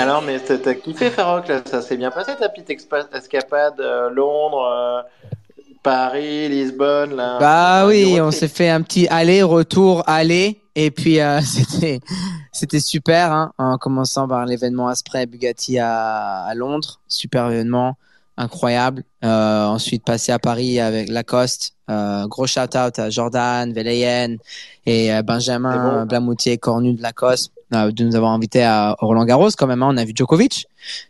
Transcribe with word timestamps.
Alors, 0.00 0.22
mais 0.22 0.38
t'as 0.38 0.74
kiffé, 0.74 1.10
Farok, 1.10 1.48
là, 1.48 1.60
ça 1.68 1.82
s'est 1.82 1.96
bien 1.96 2.12
passé 2.12 2.30
ta 2.38 2.48
petite 2.48 2.70
escapade 3.12 3.80
euh, 3.80 4.08
Londres, 4.10 4.62
euh, 4.62 5.02
Paris, 5.82 6.48
Lisbonne, 6.48 7.16
là? 7.16 7.38
Bah 7.40 7.84
oui, 7.86 8.20
on 8.20 8.30
s'est 8.30 8.46
fait 8.46 8.68
un 8.68 8.82
petit 8.82 9.08
aller-retour, 9.08 10.04
aller. 10.06 10.60
Et 10.76 10.92
puis, 10.92 11.20
euh, 11.20 11.40
c'était, 11.42 12.00
c'était 12.58 12.80
super, 12.80 13.32
hein, 13.32 13.52
en 13.58 13.78
commençant 13.78 14.26
par 14.28 14.44
l'événement 14.46 14.88
Asprey 14.88 15.26
Bugatti 15.26 15.78
à, 15.78 16.42
à 16.44 16.54
Londres. 16.54 17.00
Super 17.08 17.50
événement, 17.50 17.96
incroyable. 18.36 19.04
Euh, 19.24 19.64
ensuite, 19.66 20.04
passer 20.04 20.32
à 20.32 20.38
Paris 20.38 20.80
avec 20.80 21.08
Lacoste. 21.08 21.74
Euh, 21.90 22.26
gros 22.26 22.46
shout-out 22.46 22.98
à 22.98 23.08
Jordan, 23.10 23.72
Velayen 23.72 24.36
et 24.84 25.14
euh, 25.14 25.22
Benjamin 25.22 26.00
bon. 26.00 26.06
Blamoutier, 26.06 26.58
cornu 26.58 26.92
de 26.92 27.02
Lacoste, 27.02 27.50
euh, 27.74 27.90
de 27.90 28.04
nous 28.04 28.14
avoir 28.14 28.32
invités 28.32 28.62
à 28.62 28.94
Roland 28.98 29.24
Garros 29.24 29.48
quand 29.56 29.66
même. 29.66 29.82
hein. 29.82 29.88
on 29.90 29.96
a 29.96 30.04
vu 30.04 30.12
Djokovic. 30.14 30.66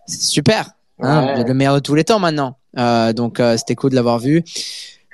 C'est 0.07 0.23
super. 0.23 0.71
Hein, 1.01 1.27
Ouais. 1.27 1.45
le 1.45 1.55
meilleur 1.55 1.74
de 1.74 1.80
tous 1.80 1.95
les 1.95 2.05
temps 2.05 2.19
maintenant. 2.21 2.57
Euh, 2.77 3.12
donc, 3.12 3.41
euh, 3.41 3.57
c'était 3.57 3.74
cool 3.74 3.91
de 3.91 3.96
l'avoir 3.96 4.19
vu. 4.19 4.43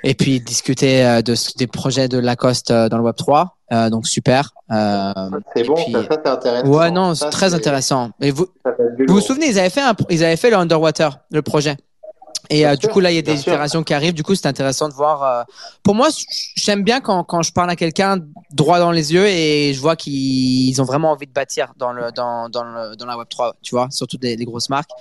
Et 0.03 0.13
puis 0.13 0.39
discuter 0.39 1.03
euh, 1.03 1.21
de, 1.23 1.35
des 1.57 1.67
projets 1.67 2.07
de 2.07 2.17
Lacoste 2.19 2.71
dans 2.71 2.97
le 2.97 3.03
Web 3.03 3.15
3. 3.15 3.54
Euh, 3.73 3.89
donc 3.89 4.05
super. 4.07 4.51
Euh, 4.71 5.11
C'est 5.55 5.63
bon, 5.63 5.73
puis- 5.75 5.91
ça, 5.93 6.03
ça, 6.03 6.07
c'est 6.23 6.29
intéressant. 6.29 6.67
ouais, 6.67 6.91
non, 6.91 7.15
c'est 7.15 7.29
très 7.31 7.53
intéressant. 7.53 8.09
Et 8.21 8.31
vous, 8.31 8.45
vous 9.07 9.15
vous 9.15 9.21
souvenez, 9.21 9.47
ils 9.47 9.59
avaient 9.59 9.69
fait 9.71 9.81
un, 9.81 9.93
ils 10.09 10.23
avaient 10.23 10.35
fait 10.37 10.49
le 10.51 10.57
Underwater, 10.57 11.19
le 11.31 11.41
projet. 11.41 11.75
Et 12.51 12.65
euh, 12.67 12.75
du 12.75 12.81
sûr, 12.85 12.91
coup, 12.93 12.99
là, 12.99 13.11
il 13.11 13.15
y 13.15 13.17
a 13.17 13.21
des 13.23 13.39
itérations 13.41 13.81
qui 13.83 13.93
arrivent. 13.93 14.13
Du 14.13 14.21
coup, 14.23 14.35
c'est 14.35 14.45
intéressant 14.45 14.87
de 14.87 14.93
voir. 14.93 15.23
euh, 15.23 15.43
Pour 15.81 15.95
moi, 15.95 16.09
j'aime 16.55 16.83
bien 16.83 17.01
quand, 17.01 17.23
quand 17.23 17.41
je 17.41 17.51
parle 17.51 17.69
à 17.71 17.75
quelqu'un 17.75 18.19
droit 18.51 18.77
dans 18.79 18.91
les 18.91 19.13
yeux 19.13 19.25
et 19.27 19.73
je 19.73 19.79
vois 19.81 19.95
qu'ils 19.95 20.79
ont 20.79 20.85
vraiment 20.85 21.11
envie 21.11 21.25
de 21.25 21.31
bâtir 21.31 21.73
dans 21.77 21.91
le 21.91 22.11
dans 22.11 22.47
dans 22.49 22.63
le 22.63 22.95
dans 22.95 23.05
la 23.07 23.17
Web 23.17 23.27
3. 23.29 23.55
Tu 23.63 23.73
vois, 23.73 23.87
surtout 23.89 24.17
des, 24.17 24.35
des 24.35 24.45
grosses 24.45 24.69
marques 24.69 24.91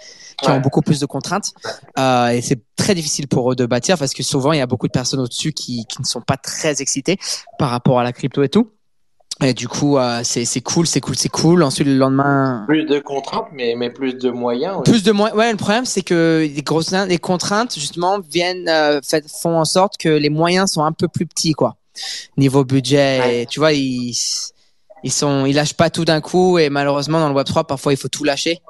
qui 0.43 0.49
Ouais. 0.49 0.57
ont 0.57 0.61
beaucoup 0.61 0.81
plus 0.81 1.01
de 1.01 1.07
contraintes. 1.07 1.53
Euh, 1.99 2.29
et 2.29 2.41
c'est 2.41 2.61
très 2.77 2.95
difficile 2.95 3.29
pour 3.29 3.53
eux 3.53 3.57
de 3.57 3.67
bâtir 3.67 3.99
parce 3.99 4.15
que 4.15 4.23
souvent, 4.23 4.53
il 4.53 4.59
y 4.59 4.63
a 4.63 4.67
beaucoup 4.67 4.87
de 4.87 4.93
personnes 4.93 5.21
au-dessus 5.21 5.53
qui 5.53 5.85
qui 5.87 6.01
ne 6.01 6.07
sont 6.07 6.23
pas 6.23 6.37
très 6.39 6.81
excitées 6.81 7.19
par 7.59 7.71
rapport 7.71 8.01
à 8.01 8.05
la 8.05 8.13
crypto 8.13 8.43
et 8.43 8.49
tout. 8.49 8.71
Et 9.43 9.53
du 9.53 9.67
coup, 9.69 9.99
euh, 9.99 10.21
c'est 10.23 10.45
c'est 10.45 10.61
cool, 10.61 10.87
c'est 10.87 11.01
cool, 11.01 11.17
c'est 11.17 11.29
cool. 11.29 11.63
Ensuite, 11.65 11.89
le 11.89 11.97
lendemain, 11.97 12.65
Plus 12.69 12.85
de 12.85 13.01
contraintes, 13.01 13.49
mais, 13.53 13.75
mais 13.77 13.91
plus 13.91 14.15
de 14.15 14.31
moyens. 14.31 14.77
aussi. 14.81 14.91
plus 14.93 15.03
de 15.03 15.11
moyens. 15.13 15.37
Ouais, 15.37 15.51
le 15.51 15.57
problème, 15.57 15.85
c'est 15.85 16.03
que 16.03 16.49
les 16.55 16.63
grosses, 16.63 16.93
les 16.93 17.19
contraintes, 17.19 17.75
justement, 17.75 18.21
viennent, 18.21 18.69
euh, 18.69 19.01
fait- 19.03 19.29
font 19.29 19.59
en 19.59 19.65
sorte 19.65 19.97
que 19.99 20.09
les 20.09 20.31
moyens 20.31 20.71
sont 20.71 20.85
un 20.85 20.93
peu 20.93 21.09
plus 21.09 21.27
petits, 21.27 21.53
quoi. 21.53 21.77
Niveau 22.37 22.65
budget, 22.65 23.21
Ouais. 23.21 23.43
et, 23.43 23.47
tu 23.47 23.59
vois, 23.59 23.73
ils, 23.73 24.15
ils 25.03 25.13
sont, 25.13 25.47
ils 25.47 25.55
lâchent 25.55 25.75
pas 25.75 25.91
tout 25.91 26.05
d'un 26.05 26.21
coup, 26.21 26.59
et 26.59 26.71
malheureusement, 26.71 27.19
dans 27.19 27.29
le 27.29 27.35
Web 27.35 27.47
3, 27.47 27.65
parfois, 27.65 27.93
il 27.93 27.97
faut 27.97 28.09
tout 28.09 28.25
lâcher. 28.25 28.61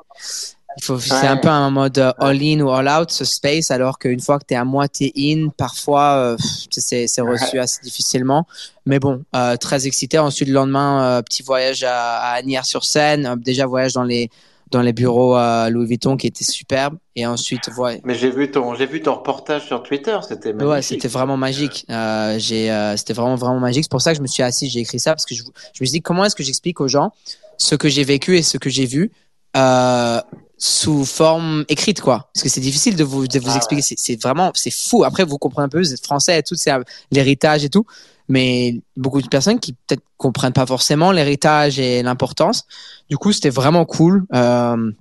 C'est 0.79 1.27
un 1.27 1.37
peu 1.37 1.49
un 1.49 1.71
mode 1.71 1.99
euh, 1.99 2.13
all-in 2.19 2.61
ou 2.61 2.71
all-out, 2.71 3.11
ce 3.11 3.25
space, 3.25 3.71
alors 3.71 3.99
qu'une 3.99 4.21
fois 4.21 4.39
que 4.39 4.45
tu 4.47 4.55
es 4.55 4.57
à 4.57 4.65
moitié 4.65 5.13
in, 5.17 5.49
parfois, 5.57 6.15
euh, 6.15 6.37
c'est, 6.71 7.07
c'est 7.07 7.21
reçu 7.21 7.59
assez 7.59 7.81
difficilement. 7.83 8.47
Mais 8.87 8.99
bon, 8.99 9.23
euh, 9.35 9.57
très 9.57 9.87
excité. 9.87 10.19
Ensuite, 10.19 10.49
le 10.49 10.55
lendemain, 10.55 11.05
euh, 11.05 11.23
petit 11.23 11.43
voyage 11.43 11.85
à, 11.85 12.19
à 12.19 12.33
Agnières-sur-Seine. 12.35 13.37
Déjà, 13.45 13.67
voyage 13.67 13.93
dans 13.93 14.03
les, 14.03 14.31
dans 14.71 14.83
les 14.83 14.93
bureaux 14.93 15.35
à 15.35 15.71
Louis 15.71 15.87
Vuitton 15.87 16.17
qui 16.17 16.27
était 16.27 16.45
superbe. 16.45 16.97
Et 17.17 17.27
ensuite, 17.27 17.71
ouais. 17.79 18.01
Mais 18.05 18.17
j'ai 18.17 18.31
vu 18.31 18.51
ton, 18.51 18.75
j'ai 18.75 18.87
vu 18.87 19.01
ton 19.01 19.15
reportage 19.15 19.67
sur 19.67 19.83
Twitter, 19.85 20.19
c'était 20.29 20.53
magnifique. 20.53 20.69
Ouais, 20.69 20.83
c'était 20.83 21.09
vraiment 21.09 21.37
magique. 21.37 21.87
Euh, 21.91 22.37
j'ai, 22.39 22.73
euh, 22.73 22.97
c'était 22.97 23.13
vraiment 23.13 23.37
vraiment 23.37 23.61
magique. 23.61 23.85
C'est 23.85 23.91
pour 23.91 24.03
ça 24.03 24.11
que 24.11 24.17
je 24.19 24.23
me 24.23 24.27
suis 24.27 24.43
assis, 24.43 24.69
j'ai 24.69 24.81
écrit 24.81 24.99
ça 24.99 25.13
parce 25.13 25.25
que 25.25 25.35
je, 25.35 25.43
je 25.45 25.81
me 25.81 25.87
suis 25.87 25.93
dit 25.93 26.03
comment 26.03 26.25
est-ce 26.25 26.35
que 26.35 26.43
j'explique 26.43 26.81
aux 26.81 26.89
gens 26.89 27.13
ce 27.57 27.77
que 27.77 27.89
j'ai 27.89 28.03
vécu 28.03 28.37
et 28.37 28.43
ce 28.43 28.59
que 28.59 28.69
j'ai 28.69 28.85
vu 28.85 29.13
euh, 29.57 30.21
sous 30.59 31.05
forme 31.05 31.65
écrite, 31.69 32.01
quoi. 32.01 32.31
Parce 32.33 32.43
que 32.43 32.49
c'est 32.49 32.61
difficile 32.61 32.97
de 32.97 33.05
vous 33.05 33.27
de 33.27 33.39
vous 33.39 33.51
Ah 33.51 33.57
expliquer. 33.57 33.83
C'est, 33.83 33.97
c'est 33.99 34.21
vraiment 34.23 34.53
c'est 34.55 34.71
fou. 34.71 35.05
Après, 35.05 35.25
vous 35.25 35.39
comprenez 35.39 35.67
un 35.67 35.69
peu, 35.69 35.79
vous 35.81 35.93
êtes 35.93 36.05
français 36.05 36.39
et 36.39 36.43
tout, 36.43 36.55
c'est 36.55 36.71
l'héritage 37.11 37.65
et 37.65 37.71
tout. 37.71 37.85
Mais 38.29 38.81
beaucoup 38.97 39.21
de 39.21 39.29
personnes 39.29 39.61
qui 39.61 39.75
peut-être 39.75 40.03
comprennent 40.17 40.55
pas 40.55 40.67
forcément 40.67 41.13
l'héritage 41.13 41.79
et 41.79 42.03
l'importance. 42.03 42.65
Du 43.11 43.19
coup, 43.19 43.33
c'était 43.33 43.51
vraiment 43.51 43.85
cool. 43.85 44.25
Euh, 44.35 44.93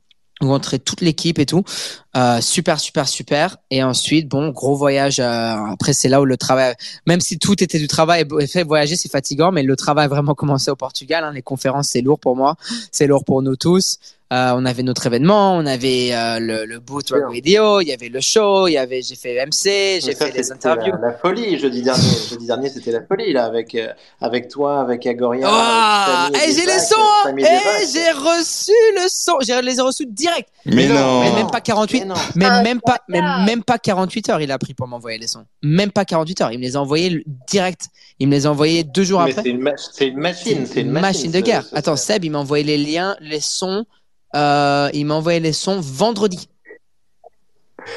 rencontrer 0.41 0.79
toute 0.79 1.01
l'équipe 1.01 1.39
et 1.39 1.45
tout. 1.45 1.63
Euh, 2.17 2.41
super, 2.41 2.79
super, 2.79 3.07
super. 3.07 3.57
Et 3.71 3.81
ensuite, 3.83 4.27
bon, 4.27 4.49
gros 4.49 4.75
voyage. 4.75 5.19
euh, 5.19 5.55
après, 5.71 5.93
c'est 5.93 6.09
là 6.09 6.19
où 6.21 6.25
le 6.25 6.37
travail, 6.37 6.75
même 7.07 7.21
si 7.21 7.39
tout 7.39 7.63
était 7.63 7.79
du 7.79 7.87
travail, 7.87 8.25
et 8.39 8.47
fait 8.47 8.63
voyager, 8.63 8.95
c'est 8.95 9.09
fatigant, 9.09 9.51
mais 9.51 9.63
le 9.63 9.75
travail 9.75 10.05
a 10.05 10.07
vraiment 10.09 10.35
commencé 10.35 10.69
au 10.69 10.75
Portugal. 10.75 11.23
hein. 11.23 11.31
Les 11.31 11.41
conférences, 11.41 11.89
c'est 11.89 12.01
lourd 12.01 12.19
pour 12.19 12.35
moi, 12.35 12.55
c'est 12.91 13.07
lourd 13.07 13.23
pour 13.23 13.41
nous 13.41 13.55
tous. 13.55 13.99
Euh, 14.33 14.53
on 14.55 14.65
avait 14.65 14.81
notre 14.81 15.05
événement, 15.05 15.55
on 15.57 15.65
avait 15.67 16.09
euh, 16.11 16.39
le, 16.39 16.65
le 16.65 16.79
boot 16.79 17.13
Video, 17.31 17.81
il 17.81 17.87
y 17.89 17.93
avait 17.93 18.09
le 18.09 18.19
show, 18.19 18.67
il 18.67 18.71
y 18.73 18.77
avait, 18.77 19.03
j'ai 19.03 19.15
fait 19.15 19.35
MC, 19.45 20.01
j'ai 20.03 20.15
fait 20.15 20.31
des 20.31 20.51
interviews. 20.51 20.93
La, 20.99 21.09
la 21.09 21.13
folie, 21.13 21.59
jeudi 21.59 21.83
dernier. 21.83 22.01
jeudi 22.31 22.47
dernier, 22.47 22.69
c'était 22.69 22.91
la 22.91 23.03
folie, 23.05 23.31
là, 23.31 23.45
avec, 23.45 23.75
euh, 23.75 23.89
avec 24.21 24.47
toi, 24.47 24.79
avec 24.81 25.05
Agoria. 25.05 25.47
Avec 25.47 26.35
Samy 26.35 26.49
et 26.49 26.55
j'ai 26.55 26.65
les 26.65 26.79
sons, 26.79 26.95
hein. 27.25 27.29
Et 27.37 27.41
Devac. 27.43 27.87
j'ai 27.93 28.11
reçu 28.11 28.71
le 28.95 29.07
son, 29.07 29.33
j'ai 29.41 29.61
les 29.61 29.77
ai 29.77 29.81
reçus 29.81 30.07
direct. 30.07 30.49
Mais 30.65 30.87
non. 30.87 31.21
Mais 31.21 31.31
même 31.33 31.51
pas 31.51 31.61
48, 31.61 31.99
Mais 31.99 32.05
non. 32.05 32.15
mais 32.35 32.45
Ah, 32.49 32.63
même 32.63 32.81
pas, 32.81 32.99
mais 33.07 33.21
même 33.45 33.63
pas 33.63 33.77
48 33.77 34.29
heures, 34.29 34.41
il 34.41 34.51
a 34.51 34.57
pris 34.57 34.73
pour 34.73 34.87
m'envoyer 34.87 35.19
les 35.19 35.27
sons. 35.27 35.45
Même 35.61 35.91
pas 35.91 36.05
48 36.05 36.41
heures, 36.41 36.51
il 36.51 36.57
me 36.57 36.63
les 36.63 36.75
a 36.75 36.81
envoyés 36.81 37.23
direct. 37.47 37.87
Il 38.19 38.29
me 38.29 38.33
les 38.33 38.45
a 38.47 38.49
envoyés 38.51 38.83
deux 38.83 39.03
jours 39.03 39.21
Mais 39.23 39.31
après. 39.31 39.43
c'est 39.43 39.49
une, 39.49 39.61
ma- 39.61 39.77
c'est 39.77 40.07
une 40.07 40.17
machine, 40.19 40.65
c'est 40.65 40.81
une 40.81 40.91
machine, 40.91 41.31
de 41.31 41.39
guerre. 41.39 41.65
ce- 41.65 41.75
Attends, 41.75 41.97
Seb, 41.97 42.23
il 42.25 42.31
m'a 42.31 42.39
envoyé 42.39 42.63
les 42.63 42.77
liens, 42.77 43.15
les 43.19 43.39
sons. 43.41 43.85
Euh, 44.35 44.89
il 44.93 45.05
m'a 45.05 45.15
envoyé 45.15 45.39
les 45.39 45.53
sons 45.53 45.79
vendredi. 45.81 46.49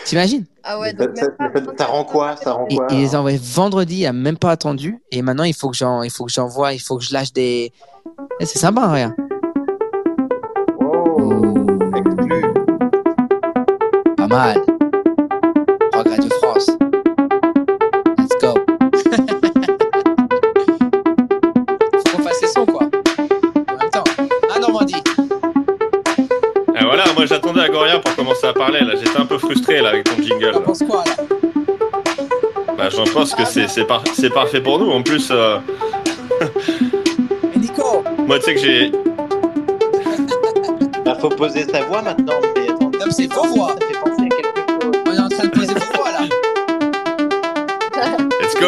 T'imagines 0.05 0.45
Ah 0.65 0.81
ouais, 0.81 0.93
donc 0.93 1.11
ça- 1.17 1.27
même 1.39 1.53
pas 1.53 1.61
ça- 1.61 1.65
ça- 1.67 1.73
ça 1.79 1.85
rend 1.87 2.05
quoi 2.05 2.37
Ça 2.37 2.53
rend 2.53 2.67
il, 2.69 2.77
quoi 2.77 2.87
il 2.91 2.99
les 2.99 3.15
a 3.15 3.19
envoyés 3.21 3.41
vendredi, 3.41 3.99
il 4.01 4.07
a 4.07 4.13
même 4.13 4.37
pas 4.37 4.51
attendu. 4.51 4.99
Et 5.13 5.23
maintenant, 5.23 5.45
il 5.45 5.55
faut 5.55 5.71
que 5.71 5.77
j'en, 5.77 6.03
il 6.03 6.11
faut 6.11 6.25
que 6.25 6.33
j'envoie, 6.33 6.73
il 6.73 6.81
faut 6.81 6.99
que 6.99 7.05
je 7.05 7.13
lâche 7.13 7.33
des. 7.33 7.73
Eh, 8.41 8.47
c'est 8.47 8.59
sympa, 8.59 8.89
regarde. 8.89 9.15
Oh, 10.81 11.63
exclu. 11.95 12.43
Pas 14.17 14.27
mal. 14.27 14.63
Parler 28.67 28.81
là. 28.85 28.95
J'étais 28.97 29.19
un 29.19 29.27
peu 29.27 29.39
frustré 29.39 29.81
là 29.81 29.91
avec 29.91 30.05
ton 30.05 30.21
jingle. 30.23 30.53
T'en 30.53 30.61
penses 30.61 30.83
quoi, 30.89 31.05
là 31.07 31.15
Bah, 32.77 32.89
j'en 32.91 33.05
pense 33.05 33.35
que 33.35 33.45
c'est 33.45 33.69
c'est 33.69 33.85
par- 33.85 34.03
c'est 34.13 34.31
parfait 34.31 34.61
pour 34.61 34.79
nous. 34.79 34.91
En 34.91 35.03
plus, 35.03 35.29
euh, 35.31 35.59
Et 37.55 37.59
Nico 37.59 38.05
moi 38.27 38.39
tu 38.39 38.45
sais 38.47 38.55
que 38.55 38.61
j'ai. 38.61 38.93
Bah, 41.05 41.17
faut 41.21 41.29
poser 41.29 41.65
sa 41.65 41.83
voix 41.83 42.03
maintenant. 42.03 42.35
Mais 42.57 42.69
attends, 42.69 42.91
Non, 42.91 42.91
mais 43.07 43.11
c'est 43.13 43.33
vos 43.33 43.45
voix. 43.45 43.69
ça 43.81 43.87
fait 43.87 43.95
penser 44.01 44.25
à 44.25 44.29
quelque 44.29 44.61
chose. 44.83 45.03
On 45.07 45.13
est 45.13 45.21
en 45.21 45.29
train 45.29 45.45
de 45.45 45.51
poser 45.51 45.75
vos 45.75 45.93
voix, 45.95 46.11
là. 46.11 46.27
Let's 48.41 48.55
go 48.61 48.67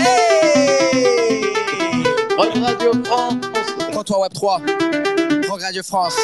Hey 0.00 1.44
Rock 2.36 2.52
Radio 2.64 2.92
France. 3.04 3.34
Comptoir 3.92 4.20
Web 4.20 4.32
3. 4.32 4.60
Rock 5.50 5.62
Radio 5.62 5.82
France. 5.82 6.16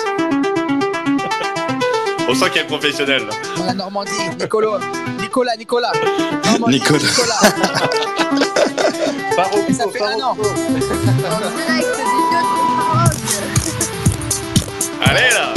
On 2.29 2.35
sent 2.35 2.47
qu'il 2.51 2.57
y 2.57 2.59
a 2.59 2.63
le 2.63 2.69
professionnel. 2.69 3.23
la 3.65 3.75
Normandie. 3.75 4.11
Nicolo. 4.39 4.79
Nicolas, 5.21 5.57
Nicolas. 5.57 5.93
Normandie, 6.45 6.81
Nicolas. 6.81 6.99
Farocco, 9.37 9.59
Et 9.69 9.73
ça 9.73 9.85
fait 9.93 10.03
un 10.03 10.21
an. 10.21 10.31
En 10.31 10.35
direct 10.35 11.07
du. 11.97 12.07
Allez 15.05 15.31
là 15.35 15.53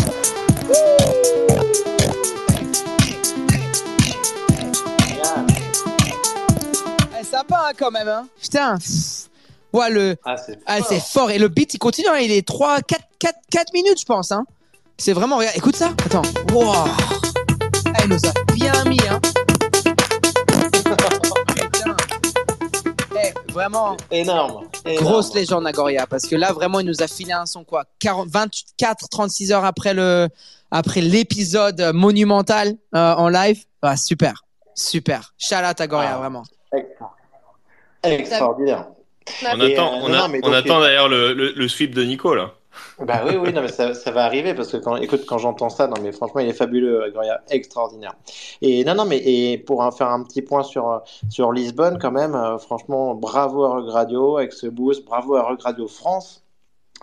Eh, 7.19 7.23
sympa, 7.23 7.65
hein, 7.69 7.71
quand 7.77 7.91
même, 7.91 8.07
hein. 8.07 8.27
Putain. 8.41 8.77
Ouais, 9.73 9.89
le. 9.89 10.15
Ah, 10.25 10.35
c'est 10.37 10.57
Ah, 10.65 10.79
fort. 10.99 11.31
Et 11.31 11.37
le 11.37 11.47
beat, 11.47 11.73
il 11.73 11.77
continue. 11.79 12.07
hein. 12.09 12.17
Il 12.19 12.31
est 12.31 12.47
3, 12.47 12.81
4, 12.81 13.01
4, 13.19 13.35
4 13.51 13.73
minutes, 13.73 13.99
je 13.99 14.05
pense. 14.05 14.31
Hein. 14.31 14.45
C'est 14.99 15.13
vraiment. 15.13 15.37
Regarde, 15.37 15.55
écoute 15.57 15.75
ça. 15.75 15.87
Attends. 16.05 16.21
Wow. 16.53 16.73
Ah, 16.75 16.85
il 18.03 18.09
nous 18.09 18.17
a 18.25 18.53
bien 18.53 18.83
mis. 18.85 18.99
Hein. 19.09 19.19
Eh, 23.21 23.33
vraiment 23.51 23.97
Énorme. 24.11 24.67
énorme. 24.85 25.03
grosse 25.05 25.33
légende 25.33 25.67
Agoria 25.67 26.07
parce 26.07 26.25
que 26.25 26.35
là 26.37 26.53
vraiment 26.53 26.79
il 26.79 26.85
nous 26.85 27.01
a 27.03 27.07
filé 27.07 27.33
un 27.33 27.45
son 27.45 27.65
quoi 27.65 27.83
40, 27.99 28.29
24 28.29 29.09
36 29.09 29.51
heures 29.51 29.65
après 29.65 29.93
le 29.93 30.29
après 30.71 31.01
l'épisode 31.01 31.91
monumental 31.93 32.75
euh, 32.95 33.13
en 33.15 33.27
live 33.27 33.65
ah, 33.81 33.97
super 33.97 34.45
super 34.73 35.33
shout 35.37 35.55
out 35.69 35.81
Agoria 35.81 36.11
Ah. 36.13 36.17
vraiment 36.19 36.43
Extra- 36.71 37.11
Extraordinaire. 38.03 38.87
On 39.53 39.59
Et, 39.59 39.73
attend, 39.73 39.93
euh, 39.93 39.99
on, 40.03 40.07
non, 40.09 40.13
a- 40.13 40.17
non, 40.21 40.27
mais 40.29 40.39
on 40.43 40.47
donc, 40.47 40.55
attend 40.55 40.79
d'ailleurs 40.79 41.09
le, 41.09 41.33
le, 41.33 41.51
le 41.51 41.67
sweep 41.67 41.93
de 41.93 42.03
Nico 42.03 42.33
là. 42.35 42.53
Bah 43.05 43.21
oui, 43.25 43.35
oui, 43.37 43.53
non, 43.53 43.61
mais 43.61 43.69
ça, 43.71 43.93
ça 43.93 44.11
va 44.11 44.25
arriver 44.25 44.53
parce 44.53 44.69
que 44.71 44.77
quand, 44.77 44.97
écoute, 44.97 45.21
quand 45.25 45.37
j'entends 45.37 45.69
ça, 45.69 45.87
non, 45.87 45.95
mais 46.01 46.11
franchement, 46.11 46.41
il 46.41 46.49
est 46.49 46.53
fabuleux, 46.53 47.09
Gloria, 47.11 47.41
extraordinaire. 47.49 48.13
Et 48.61 48.83
non, 48.83 48.93
non, 48.95 49.05
mais 49.05 49.17
et 49.17 49.57
pour 49.57 49.79
en 49.81 49.91
faire 49.91 50.09
un 50.09 50.21
petit 50.23 50.41
point 50.41 50.63
sur, 50.63 50.89
euh, 50.91 50.97
sur 51.29 51.51
Lisbonne, 51.53 51.97
quand 51.99 52.11
même, 52.11 52.35
euh, 52.35 52.57
franchement, 52.57 53.15
bravo 53.15 53.63
à 53.63 53.69
Rock 53.69 53.89
Radio 53.91 54.37
avec 54.37 54.51
ce 54.53 54.67
boost, 54.67 55.05
bravo 55.05 55.35
à 55.37 55.43
Rock 55.43 55.61
Radio 55.63 55.87
France, 55.87 56.43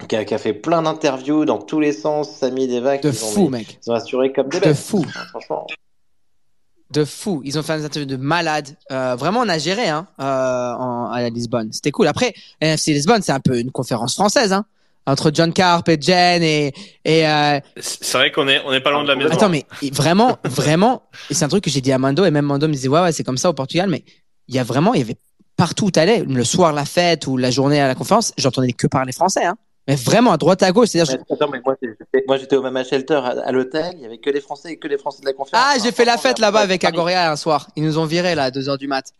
qui 0.09 0.17
a, 0.17 0.25
qui 0.27 0.35
a 0.35 0.39
fait 0.39 0.53
plein 0.53 0.83
d'interviews 0.83 1.47
dans 1.47 1.59
tous 1.63 1.81
les 1.81 1.93
sens, 1.93 2.31
Samy 2.31 2.69
Devac, 2.69 3.03
de 3.03 3.09
ils 3.09 3.25
ont, 3.25 3.29
fou 3.29 3.49
mec 3.49 3.79
ils 3.87 3.91
ont 3.91 3.95
assuré 3.95 4.33
comme 4.33 4.49
des 4.51 4.61
de 4.61 4.65
bêtes. 4.67 4.77
fou 4.77 5.03
Enfin, 5.09 5.25
franchement. 5.31 5.67
de 6.91 7.05
fou. 7.07 7.41
Ils 7.45 7.59
ont 7.59 7.63
fait 7.63 7.79
des 7.79 7.85
interviews 7.87 8.07
de 8.11 8.17
malades. 8.23 8.77
Euh, 8.93 9.17
vraiment, 9.17 9.41
on 9.41 9.49
a 9.49 9.57
géré 9.59 9.89
hein, 9.89 10.07
euh, 10.21 10.25
en- 10.75 11.11
à 11.11 11.23
la 11.23 11.31
Lisbonne. 11.31 11.73
C'était 11.73 11.91
cool. 11.91 12.07
Après, 12.07 12.35
NFC 12.61 12.93
Lisbonne, 12.93 13.23
c'est 13.23 13.33
un 13.33 13.41
peu 13.41 13.59
une 13.59 13.71
conférence 13.73 14.15
française, 14.15 14.53
hein, 14.53 14.67
entre 15.07 15.31
John 15.33 15.53
Carp 15.53 15.89
et 15.89 15.99
Jen 16.01 16.43
et 16.43 16.73
et 17.05 17.29
euh, 17.29 17.61
C'est 17.81 18.13
vrai 18.19 18.33
qu'on 18.33 18.49
est, 18.49 18.61
on 18.67 18.73
est 18.73 18.81
pas 18.81 18.91
loin 18.91 19.03
de 19.05 19.09
la 19.09 19.17
maison. 19.17 19.31
attends, 19.31 19.49
mais 19.49 19.65
vraiment, 19.93 20.39
vraiment, 20.45 21.03
et 21.31 21.35
c'est 21.35 21.45
un 21.45 21.49
truc 21.49 21.65
que 21.65 21.71
j'ai 21.71 21.81
dit 21.81 21.93
à 21.93 21.99
Mando 21.99 22.25
et 22.25 22.31
même 22.31 22.45
Mando 22.47 22.67
me 22.69 22.73
disait 22.73 22.89
ouais 22.89 23.01
ouais 23.01 23.13
c'est 23.13 23.25
comme 23.25 23.39
ça 23.39 23.49
au 23.51 23.53
Portugal, 23.55 23.89
mais 23.89 24.05
il 24.49 24.55
y 24.55 24.59
a 24.59 24.65
vraiment, 24.65 24.95
il 24.95 24.99
y 25.01 25.03
avait 25.03 25.17
partout 25.57 25.87
où 25.87 25.91
t'allais, 25.91 26.23
le 26.27 26.45
soir 26.45 26.73
la 26.73 26.85
fête 26.85 27.27
ou 27.27 27.37
la 27.37 27.51
journée 27.51 27.81
à 27.81 27.89
la 27.89 27.95
conférence, 27.95 28.33
j'entendais 28.37 28.73
que 28.73 28.87
parler 28.87 29.13
français, 29.13 29.45
hein. 29.45 29.57
Mais 29.89 29.95
vraiment 29.95 30.33
à 30.33 30.37
droite 30.37 30.65
à 30.65 30.73
gauche, 30.73 30.89
c'est-à-dire 30.89 31.17
Mais 31.29 31.35
attends, 31.37 31.49
mais 31.49 31.61
moi, 31.65 31.77
j'étais- 31.81 32.25
moi, 32.27 32.37
j'étais 32.39 32.57
au 32.57 32.63
Mama 32.63 32.83
Shelter 32.83 33.21
à, 33.23 33.37
à 33.47 33.53
l'hôtel, 33.53 33.93
il 33.95 34.01
y 34.01 34.05
avait 34.05 34.19
que 34.19 34.31
des 34.31 34.41
Français 34.41 34.73
et 34.73 34.79
que 34.79 34.89
des 34.89 34.99
Français 34.99 35.21
de 35.21 35.27
la 35.27 35.33
conférence. 35.33 35.65
Ah, 35.65 35.77
j'ai 35.81 35.93
fait 35.93 36.05
la 36.05 36.17
fête 36.17 36.41
là-bas 36.41 36.59
avec. 36.59 36.83
Agoria 36.83 37.31
un 37.31 37.37
soir. 37.37 37.69
Ils 37.77 37.85
nous 37.85 37.97
ont 37.97 38.05
virés 38.05 38.35
là 38.35 38.43
à 38.45 38.51
2h 38.51 38.79
du 38.79 38.89
mat. 38.89 39.13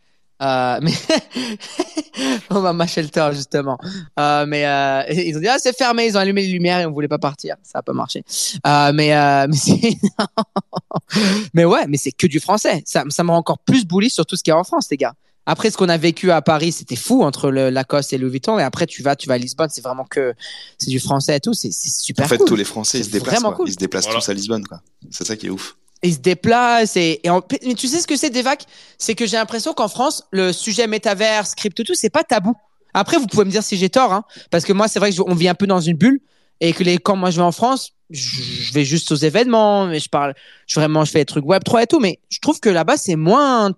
Euh, 0.43 0.79
mais 0.83 0.93
on 2.51 2.61
va 2.61 2.73
ma 2.73 2.87
shelter 2.87 3.31
justement. 3.33 3.79
Euh, 4.19 4.45
mais 4.47 4.67
euh, 4.67 5.03
ils 5.11 5.37
ont 5.37 5.41
dit 5.41 5.49
ah 5.49 5.57
c'est 5.59 5.77
fermé, 5.77 6.07
ils 6.07 6.17
ont 6.17 6.21
allumé 6.21 6.43
les 6.43 6.53
lumières 6.53 6.81
et 6.81 6.87
on 6.87 6.93
voulait 6.93 7.09
pas 7.09 7.19
partir. 7.19 7.57
Ça 7.63 7.79
a 7.79 7.83
pas 7.83 7.93
marché. 7.95 8.23
Euh, 8.67 8.93
mais 8.93 9.15
euh, 9.17 9.47
mais, 11.55 11.65
ouais, 11.65 11.87
mais 11.87 11.97
c'est 11.97 12.13
que 12.13 12.27
du 12.27 12.41
français. 12.41 12.83
Ça, 12.87 13.05
ça 13.09 13.25
me 13.25 13.31
rend 13.31 13.39
encore 13.39 13.59
plus 13.61 13.87
bullish 13.87 14.13
sur 14.13 14.27
tout 14.27 14.37
ce 14.37 14.43
qu'il 14.43 14.51
y 14.51 14.55
a 14.55 14.59
en 14.59 14.65
France, 14.65 14.89
les 14.91 14.97
gars. 14.97 15.15
Après 15.49 15.71
ce 15.71 15.77
qu'on 15.77 15.89
a 15.89 15.97
vécu 15.97 16.33
à 16.33 16.43
Paris, 16.43 16.73
c'était 16.73 16.97
fou 16.97 17.23
entre 17.23 17.51
le 17.53 17.71
Lacoste 17.71 18.13
et 18.13 18.19
Louis 18.19 18.31
Vuitton. 18.33 18.59
Et 18.59 18.65
après 18.65 18.87
tu 18.87 19.03
vas, 19.03 19.15
tu 19.15 19.29
vas 19.29 19.35
à 19.35 19.39
Lisbonne, 19.39 19.69
c'est 19.71 19.81
vraiment 19.83 20.05
que 20.05 20.35
c'est 20.77 20.91
du 20.91 20.99
français 20.99 21.37
et 21.37 21.41
tout. 21.41 21.55
C'est 21.55 21.71
super 21.73 22.25
En 22.25 22.29
fait, 22.29 22.39
cool. 22.39 22.49
tous 22.49 22.57
les 22.57 22.65
Français, 22.65 22.99
ils 22.99 23.05
se 23.05 23.11
déplacent. 23.11 23.35
vraiment 23.35 23.51
quoi. 23.51 23.59
cool. 23.59 23.69
Ils 23.69 23.73
se 23.73 23.77
déplacent 23.79 24.07
Voilà. 24.07 24.21
tous 24.21 24.29
à 24.29 24.35
Lisbonne, 24.35 24.67
quoi. 24.67 24.81
C'est 25.11 25.25
ça 25.25 25.37
qui 25.37 25.47
est 25.47 25.51
ouf. 25.51 25.77
Ils 26.03 26.15
se 26.15 26.19
déplacent 26.19 26.97
et, 26.97 27.21
mais 27.65 27.75
tu 27.75 27.89
sais 27.89 28.01
ce 28.01 28.07
que 28.07 28.17
c'est 28.17 28.31
Devac 28.31 28.65
C'est 28.99 29.15
que 29.15 29.27
j'ai 29.27 29.37
l'impression 29.37 29.73
qu'en 29.73 29.89
France, 29.89 30.25
le 30.31 30.53
sujet 30.53 30.87
métaverse, 30.87 31.55
crypto, 31.55 31.83
tout, 31.83 31.95
c'est 31.95 32.11
pas 32.11 32.23
tabou. 32.23 32.55
Après, 32.95 33.19
vous 33.19 33.27
pouvez 33.27 33.45
me 33.45 33.51
dire 33.51 33.63
si 33.63 33.77
j'ai 33.77 33.91
tort, 33.91 34.13
hein, 34.13 34.25
parce 34.51 34.65
que 34.65 34.73
moi, 34.73 34.89
c'est 34.89 34.99
vrai 34.99 35.13
que 35.13 35.21
on 35.27 35.35
vit 35.35 35.49
un 35.49 35.55
peu 35.55 35.67
dans 35.67 35.81
une 35.81 35.97
bulle 35.97 36.21
et 36.61 36.73
que 36.73 36.83
les, 36.83 36.99
quand 36.99 37.17
moi 37.17 37.31
je 37.31 37.37
vais 37.37 37.43
en 37.43 37.53
France, 37.53 37.93
je 38.11 38.73
vais 38.73 38.85
juste 38.85 39.13
aux 39.13 39.17
événements, 39.17 39.87
mais 39.87 40.01
je 40.01 40.09
parle, 40.09 40.35
je 40.67 40.79
vraiment, 40.79 41.05
je 41.05 41.11
fais 41.11 41.19
des 41.21 41.27
trucs 41.27 41.45
Web 41.45 41.63
3 41.65 41.83
et 41.83 41.87
tout, 41.87 42.01
mais 42.01 42.21
je 42.31 42.39
trouve 42.41 42.61
que 42.61 42.71
là-bas, 42.71 42.97
c'est 42.97 43.17
moins, 43.17 43.73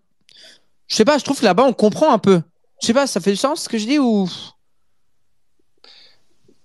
je 0.86 0.96
sais 0.96 1.04
pas, 1.04 1.18
je 1.18 1.24
trouve 1.24 1.40
que 1.40 1.44
là-bas, 1.44 1.64
on 1.64 1.72
comprend 1.72 2.12
un 2.12 2.18
peu. 2.18 2.42
Je 2.80 2.86
sais 2.86 2.94
pas, 2.94 3.06
ça 3.06 3.20
fait 3.20 3.30
du 3.30 3.36
sens 3.36 3.62
ce 3.62 3.68
que 3.68 3.78
je 3.78 3.86
dis 3.86 3.98
ou? 3.98 4.28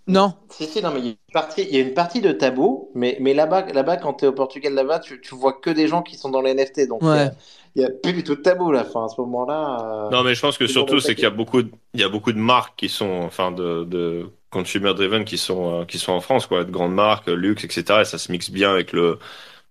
Non 0.08 0.34
Si, 0.50 0.68
si, 0.68 0.82
non, 0.84 0.92
mais 0.92 1.00
il 1.00 1.06
y 1.06 1.10
a 1.10 1.12
une 1.12 1.34
partie, 1.34 1.62
il 1.64 1.76
y 1.76 1.78
a 1.78 1.82
une 1.82 1.94
partie 1.96 2.22
de 2.22 2.32
tabou, 2.32 2.92
mais, 2.94 3.18
mais 3.20 3.34
là-bas, 3.34 3.66
là-bas, 3.74 3.98
quand 3.98 4.14
tu 4.16 4.26
es 4.26 4.28
au 4.28 4.34
Portugal, 4.34 4.74
là-bas, 4.74 5.00
tu, 5.00 5.20
tu 5.20 5.34
vois 5.36 5.54
que 5.54 5.72
des 5.72 5.88
gens 5.88 6.04
qui 6.04 6.16
sont 6.16 6.30
dans 6.30 6.42
les 6.42 6.52
NFT, 6.52 6.88
donc 6.88 7.02
Ouais. 7.02 7.32
il 7.76 7.80
n'y 7.82 7.86
a, 7.86 7.90
plus 7.90 8.14
du 8.14 8.24
tout 8.24 8.36
de 8.36 8.42
tabou, 8.42 8.72
là, 8.72 8.86
enfin, 8.88 9.06
à 9.06 9.10
ce 9.10 9.20
moment-là. 9.22 10.10
euh, 10.10 10.12
Non, 10.12 10.24
mais 10.24 10.36
je 10.36 10.42
pense 10.42 10.58
que 10.58 10.68
surtout, 10.68 11.00
c'est 11.00 11.16
qu'il 11.16 11.24
y 11.24 11.28
a 11.28 11.32
beaucoup, 11.32 11.64
de, 11.64 11.72
il 11.94 12.02
y 12.02 12.04
a 12.04 12.10
beaucoup 12.10 12.32
de 12.34 12.38
marques 12.38 12.76
qui 12.78 12.90
sont, 12.90 13.22
enfin, 13.24 13.52
de, 13.52 13.84
de 13.86 14.30
consumer 14.52 14.94
driven 14.94 15.26
qui 15.26 15.38
sont, 15.40 15.82
euh, 15.82 15.86
qui 15.86 15.98
sont 15.98 16.12
en 16.14 16.22
France, 16.22 16.46
quoi, 16.46 16.64
de 16.66 16.72
grandes 16.72 16.94
marques, 16.94 17.28
euh, 17.30 17.36
luxe, 17.36 17.64
etc. 17.64 18.02
Et 18.02 18.06
ça 18.06 18.18
se 18.20 18.32
mixe 18.32 18.52
bien 18.52 18.70
avec 18.72 18.92
le, 18.94 19.18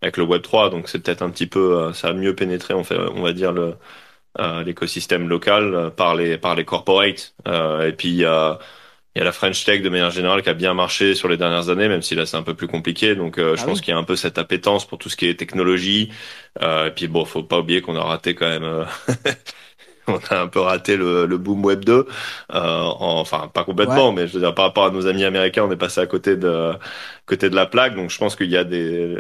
avec 0.03 0.17
le 0.19 0.25
Web 0.25 0.43
3. 0.43 0.71
Donc, 0.71 0.89
c'est 0.89 1.01
peut-être 1.01 1.23
un 1.23 1.31
petit 1.31 1.47
peu, 1.49 1.79
euh, 1.79 1.93
ça 1.95 2.09
a 2.09 2.13
mieux 2.15 2.35
pénétré, 2.37 2.75
on 2.75 2.85
fait, 2.85 2.99
on 2.99 3.23
va 3.23 3.33
dire 3.35 3.53
le, 3.53 3.77
euh, 4.41 4.63
l'écosystème 4.65 5.29
local 5.29 5.75
euh, 5.75 5.91
par 5.91 6.15
les, 6.17 6.39
par 6.39 6.55
les 6.55 6.65
corporates. 6.65 7.35
Euh, 7.49 7.89
et 7.89 7.93
puis, 7.93 8.09
il 8.11 8.17
y 8.17 8.25
a, 8.25 8.59
il 9.15 9.19
y 9.19 9.23
a 9.23 9.25
la 9.25 9.33
French 9.33 9.65
Tech 9.65 9.83
de 9.83 9.89
manière 9.91 10.11
générale 10.11 10.43
qui 10.43 10.49
a 10.49 10.55
bien 10.55 10.75
marché 10.75 11.15
sur 11.15 11.29
les 11.29 11.37
dernières 11.37 11.69
années, 11.69 11.89
même 11.89 12.03
si 12.03 12.15
là 12.15 12.27
c'est 12.27 12.37
un 12.37 12.43
peu 12.43 12.55
plus 12.55 12.67
compliqué. 12.69 13.15
Donc 13.15 13.39
euh, 13.39 13.57
je 13.57 13.65
Ah 13.65 13.67
pense 13.67 13.81
oui. 13.81 13.83
qu'il 13.83 13.93
y 13.93 13.95
a 13.97 13.99
un 13.99 14.05
peu 14.05 14.17
cette 14.17 14.39
appétence 14.39 14.87
pour 14.87 14.99
tout 14.99 15.09
ce 15.11 15.17
qui 15.17 15.27
est 15.29 15.35
technologie. 15.39 16.11
Euh, 16.63 16.89
et 16.89 16.91
puis 16.93 17.09
bon, 17.09 17.25
faut 17.25 17.43
pas 17.43 17.59
oublier 17.61 17.83
qu'on 17.83 17.97
a 17.97 18.03
raté 18.05 18.35
quand 18.35 18.49
même. 18.49 18.65
euh, 18.65 18.85
on 20.09 20.19
a 20.31 20.41
un 20.43 20.49
peu 20.49 20.61
raté 20.61 20.97
le, 20.97 21.27
le 21.27 21.39
boom 21.39 21.65
Web 21.65 21.85
2. 21.85 22.07
Euh, 22.55 22.59
en- 22.81 23.21
enfin, 23.21 23.49
pas 23.53 23.65
complètement, 23.65 24.13
mais 24.13 24.27
je 24.27 24.35
veux 24.35 24.41
dire 24.41 24.55
par 24.55 24.67
rapport 24.67 24.85
à 24.87 24.91
nos 24.91 25.07
amis 25.07 25.25
américains, 25.25 25.65
on 25.65 25.71
est 25.73 25.77
passé 25.77 26.01
à 26.01 26.07
côté 26.07 26.37
de 26.37 26.73
côté 27.27 27.51
de 27.51 27.55
la 27.57 27.67
plaque. 27.67 27.95
Donc 27.95 28.11
je 28.11 28.19
pense 28.19 28.37
qu'il 28.37 28.51
y 28.51 28.57
a 28.57 28.65
des 28.65 29.17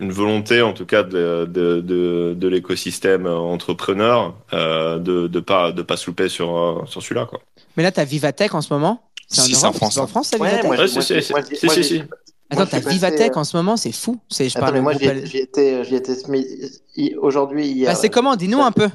une 0.00 0.12
volonté 0.12 0.62
en 0.62 0.72
tout 0.74 0.86
cas 0.86 1.02
de 1.04 1.46
de 1.50 1.80
de, 1.82 2.34
de 2.36 2.48
l'écosystème 2.48 3.26
entrepreneur 3.26 4.34
euh, 4.54 4.98
de 4.98 5.28
de 5.28 5.40
pas 5.40 5.72
de 5.72 5.82
pas 5.82 5.96
se 5.96 6.08
louper 6.10 6.28
sur 6.28 6.56
euh, 6.58 6.86
sur 6.86 7.02
celui-là 7.02 7.26
quoi. 7.26 7.40
Mais 7.78 7.84
là, 7.84 7.92
t'as 7.92 8.04
Vivatech 8.04 8.54
en 8.54 8.60
ce 8.60 8.72
moment 8.74 9.00
C'est 9.28 9.40
Si, 9.40 9.54
en 9.64 9.72
France, 9.72 9.94
C'est 9.94 10.00
en 10.00 10.02
hein. 10.02 10.06
France, 10.08 10.32
Ouais, 10.32 10.38
Vivatech 10.48 10.64
moi, 10.64 10.76
Ouais, 10.76 10.88
si, 10.88 11.84
si, 11.84 12.02
Attends, 12.50 12.66
t'as 12.66 12.80
Vivatech 12.80 13.36
euh, 13.36 13.40
en 13.40 13.44
ce 13.44 13.56
moment, 13.56 13.76
c'est 13.76 13.92
fou. 13.92 14.18
C'est, 14.28 14.48
je 14.48 14.56
Attends, 14.56 14.66
parle 14.66 14.74
mais 14.74 14.80
moi, 14.80 14.94
j'y 14.94 15.04
étais, 15.38 15.84
j'y 15.84 15.94
étais 15.94 17.16
aujourd'hui, 17.16 17.68
hier. 17.68 17.92
Bah, 17.92 17.94
c'est 17.94 18.08
comment? 18.08 18.34
Dis-nous 18.34 18.60
un 18.60 18.72
peu. 18.72 18.88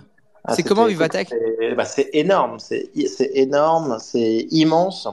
Ah, 0.43 0.53
c'est 0.53 0.63
comment 0.63 0.85
Vivatech? 0.85 1.29
c'est- 1.29 1.75
bah, 1.75 1.85
C'est 1.85 2.09
énorme, 2.11 2.59
c'est 2.59 2.89
énorme, 3.33 3.99
c'est 4.01 4.47
immense. 4.51 5.07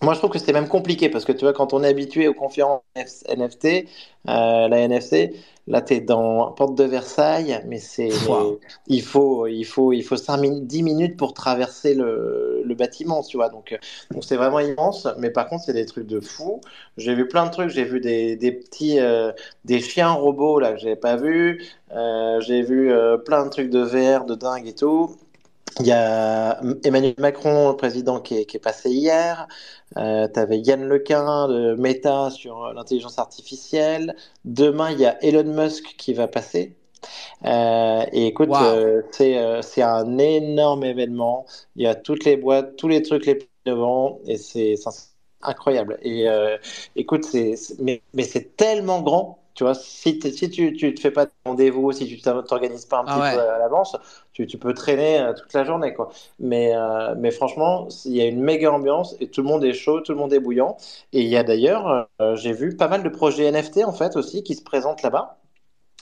Moi, 0.00 0.14
je 0.14 0.18
trouve 0.20 0.30
que 0.30 0.38
c'était 0.38 0.52
même 0.52 0.68
compliqué 0.68 1.08
parce 1.08 1.24
que 1.24 1.32
tu 1.32 1.40
vois, 1.44 1.52
quand 1.52 1.72
on 1.72 1.82
est 1.82 1.88
habitué 1.88 2.28
aux 2.28 2.34
conférences 2.34 2.82
NFT, 3.28 3.86
euh, 4.28 4.68
la 4.68 4.78
NFC, 4.78 5.34
là, 5.66 5.82
tu 5.82 5.94
es 5.94 6.00
dans 6.00 6.52
Porte 6.52 6.76
de 6.76 6.84
Versailles, 6.84 7.60
mais 7.66 7.78
c'est. 7.80 8.08
Wow. 8.28 8.60
Il 8.86 9.02
faut, 9.02 9.48
il 9.48 9.64
faut, 9.64 9.92
il 9.92 10.02
faut 10.04 10.16
5 10.16 10.36
minutes, 10.36 10.66
10 10.68 10.84
minutes 10.84 11.16
pour 11.16 11.34
traverser 11.34 11.94
le, 11.94 12.62
le 12.64 12.74
bâtiment, 12.76 13.22
tu 13.24 13.36
vois. 13.38 13.48
Donc, 13.48 13.72
euh, 13.72 13.78
donc 14.12 14.24
c'est 14.24 14.36
vraiment 14.36 14.60
immense, 14.60 15.08
mais 15.18 15.30
par 15.30 15.48
contre, 15.48 15.64
c'est 15.64 15.72
des 15.72 15.86
trucs 15.86 16.06
de 16.06 16.20
fou. 16.20 16.60
J'ai 16.96 17.14
vu 17.16 17.26
plein 17.26 17.46
de 17.46 17.50
trucs, 17.50 17.70
j'ai 17.70 17.84
vu 17.84 18.00
des, 18.00 18.36
des 18.36 18.52
petits. 18.52 19.00
euh, 19.00 19.32
des 19.64 19.80
chiens 19.80 20.12
robots 20.12 20.60
là 20.60 20.72
que 20.74 20.78
j'avais 20.78 20.96
pas 20.96 21.16
vu. 21.16 21.64
Euh, 21.92 22.40
j'ai 22.40 22.62
vu 22.62 22.92
plein 23.24 23.44
de 23.44 23.50
trucs 23.50 23.70
de 23.70 23.80
VR, 23.80 24.24
de 24.26 24.34
dingue 24.36 24.66
et 24.68 24.74
tout. 24.74 25.16
Il 25.80 25.86
y 25.86 25.92
a 25.92 26.60
Emmanuel 26.84 27.14
Macron, 27.18 27.70
le 27.70 27.76
président, 27.76 28.20
qui 28.20 28.38
est, 28.38 28.44
qui 28.46 28.56
est 28.56 28.60
passé 28.60 28.90
hier. 28.90 29.46
Euh, 29.96 30.28
tu 30.32 30.40
avais 30.40 30.58
Yann 30.58 30.84
Lequin 30.88 31.48
de 31.48 31.74
Meta 31.74 32.30
sur 32.30 32.64
euh, 32.64 32.72
l'intelligence 32.74 33.18
artificielle. 33.18 34.16
Demain, 34.44 34.90
il 34.90 35.00
y 35.00 35.06
a 35.06 35.22
Elon 35.22 35.44
Musk 35.44 35.94
qui 35.96 36.14
va 36.14 36.26
passer. 36.28 36.76
Euh, 37.44 38.04
et 38.12 38.26
écoute, 38.26 38.50
Wow. 38.50 38.62
euh, 38.62 39.02
c'est 39.12 39.38
euh, 39.38 39.60
un 39.78 40.18
énorme 40.18 40.84
événement. 40.84 41.46
Il 41.76 41.82
y 41.84 41.86
a 41.86 41.94
toutes 41.94 42.24
les 42.24 42.36
boîtes, 42.36 42.76
tous 42.76 42.88
les 42.88 43.02
trucs 43.02 43.26
les 43.26 43.36
plus 43.36 43.48
innovants, 43.66 44.20
et 44.26 44.38
c'est 44.38 44.76
incroyable. 45.42 45.98
Et 46.02 46.28
euh, 46.28 46.56
écoute, 46.96 47.26
mais 47.80 48.02
c'est 48.24 48.56
tellement 48.56 49.02
grand. 49.02 49.38
Tu 49.58 49.64
vois, 49.64 49.74
si, 49.74 50.18
tu 50.20 50.30
tu 50.76 50.94
te 50.94 51.00
fais 51.00 51.10
pas 51.10 51.26
de 51.26 51.32
rendez-vous, 51.44 51.90
si 51.92 52.06
tu 52.06 52.20
t'or- 52.20 52.44
t'organises 52.44 52.84
pas 52.86 52.98
un 53.00 53.04
Ah 53.04 53.18
petit 53.18 53.22
ouais. 53.22 53.34
peu 53.34 53.40
à 53.40 53.58
l'avance, 53.58 53.96
tu, 54.32 54.46
tu 54.46 54.56
peux 54.56 54.72
traîner 54.72 55.18
euh, 55.20 55.32
toute 55.34 55.52
la 55.52 55.64
journée, 55.64 55.94
quoi. 55.94 56.10
Mais, 56.38 56.76
euh, 56.76 57.14
mais 57.18 57.32
franchement, 57.32 57.88
il 58.04 58.12
y 58.16 58.20
a 58.22 58.26
une 58.26 58.40
méga 58.40 58.70
ambiance 58.72 59.16
et 59.20 59.28
tout 59.30 59.42
le 59.42 59.48
monde 59.48 59.64
est 59.64 59.72
chaud, 59.74 60.00
tout 60.00 60.12
le 60.12 60.18
monde 60.18 60.32
est 60.32 60.38
bouillant. 60.40 60.76
Et 61.12 61.22
il 61.22 61.28
y 61.28 61.36
a 61.36 61.42
d'ailleurs, 61.42 62.08
euh, 62.20 62.36
j'ai 62.36 62.52
vu 62.52 62.76
pas 62.76 62.86
mal 62.88 63.02
de 63.02 63.08
projets 63.08 63.46
NFT 63.46 63.84
en 63.84 63.92
fait 63.92 64.14
aussi 64.16 64.44
qui 64.44 64.54
se 64.54 64.62
présentent 64.62 65.02
là-bas. 65.02 65.38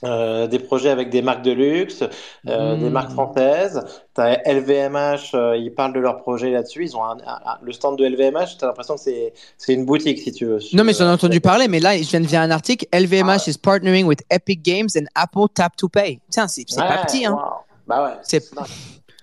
Euh, 0.03 0.45
des 0.45 0.59
projets 0.59 0.91
avec 0.91 1.09
des 1.09 1.23
marques 1.23 1.41
de 1.41 1.51
luxe, 1.51 2.03
euh, 2.47 2.75
Mmh. 2.75 2.79
des 2.83 2.89
marques 2.91 3.09
françaises. 3.13 3.81
T'as 4.13 4.37
LVMH, 4.45 5.33
euh, 5.33 5.57
ils 5.57 5.73
parlent 5.73 5.93
de 5.93 5.99
leur 5.99 6.17
projet 6.17 6.51
là-dessus. 6.51 6.83
Ils 6.85 6.95
ont 6.95 7.03
un, 7.03 7.17
un- 7.25 7.39
un- 7.45 7.57
le 7.63 7.71
stand 7.71 7.97
de 7.97 8.05
LVMH. 8.05 8.57
T'as 8.59 8.67
l'impression 8.67 8.93
que 8.93 9.01
c'est 9.01 9.33
c'est 9.57 9.73
une 9.73 9.85
boutique 9.85 10.19
si 10.19 10.31
tu 10.31 10.45
veux. 10.45 10.59
Non, 10.73 10.83
mais 10.83 10.93
j'en 10.93 11.05
ai 11.07 11.13
entendu 11.13 11.41
parler, 11.41 11.67
mais 11.67 11.79
là, 11.79 11.97
je 11.97 12.03
viens 12.07 12.21
de 12.21 12.27
voir 12.27 12.43
un 12.43 12.51
article. 12.51 12.85
LVMH 12.93 13.47
is 13.47 13.57
partnering 13.57 14.05
with 14.05 14.19
Epic 14.29 14.61
Games 14.63 14.89
and 14.95 15.05
Apple 15.15 15.45
Tap 15.55 15.75
to 15.75 15.89
Pay. 15.89 16.19
Tiens, 16.29 16.47
c'est 16.47 16.63
c'est 16.67 16.75
pas 16.79 16.89
ouais, 16.89 17.05
petit, 17.07 17.25
hein. 17.25 17.31
wow. 17.33 17.65
Bah 17.87 18.03
ouais. 18.05 18.17
C'est-. 18.21 18.51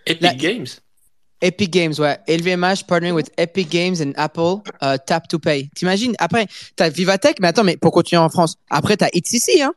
Epic 0.07 0.23
La- 0.23 0.35
Games? 0.35 0.67
Epic 1.41 1.71
Games, 1.71 1.95
ouais. 2.01 2.19
LVMH 2.27 2.85
partnering 2.89 3.13
with 3.15 3.31
Epic 3.37 3.69
Games 3.71 3.97
and 4.01 4.11
Apple 4.17 4.57
Tap 5.07 5.29
to 5.29 5.39
Pay. 5.39 5.69
T'imagines 5.77 6.15
Après, 6.19 6.47
t'as 6.75 6.89
Vivatech, 6.89 7.39
mais 7.39 7.47
attends, 7.47 7.63
mais 7.65 7.77
pour 7.77 7.93
continuer 7.93 8.21
en 8.23 8.29
France, 8.29 8.57
après, 8.71 8.97
t'as 8.97 9.09
ITCC, 9.13 9.63
hein 9.63 9.73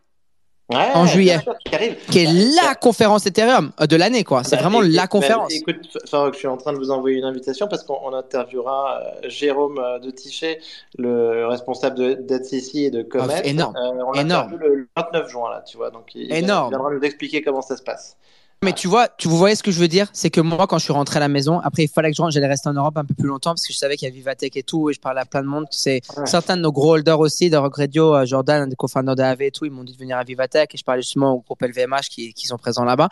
Ouais, 0.69 0.89
En 0.95 1.05
juillet. 1.05 1.39
qui 1.65 1.75
arrive. 1.75 1.95
qui 2.12 2.19
est 2.19 2.55
la 2.62 2.75
conférence 2.75 3.25
Ethereum 3.25 3.71
de 3.79 3.95
l'année, 3.95 4.25
quoi. 4.25 4.43
C'est 4.43 4.57
Bah, 4.57 4.63
vraiment 4.63 4.81
écoute, 4.81 4.93
la 4.95 5.01
bah, 5.03 5.07
conférence. 5.07 5.53
écoute, 5.53 5.97
Farok, 6.09 6.33
je 6.33 6.39
suis 6.39 6.47
en 6.47 6.57
train 6.57 6.74
de 6.74 6.77
vous 6.77 6.91
envoyer 6.91 7.17
une 7.17 7.24
invitation 7.24 7.67
parce 7.69 7.83
qu'on 7.83 7.97
on 8.03 8.13
interviewera 8.13 9.00
euh, 9.24 9.29
Jérôme 9.29 9.77
euh, 9.79 10.00
de 10.00 10.12
Tichet, 10.12 10.59
le 10.97 11.47
responsable 11.47 11.95
de 11.97 12.13
d'AdCC 12.15 12.75
et 12.75 12.91
de 12.91 13.01
Comet. 13.01 13.36
C'est 13.38 13.47
énorme. 13.51 13.75
Euh, 13.77 14.03
on 14.07 14.13
Énorme. 14.13 14.57
le 14.59 14.89
29 14.97 15.29
juin, 15.29 15.50
là, 15.51 15.63
tu 15.65 15.77
vois. 15.77 15.89
Donc, 15.89 16.13
il, 16.15 16.24
il 16.24 16.33
Énorme. 16.33 16.69
viendra 16.69 16.91
nous 16.91 17.01
expliquer 17.01 17.41
comment 17.41 17.62
ça 17.62 17.77
se 17.77 17.83
passe. 17.83 18.17
Mais 18.64 18.74
tu 18.74 18.88
vois, 18.88 19.08
tu 19.20 19.28
vous 19.28 19.38
voyez 19.38 19.56
ce 19.56 19.62
que 19.62 19.70
je 19.70 19.80
veux 19.80 19.88
dire, 19.88 20.08
c'est 20.14 20.32
que 20.32 20.42
moi, 20.42 20.66
quand 20.66 20.80
je 20.80 20.84
suis 20.86 20.94
rentré 20.94 21.18
à 21.18 21.20
la 21.20 21.28
maison, 21.28 21.60
après, 21.60 21.84
il 21.84 21.88
fallait 21.88 22.10
que 22.10 22.18
je 22.18 22.22
rentre, 22.24 22.34
j'allais 22.34 22.48
rester 22.48 22.68
en 22.70 22.74
Europe 22.74 22.98
un 22.98 23.06
peu 23.06 23.14
plus 23.14 23.28
longtemps 23.28 23.52
parce 23.52 23.66
que 23.68 23.72
je 23.72 23.78
savais 23.78 23.98
qu'il 23.98 24.08
y 24.08 24.12
a 24.12 24.14
Vivatech 24.14 24.58
et 24.58 24.64
tout, 24.64 24.90
et 24.90 24.94
je 24.94 25.00
parlais 25.00 25.22
à 25.22 25.26
plein 25.26 25.44
de 25.44 25.48
monde. 25.48 25.66
C'est 25.70 26.02
Ouais. 26.18 26.26
certains 26.26 26.58
de 26.58 26.62
nos 26.64 26.72
gros 26.72 26.94
holders 26.94 27.20
aussi, 27.20 27.52
de 27.52 27.58
Rock 27.58 27.76
Radio, 27.78 28.16
euh, 28.16 28.26
Jordan, 28.26 28.64
un 28.64 28.68
des 28.68 28.76
co-founders 28.76 29.16
d'AV 29.16 29.44
et 29.44 29.52
tout, 29.52 29.66
ils 29.66 29.72
m'ont 29.72 29.84
dit 29.84 29.94
de 29.94 29.98
venir 30.00 30.18
à 30.18 30.24
Vivatech 30.24 30.74
et 30.74 30.78
je 30.78 30.84
parlais 30.84 31.04
justement 31.04 31.34
au 31.34 31.40
groupe 31.42 31.62
LVMH 31.62 32.10
qui, 32.10 32.34
qui 32.34 32.48
sont 32.48 32.58
présents 32.58 32.84
là-bas. 32.84 33.10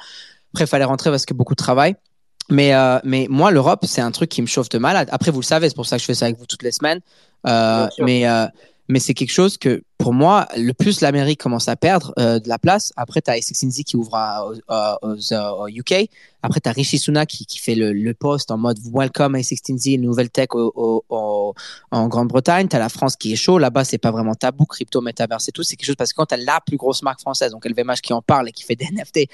Après, 0.54 0.64
il 0.64 0.68
fallait 0.68 0.84
rentrer 0.84 1.12
parce 1.12 1.26
que 1.28 1.36
beaucoup 1.36 1.54
de 1.54 1.62
travail. 1.64 1.96
Mais, 2.50 2.74
euh, 2.74 2.98
mais 3.04 3.28
moi, 3.30 3.52
l'Europe, 3.52 3.86
c'est 3.88 4.02
un 4.02 4.12
truc 4.12 4.30
qui 4.30 4.42
me 4.42 4.48
chauffe 4.48 4.70
de 4.70 4.78
malade. 4.80 5.10
Après, 5.12 5.30
vous 5.32 5.42
le 5.42 5.46
savez, 5.46 5.70
c'est 5.70 5.76
pour 5.76 5.86
ça 5.86 5.98
que 5.98 6.02
je 6.02 6.06
fais 6.06 6.14
ça 6.16 6.26
avec 6.26 6.38
vous 6.40 6.46
toutes 6.48 6.64
les 6.64 6.72
semaines. 6.72 7.02
Euh, 7.48 7.88
mais, 8.00 8.28
euh, 8.28 8.46
mais 8.88 9.00
c'est 9.00 9.14
quelque 9.14 9.32
chose 9.32 9.58
que, 9.58 9.84
pour 9.98 10.14
moi, 10.14 10.48
le 10.58 10.74
plus 10.74 11.02
l'Amérique 11.02 11.42
commence 11.42 11.68
à 11.68 11.76
perdre 11.76 12.14
euh, 12.20 12.40
de 12.40 12.50
la 12.50 12.60
place, 12.60 12.92
après, 12.98 13.22
tu 13.22 13.32
as 13.32 13.36
A16Z 13.36 13.84
qui 13.84 13.96
ouvre 13.96 14.14
au 14.68 15.68
UK. 15.68 16.10
Après, 16.46 16.60
tu 16.60 16.70
as 16.70 16.74
Rishi 16.74 17.00
Sunak 17.00 17.28
qui, 17.28 17.58
fait 17.58 17.74
le, 17.74 17.92
le 17.92 18.14
post 18.14 18.52
en 18.52 18.58
mode 18.58 18.78
Welcome 18.94 19.36
A16Z, 19.36 20.00
nouvelle 20.00 20.30
tech 20.30 20.50
en 20.54 22.08
Grande-Bretagne. 22.08 22.68
Tu 22.68 22.76
as 22.76 22.80
la 22.80 22.90
France 22.90 23.16
qui 23.16 23.34
est 23.34 23.36
chaud. 23.36 23.58
Là-bas, 23.58 23.84
c'est 23.84 23.98
pas 23.98 24.12
vraiment 24.12 24.36
tabou, 24.36 24.66
crypto, 24.66 25.02
métaverse 25.02 25.50
et 25.50 25.52
tout. 25.52 25.64
C'est 25.64 25.76
quelque 25.76 25.88
chose 25.88 25.96
parce 25.96 26.14
que 26.14 26.18
quand 26.18 26.28
tu 26.28 26.36
as 26.36 26.38
la 26.38 26.60
plus 26.64 26.78
grosse 26.78 27.02
marque 27.02 27.22
française, 27.22 27.52
donc 27.52 27.66
LVMH 27.66 28.02
qui 28.04 28.14
en 28.14 28.22
parle 28.22 28.50
et 28.50 28.52
qui 28.52 28.64
fait 28.64 28.76
des 28.76 28.86
NFT, 28.92 29.28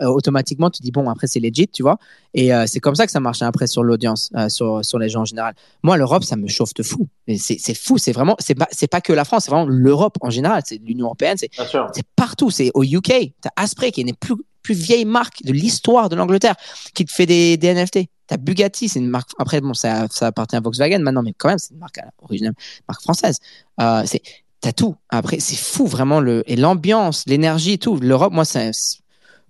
euh, 0.00 0.06
automatiquement, 0.06 0.70
tu 0.70 0.82
dis, 0.82 0.92
bon, 0.92 1.10
après, 1.10 1.26
c'est 1.26 1.40
legit, 1.40 1.68
tu 1.68 1.82
vois. 1.82 1.98
Et 2.32 2.54
euh, 2.54 2.64
c'est 2.66 2.80
comme 2.80 2.94
ça 2.94 3.04
que 3.04 3.12
ça 3.12 3.20
marche 3.20 3.42
après 3.42 3.66
sur 3.66 3.84
l'audience, 3.84 4.32
sur, 4.48 4.98
les 4.98 5.10
gens 5.10 5.22
en 5.22 5.26
général. 5.26 5.54
Moi, 5.82 5.98
l'Europe, 5.98 6.24
ça 6.24 6.36
me 6.36 6.48
chauffe 6.48 6.72
de 6.72 6.82
fou. 6.82 7.06
C'est 7.36 7.74
fou. 7.74 7.98
C'est 7.98 8.12
vraiment, 8.12 8.36
c'est 8.38 8.54
pas, 8.54 8.68
pas 8.90 9.00
que 9.02 9.12
la 9.12 9.26
France, 9.26 9.44
c'est 9.44 9.50
vraiment 9.50 9.68
l'Europe 9.68 9.95
en 10.20 10.30
général. 10.30 10.62
C'est 10.64 10.80
l'Union 10.82 11.06
européenne. 11.06 11.36
C'est 11.38 11.50
c'est 11.92 12.06
partout. 12.14 12.50
C'est 12.50 12.70
au 12.74 12.82
UK. 12.82 13.32
T'as 13.40 13.50
Asprey 13.56 13.92
qui 13.92 14.00
est 14.00 14.04
une 14.04 14.14
plus, 14.14 14.36
plus 14.62 14.74
vieilles 14.74 15.04
marques 15.04 15.42
de 15.44 15.52
l'histoire 15.52 16.08
de 16.08 16.16
l'Angleterre 16.16 16.56
qui 16.94 17.04
te 17.04 17.12
fait 17.12 17.26
des, 17.26 17.56
des 17.56 17.74
NFT. 17.74 18.08
T'as 18.26 18.36
Bugatti, 18.36 18.88
c'est 18.88 18.98
une 18.98 19.08
marque. 19.08 19.30
Après, 19.38 19.60
bon, 19.60 19.74
ça, 19.74 20.06
ça 20.10 20.28
appartient 20.28 20.56
à 20.56 20.60
Volkswagen 20.60 20.98
maintenant, 20.98 21.22
mais 21.22 21.32
quand 21.36 21.48
même, 21.48 21.58
c'est 21.58 21.74
une 21.74 21.78
marque 21.78 21.98
euh, 21.98 22.10
originale, 22.22 22.54
marque 22.88 23.02
française. 23.02 23.38
Euh, 23.80 24.02
c'est, 24.04 24.22
t'as 24.60 24.72
tout. 24.72 24.96
Après, 25.10 25.38
c'est 25.38 25.56
fou 25.56 25.86
vraiment 25.86 26.18
le 26.18 26.42
et 26.50 26.56
l'ambiance, 26.56 27.24
l'énergie 27.26 27.78
tout. 27.78 27.96
L'Europe, 27.96 28.32
moi, 28.32 28.44
ça, 28.44 28.70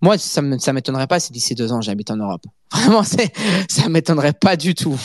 moi, 0.02 0.18
ça 0.18 0.42
ça 0.58 0.72
m'étonnerait 0.72 1.06
pas 1.06 1.20
si 1.20 1.32
d'ici 1.32 1.54
deux 1.54 1.72
ans 1.72 1.80
j'habite 1.80 2.10
en 2.10 2.16
Europe. 2.16 2.42
Vraiment, 2.72 3.02
ça 3.04 3.88
m'étonnerait 3.88 4.32
pas 4.32 4.56
du 4.56 4.74
tout. 4.74 4.98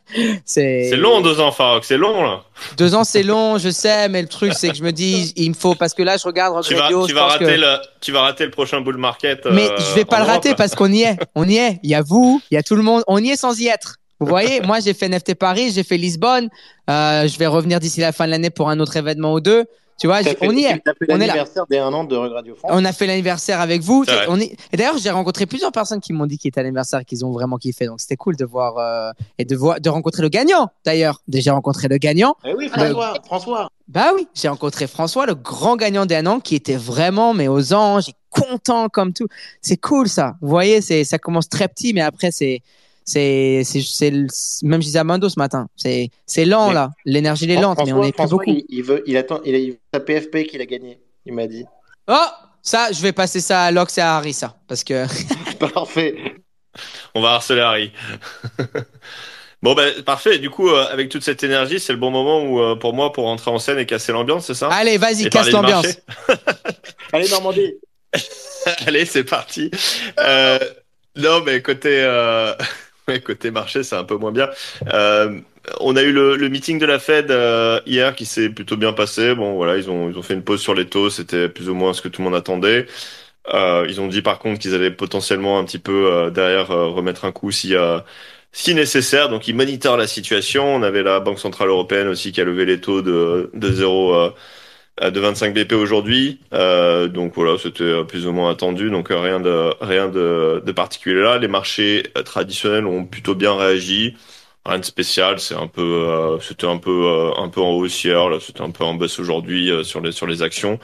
c'est, 0.44 0.96
long, 0.96 1.20
deux 1.20 1.40
ans, 1.40 1.50
Farok, 1.50 1.84
c'est 1.84 1.96
long, 1.96 2.22
là. 2.22 2.42
Deux 2.76 2.94
ans, 2.94 3.04
c'est 3.04 3.22
long, 3.24 3.58
je 3.58 3.70
sais, 3.70 4.08
mais 4.08 4.22
le 4.22 4.28
truc, 4.28 4.54
c'est 4.54 4.68
que 4.68 4.76
je 4.76 4.84
me 4.84 4.92
dis, 4.92 5.32
il 5.36 5.50
me 5.50 5.54
faut, 5.54 5.74
parce 5.74 5.94
que 5.94 6.02
là, 6.02 6.16
je 6.16 6.24
regarde 6.24 6.54
Rock 6.54 6.64
Tu 6.64 6.74
vas, 6.74 6.82
Radio, 6.84 7.06
tu, 7.06 7.12
vas 7.12 7.26
rater 7.26 7.44
que- 7.44 7.50
le, 7.50 7.76
tu 8.00 8.12
vas 8.12 8.22
rater 8.22 8.44
le 8.44 8.50
prochain 8.50 8.80
bull 8.80 8.96
market. 8.96 9.46
mais 9.52 9.68
euh, 9.68 9.76
je 9.78 9.94
vais 9.94 10.04
pas 10.04 10.20
le 10.20 10.26
rater 10.26 10.54
parce 10.54 10.74
qu'on 10.74 10.92
y 10.92 11.02
est. 11.02 11.18
On 11.34 11.46
y 11.46 11.56
est. 11.56 11.80
Il 11.82 11.90
y 11.90 11.94
a 11.94 12.02
vous, 12.02 12.40
il 12.50 12.54
y 12.54 12.58
a 12.58 12.62
tout 12.62 12.76
le 12.76 12.82
monde. 12.82 13.02
On 13.08 13.18
y 13.22 13.30
est 13.30 13.36
sans 13.36 13.58
y 13.60 13.66
être. 13.66 13.96
Vous 14.20 14.26
voyez, 14.26 14.60
moi, 14.62 14.80
j'ai 14.80 14.94
fait 14.94 15.08
NFT 15.08 15.34
Paris, 15.34 15.70
j'ai 15.72 15.84
fait 15.84 15.96
Lisbonne. 15.96 16.48
Euh, 16.90 17.28
je 17.28 17.38
vais 17.38 17.46
revenir 17.46 17.78
d'ici 17.78 18.00
la 18.00 18.12
fin 18.12 18.26
de 18.26 18.30
l'année 18.32 18.50
pour 18.50 18.68
un 18.68 18.80
autre 18.80 18.96
événement 18.96 19.34
ou 19.34 19.40
deux. 19.40 19.64
Tu 19.98 20.06
vois, 20.06 20.22
fait- 20.22 20.38
on 20.42 20.52
y 20.52 20.64
est. 20.64 20.74
fait 20.74 20.82
On 21.08 21.16
est 21.16 21.18
là. 21.18 21.26
l'anniversaire 21.26 21.66
des 21.66 21.78
un 21.78 21.92
an 21.92 22.04
de 22.04 22.14
Radio 22.16 22.54
France. 22.54 22.70
On 22.72 22.84
a 22.84 22.92
fait 22.92 23.06
l'anniversaire 23.06 23.60
avec 23.60 23.82
vous. 23.82 24.04
On 24.28 24.38
est... 24.38 24.56
Et 24.72 24.76
d'ailleurs, 24.76 24.96
j'ai 24.98 25.10
rencontré 25.10 25.46
plusieurs 25.46 25.72
personnes 25.72 26.00
qui 26.00 26.12
m'ont 26.12 26.26
dit 26.26 26.38
qu'ils 26.38 26.50
étaient 26.50 26.60
à 26.60 26.62
l'anniversaire, 26.62 27.04
qu'ils 27.04 27.24
ont 27.24 27.32
vraiment 27.32 27.56
kiffé. 27.56 27.86
Donc, 27.86 28.00
c'était 28.00 28.16
cool 28.16 28.36
de 28.36 28.44
voir 28.44 28.78
euh, 28.78 29.10
et 29.38 29.44
de 29.44 29.56
voir, 29.56 29.80
de 29.80 29.88
rencontrer 29.90 30.22
le 30.22 30.28
gagnant. 30.28 30.68
D'ailleurs, 30.84 31.20
déjà 31.26 31.52
rencontré 31.52 31.88
le 31.88 31.98
gagnant. 31.98 32.36
Eh 32.44 32.54
oui, 32.54 32.68
François, 32.68 33.14
François. 33.24 33.68
Bah 33.88 34.10
oui, 34.14 34.28
j'ai 34.34 34.48
rencontré 34.48 34.86
François, 34.86 35.26
le 35.26 35.34
grand 35.34 35.76
gagnant 35.76 36.06
des 36.06 36.14
Anans, 36.14 36.40
qui 36.40 36.54
était 36.54 36.76
vraiment, 36.76 37.34
mais 37.34 37.48
aux 37.48 37.72
anges, 37.72 38.10
et 38.10 38.14
content 38.30 38.88
comme 38.88 39.12
tout. 39.12 39.26
C'est 39.62 39.78
cool 39.78 40.08
ça. 40.08 40.36
Vous 40.42 40.48
voyez, 40.48 40.80
c'est 40.82 41.04
ça 41.04 41.18
commence 41.18 41.48
très 41.48 41.68
petit, 41.68 41.94
mais 41.94 42.02
après 42.02 42.30
c'est 42.30 42.60
c'est 43.08 43.62
c'est 43.64 44.10
même 44.10 44.80
je 44.82 44.86
disais 44.86 44.98
à 44.98 45.04
Mando 45.04 45.28
ce 45.28 45.38
matin. 45.38 45.66
C'est 45.76 46.10
c'est 46.26 46.44
lent 46.44 46.68
Mais- 46.68 46.74
là. 46.74 46.90
L'énergie 47.04 47.44
elle 47.44 47.52
est 47.52 47.60
lente, 47.60 47.78
mais 47.84 47.92
on 47.92 48.02
est 48.02 48.12
plus 48.12 48.28
beaucoup. 48.28 48.44
Il, 48.46 48.64
il 48.68 48.82
veut, 48.82 49.02
il 49.06 49.16
attend, 49.16 49.40
il 49.44 49.54
a 49.54 49.58
il 49.58 49.70
veut 49.72 49.78
sa 49.94 50.00
PFP 50.00 50.46
qu'il 50.46 50.60
a 50.60 50.66
gagné. 50.66 51.00
Il 51.24 51.32
m'a 51.32 51.46
dit. 51.46 51.64
Oh, 52.06 52.26
ça, 52.62 52.92
je 52.92 53.00
vais 53.00 53.12
passer 53.12 53.40
ça 53.40 53.62
à 53.64 53.70
Lox 53.70 53.96
et 53.98 54.00
à 54.02 54.16
Harry 54.16 54.32
ça, 54.32 54.56
parce 54.66 54.84
que 54.84 55.06
Parfait. 55.74 56.16
On 57.14 57.20
va 57.20 57.30
harceler 57.30 57.60
Harry. 57.60 57.92
bon, 59.62 59.74
ben, 59.74 60.02
parfait. 60.02 60.38
Du 60.38 60.50
coup, 60.50 60.68
euh, 60.68 60.86
avec 60.90 61.08
toute 61.08 61.22
cette 61.24 61.42
énergie, 61.42 61.80
c'est 61.80 61.92
le 61.92 61.98
bon 61.98 62.10
moment 62.10 62.42
où, 62.42 62.60
euh, 62.60 62.76
pour 62.76 62.94
moi, 62.94 63.12
pour 63.12 63.24
rentrer 63.24 63.50
en 63.50 63.58
scène 63.58 63.78
et 63.78 63.86
casser 63.86 64.12
l'ambiance, 64.12 64.46
c'est 64.46 64.54
ça? 64.54 64.68
Allez, 64.68 64.98
vas-y, 64.98 65.28
casse 65.30 65.50
l'ambiance. 65.50 65.98
Allez, 67.12 67.28
Normandie. 67.30 67.74
Allez, 68.86 69.04
c'est 69.06 69.24
parti. 69.24 69.70
Euh, 70.20 70.58
non, 71.16 71.42
mais 71.44 71.62
côté, 71.62 71.90
côté 73.24 73.50
marché, 73.50 73.82
c'est 73.82 73.96
un 73.96 74.04
peu 74.04 74.16
moins 74.16 74.32
bien. 74.32 74.48
Euh, 74.92 75.40
on 75.80 75.96
a 75.96 76.02
eu 76.02 76.12
le, 76.12 76.36
le 76.36 76.48
meeting 76.48 76.78
de 76.78 76.86
la 76.86 76.98
Fed 76.98 77.30
euh, 77.30 77.80
hier 77.86 78.14
qui 78.16 78.26
s'est 78.26 78.50
plutôt 78.50 78.76
bien 78.76 78.92
passé. 78.92 79.34
Bon, 79.34 79.54
voilà, 79.54 79.76
ils 79.76 79.90
ont, 79.90 80.10
ils 80.10 80.18
ont 80.18 80.22
fait 80.22 80.34
une 80.34 80.44
pause 80.44 80.60
sur 80.60 80.74
les 80.74 80.86
taux. 80.88 81.10
C'était 81.10 81.48
plus 81.48 81.68
ou 81.68 81.74
moins 81.74 81.92
ce 81.92 82.02
que 82.02 82.08
tout 82.08 82.22
le 82.22 82.26
monde 82.26 82.36
attendait. 82.36 82.86
Euh, 83.54 83.86
ils 83.88 84.00
ont 84.00 84.08
dit 84.08 84.22
par 84.22 84.38
contre 84.38 84.60
qu'ils 84.60 84.74
allaient 84.74 84.90
potentiellement 84.90 85.58
un 85.58 85.64
petit 85.64 85.78
peu 85.78 86.30
derrière 86.34 86.68
remettre 86.68 87.24
un 87.24 87.32
coup 87.32 87.50
a 87.76 88.04
si 88.52 88.74
nécessaire. 88.74 89.28
Donc 89.28 89.48
ils 89.48 89.54
monitorent 89.54 89.96
la 89.96 90.06
situation. 90.06 90.64
On 90.74 90.82
avait 90.82 91.02
la 91.02 91.20
Banque 91.20 91.38
centrale 91.38 91.68
européenne 91.68 92.08
aussi 92.08 92.32
qui 92.32 92.40
a 92.40 92.44
levé 92.44 92.64
les 92.64 92.80
taux 92.80 93.02
de 93.02 93.50
de 93.54 93.72
0 93.72 94.14
euh, 94.14 94.30
de 95.00 95.20
25 95.20 95.54
BP 95.54 95.72
aujourd'hui. 95.72 96.40
Euh, 96.52 97.08
donc 97.08 97.34
voilà, 97.34 97.58
c'était 97.58 97.84
euh, 97.84 98.04
plus 98.04 98.26
ou 98.26 98.32
moins 98.32 98.50
attendu. 98.50 98.90
Donc 98.90 99.10
euh, 99.10 99.18
rien 99.18 99.40
de 99.40 99.72
rien 99.80 100.08
de, 100.08 100.72
particulier 100.72 101.20
là. 101.20 101.38
Les 101.38 101.48
marchés 101.48 102.04
traditionnels 102.24 102.86
ont 102.86 103.04
plutôt 103.04 103.34
bien 103.34 103.56
réagi. 103.56 104.16
Rien 104.64 104.78
de 104.78 104.84
spécial. 104.84 105.38
C'est 105.40 105.54
un 105.54 105.66
peu 105.66 106.38
c'était 106.42 106.66
un 106.66 106.78
peu 106.78 107.32
un 107.36 107.48
peu 107.48 107.60
en 107.60 107.72
haussière. 107.72 108.28
Là, 108.28 108.38
c'était 108.40 108.62
un 108.62 108.70
peu 108.70 108.84
en 108.84 108.94
baisse 108.94 109.18
aujourd'hui 109.18 109.72
sur 109.84 110.00
les 110.00 110.12
sur 110.12 110.26
les 110.26 110.42
actions. 110.42 110.78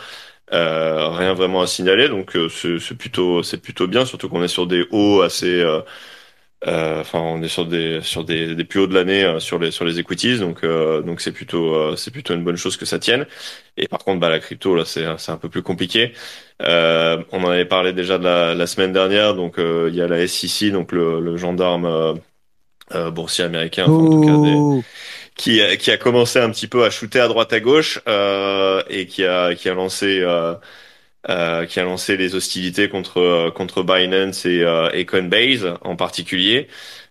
Rien 0.50 1.34
vraiment 1.34 1.62
à 1.62 1.66
signaler, 1.66 2.08
donc 2.08 2.36
c'est 2.50 2.96
plutôt 2.96 3.86
bien, 3.88 4.04
surtout 4.04 4.28
qu'on 4.28 4.42
est 4.42 4.48
sur 4.48 4.66
des 4.66 4.86
hauts 4.90 5.22
assez, 5.22 5.64
enfin 6.66 7.20
on 7.20 7.42
est 7.42 7.48
sur 7.48 7.66
des 7.66 8.00
sur 8.02 8.24
des, 8.24 8.54
des 8.54 8.64
plus 8.64 8.80
hauts 8.80 8.86
de 8.86 8.94
l'année 8.94 9.22
euh, 9.24 9.38
sur 9.40 9.58
les 9.58 9.70
sur 9.70 9.84
les 9.84 9.98
equities, 9.98 10.38
donc 10.38 10.64
euh, 10.64 11.02
donc 11.02 11.20
c'est 11.20 11.32
plutôt 11.32 11.74
euh, 11.74 11.96
c'est 11.96 12.10
plutôt 12.10 12.34
une 12.34 12.44
bonne 12.44 12.56
chose 12.56 12.76
que 12.76 12.86
ça 12.86 12.98
tienne. 12.98 13.26
Et 13.76 13.88
par 13.88 13.98
contre 14.00 14.20
bah 14.20 14.30
la 14.30 14.38
crypto 14.40 14.74
là 14.74 14.84
c'est 14.84 15.04
c'est 15.18 15.32
un 15.32 15.36
peu 15.36 15.48
plus 15.50 15.62
compliqué. 15.62 16.12
Euh, 16.62 17.22
on 17.32 17.44
en 17.44 17.50
avait 17.50 17.64
parlé 17.66 17.92
déjà 17.92 18.18
de 18.18 18.24
la, 18.24 18.54
la 18.54 18.66
semaine 18.66 18.92
dernière, 18.92 19.34
donc 19.34 19.58
euh, 19.58 19.88
il 19.90 19.96
y 19.96 20.02
a 20.02 20.08
la 20.08 20.26
SEC, 20.26 20.70
donc 20.70 20.92
le, 20.92 21.20
le 21.20 21.36
gendarme 21.36 21.84
euh, 21.86 22.14
euh, 22.94 23.10
boursier 23.10 23.44
américain, 23.44 23.86
enfin, 23.86 24.02
en 24.02 24.08
tout 24.08 24.20
cas 24.20 24.36
des, 24.38 24.54
Ouh. 24.54 24.84
qui 25.36 25.60
a, 25.62 25.76
qui 25.76 25.90
a 25.90 25.96
commencé 25.96 26.38
un 26.38 26.50
petit 26.50 26.68
peu 26.68 26.84
à 26.84 26.90
shooter 26.90 27.20
à 27.20 27.28
droite 27.28 27.52
à 27.52 27.60
gauche 27.60 28.00
euh, 28.08 28.82
et 28.88 29.06
qui 29.06 29.24
a 29.24 29.54
qui 29.54 29.68
a 29.68 29.74
lancé 29.74 30.20
euh, 30.22 30.54
euh, 31.28 31.66
qui 31.66 31.80
a 31.80 31.84
lancé 31.84 32.16
les 32.16 32.34
hostilités 32.34 32.88
contre 32.88 33.18
euh, 33.20 33.50
contre 33.50 33.82
Binance 33.82 34.46
et, 34.46 34.62
euh, 34.62 34.90
et 34.92 35.06
Coinbase 35.06 35.74
en 35.82 35.96
particulier 35.96 36.68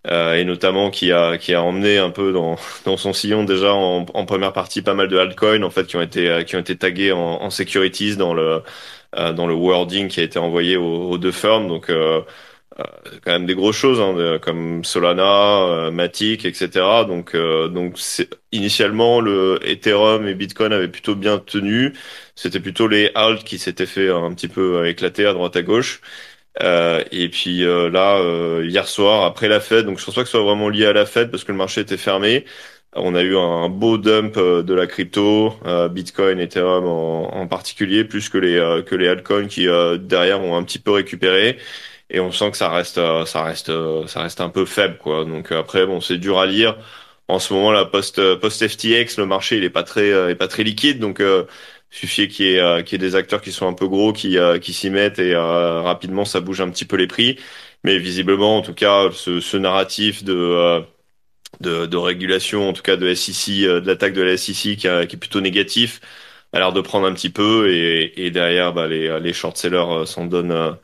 euh, 0.08 0.36
et 0.36 0.44
notamment 0.44 0.92
qui 0.92 1.12
a 1.14 1.38
qui 1.38 1.54
a 1.54 1.64
emmené 1.64 1.98
un 1.98 2.10
peu 2.10 2.34
dans 2.34 2.58
dans 2.86 2.98
son 2.98 3.14
sillon 3.14 3.44
déjà 3.46 3.74
en, 3.74 4.04
première 4.26 4.54
partie 4.54 4.82
pas 4.82 4.94
mal 4.94 5.08
de 5.08 5.18
altcoins 5.18 5.64
en 5.64 5.70
fait 5.70 5.88
qui 5.88 5.96
ont 5.96 6.02
été 6.02 6.30
euh, 6.30 6.44
qui 6.44 6.56
ont 6.56 6.60
été 6.60 6.76
tagués 6.78 7.12
en, 7.14 7.20
en 7.42 7.50
securities 7.50 8.18
dans 8.18 8.34
le 8.34 8.64
euh, 9.16 9.32
dans 9.34 9.48
le 9.48 9.54
wording 9.54 10.08
qui 10.10 10.20
a 10.20 10.24
été 10.24 10.40
envoyé 10.40 10.76
aux, 10.78 11.10
aux 11.12 11.18
deux 11.18 11.32
firmes. 11.32 11.68
Donc 11.68 11.90
quand 13.24 13.32
même 13.32 13.46
des 13.46 13.56
grosses 13.56 13.76
choses 13.78 14.00
hein, 14.02 14.40
comme 14.42 14.84
Solana, 14.84 15.64
euh, 15.64 15.92
Matic, 15.92 16.46
etc. 16.46 17.06
Donc, 17.06 17.36
euh, 17.36 17.68
donc 17.68 17.98
initialement 18.52 19.22
le 19.22 19.60
Ethereum 19.64 20.28
et 20.28 20.34
Bitcoin 20.36 20.74
avaient 20.74 20.88
plutôt 20.88 21.16
bien 21.16 21.40
tenu. 21.40 21.94
C'était 22.36 22.60
plutôt 22.60 22.88
les 22.88 23.12
alt 23.16 23.44
qui 23.44 23.60
s'étaient 23.60 23.86
fait 23.86 24.10
un 24.10 24.34
petit 24.34 24.48
peu 24.48 24.78
euh, 24.80 24.90
éclater 24.90 25.26
à 25.26 25.34
droite 25.34 25.56
à 25.56 25.62
gauche. 25.64 26.02
Euh, 26.62 27.04
et 27.12 27.30
puis 27.30 27.64
euh, 27.64 27.90
là, 27.90 28.18
euh, 28.20 28.66
hier 28.68 28.88
soir, 28.88 29.26
après 29.26 29.48
la 29.48 29.60
Fed, 29.60 29.86
donc 29.86 30.00
je 30.00 30.06
pense 30.06 30.16
pas 30.16 30.22
que 30.22 30.28
ce 30.28 30.34
soit 30.34 30.44
vraiment 30.44 30.70
lié 30.70 30.86
à 30.86 30.94
la 30.94 31.06
Fed 31.06 31.32
parce 31.32 31.44
que 31.44 31.52
le 31.52 31.58
marché 31.58 31.82
était 31.82 31.98
fermé. 31.98 32.46
On 32.96 33.16
a 33.16 33.24
eu 33.24 33.36
un 33.38 33.70
beau 33.70 33.98
dump 33.98 34.38
euh, 34.38 34.62
de 34.62 34.74
la 34.76 34.86
crypto, 34.86 35.56
euh, 35.66 35.90
Bitcoin, 35.90 36.40
Ethereum 36.40 36.86
en, 36.86 37.34
en 37.36 37.48
particulier, 37.48 38.04
plus 38.06 38.30
que 38.30 38.38
les 38.38 38.56
euh, 38.56 38.84
que 38.84 38.94
les 38.96 39.08
altcoins 39.08 39.48
qui 39.48 39.68
euh, 39.68 39.98
derrière 39.98 40.42
ont 40.42 40.56
un 40.56 40.64
petit 40.64 40.78
peu 40.80 40.92
récupéré 40.92 41.58
et 42.14 42.20
on 42.20 42.32
sent 42.32 42.52
que 42.52 42.58
ça 42.58 42.70
reste 42.70 42.98
euh, 42.98 43.26
ça 43.26 43.44
reste 43.44 43.70
euh, 43.70 44.08
ça 44.08 44.22
reste 44.22 44.42
un 44.42 44.50
peu 44.50 44.66
faible 44.66 44.98
quoi. 44.98 45.26
Donc 45.26 45.52
euh, 45.52 45.60
après 45.60 45.86
bon 45.86 46.02
c'est 46.02 46.18
dur 46.18 46.40
à 46.40 46.46
lire. 46.46 46.78
En 47.28 47.40
ce 47.40 47.54
moment 47.54 47.72
la 47.72 47.86
post 47.86 48.22
post 48.40 48.68
FTX 48.68 49.18
le 49.18 49.26
marché 49.26 49.58
il 49.58 49.64
est 49.64 49.70
pas 49.70 49.84
très 49.84 50.12
euh, 50.12 50.30
est 50.30 50.36
pas 50.36 50.48
très 50.48 50.64
liquide. 50.64 51.00
Donc 51.00 51.20
euh, 51.20 51.46
Suffit 51.92 52.28
qu'il 52.28 52.48
y, 52.48 52.56
ait, 52.56 52.84
qu'il 52.84 53.00
y 53.00 53.06
ait 53.06 53.08
des 53.08 53.16
acteurs 53.16 53.40
qui 53.42 53.52
sont 53.52 53.68
un 53.68 53.74
peu 53.74 53.88
gros, 53.88 54.14
qui, 54.14 54.36
qui 54.62 54.74
s'y 54.74 54.90
mettent 54.90 55.20
et 55.20 55.36
euh, 55.36 55.82
rapidement 55.84 56.26
ça 56.26 56.40
bouge 56.40 56.60
un 56.60 56.70
petit 56.72 56.86
peu 56.86 56.96
les 56.96 57.06
prix. 57.06 57.38
Mais 57.84 58.00
visiblement, 58.00 58.58
en 58.58 58.62
tout 58.64 58.74
cas, 58.74 59.12
ce, 59.14 59.40
ce 59.40 59.58
narratif 59.58 60.24
de, 60.24 60.34
euh, 60.34 60.82
de, 61.62 61.86
de 61.86 61.98
régulation, 61.98 62.70
en 62.70 62.74
tout 62.74 62.82
cas 62.82 62.96
de 62.98 63.08
SEC, 63.08 63.64
de 63.64 63.88
l'attaque 63.88 64.14
de 64.14 64.22
la 64.22 64.38
SEC 64.38 64.76
qui, 64.76 64.88
qui 65.08 65.16
est 65.16 65.20
plutôt 65.20 65.42
négatif, 65.42 66.02
a 66.54 66.60
l'air 66.60 66.74
de 66.74 66.82
prendre 66.82 67.08
un 67.08 67.14
petit 67.14 67.30
peu. 67.30 67.70
Et, 67.72 68.26
et 68.26 68.32
derrière, 68.32 68.74
bah, 68.74 68.88
les, 68.88 69.20
les 69.20 69.34
short-sellers 69.34 70.06
s'en 70.06 70.26
donnent, 70.26 70.78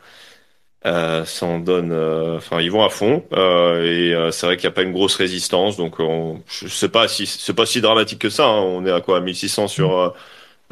euh, 0.85 1.25
euh, 1.43 1.59
donnent, 1.59 1.91
euh, 1.91 2.37
enfin, 2.37 2.61
ils 2.61 2.71
vont 2.71 2.83
à 2.83 2.89
fond 2.89 3.25
euh, 3.33 3.83
et 3.83 4.13
euh, 4.13 4.31
c'est 4.31 4.45
vrai 4.45 4.57
qu'il 4.57 4.67
n'y 4.67 4.73
a 4.73 4.75
pas 4.75 4.83
une 4.83 4.93
grosse 4.93 5.15
résistance, 5.15 5.77
donc 5.77 5.99
on, 5.99 6.41
je 6.47 6.67
sais 6.67 6.89
pas 6.89 7.07
si 7.07 7.27
c'est 7.27 7.53
pas 7.53 7.65
si 7.65 7.81
dramatique 7.81 8.19
que 8.19 8.29
ça. 8.29 8.45
hein. 8.47 8.61
On 8.61 8.85
est 8.85 8.91
à 8.91 9.01
quoi, 9.01 9.19
1600 9.21 9.67
sur 9.67 9.97
euh, 9.97 10.09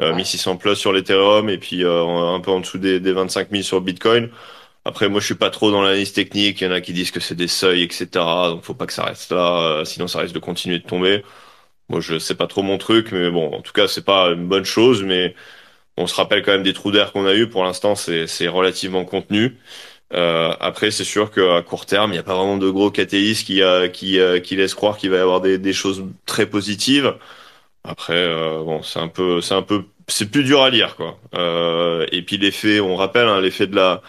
euh, 0.01 0.13
1600 0.13 0.57
plus 0.57 0.75
sur 0.75 0.93
l'Ethereum 0.93 1.49
et 1.49 1.57
puis 1.57 1.83
euh, 1.83 2.05
un 2.35 2.39
peu 2.41 2.51
en 2.51 2.59
dessous 2.61 2.77
des, 2.77 2.99
des 2.99 3.11
25 3.13 3.51
000 3.51 3.63
sur 3.63 3.81
Bitcoin. 3.81 4.29
Après, 4.85 5.09
moi, 5.09 5.21
je 5.21 5.27
suis 5.27 5.35
pas 5.35 5.49
trop 5.51 5.71
dans 5.71 5.81
l'analyse 5.83 6.13
technique. 6.13 6.61
Il 6.61 6.65
y 6.65 6.67
en 6.67 6.71
a 6.73 6.81
qui 6.81 6.93
disent 6.93 7.11
que 7.11 7.19
c'est 7.21 7.35
des 7.35 7.47
seuils, 7.49 7.83
etc. 7.83 8.49
Donc, 8.51 8.63
faut 8.63 8.73
pas 8.75 8.87
que 8.87 8.93
ça 8.93 9.05
reste 9.05 9.31
là, 9.31 9.81
euh, 9.81 9.85
sinon 9.85 10.07
ça 10.07 10.19
risque 10.19 10.33
de 10.35 10.39
continuer 10.39 10.79
de 10.79 10.85
tomber. 10.85 11.23
Moi, 11.89 12.01
je 12.01 12.19
sais 12.19 12.35
pas 12.35 12.47
trop 12.47 12.63
mon 12.63 12.77
truc, 12.77 13.11
mais 13.13 13.29
bon, 13.31 13.53
en 13.53 13.61
tout 13.61 13.73
cas, 13.73 13.87
c'est 13.87 14.03
pas 14.05 14.29
une 14.31 14.47
bonne 14.47 14.65
chose. 14.65 15.03
Mais 15.03 15.35
on 15.97 16.07
se 16.07 16.15
rappelle 16.15 16.43
quand 16.43 16.51
même 16.53 16.63
des 16.63 16.73
trous 16.73 16.91
d'air 16.91 17.11
qu'on 17.13 17.25
a 17.25 17.35
eu. 17.35 17.49
Pour 17.49 17.63
l'instant, 17.63 17.95
c'est 17.95 18.47
relativement 18.47 19.05
contenu. 19.05 19.57
Euh, 20.13 20.53
après, 20.59 20.91
c'est 20.91 21.03
sûr 21.03 21.31
qu'à 21.31 21.61
court 21.61 21.85
terme, 21.85 22.11
il 22.11 22.13
n'y 22.13 22.19
a 22.19 22.23
pas 22.23 22.35
vraiment 22.35 22.57
de 22.57 22.69
gros 22.69 22.91
catalystes 22.91 23.45
qui 23.47 23.61
euh, 23.61 23.87
qui 23.89 24.19
euh, 24.19 24.39
qui 24.39 24.55
laissent 24.55 24.73
croire 24.75 24.97
qu'il 24.97 25.09
va 25.09 25.17
y 25.17 25.19
avoir 25.19 25.41
des 25.41 25.57
des 25.57 25.73
choses 25.73 26.03
très 26.25 26.45
positives. 26.45 27.15
Après, 27.83 28.13
euh, 28.15 28.63
bon, 28.63 28.83
c'est 28.83 28.99
un 28.99 29.09
peu 29.09 29.41
c'est 29.41 29.55
un 29.55 29.63
peu 29.63 29.85
c'est 30.07 30.31
plus 30.31 30.43
dur 30.43 30.61
à 30.63 30.69
lire, 30.69 30.95
quoi. 30.95 31.19
Euh, 31.35 32.05
et 32.11 32.21
puis 32.23 32.37
l'effet, 32.37 32.79
on 32.79 32.95
rappelle, 32.95 33.27
hein, 33.27 33.41
l'effet 33.41 33.67
de 33.67 33.75
la 33.75 34.01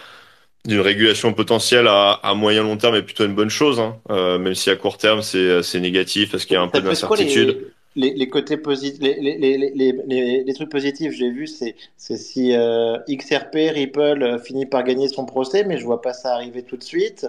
d'une 0.67 0.81
régulation 0.81 1.33
potentielle 1.33 1.87
à, 1.89 2.13
à 2.23 2.35
moyen 2.35 2.63
long 2.63 2.77
terme 2.77 2.97
est 2.97 3.03
plutôt 3.03 3.25
une 3.25 3.35
bonne 3.35 3.51
chose, 3.51 3.81
hein. 3.81 3.97
Euh, 4.11 4.39
même 4.39 4.55
si 4.55 4.71
à 4.71 4.77
court 4.77 4.99
terme 4.99 5.23
c'est 5.23 5.63
c'est 5.63 5.81
négatif 5.81 6.31
parce 6.33 6.45
qu'il 6.45 6.55
y 6.55 6.57
a 6.59 6.63
un 6.63 6.69
peu 6.69 6.79
Ça 6.79 7.07
quoi, 7.07 7.17
d'incertitude. 7.17 7.73
Les, 8.01 8.29
côtés 8.29 8.57
positifs, 8.57 9.01
les, 9.03 10.53
trucs 10.55 10.71
positifs, 10.71 11.13
j'ai 11.13 11.31
vu, 11.31 11.47
c'est 11.49 11.75
si 11.97 12.55
euh, 12.55 12.97
XRP, 13.11 13.57
Ripple 13.75 14.23
euh, 14.23 14.39
finit 14.39 14.67
par 14.67 14.85
gagner 14.85 15.09
son 15.09 15.27
procès, 15.27 15.65
mais 15.65 15.79
je 15.79 15.85
vois 15.85 16.01
pas 16.01 16.13
ça 16.13 16.33
arriver 16.35 16.63
tout 16.63 16.77
de 16.77 16.85
suite. 16.85 17.27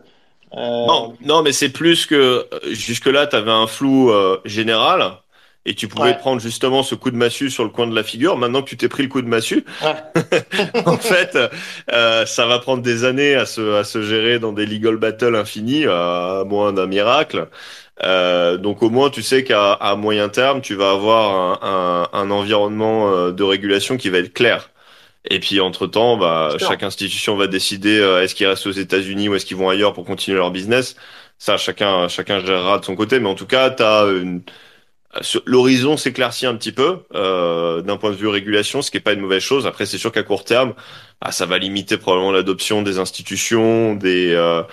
Euh, 0.55 0.85
Non, 0.85 1.15
non, 1.21 1.43
mais 1.43 1.51
c'est 1.51 1.69
plus 1.69 2.05
que 2.05 2.47
jusque-là, 2.71 3.27
tu 3.27 3.35
avais 3.35 3.51
un 3.51 3.67
flou 3.67 4.11
euh, 4.11 4.39
général 4.45 5.13
et 5.65 5.75
tu 5.75 5.87
pouvais 5.87 6.13
Ouais. 6.13 6.15
prendre 6.15 6.41
justement 6.41 6.83
ce 6.83 6.95
coup 6.95 7.11
de 7.11 7.17
massue 7.17 7.49
sur 7.51 7.63
le 7.63 7.69
coin 7.69 7.85
de 7.87 7.95
la 7.95 8.03
figure. 8.03 8.37
Maintenant 8.37 8.61
que 8.63 8.69
tu 8.69 8.77
t'es 8.77 8.89
pris 8.89 9.03
le 9.03 9.09
coup 9.09 9.21
de 9.21 9.27
massue, 9.27 9.65
Ouais. 9.81 9.95
en 10.85 10.97
fait, 10.97 11.37
euh, 11.91 12.25
ça 12.25 12.45
va 12.47 12.59
prendre 12.59 12.81
des 12.81 13.03
années 13.05 13.35
à 13.35 13.45
se, 13.45 13.75
à 13.75 13.83
se 13.83 14.01
gérer 14.01 14.39
dans 14.39 14.53
des 14.53 14.65
legal 14.65 14.97
battles 14.97 15.35
infinis, 15.35 15.85
à 15.85 16.43
moins 16.47 16.73
d'un 16.73 16.87
miracle. 16.87 17.47
Euh, 18.03 18.57
donc 18.57 18.81
au 18.83 18.89
moins, 18.89 19.09
tu 19.09 19.21
sais 19.23 19.43
qu'à 19.43 19.73
à 19.73 19.95
moyen 19.95 20.29
terme, 20.29 20.61
tu 20.61 20.75
vas 20.75 20.91
avoir 20.91 21.63
un, 21.63 22.09
un, 22.13 22.19
un 22.19 22.31
environnement 22.31 23.11
euh, 23.13 23.31
de 23.31 23.43
régulation 23.43 23.97
qui 23.97 24.09
va 24.09 24.19
être 24.19 24.33
clair. 24.33 24.69
Et 25.29 25.39
puis 25.39 25.59
entre-temps, 25.59 26.17
bah, 26.17 26.55
chaque 26.59 26.83
institution 26.83 27.35
va 27.35 27.47
décider 27.47 27.99
euh, 27.99 28.23
est-ce 28.23 28.35
qu'ils 28.35 28.47
restent 28.47 28.67
aux 28.67 28.71
États-Unis 28.71 29.29
ou 29.29 29.35
est-ce 29.35 29.45
qu'ils 29.45 29.57
vont 29.57 29.69
ailleurs 29.69 29.93
pour 29.93 30.05
continuer 30.05 30.37
leur 30.37 30.51
business. 30.51 30.95
Ça, 31.37 31.57
chacun, 31.57 32.07
chacun 32.07 32.39
gérera 32.39 32.79
de 32.79 32.85
son 32.85 32.95
côté. 32.95 33.19
Mais 33.19 33.29
en 33.29 33.35
tout 33.35 33.45
cas, 33.45 33.69
t'as 33.69 34.07
une... 34.07 34.43
l'horizon 35.45 35.97
s'éclaircit 35.97 36.45
un 36.45 36.55
petit 36.55 36.71
peu 36.71 36.99
euh, 37.15 37.81
d'un 37.81 37.97
point 37.97 38.11
de 38.11 38.15
vue 38.15 38.27
régulation, 38.27 38.81
ce 38.81 38.91
qui 38.91 38.97
est 38.97 39.01
pas 39.01 39.13
une 39.13 39.21
mauvaise 39.21 39.41
chose. 39.43 39.67
Après, 39.67 39.85
c'est 39.85 39.97
sûr 39.97 40.11
qu'à 40.11 40.23
court 40.23 40.43
terme, 40.45 40.73
ah, 41.21 41.31
ça 41.31 41.45
va 41.45 41.57
limiter 41.57 41.97
probablement 41.97 42.31
l'adoption 42.31 42.81
des 42.81 42.99
institutions, 42.99 43.95
des 43.95 44.33
euh, 44.33 44.63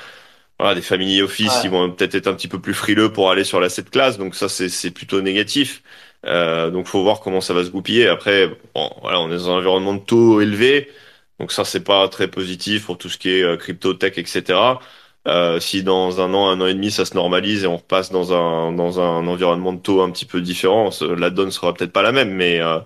voilà, 0.59 0.75
des 0.75 0.83
family 0.83 1.23
office 1.23 1.59
Ouais. 1.59 1.61
qui 1.61 1.69
vont 1.69 1.91
peut-être 1.91 2.15
être 2.15 2.27
un 2.29 2.35
petit 2.35 2.49
peu 2.49 2.61
plus 2.61 2.75
frileux 2.75 3.13
pour 3.13 3.31
aller 3.31 3.45
sur 3.45 3.61
l'asset 3.61 3.85
class. 3.85 4.19
Donc 4.19 4.35
ça, 4.35 4.49
c'est 4.49 4.69
c'est 4.69 4.91
plutôt 4.91 5.21
négatif. 5.21 5.83
Euh, 6.25 6.71
donc 6.71 6.87
faut 6.87 7.03
voir 7.03 7.21
comment 7.21 7.41
ça 7.41 7.55
va 7.55 7.65
se 7.65 7.71
goupiller. 7.71 8.09
Après, 8.09 8.49
bon, 8.75 8.91
voilà, 9.03 9.21
on 9.21 9.29
est 9.31 9.37
dans 9.37 9.51
un 9.51 9.59
environnement 9.59 9.95
de 9.95 10.01
taux 10.01 10.41
élevé, 10.41 10.91
donc 11.39 11.53
ça 11.53 11.65
c'est 11.65 11.85
pas 11.85 12.09
très 12.09 12.29
positif 12.29 12.87
pour 12.87 12.99
tout 12.99 13.09
ce 13.09 13.19
qui 13.19 13.31
est 13.31 13.43
euh, 13.43 13.57
crypto 13.57 13.95
tech, 13.95 14.15
etc. 14.19 14.81
Euh, 15.29 15.59
si 15.61 15.83
dans 15.83 16.21
un 16.21 16.33
an, 16.35 16.49
un 16.51 16.61
an 16.61 16.67
et 16.67 16.75
demi, 16.75 16.91
ça 16.91 17.05
se 17.05 17.15
normalise 17.15 17.65
et 17.65 17.67
on 17.67 17.77
repasse 17.77 18.11
dans 18.13 18.33
un 18.33 18.73
dans 18.73 19.01
un 19.01 19.27
environnement 19.27 19.73
de 19.73 19.81
taux 19.81 20.01
un 20.03 20.11
petit 20.11 20.25
peu 20.25 20.41
différent, 20.41 20.91
la 21.19 21.31
donne 21.31 21.51
sera 21.51 21.75
peut-être 21.75 21.93
pas 21.93 22.03
la 22.03 22.13
même, 22.13 22.31
mais 22.35 22.61
euh, 22.61 22.79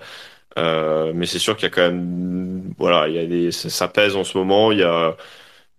euh, 0.59 1.13
mais 1.15 1.27
c'est 1.27 1.39
sûr 1.39 1.57
qu'il 1.57 1.65
y 1.65 1.67
a 1.67 1.71
quand 1.75 1.83
même 1.83 2.75
voilà, 2.79 3.09
il 3.09 3.15
y 3.15 3.19
a 3.19 3.27
des 3.27 3.53
ça, 3.53 3.71
ça 3.71 3.89
pèse 3.89 4.17
en 4.17 4.25
ce 4.25 4.37
moment. 4.39 4.73
Il 4.73 4.79
y 4.79 4.83
a 4.83 5.17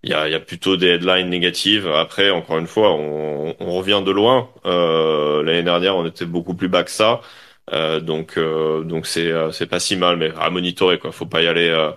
il 0.03 0.09
y 0.11 0.13
a, 0.13 0.27
y 0.29 0.33
a 0.35 0.39
plutôt 0.39 0.77
des 0.77 0.87
headlines 0.87 1.29
négatives. 1.29 1.87
Après, 1.87 2.31
encore 2.31 2.57
une 2.57 2.67
fois, 2.67 2.91
on, 2.93 3.55
on 3.59 3.71
revient 3.73 4.01
de 4.05 4.11
loin. 4.11 4.49
Euh, 4.65 5.43
l'année 5.43 5.63
dernière, 5.63 5.95
on 5.95 6.05
était 6.07 6.25
beaucoup 6.25 6.55
plus 6.55 6.69
bas 6.69 6.83
que 6.83 6.91
ça. 6.91 7.21
Euh, 7.73 7.99
donc, 7.99 8.37
euh, 8.37 8.83
donc 8.83 9.05
c'est, 9.07 9.31
euh, 9.31 9.51
c'est 9.51 9.67
pas 9.67 9.79
si 9.79 9.95
mal, 9.95 10.17
mais 10.17 10.31
à 10.39 10.49
monitorer, 10.49 10.97
quoi. 10.99 11.11
Faut 11.11 11.25
pas 11.27 11.41
y 11.43 11.47
aller. 11.47 11.69
euh, 11.69 11.91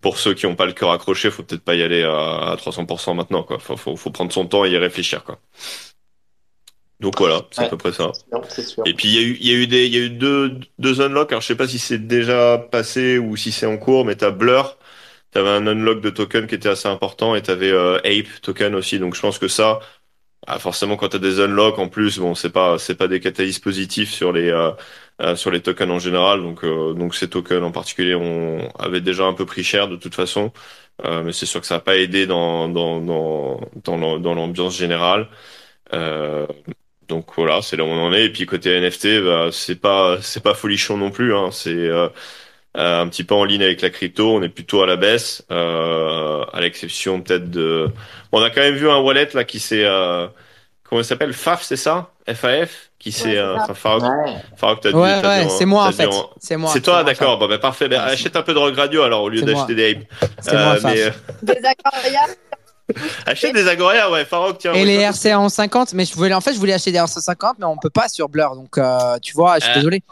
pour 0.00 0.16
ceux 0.18 0.32
qui 0.34 0.46
n'ont 0.46 0.56
pas 0.56 0.64
le 0.66 0.72
cœur 0.72 0.90
accroché, 0.92 1.30
faut 1.30 1.42
peut-être 1.42 1.62
pas 1.64 1.74
y 1.74 1.82
aller 1.82 2.02
à, 2.02 2.52
à 2.52 2.56
300% 2.56 3.14
maintenant, 3.14 3.42
quoi. 3.42 3.58
Faut, 3.58 3.76
faut, 3.76 3.96
faut 3.96 4.10
prendre 4.10 4.32
son 4.32 4.46
temps 4.46 4.64
et 4.64 4.70
y 4.70 4.76
réfléchir, 4.78 5.24
quoi. 5.24 5.38
Donc 7.00 7.18
voilà, 7.18 7.46
c'est 7.50 7.62
à 7.62 7.66
peu 7.66 7.78
près 7.78 7.92
ça. 7.92 8.12
C'est 8.48 8.62
sûr. 8.62 8.84
Et 8.84 8.94
puis 8.94 9.08
il 9.08 9.14
y 9.14 9.18
a 9.18 9.22
eu, 9.22 9.38
il 9.40 9.46
y 9.48 9.52
a 9.52 9.54
eu 9.56 9.66
des, 9.68 9.86
il 9.86 9.94
y 9.94 9.98
a 9.98 10.00
eu 10.02 10.10
deux, 10.10 10.60
deux 10.78 11.00
unlocks. 11.02 11.32
Alors 11.32 11.42
je 11.42 11.48
sais 11.48 11.56
pas 11.56 11.68
si 11.68 11.78
c'est 11.78 11.98
déjà 12.06 12.58
passé 12.58 13.18
ou 13.18 13.36
si 13.36 13.52
c'est 13.52 13.66
en 13.66 13.78
cours, 13.78 14.04
mais 14.06 14.16
t'as 14.16 14.30
Blur, 14.32 14.78
t'avais 15.32 15.48
un 15.50 15.66
unlock 15.66 16.00
de 16.00 16.10
token 16.10 16.46
qui 16.46 16.54
était 16.56 16.68
assez 16.68 16.88
important 16.88 17.34
et 17.34 17.42
t'avais 17.42 17.70
euh, 17.70 17.98
Ape 17.98 18.40
token 18.42 18.74
aussi. 18.74 18.98
Donc 18.98 19.14
je 19.14 19.20
pense 19.20 19.38
que 19.38 19.48
ça, 19.48 19.80
ah, 20.46 20.58
forcément 20.58 20.96
quand 20.96 21.10
t'as 21.10 21.18
des 21.18 21.40
unlocks 21.40 21.78
en 21.78 21.88
plus, 21.88 22.18
bon 22.18 22.34
c'est 22.34 22.50
pas, 22.50 22.78
c'est 22.78 22.96
pas 22.96 23.08
des 23.08 23.20
catalystes 23.20 23.62
positifs 23.62 24.10
sur 24.12 24.32
les, 24.32 24.50
euh, 24.50 24.72
euh, 25.22 25.36
sur 25.36 25.50
les 25.50 25.60
tokens 25.62 25.90
en 25.92 25.98
général. 25.98 26.42
Donc 26.42 26.64
euh, 26.64 26.94
donc 26.94 27.14
ces 27.14 27.28
tokens 27.30 27.64
en 27.64 27.72
particulier, 27.72 28.14
on 28.14 28.68
avait 28.78 29.00
déjà 29.00 29.24
un 29.26 29.34
peu 29.34 29.46
pris 29.46 29.64
cher 29.64 29.88
de 29.88 29.96
toute 29.96 30.14
façon. 30.14 30.52
Euh, 31.04 31.22
mais 31.22 31.32
c'est 31.32 31.46
sûr 31.46 31.60
que 31.60 31.66
ça 31.66 31.76
n'a 31.76 31.80
pas 31.80 31.96
aidé 31.98 32.26
dans 32.26 32.68
dans 32.68 33.00
dans 33.00 33.60
dans 33.84 33.96
l'am- 33.96 34.22
dans 34.22 34.34
l'ambiance 34.34 34.76
générale. 34.76 35.28
Euh, 35.92 36.46
donc 37.08 37.26
voilà, 37.36 37.62
c'est 37.62 37.76
là 37.76 37.84
où 37.84 37.88
on 37.88 38.06
en 38.08 38.12
est. 38.12 38.26
Et 38.26 38.32
puis 38.32 38.46
côté 38.46 38.70
NFT, 38.76 39.20
bah, 39.22 39.50
c'est 39.52 39.76
pas 39.80 40.20
c'est 40.22 40.42
pas 40.42 40.54
folichon 40.54 40.96
non 40.96 41.10
plus. 41.10 41.34
Hein. 41.34 41.50
C'est 41.52 41.90
un 42.74 43.08
petit 43.08 43.24
peu 43.24 43.34
en 43.34 43.44
ligne 43.44 43.62
avec 43.62 43.80
la 43.82 43.90
crypto. 43.90 44.36
On 44.36 44.42
est 44.42 44.48
plutôt 44.48 44.82
à 44.82 44.86
la 44.86 44.96
baisse, 44.96 45.44
euh, 45.50 46.44
à 46.52 46.60
l'exception 46.60 47.20
peut-être 47.20 47.50
de. 47.50 47.90
Bon, 48.32 48.40
on 48.40 48.42
a 48.42 48.50
quand 48.50 48.60
même 48.60 48.74
vu 48.76 48.88
un 48.88 48.98
wallet 48.98 49.28
là 49.34 49.44
qui 49.44 49.58
s'est 49.60 49.84
euh, 49.84 50.26
comment 50.84 51.00
il 51.00 51.04
s'appelle? 51.04 51.32
FAF, 51.32 51.62
c'est 51.62 51.76
ça? 51.76 52.10
FAF 52.32 52.90
qui 53.00 53.12
s'est 53.12 53.22
c'est 53.32 53.38
euh, 53.38 53.56
Farouk, 53.74 54.02
Ouais. 54.04 54.32
Farouk, 54.56 54.80
t'as 54.82 54.90
dû- 54.92 54.96
Ouais, 54.98 55.48
c'est 55.48 55.64
moi 55.64 55.86
en 55.86 55.92
fait. 55.92 56.08
C'est 56.38 56.56
moi. 56.56 56.70
C'est 56.72 56.82
toi, 56.82 57.02
d'accord. 57.02 57.38
Bon, 57.38 57.48
bah 57.48 57.58
parfait. 57.58 57.88
Bah, 57.88 58.04
Ouais, 58.06 58.12
achète 58.12 58.36
un 58.36 58.42
peu 58.42 58.52
de 58.54 58.58
Rogue 58.58 58.76
Radio 58.76 59.02
alors 59.02 59.22
au 59.22 59.28
lieu 59.30 59.40
d'acheter 59.42 59.74
des 59.74 59.90
Ape. 59.92 60.30
C'est 60.40 60.52
moi, 60.52 60.76
Faf. 60.76 60.84
mais 60.94 61.02
euh, 61.02 61.10
Des 61.42 61.52
Agoria. 61.54 62.20
achète 63.26 63.54
des 63.54 63.68
Agoria, 63.68 64.10
ouais. 64.10 64.24
Farouk, 64.24 64.58
tiens. 64.58 64.72
Et 64.74 64.80
ouais, 64.80 64.84
les 64.84 64.96
toi, 64.98 65.10
RCA 65.10 65.38
en 65.40 65.48
50, 65.48 65.94
mais 65.94 66.04
je 66.04 66.14
voulais, 66.14 66.34
en 66.34 66.40
fait, 66.40 66.52
je 66.52 66.58
voulais 66.58 66.72
acheter 66.72 66.92
des 66.92 66.98
RCA 67.00 67.20
50, 67.20 67.56
mais 67.58 67.66
on 67.66 67.76
peut 67.76 67.90
pas 67.90 68.08
sur 68.08 68.28
Blur, 68.28 68.54
donc 68.56 68.76
euh, 68.78 69.18
tu 69.22 69.34
vois, 69.34 69.56
je 69.58 69.64
suis 69.64 69.70
Euh, 69.72 69.74
désolé. 69.76 70.02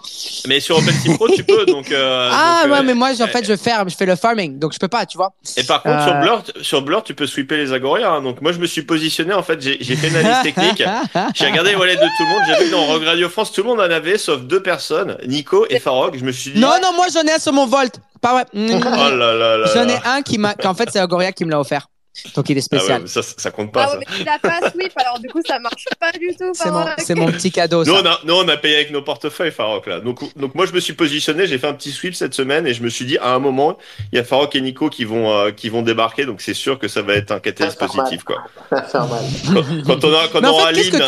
Mais 0.47 0.61
sur 0.61 0.77
OpenSea 0.79 1.15
Pro, 1.15 1.29
tu 1.29 1.45
peux. 1.45 1.67
Donc. 1.67 1.91
euh, 1.93 2.31
ah 2.33 2.63
donc, 2.65 2.73
ouais, 2.73 2.79
euh, 2.79 2.83
mais 2.83 2.95
moi, 2.95 3.11
en 3.21 3.27
fait, 3.27 3.45
je 3.45 3.57
ferme, 3.57 3.89
je 3.91 3.97
fais 3.97 4.07
le 4.07 4.17
farming, 4.17 4.59
donc 4.59 4.73
je 4.73 4.79
peux 4.79 4.89
pas, 4.89 5.07
tu 5.07 5.17
vois. 5.17 5.33
Et 5.57 5.65
par 5.65 5.83
contre, 5.83 6.03
sur 6.05 6.15
Blur, 6.21 6.43
sur 6.63 6.83
Blur, 6.83 7.03
tu 7.03 7.15
peux 7.15 7.27
sweeper 7.27 7.59
les 7.59 7.73
Agoria. 7.73 8.11
hein. 8.11 8.23
Donc 8.23 8.41
moi, 8.41 8.53
je 8.53 8.59
me 8.59 8.67
suis 8.67 8.83
positionné. 8.83 9.35
En 9.35 9.43
fait, 9.43 9.61
j'ai 9.61 9.97
fait 9.97 10.09
une 10.09 10.17
analyse 10.17 10.43
technique. 10.43 10.83
J'ai 11.35 11.47
regardé 11.47 11.71
les 11.71 11.77
wallets 11.77 11.97
de 11.97 12.01
tout 12.01 12.23
le 12.25 12.29
monde. 12.29 12.43
J'ai 12.47 12.65
vu 12.65 12.71
dans 12.71 12.85
Rogue 12.87 13.05
Radio 13.05 13.29
France, 13.29 13.53
tout 13.53 13.63
le 13.63 13.69
monde 13.69 13.81
en 13.81 13.91
avait, 13.91 14.19
sauf 14.19 14.41
deux 14.43 14.63
personnes, 14.63 15.17
Nico 15.27 15.67
et 15.71 15.79
Farok. 15.81 16.17
Je 16.19 16.25
me 16.25 16.33
suis 16.33 16.53
dit. 16.53 16.61
non, 16.61 16.73
non, 16.83 16.93
moi 16.95 17.07
j'en 17.13 17.23
ai 17.23 17.33
un 17.33 17.39
sur 17.39 17.53
mon 17.53 17.67
Volt. 17.67 18.01
Pas 18.21 18.33
vrai. 18.33 18.45
Oh 18.55 18.59
là 18.59 19.33
là 19.35 19.57
là. 19.59 19.67
J'en 19.75 19.89
ai 19.89 19.97
un 20.05 20.23
qui 20.23 20.39
m'a, 20.39 20.55
qu'en 20.55 20.75
fait, 20.75 20.89
c'est 20.93 20.99
Agoria 20.99 21.33
qui 21.33 21.45
me 21.45 21.51
l'a 21.51 21.61
offert. 21.61 21.89
Donc 22.35 22.49
il 22.49 22.59
est 22.59 22.61
Ah 22.73 22.77
ouais, 22.77 22.81
spécial. 22.81 23.09
ça, 23.09 23.23
ça 23.23 23.51
compte 23.51 23.73
pas. 23.73 23.85
Ah 23.85 23.89
ça. 23.89 23.99
ouais, 23.99 24.05
mais 24.09 24.17
tu 24.17 24.25
l'as 24.25 24.39
pas 24.39 24.71
sweep, 24.71 24.93
alors 24.97 25.19
du 25.19 25.29
coup 25.29 25.41
ça 25.47 25.59
marche 25.59 25.85
pas 25.99 26.13
du 26.13 26.29
tout. 26.37 26.53
c'est 26.99 27.15
mon, 27.15 27.27
petit 27.27 27.51
cadeau. 27.51 27.85
Nous 27.85 27.95
Ça. 27.95 28.03
on, 28.03 28.07
a, 28.07 28.19
nous, 28.25 28.35
on 28.35 28.49
a 28.49 28.57
payé 28.57 28.77
avec 28.77 28.91
nos 28.91 29.03
portefeuilles, 29.03 29.53
Farok, 29.53 29.87
là. 29.87 30.01
Donc, 30.01 30.21
donc, 30.37 30.55
moi, 30.55 30.67
je 30.67 30.73
me 30.73 30.81
suis 30.81 30.93
positionné, 30.93 31.47
j'ai 31.47 31.59
fait 31.59 31.67
un 31.67 31.75
petit 31.75 31.93
sweep 31.93 32.15
cette 32.15 32.35
semaine 32.35 32.67
et 32.67 32.75
je 32.75 32.83
me 32.83 32.89
suis 32.89 33.05
dit, 33.05 33.19
à 33.19 33.35
un 33.35 33.39
moment, 33.39 33.77
il 34.13 34.17
y 34.17 34.19
a 34.19 34.25
Farok 34.25 34.55
et 34.55 34.61
Nico 34.61 34.89
qui 34.91 35.05
vont, 35.05 35.31
euh, 35.31 35.51
qui 35.51 35.69
vont 35.69 35.83
débarquer. 35.83 36.25
Donc, 36.27 36.41
c'est 36.41 36.55
sûr 36.55 36.79
que 36.79 36.89
ça 36.89 37.03
va 37.03 37.15
être 37.15 37.31
un 37.33 37.41
faire 37.41 37.77
positif, 37.77 38.25
quoi. 38.25 38.45
Ça 38.71 38.77
va 38.77 38.83
faire 38.83 39.07
mal. 39.07 39.25
Quand, 39.47 39.63
quand 39.87 40.05
on, 40.05 40.15
a, 40.15 40.29
quand 40.29 40.41
Mais 40.41 40.49
on 40.49 40.51
en 40.51 40.55
aura 40.55 40.69
fait, 40.69 40.75
qu'est-ce 40.75 40.91
que 40.91 40.99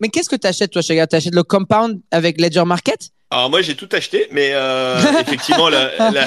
mais 0.00 0.08
qu'est-ce 0.08 0.30
que 0.30 0.36
t'achètes, 0.36 0.70
toi, 0.70 0.80
Chaga 0.82 1.06
T'achètes 1.06 1.34
le 1.34 1.42
compound 1.42 2.00
avec 2.10 2.40
Ledger 2.40 2.64
Market? 2.64 3.10
Alors 3.32 3.48
moi 3.48 3.62
j'ai 3.62 3.76
tout 3.76 3.88
acheté, 3.92 4.26
mais 4.32 4.50
euh, 4.54 4.98
effectivement 5.20 5.68
la, 5.68 5.90
la, 6.10 6.26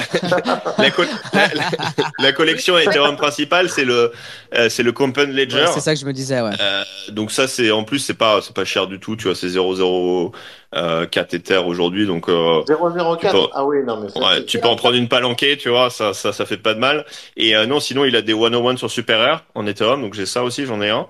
la, 0.78 0.90
co- 0.90 1.02
la- 1.34 1.48
la- 1.54 1.70
la 2.18 2.32
collection 2.32 2.78
Ethereum 2.78 3.16
principale 3.16 3.68
c'est 3.68 3.84
le 3.84 4.10
euh, 4.56 4.70
c'est 4.70 4.82
le 4.82 4.90
Compound 4.92 5.30
Ledger. 5.34 5.56
Ouais, 5.64 5.66
C'est 5.74 5.80
ça 5.80 5.92
que 5.92 6.00
je 6.00 6.06
me 6.06 6.14
disais, 6.14 6.40
ouais. 6.40 6.52
Euh, 6.58 6.82
donc 7.10 7.30
ça 7.30 7.46
c'est 7.46 7.70
en 7.70 7.84
plus 7.84 7.98
c'est 7.98 8.14
pas 8.14 8.40
c'est 8.40 8.54
pas 8.54 8.64
cher 8.64 8.86
du 8.86 8.98
tout, 9.00 9.16
tu 9.16 9.24
vois 9.24 9.34
c'est 9.34 9.48
0,0 9.48 10.32
euh, 10.76 11.04
4 11.06 11.34
Ethers 11.34 11.66
aujourd'hui, 11.66 12.06
donc 12.06 12.28
euh, 12.30 12.62
004 12.66 13.18
Tu 13.20 13.26
peux- 13.28 13.48
Ah 13.52 13.64
oui, 13.66 13.76
non, 13.86 14.00
mais 14.00 14.08
ça, 14.08 14.18
ouais, 14.20 14.44
tu 14.46 14.58
peux 14.58 14.68
en 14.68 14.76
prendre 14.76 14.96
une 14.96 15.08
palanquée, 15.08 15.56
tu 15.58 15.68
vois, 15.68 15.90
ça, 15.90 16.14
ça, 16.14 16.32
ça 16.32 16.46
fait 16.46 16.56
pas 16.56 16.72
de 16.74 16.80
mal. 16.80 17.04
Et 17.36 17.54
euh, 17.54 17.66
non, 17.66 17.78
sinon 17.80 18.04
il 18.06 18.16
a 18.16 18.22
des 18.22 18.32
101 18.32 18.76
sur 18.78 18.90
Super 18.90 19.18
Rare 19.20 19.44
en 19.54 19.66
Ethereum, 19.66 20.00
donc 20.00 20.14
j'ai 20.14 20.26
ça 20.26 20.42
aussi, 20.42 20.64
j'en 20.64 20.80
ai 20.80 20.88
un. 20.90 21.06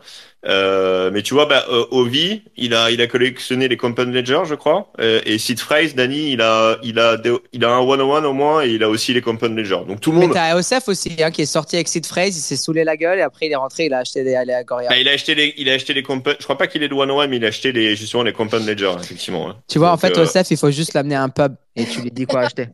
Euh, 0.47 1.11
mais 1.11 1.23
tu 1.23 1.33
vois, 1.35 1.47
bah, 1.47 1.65
euh, 1.71 1.87
Ovi, 1.91 2.43
il 2.57 2.75
a, 2.75 2.91
il 2.91 3.01
a 3.01 3.07
collectionné 3.07 3.67
les 3.67 3.77
Compound 3.77 4.13
Ledger, 4.13 4.43
je 4.45 4.55
crois. 4.55 4.93
Euh, 5.01 5.21
et 5.25 5.39
Sid 5.39 5.59
Phrase, 5.59 5.95
Danny, 5.95 6.33
il 6.33 6.41
a, 6.43 6.77
il 6.83 6.99
a, 6.99 7.17
il 7.53 7.65
a 7.65 7.71
un 7.75 7.81
101 7.87 8.25
au 8.25 8.33
moins, 8.35 8.63
et 8.63 8.69
il 8.71 8.83
a 8.83 8.89
aussi 8.91 9.15
les 9.15 9.23
Compound 9.23 9.57
Ledger. 9.57 9.79
Donc 9.89 10.01
tout 10.01 10.13
le 10.13 10.19
Mais 10.19 10.27
monde. 10.27 10.35
t'as 10.35 10.55
Osef 10.57 10.89
aussi, 10.89 11.17
hein, 11.23 11.31
qui 11.31 11.43
est 11.43 11.47
sorti 11.47 11.77
avec 11.77 11.89
Sid 11.89 12.05
Phrase, 12.05 12.37
il 12.37 12.41
s'est 12.41 12.57
saoulé 12.57 12.85
la 12.85 12.97
gueule 12.97 13.19
et 13.19 13.23
après 13.23 13.47
il 13.47 13.53
est 13.53 13.57
rentré, 13.57 13.87
il 13.87 13.95
a 13.95 13.99
acheté 13.99 14.23
des 14.23 14.35
Allegoria. 14.35 14.89
Bah, 14.91 14.99
il 14.99 15.09
a 15.09 15.13
acheté 15.13 15.35
les, 15.35 15.55
il 15.57 15.71
a 15.71 15.73
acheté 15.75 15.95
les 15.95 16.03
Compound. 16.03 16.37
Je 16.39 16.45
crois 16.45 16.59
pas 16.59 16.67
qu'il 16.67 16.83
ait 16.83 16.89
le 16.89 16.97
101, 16.97 17.27
mais 17.29 17.37
il 17.39 17.45
a 17.45 17.49
acheté 17.49 17.73
les, 17.73 17.97
justement 17.97 18.23
les 18.23 18.33
Compound 18.35 18.67
Ledger, 18.67 18.93
effectivement. 19.01 19.49
hein. 19.51 19.57
Tu 19.69 19.79
vois, 19.79 19.93
en 19.93 19.97
fait, 19.97 20.17
Osef, 20.19 20.51
il 20.51 20.57
faut 20.59 20.71
juste 20.71 20.93
l'amener 20.95 21.15
à 21.15 21.23
un 21.23 21.31
pub 21.31 21.55
et 21.77 21.87
tu 21.87 22.01
lui 22.03 22.11
dis 22.11 22.27
quoi 22.27 22.41
acheter. 22.43 22.69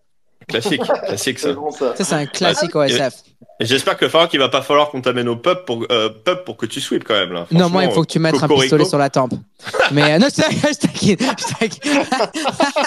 classique, 0.48 0.82
classique 1.06 1.38
ça. 1.38 1.52
bon, 1.52 1.70
ça. 1.70 1.94
Ça, 1.96 2.04
c'est 2.04 2.14
un 2.14 2.26
classique 2.26 2.72
Ah, 2.74 2.78
OSF. 2.78 3.14
J'espère 3.60 3.96
que 3.98 4.08
Farah, 4.08 4.26
qu'il 4.26 4.38
va 4.40 4.48
pas 4.48 4.62
falloir 4.62 4.88
qu'on 4.90 5.00
t'amène 5.02 5.28
au 5.28 5.36
pub 5.36 5.64
pour, 5.66 5.84
euh, 5.90 6.08
pub 6.08 6.44
pour 6.44 6.56
que 6.56 6.64
tu 6.66 6.80
sweep 6.80 7.04
quand 7.04 7.14
même 7.14 7.32
là. 7.32 7.46
Non, 7.50 7.68
moi, 7.68 7.84
il 7.84 7.90
faut 7.90 8.02
que 8.02 8.10
tu 8.10 8.18
mettes 8.18 8.34
un 8.36 8.40
Cocorico. 8.40 8.62
pistolet 8.62 8.84
sur 8.86 8.96
la 8.98 9.10
tempe. 9.10 9.32
Mais 9.92 10.14
euh, 10.14 10.18
non, 10.18 10.28
je 10.30 10.78
taquine. 10.78 11.16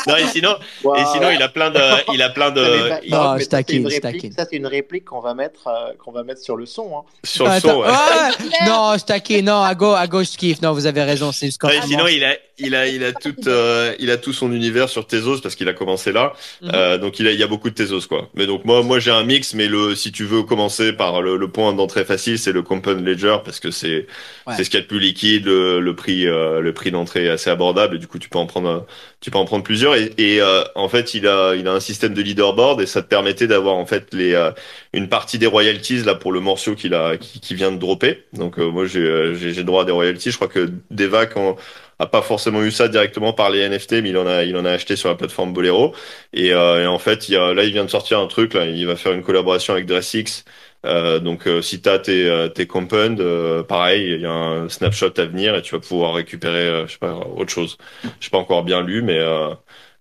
Non, 0.07 0.15
et 0.17 0.25
sinon, 0.27 0.55
et 0.95 1.05
sinon, 1.11 1.29
il 1.31 1.41
a 1.41 1.49
plein 1.49 1.69
de, 1.69 1.79
il 2.13 2.21
a 2.21 2.29
plein 2.29 2.51
de, 2.51 2.89
pas- 2.89 2.99
il- 3.03 3.11
Non, 3.11 3.33
je 3.35 3.39
ça, 3.39 3.39
c'est 3.39 3.49
taquine, 3.49 3.83
une 3.83 3.89
je 3.91 3.99
taquine. 3.99 4.31
Ça, 4.31 4.45
c'est 4.49 4.55
une 4.57 4.65
réplique 4.67 5.05
qu'on 5.05 5.19
va 5.21 5.33
mettre, 5.33 5.67
euh, 5.67 5.93
qu'on 6.03 6.11
va 6.11 6.23
mettre 6.23 6.41
sur 6.41 6.55
le 6.55 6.65
son. 6.65 6.97
Hein. 6.97 7.01
sur 7.23 7.47
le 7.47 7.59
son. 7.59 7.81
ouais. 7.81 7.87
ouais. 7.87 8.65
Non, 8.67 8.95
je 8.97 9.05
taquine. 9.05 9.45
Non, 9.45 9.61
à 9.61 9.75
gauche, 9.75 9.97
à 9.99 10.07
gauche, 10.07 10.31
je 10.33 10.37
kiffe. 10.37 10.61
Non, 10.61 10.73
vous 10.73 10.85
avez 10.87 11.03
raison. 11.03 11.31
C'est 11.31 11.47
juste 11.47 11.59
quand 11.61 11.67
Ouais, 11.67 11.79
sinon, 11.85 12.07
il 12.07 12.23
a, 12.23 12.33
il 12.57 12.75
a, 12.75 12.87
il 12.87 13.03
a 13.03 13.11
tout, 13.13 13.35
euh, 13.47 13.93
il 13.99 14.09
a 14.11 14.17
tout 14.17 14.33
son 14.33 14.51
univers 14.51 14.89
sur 14.89 15.05
Tezos 15.07 15.39
parce 15.41 15.55
qu'il 15.55 15.67
a 15.69 15.73
commencé 15.73 16.11
là. 16.11 16.33
Mhm. 16.61 16.71
Euh, 16.73 16.97
donc 16.97 17.19
il 17.19 17.27
a, 17.27 17.31
il 17.31 17.39
y 17.39 17.43
a 17.43 17.47
beaucoup 17.47 17.69
de 17.69 17.75
Tezos 17.75 18.07
quoi. 18.07 18.29
Mais 18.35 18.45
donc 18.47 18.65
moi, 18.65 18.81
moi 18.83 18.99
j'ai 18.99 19.11
un 19.11 19.23
mix, 19.23 19.53
mais 19.53 19.67
le, 19.67 19.95
si 19.95 20.11
tu 20.11 20.23
veux 20.25 20.42
commencer 20.43 20.93
par 20.93 21.21
le, 21.21 21.37
le 21.37 21.47
point 21.47 21.73
d'entrée 21.73 22.05
facile, 22.05 22.37
c'est 22.39 22.51
le 22.51 22.61
Compound 22.61 23.05
Ledger 23.05 23.37
parce 23.43 23.59
que 23.59 23.71
c'est, 23.71 24.07
Ouais. 24.45 24.53
c'est 24.57 24.63
ce 24.63 24.69
qu'il 24.69 24.77
y 24.79 24.81
a 24.81 24.83
de 24.83 24.87
plus 24.87 24.99
liquide, 24.99 25.45
le, 25.45 25.79
le 25.79 25.95
prix, 25.95 26.27
euh, 26.27 26.59
le 26.61 26.73
prix 26.73 26.91
d'entrée 26.91 27.25
est 27.25 27.29
assez 27.29 27.49
abordable. 27.49 27.95
Et 27.95 27.99
du 27.99 28.07
coup, 28.07 28.19
tu 28.19 28.29
peux 28.29 28.37
en 28.39 28.45
prendre, 28.45 28.85
tu 29.21 29.31
peux 29.31 29.37
en 29.37 29.45
prendre 29.45 29.63
plusieurs. 29.63 29.95
Et, 29.95 30.13
et 30.17 30.41
euh, 30.41 30.63
en 30.75 30.89
fait, 30.89 31.13
il 31.13 31.27
a, 31.27 31.55
il 31.55 31.67
a 31.67 31.71
un 31.73 31.79
système 31.79 32.13
de 32.13 32.21
leaderboard 32.21 32.81
et 32.81 32.85
ça 32.85 33.01
te 33.01 33.07
permettait 33.07 33.47
d'avoir 33.47 33.75
en 33.75 33.85
fait 33.85 34.13
les, 34.13 34.33
euh, 34.33 34.51
une 34.93 35.09
partie 35.09 35.39
des 35.39 35.47
royalties 35.47 36.03
là 36.03 36.15
pour 36.15 36.31
le 36.31 36.39
morceau 36.39 36.75
qu'il 36.75 36.93
a, 36.93 37.17
qui, 37.17 37.39
qui 37.39 37.55
vient 37.55 37.71
de 37.71 37.77
dropper. 37.77 38.23
Donc 38.33 38.59
euh, 38.59 38.69
moi, 38.69 38.85
j'ai, 38.85 38.99
euh, 38.99 39.33
j'ai, 39.35 39.53
j'ai 39.53 39.63
droit 39.63 39.83
à 39.83 39.85
des 39.85 39.91
royalties. 39.91 40.31
Je 40.31 40.35
crois 40.35 40.47
que 40.47 40.69
Deva 40.91 41.25
quand 41.25 41.55
a 41.99 42.05
pas 42.07 42.21
forcément 42.21 42.61
eu 42.63 42.71
ça 42.71 42.87
directement 42.87 43.33
par 43.33 43.49
les 43.49 43.61
NFT, 43.61 43.93
mais 44.01 44.09
il 44.09 44.17
en 44.17 44.27
a, 44.27 44.43
il 44.43 44.55
en 44.57 44.65
a 44.65 44.71
acheté 44.71 44.95
sur 44.95 45.09
la 45.09 45.15
plateforme 45.15 45.53
Bolero. 45.53 45.93
Et, 46.33 46.53
euh, 46.53 46.83
et 46.83 46.87
en 46.87 46.99
fait, 46.99 47.29
il 47.29 47.35
là, 47.35 47.63
il 47.63 47.71
vient 47.71 47.85
de 47.85 47.89
sortir 47.89 48.19
un 48.19 48.27
truc. 48.27 48.53
Là, 48.53 48.65
il 48.65 48.85
va 48.87 48.95
faire 48.95 49.13
une 49.13 49.23
collaboration 49.23 49.73
avec 49.73 49.85
Dressix. 49.85 50.43
Euh, 50.85 51.19
donc, 51.19 51.47
euh, 51.47 51.61
si 51.61 51.81
t'as 51.81 51.99
tes, 51.99 52.27
euh, 52.29 52.49
tes 52.49 52.67
compound, 52.67 53.19
euh, 53.21 53.63
pareil, 53.63 54.15
il 54.15 54.21
y 54.21 54.25
a 54.25 54.31
un 54.31 54.67
snapshot 54.69 55.13
à 55.17 55.25
venir 55.25 55.55
et 55.55 55.61
tu 55.61 55.73
vas 55.75 55.79
pouvoir 55.81 56.13
récupérer, 56.13 56.67
euh, 56.67 56.87
je 56.87 56.93
sais 56.93 56.97
pas, 56.99 57.13
autre 57.15 57.51
chose. 57.51 57.77
Je 58.19 58.29
pas 58.29 58.37
encore 58.37 58.63
bien 58.63 58.81
lu, 58.81 59.01
mais 59.01 59.19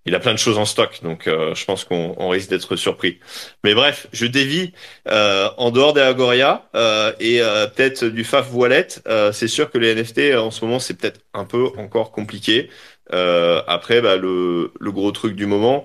il 0.07 0.15
a 0.15 0.21
plein 0.21 0.33
de 0.33 0.39
choses 0.39 0.59
en 0.59 0.65
stock. 0.65 1.01
Donc, 1.03 1.27
euh, 1.29 1.55
je 1.55 1.65
pense 1.65 1.85
qu'on 1.85 2.15
on 2.19 2.29
risque 2.29 2.51
d'être 2.51 2.77
surpris. 2.77 3.21
Mais 3.65 3.75
bref, 3.75 4.07
je 4.13 4.27
dévie 4.27 4.73
euh, 5.09 5.49
en 5.59 5.71
dehors 5.71 5.93
des 5.93 6.01
Agoria 6.01 6.69
euh, 6.75 7.13
et 7.21 7.41
euh, 7.41 7.67
peut-être 7.69 8.05
du 8.07 8.25
Faf 8.25 8.53
Wallet. 8.53 8.89
Euh, 9.07 9.33
c'est 9.33 9.49
sûr 9.49 9.71
que 9.71 9.79
les 9.79 9.95
NFT 9.95 10.19
euh, 10.19 10.41
en 10.41 10.51
ce 10.51 10.65
moment, 10.65 10.79
c'est 10.81 10.95
peut-être 10.95 11.21
un 11.35 11.45
peu 11.45 11.67
encore 11.79 12.11
compliqué. 12.13 12.71
Après, 13.11 14.01
bah, 14.01 14.17
le, 14.17 14.73
le 14.81 14.93
gros 14.93 15.13
truc 15.13 15.37
du 15.37 15.45
moment. 15.47 15.85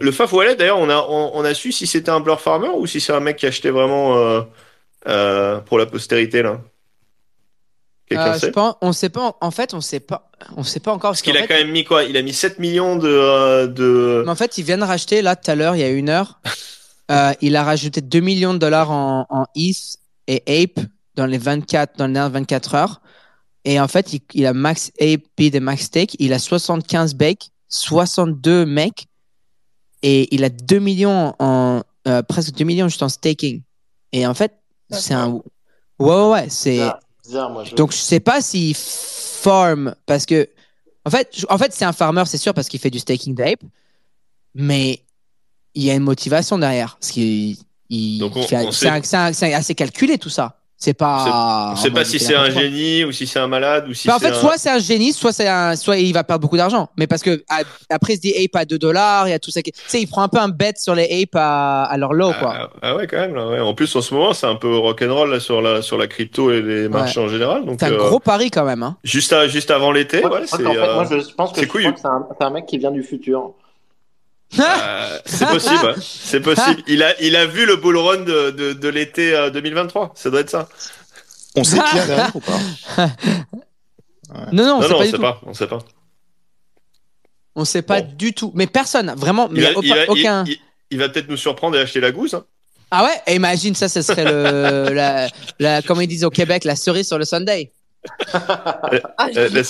Le 0.00 0.10
Faf 0.10 0.32
Wallet, 0.32 0.56
d'ailleurs, 0.56 0.78
on 0.78 0.88
a, 0.90 0.96
on, 1.08 1.30
on 1.34 1.44
a 1.44 1.54
su 1.54 1.70
si 1.70 1.86
c'était 1.86 2.10
un 2.10 2.18
Blur 2.20 2.40
Farmer 2.40 2.70
ou 2.74 2.86
si 2.86 3.00
c'est 3.00 3.12
un 3.12 3.20
mec 3.20 3.36
qui 3.36 3.46
achetait 3.46 3.70
vraiment 3.70 4.44
pour 5.66 5.78
la 5.78 5.86
postérité, 5.86 6.42
là. 6.42 6.60
Quelqu'un 8.06 8.26
Euh, 8.26 8.34
je 8.34 8.38
sait 8.38 8.50
pense, 8.52 8.74
on 8.80 8.92
sait 8.92 9.08
pas. 9.08 9.36
En 9.40 9.50
fait, 9.50 9.74
on 9.74 9.80
sait 9.80 10.00
pas. 10.00 10.30
On 10.56 10.62
sait 10.62 10.80
pas 10.80 10.92
encore 10.92 11.10
Parce 11.10 11.22
parce 11.22 11.22
qu'il 11.22 11.36
a 11.36 11.42
fait, 11.42 11.48
quand 11.48 11.54
même 11.54 11.72
mis 11.72 11.84
quoi? 11.84 12.04
Il 12.04 12.16
a 12.16 12.22
mis 12.22 12.32
7 12.32 12.58
millions 12.58 12.96
de... 12.96 13.08
euh, 13.08 13.66
de... 13.66 14.22
mais 14.24 14.30
en 14.30 14.36
fait, 14.36 14.58
ils 14.58 14.64
viennent 14.64 14.82
racheter 14.82 15.22
là 15.22 15.34
tout 15.34 15.50
à 15.50 15.54
l'heure, 15.54 15.74
il 15.76 15.80
y 15.80 15.84
a 15.84 15.88
une 15.88 16.08
heure. 16.08 16.40
euh, 17.10 17.32
il 17.40 17.56
a 17.56 17.64
rajouté 17.64 18.00
2 18.00 18.20
millions 18.20 18.54
de 18.54 18.58
dollars 18.58 18.90
en, 18.90 19.26
en 19.28 19.46
ETH 19.56 19.98
et 20.28 20.42
Ape 20.62 20.84
dans 21.14 21.26
les 21.26 21.38
24 21.38 21.98
dans 21.98 22.06
les 22.06 22.12
dernières 22.12 22.30
24 22.30 22.74
heures. 22.74 23.00
Et 23.64 23.80
en 23.80 23.88
fait, 23.88 24.12
il, 24.12 24.20
il 24.34 24.46
a 24.46 24.52
max 24.52 24.92
Ape 25.00 25.22
bid 25.36 25.54
et 25.54 25.60
max 25.60 25.84
stake. 25.84 26.16
Il 26.20 26.32
a 26.32 26.38
75 26.38 27.14
bakes, 27.14 27.50
62 27.68 28.64
mecs 28.66 29.06
et 30.02 30.32
il 30.34 30.44
a 30.44 30.50
2 30.50 30.78
millions 30.78 31.34
en 31.40 31.82
euh, 32.06 32.22
presque 32.22 32.52
2 32.54 32.64
millions 32.64 32.88
juste 32.88 33.02
en 33.02 33.08
staking. 33.08 33.62
Et 34.12 34.26
en 34.26 34.34
fait, 34.34 34.52
c'est 34.90 35.14
un 35.14 35.30
ouais 35.30 35.42
ouais, 35.98 36.28
ouais 36.30 36.46
c'est 36.48 36.72
Bizarre, 36.72 37.00
bizarre, 37.26 37.50
moi, 37.50 37.64
je... 37.64 37.74
Donc 37.74 37.92
je 37.92 37.96
sais 37.96 38.20
pas 38.20 38.40
s'il 38.40 38.74
farm 38.74 39.94
parce 40.06 40.26
que 40.26 40.48
en 41.04 41.10
fait 41.10 41.44
en 41.48 41.58
fait 41.58 41.72
c'est 41.72 41.84
un 41.84 41.92
farmer 41.92 42.24
c'est 42.26 42.38
sûr 42.38 42.54
parce 42.54 42.68
qu'il 42.68 42.80
fait 42.80 42.90
du 42.90 42.98
staking 42.98 43.34
d'ape 43.34 43.62
mais 44.54 45.04
il 45.74 45.84
y 45.84 45.90
a 45.90 45.94
une 45.94 46.02
motivation 46.02 46.58
derrière 46.58 46.96
parce 46.98 47.12
qu'il 47.12 47.56
il 47.88 48.30
c'est 48.72 49.54
assez 49.54 49.74
calculé 49.74 50.18
tout 50.18 50.30
ça. 50.30 50.58
C'est 50.78 50.92
pas 50.92 51.70
On 51.72 51.76
sait 51.76 51.90
pas 51.90 52.04
si 52.04 52.18
c'est 52.18 52.34
un 52.34 52.50
génie 52.50 53.02
ou 53.04 53.10
si 53.12 53.26
c'est 53.26 53.38
un 53.38 53.46
malade 53.46 53.88
ou 53.88 53.94
si 53.94 54.06
Bah, 54.08 54.16
en 54.16 54.18
fait, 54.18 54.28
un... 54.28 54.34
soit 54.34 54.58
c'est 54.58 54.68
un 54.70 54.78
génie, 54.78 55.12
soit 55.14 55.32
c'est 55.32 55.48
un, 55.48 55.74
soit 55.74 55.96
il 55.96 56.12
va 56.12 56.22
perdre 56.22 56.42
beaucoup 56.42 56.58
d'argent. 56.58 56.90
Mais 56.98 57.06
parce 57.06 57.22
que 57.22 57.42
à- 57.48 57.62
après, 57.88 58.12
il 58.12 58.16
se 58.16 58.20
dit 58.20 58.34
ape 58.36 58.54
à 58.56 58.64
2 58.66 58.78
dollars, 58.78 59.26
il 59.26 59.30
y 59.30 59.34
a 59.34 59.38
tout 59.38 59.50
ça. 59.50 59.62
qui- 59.62 59.72
Tu 59.72 59.80
sais, 59.86 60.00
il 60.02 60.06
prend 60.06 60.22
un 60.22 60.28
peu 60.28 60.38
un 60.38 60.48
bet 60.48 60.74
sur 60.76 60.94
les 60.94 61.04
apes 61.22 61.34
à, 61.34 61.84
à 61.84 61.96
leur 61.96 62.12
low, 62.12 62.30
quoi. 62.38 62.54
Ah, 62.58 62.70
ah 62.82 62.96
ouais, 62.96 63.06
quand 63.06 63.16
même. 63.16 63.34
Là, 63.34 63.48
ouais. 63.48 63.60
En 63.60 63.72
plus, 63.72 63.94
en 63.96 64.02
ce 64.02 64.12
moment, 64.12 64.34
c'est 64.34 64.46
un 64.46 64.56
peu 64.56 64.76
rock'n'roll 64.76 65.30
là, 65.30 65.40
sur 65.40 65.62
la 65.62 65.80
sur 65.80 65.96
la 65.96 66.06
crypto 66.08 66.52
et 66.52 66.60
les 66.60 66.88
marchés 66.90 67.20
en 67.20 67.28
général. 67.28 67.64
Donc, 67.64 67.78
c'est 67.80 67.86
un 67.86 67.92
euh, 67.92 67.96
gros 68.08 68.20
pari 68.20 68.50
quand 68.50 68.64
même. 68.64 68.82
Hein. 68.82 68.96
juste 69.02 69.32
à- 69.32 69.48
juste 69.48 69.70
avant 69.70 69.92
l'été, 69.92 70.24
ouais, 70.24 70.30
c'est 70.44 70.62
qu'en 70.62 70.72
fait, 70.72 70.78
euh, 70.78 70.94
moi, 70.94 71.04
je, 71.10 71.34
pense 71.34 71.52
que, 71.52 71.60
un, 71.86 71.94
c'est 72.38 72.44
un 72.44 72.50
mec 72.50 72.66
qui 72.66 72.76
vient 72.76 72.90
du 72.90 73.02
futur. 73.02 73.54
Euh, 74.58 75.18
c'est 75.26 75.46
possible. 75.46 75.84
ouais. 75.86 75.94
C'est 76.00 76.40
possible. 76.40 76.82
Il 76.86 77.02
a 77.02 77.20
il 77.20 77.36
a 77.36 77.46
vu 77.46 77.66
le 77.66 77.76
bull 77.76 77.96
run 77.96 78.18
de 78.22 78.50
de, 78.50 78.72
de 78.72 78.88
l'été 78.88 79.34
euh, 79.34 79.50
2023. 79.50 80.12
Ça 80.14 80.30
doit 80.30 80.40
être 80.40 80.50
ça. 80.50 80.68
On 81.56 81.64
sait 81.64 81.78
qui 81.78 81.96
est 81.98 82.06
derrière 82.06 82.34
ou 82.36 82.40
pas? 82.40 82.58
Non, 84.52 84.64
non, 84.64 84.74
on 84.74 84.80
non, 84.80 84.82
sait 84.82 84.88
non, 84.88 84.88
pas 84.88 84.96
on 84.96 85.00
du 85.02 85.06
sait 85.10 85.16
tout. 85.16 85.22
pas. 85.22 85.40
On 85.46 85.54
sait 85.54 85.66
pas. 85.66 85.78
On 87.54 87.64
sait 87.64 87.82
pas 87.82 88.02
Bon. 88.02 88.12
du 88.16 88.32
tout. 88.34 88.52
Mais 88.54 88.66
personne, 88.66 89.14
vraiment. 89.16 89.48
Mais 89.50 89.60
Il 89.60 89.66
a 89.66 89.72
va, 89.72 89.78
aucun. 89.78 89.86
il 89.86 89.94
va- 89.94 90.02
il- 90.04 90.10
aucun- 90.10 90.44
il- 90.46 90.58
il 90.90 90.98
va 90.98 91.08
peut-être 91.08 91.28
nous 91.28 91.36
surprendre 91.36 91.76
et 91.76 91.80
acheter 91.80 92.00
la 92.00 92.12
gousse. 92.12 92.34
hein. 92.34 92.44
Ah 92.90 93.04
ouais? 93.04 93.34
Imagine 93.34 93.74
ça, 93.74 93.88
ce 93.88 94.02
serait 94.02 94.24
le, 94.24 94.92
la, 94.92 95.28
la, 95.58 95.82
comme 95.82 96.00
ils 96.02 96.06
disent 96.06 96.24
au 96.24 96.30
Québec, 96.30 96.64
la 96.64 96.76
cerise 96.76 97.08
sur 97.08 97.18
le 97.18 97.24
Sunday. 97.24 97.72
Euh, 98.34 98.38
la 99.34 99.48
le 99.48 99.62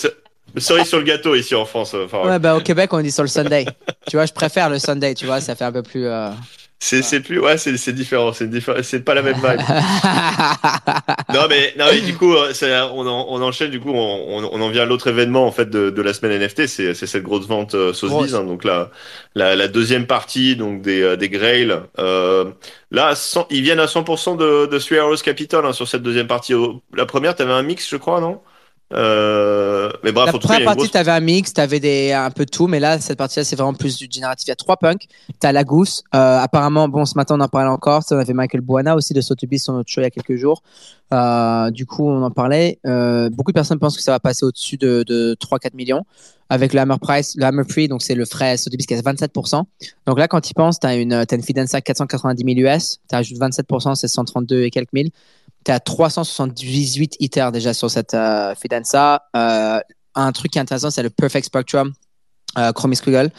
cerise 0.60 0.86
sur 0.88 0.98
le 0.98 1.04
gâteau 1.04 1.34
ici 1.34 1.54
en 1.54 1.64
France. 1.64 1.94
euh, 1.94 2.04
enfin, 2.06 2.22
Ouais, 2.28 2.38
bah 2.38 2.56
au 2.56 2.60
Québec, 2.60 2.92
on 2.92 3.00
dit 3.00 3.10
sur 3.12 3.22
le 3.22 3.28
Sunday. 3.28 3.66
tu 4.08 4.16
vois, 4.16 4.26
je 4.26 4.32
préfère 4.32 4.70
le 4.70 4.78
Sunday, 4.78 5.14
tu 5.14 5.26
vois, 5.26 5.40
ça 5.40 5.54
fait 5.54 5.64
un 5.64 5.72
peu 5.72 5.82
plus. 5.82 6.06
euh, 6.06 6.30
C'est 6.78 7.20
plus 7.20 7.40
ouais, 7.40 7.56
c'est 7.58 7.92
différent. 7.92 8.32
C'est. 8.32 8.48
C'est 8.82 9.00
pas 9.04 9.14
la 9.14 9.22
même 9.22 9.36
vibe. 9.36 9.60
non 11.34 11.46
mais 11.48 11.74
non 11.78 11.86
mais 11.90 12.00
du 12.00 12.14
coup 12.16 12.34
euh, 12.34 12.52
on, 12.92 13.06
en- 13.06 13.26
on 13.30 13.42
enchaîne 13.42 13.70
du 13.70 13.80
coup 13.80 13.90
on, 13.92 14.44
on, 14.52 14.60
en 14.60 14.68
vient 14.70 14.82
à 14.82 14.84
l'autre 14.86 15.08
événement 15.08 15.46
en 15.46 15.52
fait 15.52 15.68
de, 15.70 15.90
de 15.90 16.02
la 16.02 16.12
semaine 16.12 16.40
NFT 16.40 16.66
c'est 16.66 16.94
cette 16.94 17.22
grosse 17.22 17.46
vente 17.46 17.74
euh. 17.74 17.92
Sotheby's 17.92 18.34
hein, 18.34 18.44
donc 18.44 18.64
la, 18.64 18.90
la 19.34 19.56
la 19.56 19.68
deuxième 19.68 20.06
partie 20.06 20.56
donc 20.56 20.82
des 20.82 21.02
euh, 21.02 21.16
des 21.16 21.28
Grail 21.28 21.74
euh, 21.98 22.44
là 22.90 23.14
100 23.14 23.46
ils 23.50 23.62
viennent 23.62 23.80
à 23.80 23.86
100% 23.86 24.36
de 24.36 24.66
de 24.66 24.78
Three 24.78 24.98
Arrows 24.98 25.16
Capital 25.16 25.64
hein, 25.64 25.72
sur 25.72 25.88
cette 25.88 26.02
deuxième 26.02 26.26
partie 26.26 26.52
la 26.94 27.06
première 27.06 27.34
t'avais 27.34 27.52
un 27.52 27.62
mix 27.62 27.88
je 27.88 27.96
crois 27.96 28.20
non? 28.20 28.40
Euh, 28.92 29.90
mais 30.04 30.12
bref 30.12 30.26
La 30.26 30.34
en 30.34 30.38
tout 30.38 30.46
première 30.46 30.64
partie, 30.64 30.78
grosse 30.78 30.90
tu 30.92 30.96
avais 30.96 31.10
un 31.10 31.20
mix, 31.20 31.52
tu 31.52 31.60
avais 31.60 31.80
des, 31.80 32.12
un 32.12 32.30
peu 32.30 32.44
de 32.44 32.50
tout, 32.50 32.68
mais 32.68 32.78
là, 32.78 33.00
cette 33.00 33.18
partie-là, 33.18 33.44
c'est 33.44 33.56
vraiment 33.56 33.74
plus 33.74 33.96
du 33.96 34.06
génératif. 34.10 34.46
Il 34.46 34.50
y 34.50 34.52
a 34.52 34.56
trois 34.56 34.76
punks. 34.76 35.06
Tu 35.40 35.46
as 35.46 35.52
la 35.52 35.64
gousse. 35.64 36.04
Euh, 36.14 36.38
apparemment, 36.38 36.88
bon, 36.88 37.04
ce 37.04 37.14
matin, 37.16 37.36
on 37.36 37.40
en 37.40 37.48
parlait 37.48 37.70
encore. 37.70 38.02
On 38.10 38.16
avait 38.16 38.32
Michael 38.32 38.60
Buana 38.60 38.94
aussi 38.94 39.12
de 39.12 39.20
Sotheby's 39.20 39.64
sur 39.64 39.72
notre 39.72 39.90
show 39.90 40.00
il 40.00 40.04
y 40.04 40.06
a 40.06 40.10
quelques 40.10 40.36
jours. 40.36 40.62
Euh, 41.12 41.70
du 41.70 41.86
coup, 41.86 42.08
on 42.08 42.22
en 42.22 42.30
parlait. 42.30 42.78
Beaucoup 42.84 43.50
de 43.50 43.56
personnes 43.56 43.78
pensent 43.78 43.96
que 43.96 44.02
ça 44.02 44.12
va 44.12 44.20
passer 44.20 44.44
au-dessus 44.44 44.76
de, 44.76 45.04
de 45.06 45.36
3-4 45.40 45.74
millions 45.74 46.04
avec 46.48 46.72
le 46.72 46.80
Hammer 46.80 46.96
Price, 47.00 47.34
le 47.36 47.44
Hammer 47.44 47.64
Free, 47.68 47.88
donc 47.88 48.02
c'est 48.02 48.14
le 48.14 48.24
frais 48.24 48.56
Sotheby's 48.56 48.86
qui 48.86 48.94
est 48.94 49.06
à 49.06 49.12
27%. 49.12 49.64
Donc 50.06 50.18
là, 50.18 50.28
quand 50.28 50.40
tu 50.40 50.54
penses, 50.54 50.78
tu 50.78 50.86
as 50.86 50.94
une, 50.94 51.26
t'as 51.26 51.36
une 51.36 51.42
Fidenza 51.42 51.80
490 51.80 52.54
000 52.54 52.68
US, 52.68 52.98
tu 53.08 53.16
ajoutes 53.16 53.38
27%, 53.38 53.96
c'est 53.96 54.08
132 54.08 54.62
et 54.62 54.70
quelques 54.70 54.92
mille. 54.92 55.10
Tu 55.66 55.72
à 55.72 55.80
378 55.80 57.16
Ether 57.18 57.48
déjà 57.52 57.74
sur 57.74 57.90
cette 57.90 58.14
euh, 58.14 58.54
Fidenza. 58.54 59.24
Euh, 59.34 59.80
un 60.14 60.30
truc 60.30 60.52
qui 60.52 60.58
est 60.58 60.60
intéressant, 60.60 60.92
c'est 60.92 61.02
le 61.02 61.10
Perfect 61.10 61.46
Spectrum. 61.46 61.92
Euh, 62.56 62.72
Chromie 62.72 62.96
Squiggle. 62.96 63.30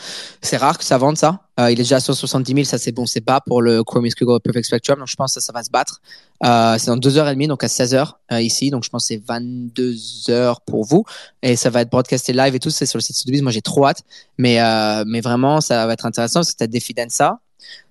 C'est 0.42 0.58
rare 0.58 0.78
que 0.78 0.84
ça 0.84 0.98
vende 0.98 1.18
ça. 1.18 1.40
Euh, 1.60 1.72
il 1.72 1.80
est 1.80 1.84
déjà 1.84 1.96
à 1.96 2.00
170 2.00 2.54
000, 2.54 2.66
ça 2.66 2.78
c'est 2.78 2.92
bon, 2.92 3.08
c'est 3.08 3.22
bas 3.22 3.42
pour 3.44 3.64
le 3.64 3.84
Chromie 3.84 4.12
Squiggle 4.12 4.40
Perfect 4.42 4.66
Spectrum. 4.66 5.00
Donc 5.00 5.08
je 5.08 5.16
pense 5.16 5.34
que 5.34 5.40
ça, 5.40 5.52
va 5.54 5.64
se 5.64 5.72
battre. 5.72 6.02
Euh, 6.44 6.78
c'est 6.78 6.88
dans 6.88 6.98
deux 6.98 7.18
heures 7.18 7.28
et 7.28 7.34
demie, 7.34 7.48
donc 7.48 7.64
à 7.64 7.68
16 7.68 7.96
heures 7.96 8.20
euh, 8.32 8.42
ici. 8.42 8.70
Donc 8.70 8.84
je 8.84 8.90
pense 8.90 9.08
que 9.08 9.16
c'est 9.16 9.24
22 9.26 9.96
heures 10.30 10.62
pour 10.62 10.84
vous. 10.84 11.04
Et 11.42 11.56
ça 11.56 11.72
va 11.72 11.82
être 11.82 11.90
broadcasté 11.90 12.34
live 12.34 12.54
et 12.54 12.60
tout. 12.60 12.70
C'est 12.70 12.86
sur 12.86 12.98
le 12.98 13.02
site 13.02 13.16
Sotheby's. 13.16 13.42
Moi 13.42 13.52
j'ai 13.52 13.62
trop 13.62 13.88
hâte. 13.88 14.04
Mais, 14.38 14.60
mais 15.08 15.22
vraiment, 15.22 15.62
ça 15.62 15.88
va 15.88 15.94
être 15.94 16.06
intéressant 16.06 16.42
parce 16.42 16.52
que 16.52 16.58
t'as 16.58 16.68
Défi 16.68 16.94
Densa. 16.94 17.40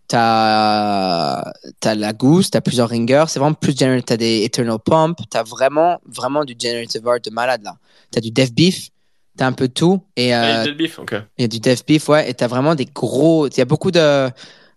T'as, 0.09 1.53
t'as 1.81 1.95
la 1.95 2.13
Goose, 2.13 2.51
t'as 2.51 2.61
plusieurs 2.61 2.89
ringers. 2.89 3.25
C'est 3.29 3.39
vraiment 3.39 3.55
plus 3.55 3.77
général. 3.77 4.03
T'as 4.05 4.17
des 4.17 4.45
Eternal 4.45 4.79
Pump. 4.85 5.19
T'as 5.31 5.43
vraiment, 5.43 6.01
vraiment 6.07 6.45
du 6.45 6.55
generative 6.61 7.07
art 7.09 7.21
de 7.21 7.31
malade 7.31 7.63
là. 7.65 7.75
T'as 8.11 8.21
du 8.21 8.31
Dev 8.31 8.51
Beef. 8.53 8.89
T'as 9.37 9.47
un 9.47 9.53
peu 9.53 9.69
de 9.69 9.73
tout. 9.75 10.01
Et, 10.17 10.33
Ah, 10.33 10.45
il 10.45 10.55
y 10.55 10.57
euh, 10.59 10.63
a 10.63 10.67
le 10.67 10.73
bif, 10.73 10.99
ok. 10.99 11.15
il 11.37 11.43
y 11.43 11.45
a 11.45 11.49
du 11.49 11.61
dev 11.61 11.79
beef, 11.87 12.09
ouais, 12.09 12.31
et 12.31 12.33
t'as 12.33 12.47
vraiment 12.47 12.75
des 12.75 12.87
gros. 12.87 13.47
Il 13.49 13.59
y 13.59 13.61
a 13.61 13.67
beaucoup 13.67 13.91
de. 13.91 14.31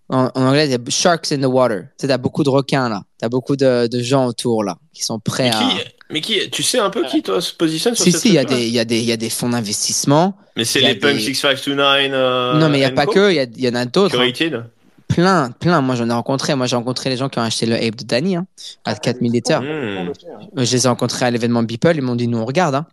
En, 0.09 0.25
en 0.35 0.41
anglais, 0.47 0.65
il 0.65 0.71
y 0.71 0.75
a 0.75 0.79
sharks 0.89 1.31
in 1.31 1.37
the 1.39 1.45
water. 1.45 1.83
Tu 1.97 2.07
t'as 2.07 2.17
beaucoup 2.17 2.43
de 2.43 2.49
requins 2.49 2.89
là. 2.89 3.03
T'as 3.19 3.29
beaucoup 3.29 3.55
de, 3.55 3.87
de 3.87 4.01
gens 4.01 4.25
autour 4.25 4.65
là 4.65 4.75
qui 4.93 5.01
sont 5.03 5.17
prêts 5.19 5.49
Mais 5.49 5.55
à. 5.55 5.59
qui, 5.59 5.75
mais 6.09 6.19
qui, 6.21 6.49
tu 6.49 6.61
sais 6.63 6.79
un 6.79 6.89
peu 6.89 7.05
qui, 7.05 7.21
toi, 7.23 7.39
se 7.39 7.53
positionne 7.53 7.95
sur 7.95 8.03
Si, 8.03 8.11
si, 8.11 8.27
il 8.29 8.33
y 8.33 8.37
a 8.37 8.43
des, 8.43 8.67
il 8.67 8.73
y 8.73 8.79
a 8.79 8.85
des, 8.85 8.99
y 9.01 9.11
a 9.13 9.17
des 9.17 9.29
fonds 9.29 9.47
d'investissement. 9.49 10.35
Mais 10.57 10.65
c'est 10.65 10.81
les 10.81 10.95
Punk 10.95 11.15
des- 11.15 11.21
6529. 11.21 12.11
Euh, 12.13 12.59
non, 12.59 12.67
mais 12.67 12.79
il 12.79 12.81
y 12.81 12.85
a 12.85 12.91
pas 12.91 13.05
Co 13.05 13.13
que, 13.13 13.31
il 13.31 13.57
y, 13.57 13.65
y 13.65 13.69
en 13.69 13.75
a 13.75 13.85
d'autres. 13.85 14.19
hein. 14.19 14.65
Plein, 15.09 15.51
plein. 15.51 15.81
Moi, 15.81 15.95
j'en 15.95 16.09
ai 16.09 16.13
rencontré. 16.13 16.55
Moi, 16.55 16.65
j'ai 16.67 16.75
rencontré 16.75 17.09
les 17.09 17.17
gens 17.17 17.27
qui 17.29 17.39
ont 17.39 17.41
acheté 17.41 17.65
le 17.65 17.75
Ape 17.75 17.95
de 17.95 18.03
Danny, 18.05 18.35
hein, 18.37 18.45
à 18.85 18.95
4000 18.95 19.31
litres. 19.31 19.59
Hmm. 19.59 20.11
Je 20.55 20.71
les 20.71 20.85
ai 20.85 20.87
rencontrés 20.89 21.25
à 21.25 21.31
l'événement 21.31 21.63
Beeple. 21.63 21.93
Ils 21.95 22.01
m'ont 22.01 22.15
dit, 22.15 22.27
nous, 22.27 22.37
on 22.37 22.45
regarde, 22.45 22.75
hein. 22.75 22.85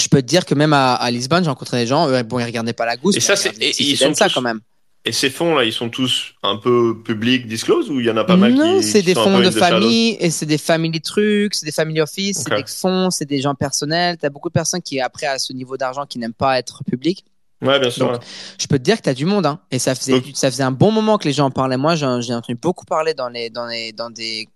Je 0.00 0.08
peux 0.08 0.22
te 0.22 0.26
dire 0.26 0.46
que 0.46 0.54
même 0.54 0.72
à, 0.72 0.94
à 0.94 1.10
Lisbonne, 1.10 1.44
j'ai 1.44 1.50
rencontré 1.50 1.76
des 1.82 1.86
gens. 1.86 2.08
eux, 2.08 2.22
bon, 2.22 2.38
ils 2.38 2.44
regardaient 2.44 2.72
pas 2.72 2.86
la 2.86 2.96
gousse. 2.96 3.16
Et 3.16 3.20
ça, 3.20 3.34
ils 3.34 3.38
c'est- 3.74 3.82
ils 3.84 3.96
sont 3.96 4.12
tous- 4.14 4.34
quand 4.34 4.40
même. 4.40 4.60
Et 5.04 5.12
ces 5.12 5.28
fonds-là, 5.30 5.64
ils 5.64 5.72
sont 5.72 5.90
tous 5.90 6.32
un 6.44 6.56
peu 6.56 7.02
publics, 7.04 7.46
disclose, 7.48 7.90
ou 7.90 7.98
il 8.00 8.06
y 8.06 8.10
en 8.10 8.16
a 8.16 8.24
pas 8.24 8.36
mal 8.36 8.54
non, 8.54 8.78
qui 8.78 8.84
c'est 8.84 9.00
qui 9.00 9.06
des 9.06 9.14
fonds 9.14 9.38
de 9.40 9.50
famille 9.50 10.16
et 10.20 10.30
c'est 10.30 10.46
des 10.46 10.58
family 10.58 11.00
trucs, 11.00 11.54
c'est 11.56 11.66
des 11.66 11.72
family 11.72 12.00
office, 12.00 12.38
c'est 12.38 12.44
des 12.50 12.70
fonds, 12.70 13.10
c'est 13.10 13.24
des 13.24 13.40
gens 13.40 13.54
personnels. 13.56 14.16
T'as 14.16 14.30
beaucoup 14.30 14.48
de 14.48 14.52
personnes 14.52 14.80
qui, 14.80 15.00
après, 15.00 15.26
à 15.26 15.38
ce 15.40 15.52
niveau 15.52 15.76
d'argent, 15.76 16.06
qui 16.06 16.18
n'aiment 16.20 16.32
pas 16.32 16.56
être 16.58 16.84
public. 16.84 17.24
Ouais, 17.62 17.78
bien 17.80 17.90
sûr. 17.90 18.10
Donc, 18.12 18.20
Je 18.58 18.66
peux 18.66 18.78
te 18.78 18.82
dire 18.82 18.96
que 18.96 19.02
t'as 19.02 19.14
du 19.14 19.24
monde, 19.24 19.46
hein. 19.46 19.60
Et 19.70 19.78
ça 19.78 19.94
faisait, 19.94 20.20
Donc- 20.20 20.24
ça 20.34 20.50
faisait 20.50 20.62
un 20.64 20.72
bon 20.72 20.90
moment 20.90 21.16
que 21.18 21.24
les 21.24 21.32
gens 21.32 21.46
en 21.46 21.50
parlaient. 21.50 21.76
Moi, 21.76 21.94
j'en- 21.94 22.20
j'ai 22.20 22.34
entendu 22.34 22.58
beaucoup 22.60 22.84
parler 22.84 23.14
dans 23.14 23.28
les, 23.28 23.50
dans 23.50 23.66
les, 23.66 23.92
dans 23.92 24.10
des, 24.10 24.48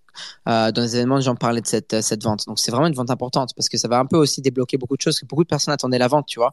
euh, 0.48 0.72
dans 0.72 0.82
des 0.82 0.96
événements, 0.96 1.16
les 1.16 1.22
gens 1.22 1.34
parlaient 1.36 1.60
de 1.60 1.66
cette, 1.66 2.00
cette 2.02 2.22
vente. 2.22 2.44
Donc, 2.46 2.58
c'est 2.58 2.70
vraiment 2.70 2.86
une 2.88 2.94
vente 2.94 3.10
importante 3.10 3.50
parce 3.56 3.68
que 3.68 3.78
ça 3.78 3.86
va 3.88 3.98
un 3.98 4.06
peu 4.06 4.16
aussi 4.16 4.40
débloquer 4.42 4.76
beaucoup 4.76 4.96
de 4.96 5.00
choses. 5.02 5.14
Parce 5.14 5.20
que 5.20 5.26
beaucoup 5.26 5.44
de 5.44 5.48
personnes 5.48 5.72
attendaient 5.74 5.98
la 5.98 6.08
vente, 6.08 6.26
tu 6.26 6.38
vois. 6.40 6.52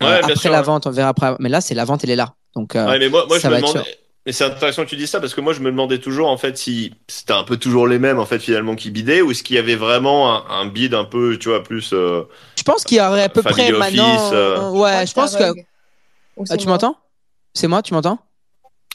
Ouais, 0.00 0.08
Euh, 0.08 0.18
après 0.20 0.36
sûr, 0.36 0.50
la 0.50 0.58
ouais. 0.58 0.64
vente, 0.64 0.86
on 0.86 0.90
verra 0.90 1.08
après. 1.08 1.34
Mais 1.38 1.48
là, 1.48 1.60
c'est 1.60 1.74
la 1.74 1.84
vente, 1.84 2.04
elle 2.04 2.10
est 2.10 2.16
là. 2.16 2.34
Donc, 2.54 2.76
euh, 2.76 2.86
Ouais, 2.86 2.98
mais 2.98 3.08
moi, 3.08 3.24
moi 3.28 3.38
ça 3.40 3.48
je 3.48 3.54
me 3.54 3.60
va 3.60 3.66
être 3.66 3.72
demandais. 3.72 3.98
Mais 4.26 4.32
c'est 4.32 4.44
intéressant 4.44 4.84
que 4.84 4.88
tu 4.88 4.96
dis 4.96 5.06
ça 5.06 5.20
parce 5.20 5.34
que 5.34 5.40
moi, 5.42 5.52
je 5.52 5.60
me 5.60 5.66
demandais 5.70 5.98
toujours 5.98 6.28
en 6.30 6.38
fait 6.38 6.56
si 6.56 6.94
c'était 7.08 7.34
un 7.34 7.44
peu 7.44 7.58
toujours 7.58 7.86
les 7.86 7.98
mêmes 7.98 8.18
en 8.18 8.24
fait 8.24 8.38
finalement 8.38 8.74
qui 8.74 8.90
bidaient 8.90 9.20
ou 9.20 9.30
est-ce 9.32 9.42
qu'il 9.42 9.54
y 9.56 9.58
avait 9.58 9.76
vraiment 9.76 10.34
un, 10.34 10.60
un 10.62 10.66
bid 10.66 10.94
un 10.94 11.04
peu, 11.04 11.36
tu 11.38 11.50
vois, 11.50 11.62
plus. 11.62 11.90
euh, 11.92 12.22
je 12.56 12.62
pense 12.62 12.84
qu'il 12.84 12.96
y 12.96 13.00
aurait 13.02 13.24
à 13.24 13.28
peu 13.28 13.42
près 13.42 13.70
office, 13.70 13.78
maintenant. 13.98 14.32
euh. 14.32 14.70
Ouais, 14.70 15.06
je 15.06 15.12
pense 15.12 15.36
que. 15.36 15.52
Ou 16.36 16.44
Ah, 16.50 16.56
tu 16.56 16.66
m'entends? 16.68 16.96
C'est 17.54 17.68
moi, 17.68 17.82
tu 17.82 17.94
m'entends? 17.94 18.18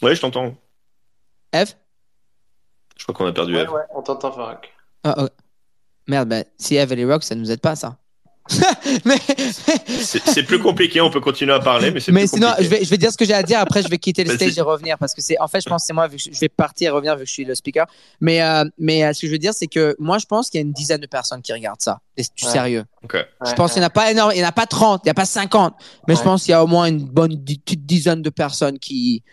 Ouais, 0.01 0.15
je 0.15 0.21
t'entends. 0.21 0.55
Eve? 1.53 1.73
Je 2.97 3.03
crois 3.03 3.15
qu'on 3.15 3.25
a 3.27 3.31
perdu 3.33 3.53
Ouais, 3.55 3.61
Eve. 3.63 3.71
ouais, 3.71 3.81
on 3.95 4.01
t'entend, 4.01 4.31
Farak. 4.31 4.73
Ah, 5.03 5.15
oh. 5.17 5.27
Merde, 6.07 6.29
bah, 6.29 6.43
si 6.57 6.75
Eve 6.75 6.91
elle 6.91 6.99
est 6.99 7.05
rock, 7.05 7.23
ça 7.23 7.35
nous 7.35 7.51
aide 7.51 7.61
pas, 7.61 7.75
ça. 7.75 7.97
mais 9.05 9.17
C'est 10.01 10.43
plus 10.43 10.59
compliqué, 10.59 11.01
on 11.01 11.09
peut 11.09 11.19
continuer 11.19 11.53
à 11.53 11.59
parler, 11.59 11.91
mais 11.91 11.99
c'est 11.99 12.11
mais 12.11 12.21
plus 12.21 12.29
sinon, 12.31 12.47
compliqué. 12.49 12.63
je 12.63 12.69
vais, 12.79 12.83
je 12.85 12.89
vais 12.89 12.97
dire 12.97 13.11
ce 13.11 13.17
que 13.17 13.25
j'ai 13.25 13.33
à 13.33 13.43
dire. 13.43 13.59
Après, 13.59 13.81
je 13.83 13.87
vais 13.87 13.97
quitter 13.97 14.23
le 14.23 14.33
stage 14.35 14.57
et 14.57 14.61
revenir 14.61 14.97
parce 14.97 15.13
que 15.13 15.21
c'est, 15.21 15.39
en 15.39 15.47
fait, 15.47 15.61
je 15.61 15.69
pense 15.69 15.83
que 15.83 15.87
c'est 15.87 15.93
moi, 15.93 16.07
vu 16.07 16.17
que 16.17 16.23
je 16.33 16.39
vais 16.39 16.49
partir 16.49 16.87
et 16.89 16.91
revenir 16.91 17.15
vu 17.15 17.23
que 17.23 17.27
je 17.27 17.33
suis 17.33 17.45
le 17.45 17.55
speaker. 17.55 17.85
Mais, 18.21 18.41
euh, 18.41 18.63
mais 18.77 19.03
euh, 19.03 19.13
ce 19.13 19.21
que 19.21 19.27
je 19.27 19.31
veux 19.31 19.37
dire, 19.37 19.53
c'est 19.53 19.67
que 19.67 19.95
moi, 19.99 20.17
je 20.17 20.25
pense 20.25 20.49
qu'il 20.49 20.59
y 20.59 20.63
a 20.63 20.65
une 20.65 20.73
dizaine 20.73 21.01
de 21.01 21.07
personnes 21.07 21.41
qui 21.41 21.53
regardent 21.53 21.81
ça. 21.81 21.99
Et 22.17 22.23
C'est 22.23 22.35
du 22.35 22.45
Ouais. 22.45 22.51
sérieux. 22.51 22.85
Ok. 23.03 23.17
Je 23.45 23.53
pense 23.53 23.73
qu'il 23.73 23.79
n'y 23.81 23.85
en 23.85 23.87
a 23.87 23.91
pas 23.91 24.11
énorme, 24.11 24.31
il 24.33 24.39
n'y 24.39 24.45
en 24.45 24.49
a 24.49 24.51
pas 24.51 24.65
30, 24.65 25.01
il 25.03 25.07
n'y 25.07 25.11
a 25.11 25.15
pas 25.15 25.25
50. 25.25 25.73
Mais 26.07 26.15
je 26.15 26.21
pense 26.21 26.43
qu'il 26.43 26.51
y 26.51 26.55
a 26.55 26.63
au 26.63 26.67
moins 26.67 26.85
une 26.85 27.03
bonne 27.05 27.37
petite 27.43 27.85
dizaine 27.85 28.21
de 28.21 28.29
personnes 28.29 28.79
qui, 28.79 29.23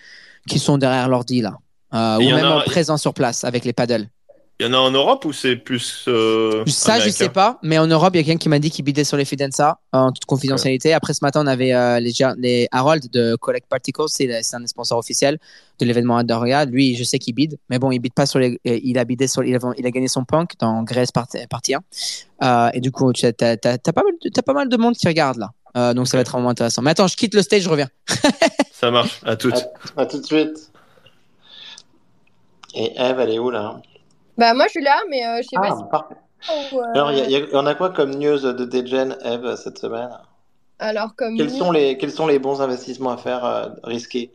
qui 0.48 0.58
sont 0.58 0.78
derrière 0.78 1.08
l'ordi, 1.08 1.40
là. 1.40 1.54
Euh, 1.94 2.18
ou 2.18 2.22
y 2.22 2.32
en 2.32 2.36
même 2.36 2.44
a- 2.46 2.56
en 2.58 2.60
présent 2.62 2.96
sur 2.96 3.14
place 3.14 3.44
avec 3.44 3.64
les 3.64 3.72
paddles. 3.72 4.08
Il 4.58 4.64
y 4.64 4.68
en 4.70 4.72
a 4.72 4.78
en 4.78 4.90
Europe 4.90 5.26
ou 5.26 5.34
c'est 5.34 5.54
plus. 5.56 6.04
euh, 6.08 6.64
Ça, 6.66 6.92
je 6.94 7.00
américain 7.02 7.10
sais 7.18 7.28
pas, 7.28 7.58
mais 7.62 7.78
en 7.78 7.86
Europe, 7.86 8.12
il 8.14 8.16
y 8.16 8.20
a 8.20 8.24
quelqu'un 8.24 8.38
qui 8.38 8.48
m'a 8.48 8.58
dit 8.58 8.70
qu'il 8.70 8.86
bidait 8.86 9.04
sur 9.04 9.18
les 9.18 9.26
Fidenza 9.26 9.80
en 9.92 10.12
toute 10.12 10.24
confidentialité. 10.24 10.94
Après, 10.94 11.12
ce 11.12 11.18
matin, 11.22 11.42
on 11.44 11.46
avait 11.46 11.74
euh, 11.74 12.00
les, 12.00 12.10
gens- 12.10 12.32
les 12.38 12.66
Harold 12.72 13.10
de 13.10 13.36
Collect 13.36 13.66
Particles, 13.68 14.00
c'est 14.08 14.30
un 14.54 14.60
des 14.60 14.66
sponsors 14.66 14.96
officiels 14.98 15.38
de 15.78 15.84
l'événement 15.84 16.16
Adoria. 16.16 16.64
Lui, 16.64 16.96
je 16.96 17.04
sais 17.04 17.18
qu'il 17.18 17.34
bide, 17.34 17.58
mais 17.68 17.78
bon, 17.78 17.90
il 17.90 17.98
bide 17.98 18.14
pas 18.14 18.24
sur 18.24 18.38
les. 18.38 18.58
euh, 18.66 18.80
Il 18.82 18.96
a 18.98 19.04
bidé 19.04 19.28
sur. 19.28 19.44
Il 19.44 19.54
a, 19.54 19.58
il 19.76 19.84
a 19.86 19.90
gagné 19.90 20.08
son 20.08 20.24
punk 20.24 20.52
dans 20.58 20.82
Grèce 20.84 21.12
partie, 21.12 21.36
partie 21.50 21.74
1. 21.74 21.80
Euh, 22.42 22.70
et 22.72 22.80
du 22.80 22.90
coup, 22.90 23.12
tu 23.12 23.26
as, 23.26 23.32
pas, 23.32 23.46
mal 23.66 24.04
de- 24.24 24.30
t'as 24.30 24.40
pas 24.42 24.54
mal 24.54 24.70
de 24.70 24.76
monde 24.78 24.94
qui 24.96 25.06
regarde 25.06 25.36
là. 25.36 25.50
Euh, 25.76 25.92
donc, 25.92 26.08
ça 26.08 26.16
va 26.16 26.22
être 26.22 26.32
vraiment 26.32 26.48
intéressant. 26.48 26.80
Mais 26.80 26.92
attends, 26.92 27.08
je 27.08 27.16
quitte 27.16 27.34
le 27.34 27.42
stage, 27.42 27.60
je 27.60 27.68
reviens. 27.68 27.88
Ça 28.72 28.90
marche, 28.90 29.20
à 29.26 29.36
toutes. 29.36 29.66
À 29.98 30.06
tout 30.06 30.18
de 30.18 30.24
suite. 30.24 30.70
Et 32.74 32.92
Eve, 32.98 33.20
elle 33.20 33.30
est 33.30 33.38
où 33.38 33.50
là? 33.50 33.76
Bah, 34.38 34.54
moi, 34.54 34.66
je 34.66 34.70
suis 34.72 34.82
là, 34.82 35.00
mais 35.08 35.26
euh, 35.26 35.38
je 35.42 35.48
sais 35.48 35.56
Ah, 35.56 35.60
pas 35.62 35.74
parfait. 35.90 36.14
si. 36.48 36.74
ou, 36.74 36.80
euh, 36.80 36.84
Alors, 36.94 37.12
il 37.12 37.18
y, 37.18 37.22
a- 37.22 37.38
il 37.40 37.50
y 37.50 37.56
en 37.56 37.66
a 37.66 37.74
quoi 37.74 37.90
comme 37.90 38.14
news 38.14 38.38
de 38.38 38.64
Degen, 38.64 39.16
Eve, 39.24 39.56
cette 39.56 39.78
semaine? 39.78 40.10
Alors, 40.78 41.14
comme. 41.16 41.36
quels 41.36 41.50
sont, 41.50 41.70
les, 41.72 41.96
quels 41.96 42.12
sont 42.12 42.26
les 42.26 42.38
bons 42.38 42.60
investissements 42.60 43.10
à 43.10 43.16
faire 43.16 43.44
euh, 43.44 43.68
risqués? 43.84 44.30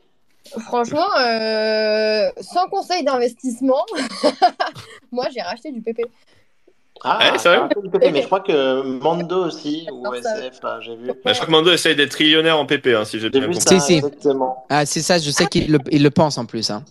Franchement, 0.65 1.05
euh, 1.19 2.29
sans 2.41 2.67
conseil 2.67 3.03
d'investissement, 3.03 3.85
moi, 5.11 5.27
j'ai 5.33 5.41
racheté 5.41 5.71
du 5.71 5.81
PP. 5.81 6.01
Ah, 7.03 7.31
Eh, 7.33 7.37
sérieux 7.39 7.61
ah, 7.63 7.79
du 7.81 7.89
PP, 7.89 8.11
mais 8.11 8.21
je 8.21 8.27
crois 8.27 8.41
que 8.41 8.81
Mando 8.83 9.45
aussi, 9.45 9.87
ou 9.91 10.13
SF, 10.13 10.59
j'ai 10.81 10.95
vu. 10.95 11.07
Bah, 11.07 11.13
je 11.25 11.33
crois 11.33 11.45
que 11.47 11.51
Mando 11.51 11.71
essaye 11.71 11.95
d'être 11.95 12.11
trillionnaire 12.11 12.59
en 12.59 12.65
PP, 12.65 12.87
hein, 12.95 13.05
si 13.05 13.19
j'ai 13.19 13.29
bien 13.29 13.41
compris. 13.47 13.61
ça, 13.61 13.79
Si, 13.79 13.85
si. 13.85 13.93
exactement. 13.93 14.65
Ah, 14.69 14.85
c'est 14.85 15.01
ça, 15.01 15.17
je 15.17 15.31
sais 15.31 15.47
qu'il 15.47 15.71
le, 15.71 15.79
il 15.91 16.03
le 16.03 16.09
pense 16.11 16.37
en 16.37 16.45
plus. 16.45 16.69
Hein. 16.69 16.83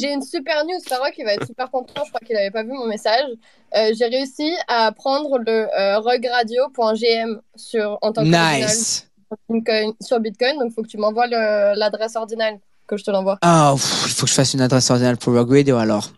J'ai 0.00 0.12
une 0.12 0.22
super 0.22 0.64
news, 0.64 0.78
Farok, 0.86 1.12
il 1.18 1.24
va 1.24 1.34
être 1.34 1.46
super 1.46 1.70
content, 1.70 2.02
je 2.04 2.10
crois 2.10 2.20
qu'il 2.24 2.36
n'avait 2.36 2.50
pas 2.50 2.62
vu 2.62 2.70
mon 2.72 2.86
message. 2.86 3.28
Euh, 3.76 3.92
j'ai 3.98 4.06
réussi 4.06 4.52
à 4.68 4.92
prendre 4.92 5.38
le 5.38 5.68
euh, 5.76 5.98
rugradio.gm 5.98 7.40
sur, 7.56 7.98
en 8.00 8.12
tant 8.12 8.22
qu'original 8.22 8.60
Nice. 8.62 9.08
sur 9.28 9.36
Bitcoin, 9.50 9.92
sur 10.00 10.20
Bitcoin, 10.20 10.58
donc 10.58 10.68
il 10.70 10.74
faut 10.74 10.82
que 10.82 10.88
tu 10.88 10.98
m'envoies 10.98 11.26
l'adresse 11.26 12.16
ordinale, 12.16 12.58
que 12.86 12.96
je 12.96 13.04
te 13.04 13.10
l'envoie. 13.10 13.38
Ah, 13.42 13.74
il 13.74 13.80
faut 14.12 14.24
que 14.24 14.30
je 14.30 14.34
fasse 14.34 14.54
une 14.54 14.60
adresse 14.60 14.88
ordinale 14.90 15.16
pour 15.16 15.34
Rogue 15.34 15.50
Radio 15.50 15.76
alors. 15.76 16.10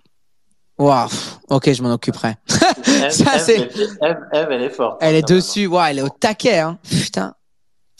Waouh. 0.79 1.09
Ok, 1.51 1.71
je 1.73 1.83
m'en 1.83 1.93
occuperai. 1.93 2.37
Eve, 2.88 4.16
elle 4.33 4.62
est 4.62 4.71
forte. 4.71 4.99
Elle 5.03 5.16
est 5.16 5.29
dessus. 5.29 5.66
Waouh, 5.66 5.87
elle 5.90 5.99
est 5.99 6.03
au 6.03 6.09
taquet. 6.09 6.59
Hein. 6.59 6.79
Putain. 6.88 7.35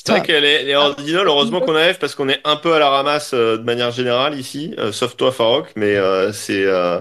C'est 0.05 0.13
vrai 0.13 0.23
qu'elle 0.23 0.45
est, 0.45 0.65
les 0.65 0.75
ordinals, 0.75 1.27
heureusement 1.27 1.61
qu'on 1.61 1.75
a 1.75 1.93
F 1.93 1.99
parce 1.99 2.15
qu'on 2.15 2.29
est 2.29 2.41
un 2.45 2.57
peu 2.57 2.75
à 2.75 2.79
la 2.79 2.89
ramasse 2.89 3.33
euh, 3.35 3.59
de 3.59 3.63
manière 3.63 3.91
générale 3.91 4.39
ici, 4.39 4.75
euh, 4.79 4.93
sauf 4.93 5.17
toi 5.17 5.31
Farok, 5.31 5.73
mais 5.77 5.97
euh, 5.97 6.33
c'est 6.33 6.65
euh, 6.65 7.01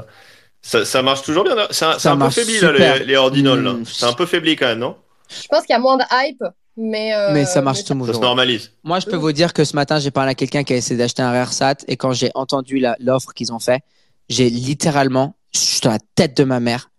ça, 0.62 0.84
ça 0.84 1.02
marche 1.02 1.22
toujours 1.22 1.44
bien. 1.46 1.56
C'est 1.72 1.86
un, 1.86 1.94
c'est 1.94 2.00
Ça 2.00 2.12
un 2.12 2.18
peu 2.18 2.30
faibli 2.30 2.60
là, 2.60 2.98
les, 2.98 3.06
les 3.06 3.16
ordinals. 3.16 3.78
C'est 3.86 4.06
un 4.06 4.14
peu 4.14 4.26
faibli 4.26 4.56
quand 4.58 4.68
même, 4.68 4.80
non? 4.80 4.98
Je 5.30 5.48
pense 5.48 5.62
qu'il 5.62 5.74
y 5.74 5.78
a 5.78 5.80
moins 5.80 5.98
de 5.98 6.04
hype, 6.12 6.44
mais. 6.76 7.14
euh, 7.16 7.32
Mais 7.34 7.46
ça 7.46 7.62
marche 7.62 7.80
mais 7.80 7.84
tout 7.84 7.94
Ça 8.00 8.00
se 8.00 8.08
toujours. 8.08 8.22
normalise. 8.24 8.72
Moi, 8.84 9.00
je 9.00 9.06
peux 9.06 9.16
vous 9.16 9.32
dire 9.32 9.54
que 9.54 9.64
ce 9.64 9.76
matin, 9.76 10.00
j'ai 10.00 10.12
parlé 10.12 10.32
à 10.32 10.36
quelqu'un 10.36 10.64
qui 10.64 10.74
a 10.74 10.76
essayé 10.76 10.98
d'acheter 10.98 11.22
un 11.22 11.32
RareSat 11.32 11.76
et 11.88 11.96
quand 11.98 12.12
j'ai 12.14 12.32
entendu 12.36 12.84
l'offre 13.00 13.34
qu'ils 13.34 13.54
ont 13.54 13.60
fait, 13.60 13.82
j'ai 14.28 14.50
littéralement, 14.50 15.36
je 15.54 15.60
suis 15.60 15.80
dans 15.82 15.92
la 15.92 16.00
tête 16.16 16.36
de 16.36 16.44
ma 16.44 16.60
mère. 16.60 16.90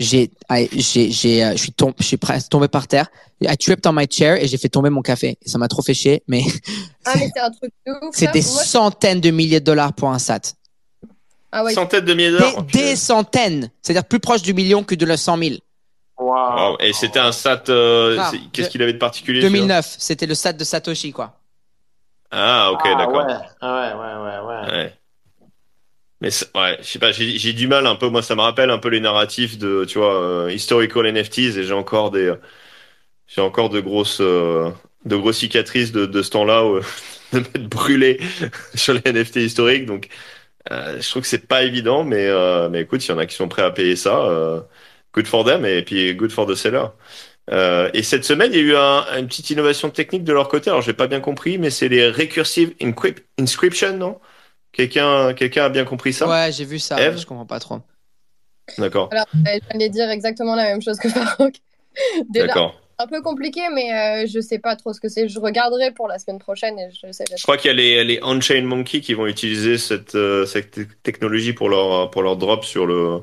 J'ai, 0.00 0.30
j'ai, 0.72 1.10
j'ai, 1.10 1.44
euh, 1.44 1.52
je 1.52 1.56
suis 1.56 1.72
tombé, 1.72 1.94
je 1.98 2.04
suis 2.04 2.16
presque 2.16 2.48
tombé 2.50 2.68
par 2.68 2.86
terre. 2.86 3.08
I 3.42 3.56
tripped 3.56 3.84
on 3.86 3.92
my 3.92 4.06
chair 4.10 4.40
et 4.42 4.46
j'ai 4.46 4.56
fait 4.58 4.68
tomber 4.68 4.90
mon 4.90 5.02
café. 5.02 5.38
Ça 5.44 5.58
m'a 5.58 5.66
trop 5.68 5.82
fait 5.82 5.94
chier, 5.94 6.22
mais 6.28 6.42
Ah, 7.04 7.14
mais 7.16 7.28
c'est 7.34 7.40
un 7.40 7.50
truc 7.50 7.72
de 7.86 7.92
ouf. 7.92 8.10
c'est 8.14 8.26
ça. 8.26 8.30
des 8.32 8.42
Moi, 8.42 8.62
centaines 8.64 9.20
de 9.20 9.30
milliers 9.30 9.60
de 9.60 9.64
dollars 9.64 9.92
pour 9.92 10.10
un 10.10 10.18
SAT. 10.18 10.54
Ah 11.50 11.64
ouais. 11.64 11.72
Centaines 11.72 12.04
de 12.04 12.14
milliers 12.14 12.38
Des, 12.72 12.94
centaines. 12.96 13.70
C'est-à-dire 13.82 14.04
plus 14.04 14.20
proche 14.20 14.42
du 14.42 14.54
million 14.54 14.84
que 14.84 14.94
de 14.94 15.04
la 15.06 15.16
100 15.16 15.36
000. 15.38 15.54
Waouh. 16.18 16.76
Et 16.80 16.92
c'était 16.92 17.18
un 17.20 17.32
SAT. 17.32 17.68
euh, 17.70 18.18
Ah, 18.20 18.32
Qu'est-ce 18.52 18.70
qu'il 18.70 18.82
avait 18.82 18.92
de 18.92 18.98
particulier 18.98 19.40
celui-là 19.40 19.58
2009. 19.66 19.96
C'était 19.98 20.26
le 20.26 20.34
SAT 20.34 20.52
de 20.54 20.64
Satoshi, 20.64 21.12
quoi. 21.12 21.40
Ah, 22.30 22.70
ok, 22.72 22.80
Ah, 22.84 22.94
d'accord. 22.96 23.26
Ouais, 23.26 23.34
Ah 23.60 23.74
ouais, 23.74 23.94
ouais, 23.94 24.16
ouais, 24.22 24.70
ouais. 24.70 24.76
Ouais. 24.78 24.97
Mais 26.20 26.30
ouais, 26.56 26.76
je 26.80 26.84
sais 26.84 26.98
pas, 26.98 27.12
j'ai 27.12 27.52
du 27.52 27.68
mal 27.68 27.86
un 27.86 27.94
peu. 27.94 28.08
Moi, 28.08 28.22
ça 28.22 28.34
me 28.34 28.40
rappelle 28.40 28.70
un 28.70 28.78
peu 28.78 28.88
les 28.88 29.00
narratifs 29.00 29.56
de, 29.58 29.84
tu 29.84 29.98
vois, 29.98 30.20
euh, 30.20 30.52
historical 30.52 31.06
NFTs 31.06 31.56
et 31.56 31.62
j'ai 31.64 31.72
encore 31.72 32.10
des, 32.10 32.34
j'ai 33.26 33.40
encore 33.42 33.70
de 33.70 33.80
grosses, 33.80 34.20
euh, 34.20 34.70
de 35.04 35.16
grosses 35.16 35.38
cicatrices 35.38 35.92
de, 35.92 36.06
de 36.06 36.22
ce 36.22 36.30
temps-là 36.30 36.66
où, 36.66 36.80
de 37.32 37.38
m'être 37.40 37.68
brûlé 37.68 38.20
sur 38.74 38.94
les 38.94 39.02
NFT 39.06 39.40
historiques. 39.42 39.86
Donc, 39.86 40.08
euh, 40.72 41.00
je 41.00 41.10
trouve 41.10 41.22
que 41.22 41.28
c'est 41.28 41.48
pas 41.48 41.64
évident, 41.64 42.04
mais, 42.04 42.26
euh, 42.28 42.68
mais 42.70 42.82
écoute, 42.82 43.06
il 43.06 43.10
y 43.10 43.14
en 43.14 43.18
a 43.18 43.26
qui 43.26 43.36
sont 43.36 43.48
prêts 43.48 43.62
à 43.62 43.70
payer 43.72 43.96
ça. 43.96 44.24
Euh, 44.26 44.62
good 45.14 45.26
for 45.28 45.44
them 45.44 45.66
et 45.66 45.82
puis 45.84 46.14
good 46.16 46.32
for 46.32 46.46
the 46.46 46.54
seller. 46.56 46.86
Euh, 47.50 47.90
et 47.94 48.02
cette 48.04 48.24
semaine, 48.24 48.52
il 48.52 48.58
y 48.58 48.60
a 48.60 48.64
eu 48.64 48.76
un- 48.76 49.06
une 49.18 49.28
petite 49.28 49.50
innovation 49.50 49.90
technique 49.90 50.24
de 50.24 50.32
leur 50.34 50.48
côté. 50.48 50.70
Alors, 50.70 50.82
j'ai 50.82 50.94
pas 50.94 51.06
bien 51.08 51.20
compris, 51.20 51.58
mais 51.58 51.70
c'est 51.70 51.88
les 51.88 52.10
recursive 52.10 52.74
inscription, 53.38 53.96
non? 53.96 54.20
Quelqu'un, 54.72 55.34
quelqu'un 55.34 55.64
a 55.64 55.68
bien 55.68 55.84
compris 55.84 56.12
ça? 56.12 56.28
Ouais, 56.28 56.52
j'ai 56.52 56.64
vu 56.64 56.78
ça. 56.78 57.00
Eve? 57.00 57.14
mais 57.14 57.20
je 57.20 57.26
comprends 57.26 57.46
pas 57.46 57.60
trop. 57.60 57.80
D'accord, 58.76 59.08
Alors, 59.10 59.26
euh, 59.34 59.58
j'allais 59.70 59.88
dire 59.88 60.10
exactement 60.10 60.54
la 60.54 60.64
même 60.64 60.82
chose 60.82 60.98
que 60.98 61.08
Farouk. 61.08 61.54
Déjà, 62.30 62.46
d'accord. 62.46 62.80
un 62.98 63.06
peu 63.06 63.22
compliqué, 63.22 63.62
mais 63.74 63.92
euh, 63.92 64.26
je 64.26 64.40
sais 64.40 64.58
pas 64.58 64.76
trop 64.76 64.92
ce 64.92 65.00
que 65.00 65.08
c'est. 65.08 65.28
Je 65.28 65.40
regarderai 65.40 65.90
pour 65.92 66.06
la 66.06 66.18
semaine 66.18 66.38
prochaine 66.38 66.78
et 66.78 66.90
je 66.90 67.10
sais. 67.10 67.24
Je 67.34 67.42
crois 67.42 67.56
qu'il 67.56 67.68
y 67.68 67.70
a 67.70 67.74
les, 67.74 68.04
les 68.04 68.20
on-chain 68.22 68.62
monkey 68.62 69.00
qui 69.00 69.14
vont 69.14 69.26
utiliser 69.26 69.78
cette, 69.78 70.14
euh, 70.14 70.44
cette 70.46 70.70
te- 70.70 70.80
technologie 71.02 71.54
pour 71.54 71.70
leur, 71.70 72.10
pour 72.10 72.22
leur 72.22 72.36
drop 72.36 72.64
sur 72.64 72.86
le, 72.86 73.20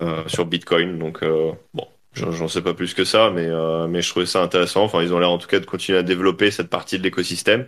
euh, 0.00 0.22
sur 0.28 0.46
Bitcoin. 0.46 0.98
Donc, 0.98 1.22
euh, 1.22 1.52
bon, 1.74 1.86
j'en 2.14 2.30
j'en 2.32 2.48
sais 2.48 2.62
pas 2.62 2.74
plus 2.74 2.94
que 2.94 3.04
ça, 3.04 3.30
mais, 3.30 3.46
euh, 3.46 3.86
mais 3.88 4.02
je 4.02 4.08
trouvais 4.10 4.26
ça 4.26 4.42
intéressant. 4.42 4.84
Enfin, 4.84 5.02
ils 5.02 5.12
ont 5.12 5.18
l'air 5.18 5.30
en 5.30 5.38
tout 5.38 5.48
cas 5.48 5.60
de 5.60 5.66
continuer 5.66 5.98
à 5.98 6.02
développer 6.02 6.50
cette 6.50 6.70
partie 6.70 6.98
de 6.98 7.02
l'écosystème. 7.02 7.66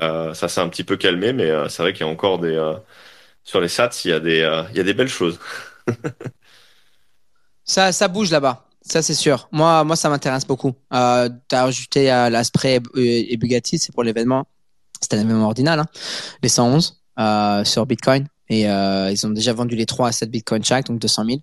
Euh, 0.00 0.34
ça 0.34 0.48
s'est 0.48 0.60
un 0.60 0.68
petit 0.68 0.84
peu 0.84 0.96
calmé, 0.96 1.32
mais 1.32 1.50
euh, 1.50 1.68
c'est 1.68 1.82
vrai 1.82 1.92
qu'il 1.92 2.06
y 2.06 2.08
a 2.08 2.12
encore 2.12 2.38
des, 2.38 2.54
euh, 2.54 2.74
sur 3.44 3.60
les 3.60 3.68
sats, 3.68 3.90
il 4.04 4.10
y 4.10 4.14
a 4.14 4.20
des, 4.20 4.64
il 4.70 4.76
y 4.76 4.80
a 4.80 4.84
des 4.84 4.94
belles 4.94 5.08
choses. 5.08 5.38
Ça, 7.64 7.92
ça 7.92 8.08
bouge 8.08 8.30
là-bas. 8.30 8.66
Ça, 8.82 9.00
c'est 9.00 9.14
sûr. 9.14 9.48
Moi, 9.52 9.84
moi, 9.84 9.94
ça 9.94 10.08
m'intéresse 10.08 10.46
beaucoup. 10.46 10.72
Euh, 10.92 11.28
t'as 11.48 11.62
rajouté 11.62 12.12
euh, 12.12 12.28
l'Aspray 12.28 12.80
et, 12.96 13.36
Bugatti, 13.36 13.78
c'est 13.78 13.92
pour 13.92 14.02
l'événement. 14.02 14.46
C'était 15.00 15.16
l'événement 15.16 15.46
ordinal, 15.46 15.78
hein. 15.78 15.86
Les 16.42 16.48
111, 16.48 17.00
euh, 17.18 17.64
sur 17.64 17.86
Bitcoin. 17.86 18.26
Et, 18.48 18.62
ils 18.64 19.26
ont 19.26 19.30
déjà 19.30 19.52
vendu 19.52 19.76
les 19.76 19.86
3 19.86 20.08
à 20.08 20.12
7 20.12 20.30
Bitcoin 20.30 20.64
chaque, 20.64 20.86
donc 20.86 20.98
200 20.98 21.24
000. 21.24 21.38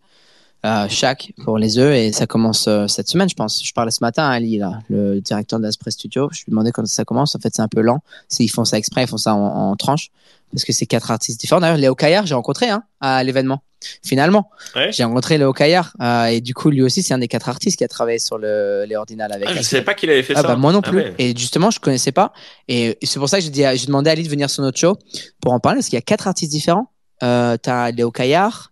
Euh, 0.65 0.87
chaque 0.89 1.31
pour 1.45 1.57
les 1.57 1.77
œufs 1.77 1.95
et 1.95 2.11
ça 2.11 2.27
commence 2.27 2.67
euh, 2.67 2.85
cette 2.87 3.07
semaine 3.07 3.29
je 3.29 3.33
pense 3.33 3.63
je 3.65 3.71
parlais 3.71 3.91
ce 3.91 4.03
matin 4.03 4.25
à 4.27 4.31
Ali 4.33 4.57
là 4.57 4.79
le 4.89 5.21
directeur 5.21 5.57
d'Aspray 5.57 5.89
Studio 5.93 6.27
je 6.33 6.39
lui 6.39 6.49
demandais 6.49 6.73
quand 6.73 6.85
ça 6.85 7.05
commence 7.05 7.33
en 7.33 7.39
fait 7.39 7.55
c'est 7.55 7.61
un 7.61 7.69
peu 7.69 7.79
lent 7.79 7.99
c'est 8.27 8.43
ils 8.43 8.49
font 8.49 8.65
ça 8.65 8.77
exprès 8.77 9.03
ils 9.03 9.07
font 9.07 9.15
ça 9.15 9.33
en, 9.35 9.39
en 9.71 9.75
tranches 9.77 10.09
parce 10.51 10.65
que 10.65 10.73
c'est 10.73 10.85
quatre 10.85 11.11
artistes 11.11 11.39
différents 11.39 11.61
d'ailleurs 11.61 11.77
Léo 11.77 11.95
Caillard 11.95 12.25
j'ai 12.25 12.35
rencontré 12.35 12.67
hein, 12.67 12.83
à 12.99 13.23
l'événement 13.23 13.63
finalement 14.05 14.49
Ouais. 14.75 14.91
j'ai 14.91 15.05
rencontré 15.05 15.37
Léo 15.37 15.53
Caillard 15.53 15.93
euh, 16.01 16.25
et 16.25 16.41
du 16.41 16.53
coup 16.53 16.69
lui 16.71 16.81
aussi 16.81 17.03
c'est 17.03 17.13
un 17.13 17.19
des 17.19 17.29
quatre 17.29 17.47
artistes 17.47 17.77
qui 17.77 17.85
a 17.85 17.87
travaillé 17.87 18.19
sur 18.19 18.37
le 18.37 18.83
les 18.85 18.97
ordinales 18.97 19.31
avec 19.31 19.45
Ah, 19.47 19.53
je 19.53 19.59
Aspray. 19.59 19.63
savais 19.77 19.85
pas 19.85 19.93
qu'il 19.93 20.09
avait 20.09 20.23
fait 20.23 20.33
Ah 20.35 20.41
ça. 20.41 20.47
bah 20.49 20.55
moi 20.57 20.73
non 20.73 20.81
Ah 20.83 20.89
plus. 20.89 20.97
ouais. 20.99 21.15
Et 21.19 21.33
justement, 21.37 21.71
je 21.71 21.79
connaissais 21.79 22.11
pas. 22.11 22.33
Et 22.67 22.97
c'est 23.01 23.17
pour 23.19 23.29
ça 23.29 23.37
que 23.39 23.45
j'ai 23.45 23.85
demandé 23.85 24.09
à 24.09 24.11
Ali 24.13 24.23
de 24.23 24.29
venir 24.29 24.49
sur 24.49 24.61
notre 24.61 24.77
show 24.77 24.97
pour 25.39 25.53
en 25.53 25.61
parler 25.61 25.77
parce 25.77 25.87
qu'il 25.87 25.95
y 25.95 25.99
a 25.99 26.01
quatre 26.01 26.27
artistes 26.27 26.51
différents. 26.51 26.91
Euh, 27.23 27.55
t'as 27.61 27.91
Léo 27.91 28.11
Caillard, 28.11 28.68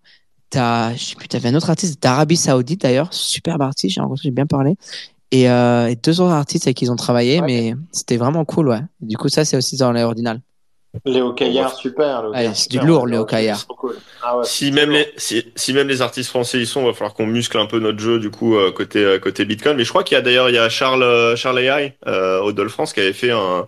t'as, 0.49 0.93
je 0.95 1.03
sais 1.03 1.15
plus, 1.15 1.27
t'avais 1.27 1.49
un 1.49 1.55
autre 1.55 1.69
artiste 1.69 2.01
d'Arabie 2.01 2.37
Saoudite 2.37 2.81
d'ailleurs, 2.81 3.13
superbe 3.13 3.61
artiste, 3.61 3.95
j'ai 3.95 4.01
rencontré, 4.01 4.23
j'ai 4.25 4.31
bien 4.31 4.45
parlé. 4.45 4.75
Et, 5.31 5.49
euh, 5.49 5.87
et 5.87 5.95
deux 5.95 6.21
autres 6.21 6.31
artistes 6.31 6.67
avec 6.67 6.77
qui 6.77 6.85
ils 6.85 6.91
ont 6.91 6.95
travaillé, 6.95 7.41
Ouais. 7.41 7.45
mais 7.47 7.73
c'était 7.91 8.17
vraiment 8.17 8.45
cool, 8.45 8.69
ouais. 8.69 8.79
Du 9.01 9.17
coup, 9.17 9.27
ça 9.29 9.43
c'est 9.45 9.57
aussi 9.57 9.75
dans 9.77 9.91
les 9.91 10.03
ordinales. 10.03 10.41
Léo 11.05 11.33
Caillard, 11.33 11.75
super. 11.75 12.21
Léo 12.23 12.31
Ouais, 12.31 12.37
Caillard, 12.37 12.55
c'est 12.55 12.63
super. 12.63 12.81
du 12.81 12.87
lourd, 12.87 13.07
Léo 13.07 13.25
Caillard. 13.25 13.57
c'est 13.59 13.65
trop 13.65 13.75
cool. 13.75 13.97
Ah 14.23 14.37
ouais, 14.37 14.45
Si 14.45 14.71
même 14.71 14.89
les 14.89 15.11
si, 15.17 15.43
si 15.55 15.73
même 15.73 15.87
les 15.89 16.01
artistes 16.01 16.29
français 16.29 16.59
y 16.61 16.65
sont, 16.65 16.83
va 16.85 16.93
falloir 16.93 17.13
qu'on 17.13 17.27
muscle 17.27 17.57
un 17.57 17.65
peu 17.67 17.79
notre 17.79 17.99
jeu 17.99 18.17
du 18.19 18.31
coup 18.31 18.55
euh, 18.55 18.71
côté 18.71 18.99
euh, 19.03 19.19
côté 19.19 19.45
Bitcoin. 19.45 19.75
Mais 19.77 19.83
je 19.83 19.89
crois 19.89 20.03
qu'il 20.03 20.15
y 20.15 20.17
a 20.17 20.21
d'ailleurs 20.21 20.49
il 20.49 20.55
y 20.55 20.57
a 20.57 20.69
Charles 20.69 21.35
Charles 21.35 21.59
AI 21.59 21.93
euh, 22.07 22.41
au 22.41 22.51
Dole 22.51 22.69
France 22.69 22.93
qui 22.93 23.01
avait 23.01 23.13
fait 23.13 23.31
un 23.31 23.67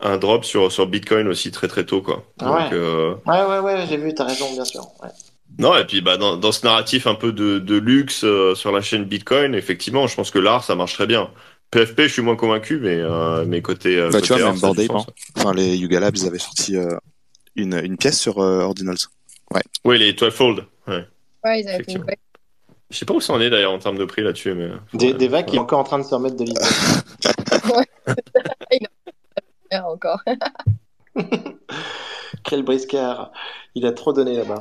un 0.00 0.16
drop 0.18 0.44
sur 0.44 0.72
sur 0.72 0.86
Bitcoin 0.86 1.28
aussi 1.28 1.50
très 1.50 1.68
très 1.68 1.84
tôt 1.84 2.00
quoi. 2.00 2.24
Ah 2.40 2.44
Donc, 2.46 2.56
ouais. 2.56 2.68
euh, 2.72 3.14
Ouais, 3.26 3.44
ouais, 3.44 3.58
ouais, 3.58 3.86
j'ai 3.88 3.96
vu, 3.98 4.14
t'as 4.14 4.24
raison, 4.24 4.50
bien 4.52 4.64
sûr. 4.64 4.82
Ouais. 5.02 5.10
Non 5.58 5.76
et 5.76 5.84
puis 5.84 6.00
bah 6.00 6.16
dans 6.16 6.36
dans 6.36 6.52
ce 6.52 6.64
narratif 6.64 7.06
un 7.06 7.14
peu 7.14 7.32
de 7.32 7.58
de 7.58 7.76
luxe 7.76 8.24
euh, 8.24 8.54
sur 8.54 8.72
la 8.72 8.80
chaîne 8.80 9.04
Bitcoin, 9.04 9.54
effectivement, 9.54 10.06
je 10.06 10.16
pense 10.16 10.30
que 10.30 10.38
l'art 10.38 10.64
ça 10.64 10.74
marche 10.74 10.94
très 10.94 11.06
bien. 11.06 11.30
PFP, 11.70 12.02
je 12.02 12.08
suis 12.08 12.22
moins 12.22 12.36
convaincu, 12.36 12.78
mais 12.78 12.96
euh, 13.00 13.44
mais 13.46 13.62
côté 13.62 13.96
euh, 13.98 14.10
Bah, 14.10 14.20
côté 14.20 14.34
tu 14.34 14.40
vois, 14.40 14.48
art, 14.50 14.74
même 14.76 14.90
hein. 14.90 15.04
Enfin, 15.36 15.54
les 15.54 15.76
Yuga 15.76 16.00
Labs, 16.00 16.16
ils 16.16 16.26
avaient 16.26 16.38
sorti 16.38 16.76
euh, 16.76 16.90
une, 17.56 17.74
une 17.82 17.96
pièce 17.96 18.20
sur 18.20 18.40
euh, 18.40 18.60
Ordinals. 18.60 18.96
Oui, 19.84 19.98
les 19.98 20.12
12 20.12 20.32
fold. 20.32 20.64
Ouais. 20.86 21.06
Ouais, 21.44 21.60
ils 21.60 21.68
avaient 21.68 21.82
fait 21.82 21.92
une 21.92 22.04
Je 22.90 22.96
sais 22.98 23.06
pas 23.06 23.14
où 23.14 23.20
ça 23.22 23.32
en 23.32 23.40
est 23.40 23.48
d'ailleurs 23.48 23.72
en 23.72 23.78
termes 23.78 23.96
de 23.96 24.04
prix 24.04 24.22
là-dessus, 24.22 24.52
mais 24.54 24.68
Des, 24.92 25.12
Ouais. 25.12 25.14
des 25.14 25.28
vagues 25.28 25.46
qui 25.46 25.56
est 25.56 25.60
encore 25.60 25.78
en 25.78 25.84
train 25.84 25.98
de 25.98 26.04
se 26.04 26.14
remettre 26.14 26.36
de 26.36 26.44
l'idée. 26.44 26.60
encore. 29.84 30.20
Quel 32.44 32.62
briscard. 32.62 33.32
Il 33.74 33.86
a 33.86 33.92
trop 33.92 34.12
donné 34.12 34.36
là-bas. 34.36 34.60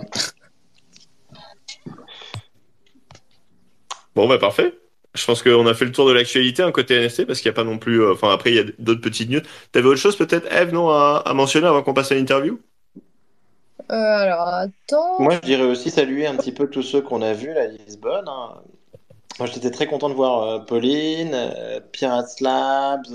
Bon, 4.15 4.27
bah 4.27 4.37
parfait. 4.37 4.73
Je 5.13 5.25
pense 5.25 5.43
qu'on 5.43 5.67
a 5.67 5.73
fait 5.73 5.85
le 5.85 5.91
tour 5.91 6.07
de 6.07 6.13
l'actualité, 6.13 6.63
un 6.63 6.71
côté 6.71 6.95
NFT, 6.95 7.25
parce 7.25 7.41
qu'il 7.41 7.49
n'y 7.49 7.55
a 7.55 7.55
pas 7.55 7.63
non 7.65 7.77
plus. 7.77 8.01
euh, 8.01 8.13
Enfin, 8.13 8.31
après, 8.31 8.51
il 8.51 8.55
y 8.55 8.59
a 8.59 8.63
d'autres 8.79 9.01
petites 9.01 9.29
news. 9.29 9.41
T'avais 9.71 9.87
autre 9.87 9.99
chose, 9.99 10.15
peut-être, 10.17 10.51
Eve, 10.53 10.71
non, 10.73 10.89
à, 10.89 11.21
à 11.25 11.33
mentionner 11.33 11.67
avant 11.67 11.83
qu'on 11.83 11.93
passe 11.93 12.11
à 12.11 12.15
l'interview? 12.15 12.59
Euh, 13.91 13.95
alors, 13.95 14.47
attends. 14.47 15.19
Moi, 15.19 15.35
je 15.35 15.39
dirais 15.47 15.63
aussi 15.63 15.89
saluer 15.89 16.27
un 16.27 16.35
petit 16.37 16.51
peu 16.51 16.69
tous 16.69 16.81
ceux 16.83 17.01
qu'on 17.01 17.21
a 17.21 17.33
vus 17.33 17.53
là, 17.53 17.63
à 17.63 17.67
Lisbonne. 17.67 18.27
hein. 18.27 18.61
Moi, 19.39 19.47
j'étais 19.47 19.71
très 19.71 19.87
content 19.87 20.09
de 20.09 20.15
voir 20.15 20.43
euh, 20.43 20.59
Pauline, 20.59 21.31
euh, 21.33 21.79
Pirates 21.93 22.41
Labs, 22.41 23.07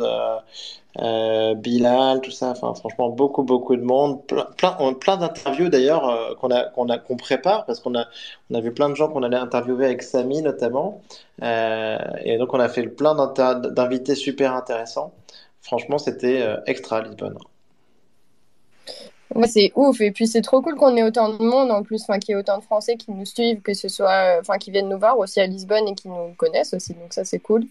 euh, 1.00 1.54
Bilal, 1.54 2.20
tout 2.20 2.30
ça. 2.30 2.50
Enfin, 2.50 2.74
franchement, 2.74 3.10
beaucoup, 3.10 3.42
beaucoup 3.42 3.76
de 3.76 3.82
monde. 3.82 4.24
Plein, 4.26 4.46
plein, 4.56 4.94
plein 4.94 5.16
d'interviews 5.16 5.68
d'ailleurs 5.68 6.08
euh, 6.08 6.34
qu'on 6.34 6.50
a, 6.50 6.64
qu'on 6.64 6.88
a, 6.88 6.98
qu'on 6.98 7.16
prépare 7.16 7.66
parce 7.66 7.80
qu'on 7.80 7.94
a, 7.94 8.06
on 8.50 8.54
a 8.54 8.60
vu 8.60 8.72
plein 8.72 8.88
de 8.88 8.94
gens 8.94 9.08
qu'on 9.08 9.22
allait 9.22 9.36
interviewer 9.36 9.86
avec 9.86 10.02
Samy 10.02 10.42
notamment. 10.42 11.02
Euh, 11.42 11.98
et 12.24 12.38
donc, 12.38 12.54
on 12.54 12.60
a 12.60 12.68
fait 12.68 12.84
plein 12.84 13.14
d'invités 13.14 14.14
super 14.14 14.54
intéressants. 14.54 15.12
Franchement, 15.60 15.98
c'était 15.98 16.46
extra 16.66 17.02
Lisbonne. 17.02 17.36
Ouais, 19.34 19.48
c'est 19.48 19.72
ouf. 19.74 20.00
Et 20.00 20.12
puis, 20.12 20.28
c'est 20.28 20.40
trop 20.40 20.62
cool 20.62 20.76
qu'on 20.76 20.96
ait 20.96 21.02
autant 21.02 21.30
de 21.30 21.42
monde 21.42 21.72
en 21.72 21.82
plus, 21.82 22.02
enfin, 22.02 22.20
qu'il 22.20 22.32
y 22.32 22.36
ait 22.36 22.40
autant 22.40 22.58
de 22.58 22.62
Français 22.62 22.96
qui 22.96 23.10
nous 23.10 23.26
suivent, 23.26 23.60
que 23.60 23.74
ce 23.74 23.88
soit, 23.88 24.36
enfin, 24.40 24.58
qui 24.58 24.70
viennent 24.70 24.88
nous 24.88 24.98
voir 24.98 25.18
aussi 25.18 25.40
à 25.40 25.46
Lisbonne 25.46 25.88
et 25.88 25.94
qui 25.94 26.08
nous 26.08 26.32
connaissent 26.36 26.72
aussi. 26.72 26.94
Donc, 26.94 27.12
ça, 27.12 27.24
c'est 27.24 27.40
cool. 27.40 27.66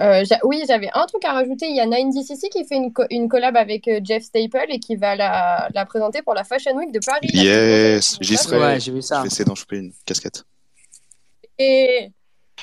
Euh, 0.00 0.24
oui, 0.44 0.62
j'avais 0.66 0.88
un 0.94 1.04
truc 1.06 1.24
à 1.24 1.32
rajouter. 1.32 1.66
Il 1.68 1.76
y 1.76 1.80
a 1.80 1.86
9DCC 1.86 2.48
qui 2.50 2.64
fait 2.64 2.76
une, 2.76 2.92
co- 2.92 3.04
une 3.10 3.28
collab 3.28 3.56
avec 3.56 3.86
euh, 3.88 4.00
Jeff 4.02 4.22
Staple 4.22 4.66
et 4.70 4.78
qui 4.78 4.96
va 4.96 5.16
la, 5.16 5.68
la 5.74 5.84
présenter 5.86 6.22
pour 6.22 6.34
la 6.34 6.44
Fashion 6.44 6.74
Week 6.76 6.92
de 6.92 7.00
Paris. 7.04 7.28
Yes, 7.32 8.16
j'y 8.20 8.36
serai. 8.36 8.58
Ouais, 8.58 8.80
j'ai 8.80 8.90
vu 8.92 8.98
Je 9.02 9.06
ça. 9.06 9.20
vais 9.20 9.26
essayer 9.26 9.44
d'en 9.44 9.54
choper 9.54 9.76
une 9.78 9.92
casquette. 10.06 10.44
Et... 11.58 12.10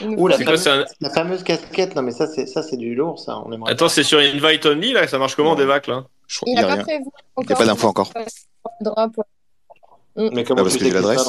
Ouh, 0.01 0.27
la, 0.27 0.35
un- 0.37 1.09
fameuse 1.13 1.43
casquette, 1.43 1.93
non 1.95 2.01
mais 2.03 2.11
ça 2.11 2.25
c'est 2.25 2.45
ça 2.45 2.63
c'est 2.63 2.77
du 2.77 2.95
lourd 2.95 3.19
ça. 3.19 3.37
On 3.45 3.51
aimerait 3.51 3.73
Attends, 3.73 3.89
c'est 3.89 4.03
sur 4.03 4.19
Invite 4.19 4.65
Only, 4.65 4.93
là 4.93 5.07
Ça 5.07 5.17
marche 5.17 5.35
comment, 5.35 5.51
Ouais. 5.51 5.57
des 5.57 5.65
vacs, 5.65 5.87
là? 5.87 6.05
Je 6.27 6.37
crois 6.37 6.49
Il 6.49 6.55
qu'il 6.55 6.55
n'a 6.55 6.61
y 6.61 6.63
a 6.63 6.67
pas 6.67 6.73
rien. 6.75 6.83
prévu 6.83 7.03
Il 7.41 7.45
n'y 7.47 7.53
a 7.53 7.55
pas 7.55 7.65
d'infos 7.65 7.87
encore. 7.87 8.13
drop. 8.81 9.11
Mais 10.15 10.43
comment 10.43 10.61
Ah, 10.61 10.63
parce 10.63 10.73
tu 10.73 10.79
que 10.79 10.85
sais 10.85 10.91
j'ai 10.91 10.91
l'adresse. 10.91 11.27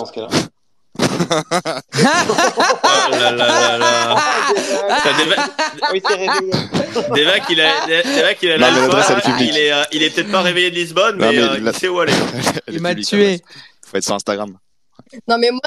Là 3.12 3.30
là 3.32 3.32
là 3.32 3.78
là. 3.78 4.16
Oui, 5.92 6.02
c'est 6.06 6.14
réveillé. 6.14 6.52
des 7.14 7.24
vacs, 7.24 7.42
il 7.50 7.60
a, 7.60 7.86
des, 7.86 8.02
des 8.02 8.22
vacs, 8.22 8.38
il 8.42 8.50
a 8.52 8.58
Non, 8.58 8.66
la 8.66 8.72
mais 8.72 8.80
l'adresse, 8.80 9.06
foi, 9.06 9.14
elle 9.14 9.18
est 9.18 9.22
publique. 9.32 9.50
il 9.54 9.58
est, 9.58 9.72
euh, 9.72 9.82
il 9.92 10.02
est 10.02 10.10
peut-être 10.14 10.30
pas 10.32 10.42
réveillé 10.42 10.70
de 10.70 10.76
Lisbonne, 10.76 11.16
Non, 11.18 11.26
mais, 11.30 11.36
mais 11.36 11.42
euh, 11.42 11.58
la- 11.58 11.70
il 11.70 11.76
sait 11.76 11.88
où 11.88 12.00
aller. 12.00 12.12
Il 12.68 12.80
m'a 12.80 12.94
tué. 12.94 13.40
Faut 13.86 13.96
être 13.96 14.04
sur 14.04 14.14
Instagram. 14.14 14.56
Non, 15.28 15.38
mais 15.38 15.50
moi, 15.50 15.60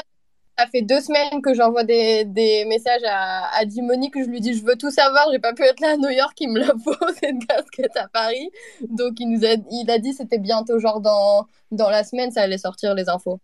ça 0.58 0.66
fait 0.70 0.82
deux 0.82 1.00
semaines 1.00 1.42
que 1.42 1.52
j'envoie 1.54 1.84
des, 1.84 2.24
des 2.24 2.64
messages 2.66 3.02
à, 3.06 3.54
à 3.56 3.64
Dimoni 3.64 4.10
que 4.10 4.22
je 4.22 4.28
lui 4.28 4.40
dis 4.40 4.54
je 4.56 4.64
veux 4.64 4.76
tout 4.76 4.90
savoir, 4.90 5.26
j'ai 5.32 5.38
pas 5.40 5.52
pu 5.52 5.62
être 5.64 5.80
là 5.80 5.92
à 5.94 5.96
New 5.96 6.10
York, 6.10 6.32
il 6.40 6.48
me 6.50 6.60
la 6.60 6.66
faut 6.84 6.94
cette 7.20 7.44
casquette 7.48 7.96
à 7.96 8.06
Paris. 8.08 8.50
Donc 8.88 9.14
il 9.18 9.28
nous 9.30 9.44
a, 9.44 9.54
il 9.72 9.90
a 9.90 9.98
dit 9.98 10.14
c'était 10.14 10.38
bientôt 10.38 10.78
genre 10.78 11.00
dans, 11.00 11.46
dans 11.72 11.90
la 11.90 12.04
semaine 12.04 12.30
ça 12.30 12.42
allait 12.42 12.56
sortir 12.58 12.94
les 12.94 13.08
infos. 13.08 13.40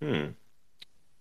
Hmm. 0.00 0.28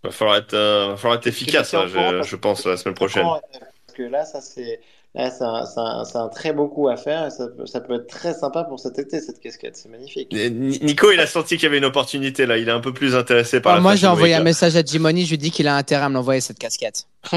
Va 0.05 0.11
falloir 0.11 0.37
être, 0.37 0.53
euh, 0.53 0.87
va 0.91 0.97
falloir 0.97 1.17
être 1.19 1.27
efficace, 1.27 1.73
là, 1.73 1.79
tiens 1.79 1.89
au 1.89 1.91
courant, 1.91 2.23
je, 2.23 2.29
je 2.29 2.35
pense, 2.35 2.65
la 2.65 2.77
semaine 2.77 2.95
prochaine. 2.95 3.25
Parce 3.25 3.97
que 3.97 4.03
là, 4.03 4.25
ça 4.25 4.41
c'est 4.41 4.79
là, 5.15 6.03
c'est 6.09 6.17
un, 6.17 6.27
très 6.27 6.51
beau 6.51 6.67
coup 6.67 6.89
à 6.89 6.97
faire 6.97 7.25
et 7.27 7.29
ça, 7.29 7.47
peut- 7.47 7.65
ça 7.65 7.79
peut 7.79 7.95
être 7.95 8.07
très 8.07 8.33
sympa 8.33 8.65
pour 8.65 8.79
cet 8.79 8.99
été 8.99 9.21
cette 9.21 9.39
casquette. 9.39 9.77
C'est 9.77 9.87
magnifique. 9.89 10.33
Nico, 10.33 11.11
il 11.11 11.19
a 11.19 11.27
senti 11.27 11.55
qu'il 11.55 11.63
y 11.63 11.67
avait 11.67 11.77
une 11.77 11.85
opportunité, 11.85 12.45
là. 12.45 12.57
Il 12.57 12.67
est 12.67 12.71
un 12.71 12.81
peu 12.81 12.93
plus 12.93 13.15
intéressé 13.15 13.61
par 13.61 13.73
Ah, 13.73 13.75
la 13.75 13.81
moi, 13.81 13.95
j'ai 13.95 14.07
envoyé 14.07 14.33
un 14.33 14.43
message 14.43 14.75
à 14.75 14.83
Jimony, 14.83 15.23
je 15.23 15.29
lui 15.29 15.35
ai 15.35 15.37
dit 15.37 15.51
qu'il 15.51 15.67
a 15.67 15.75
intérêt 15.75 16.03
à 16.03 16.09
me 16.09 16.15
l'envoyer 16.15 16.41
cette 16.41 16.59
casquette. 16.59 17.05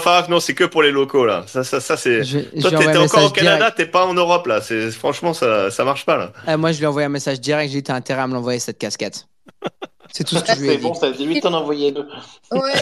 Farak, 0.00 0.28
non, 0.28 0.38
c'est 0.40 0.54
que 0.54 0.64
pour 0.64 0.82
les 0.82 0.92
locaux, 0.92 1.26
là. 1.26 1.44
Ça, 1.46 1.64
ça, 1.64 1.80
ça 1.80 1.96
c'est. 1.96 2.22
Je, 2.22 2.38
je 2.54 2.60
Toi, 2.60 2.70
lui 2.70 2.86
un 2.88 3.00
encore 3.00 3.24
au 3.24 3.30
Canada, 3.30 3.56
direct. 3.56 3.76
t'es 3.76 3.86
pas 3.86 4.06
en 4.06 4.14
Europe, 4.14 4.46
là. 4.46 4.60
C'est, 4.60 4.90
franchement, 4.92 5.34
ça, 5.34 5.70
ça 5.70 5.84
marche 5.84 6.06
pas, 6.06 6.16
là. 6.16 6.32
Ah, 6.46 6.56
moi, 6.56 6.72
je 6.72 6.78
lui 6.78 6.84
ai 6.84 6.86
envoyé 6.86 7.06
un 7.06 7.10
message 7.10 7.40
direct, 7.40 7.72
j'ai 7.72 7.78
dit 7.78 7.82
t'as 7.84 7.94
intérêt 7.94 8.22
à 8.22 8.26
me 8.26 8.34
l'envoyer 8.34 8.60
cette 8.60 8.78
casquette. 8.78 9.26
C'est 10.12 10.24
tout 10.24 10.36
ce 10.36 10.42
que 10.44 10.54
je 10.54 10.60
lui 10.60 10.68
ai 10.68 10.72
C'est 10.72 10.78
bon, 10.78 10.94
ça 10.94 11.10
dit 11.10 11.24
8 11.24 11.46
en 11.46 11.54
envoyer 11.54 11.92
deux. 11.92 12.08
Ouais, 12.52 12.72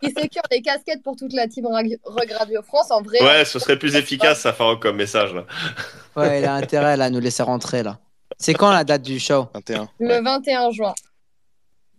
il 0.00 0.10
sécure, 0.16 0.42
les 0.52 0.62
casquettes 0.62 1.02
pour 1.02 1.16
toute 1.16 1.32
la 1.32 1.48
team 1.48 1.66
Rug 1.66 2.30
Radio 2.38 2.62
France 2.62 2.90
en 2.92 3.02
vrai. 3.02 3.20
Ouais, 3.20 3.44
ce 3.44 3.58
serait 3.58 3.76
plus 3.78 3.96
efficace, 3.96 4.40
ça, 4.40 4.52
Farak, 4.52 4.78
comme 4.78 4.96
message, 4.96 5.34
là. 5.34 5.44
ouais, 6.14 6.40
il 6.40 6.44
a 6.44 6.54
intérêt 6.54 6.96
là, 6.96 7.06
à 7.06 7.10
nous 7.10 7.18
laisser 7.18 7.42
rentrer 7.42 7.82
là. 7.82 7.98
C'est 8.38 8.54
quand 8.54 8.70
la 8.70 8.84
date 8.84 9.02
du 9.02 9.18
show? 9.18 9.48
21. 9.54 9.88
Le 9.98 10.22
21 10.22 10.70
juin. 10.70 10.94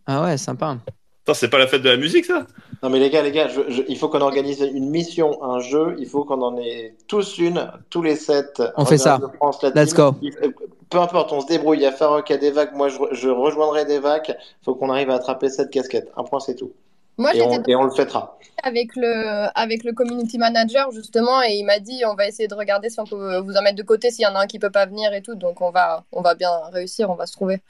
Ah 0.05 0.23
ouais, 0.23 0.37
sympa. 0.37 0.77
Attends, 1.23 1.33
c'est 1.33 1.49
pas 1.49 1.57
la 1.59 1.67
fête 1.67 1.81
de 1.81 1.89
la 1.89 1.97
musique, 1.97 2.25
ça? 2.25 2.45
Non 2.81 2.89
mais 2.89 2.99
les 2.99 3.09
gars, 3.09 3.21
les 3.21 3.31
gars, 3.31 3.47
je- 3.49 3.69
je- 3.69 3.81
il 3.89 3.97
faut 3.97 4.07
qu'on 4.07 4.21
organise 4.21 4.61
une 4.61 4.89
mission, 4.89 5.43
un 5.43 5.59
jeu. 5.59 5.95
Il 5.99 6.07
faut 6.07 6.23
qu'on 6.23 6.41
en 6.41 6.57
ait 6.57 6.95
tous 7.07 7.37
une, 7.37 7.69
tous 7.89 8.01
les 8.01 8.15
sept. 8.15 8.61
On 8.77 8.85
fait 8.85 8.97
ça. 8.97 9.17
De 9.17 9.27
France, 9.35 9.61
la 9.63 9.69
Let's 9.71 9.93
team. 9.93 9.97
go. 9.97 10.15
Euh, 10.43 10.51
Peu 10.89 10.97
importe, 10.99 11.31
on 11.33 11.41
se 11.41 11.45
débrouille. 11.47 11.77
Il 11.79 11.83
y 11.83 11.85
a 11.85 11.91
Farok, 11.91 12.27
il 12.29 12.33
y 12.33 12.35
a 12.35 12.39
des 12.39 12.49
vagues. 12.51 12.73
Moi, 12.73 12.87
je, 12.89 12.97
re- 12.97 13.13
je 13.13 13.29
rejoindrai 13.29 13.85
des 13.85 13.99
vagues. 13.99 14.29
Il 14.29 14.63
faut 14.65 14.73
qu'on 14.75 14.89
arrive 14.89 15.09
à 15.11 15.15
attraper 15.15 15.49
cette 15.49 15.69
casquette. 15.69 16.09
Un 16.17 16.23
point, 16.23 16.39
c'est 16.39 16.55
tout. 16.55 16.71
Moi, 17.17 17.35
Et 17.35 17.39
j'étais 17.39 17.59
on, 17.59 17.63
et 17.67 17.75
on 17.75 17.83
le 17.83 17.91
fêtera. 17.91 18.39
avec 18.63 18.95
le, 18.95 19.47
avec 19.59 19.83
le 19.83 19.91
community 19.91 20.37
manager 20.37 20.89
justement 20.91 21.43
et 21.43 21.55
il 21.55 21.65
m'a 21.65 21.79
dit 21.79 22.01
on 22.07 22.15
va 22.15 22.27
essayer 22.27 22.47
de 22.47 22.55
regarder 22.55 22.89
si 22.89 22.97
on 23.01 23.03
peut 23.05 23.39
vous 23.39 23.55
en 23.57 23.61
mettre 23.61 23.75
de 23.75 23.83
côté 23.83 24.09
s'il 24.09 24.23
y 24.23 24.25
en 24.25 24.35
a 24.35 24.39
un 24.39 24.47
qui 24.47 24.57
peut 24.57 24.69
pas 24.69 24.85
venir 24.85 25.13
et 25.13 25.21
tout 25.21 25.35
donc 25.35 25.59
on 25.59 25.69
va 25.69 26.05
on 26.13 26.21
va 26.21 26.33
bien 26.35 26.49
réussir 26.71 27.09
on 27.09 27.15
va 27.15 27.25
se 27.25 27.33
trouver 27.33 27.61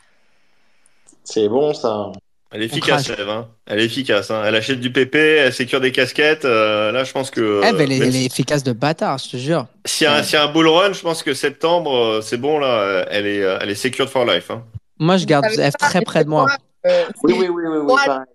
C'est 1.23 1.49
bon, 1.49 1.73
ça. 1.73 2.11
Elle 2.51 2.63
est 2.63 2.65
efficace. 2.65 3.07
Eve. 3.09 3.29
Hein. 3.29 3.47
Elle 3.67 3.79
est 3.79 3.85
efficace. 3.85 4.31
Hein. 4.31 4.41
Elle 4.45 4.55
achète 4.55 4.79
du 4.79 4.91
PP, 4.91 5.15
elle 5.15 5.53
sécure 5.53 5.79
des 5.81 5.91
casquettes. 5.91 6.45
euh, 6.45 6.91
là, 6.91 7.03
je 7.03 7.11
pense 7.11 7.29
que. 7.29 7.61
Ben, 7.61 7.75
elle, 7.79 7.91
est, 7.91 7.99
même 7.99 8.07
elle 8.09 8.15
est 8.15 8.25
efficace 8.25 8.63
de 8.63 8.71
bâtard, 8.71 9.19
je 9.19 9.29
te 9.29 9.37
jure. 9.37 9.67
S'il 9.85 10.05
y, 10.05 10.07
a 10.07 10.15
un- 10.15 10.23
s'il 10.23 10.33
y 10.33 10.37
a 10.37 10.43
un 10.45 10.51
bull 10.51 10.67
run, 10.67 10.93
je 10.93 11.01
pense 11.01 11.21
que 11.21 11.33
septembre, 11.35 11.95
euh, 11.95 12.21
c'est 12.21 12.37
bon, 12.37 12.57
là. 12.57 12.67
euh, 12.79 13.05
Elle 13.11 13.27
est, 13.27 13.43
euh, 13.43 13.59
elle 13.61 13.69
est 13.69 13.75
secured 13.75 14.09
for 14.09 14.25
life. 14.25 14.49
Hein. 14.49 14.63
Moi, 14.97 15.17
je 15.17 15.25
garde 15.25 15.45
pas, 15.55 15.71
très 15.71 16.01
près 16.01 16.23
de 16.23 16.29
moi. 16.29 16.47
euh, 16.87 17.05
Oui, 17.23 17.33
oui, 17.37 17.47
oui, 17.49 17.63
oui, 17.67 17.77
oui, 17.77 17.85
Moi, 17.85 18.25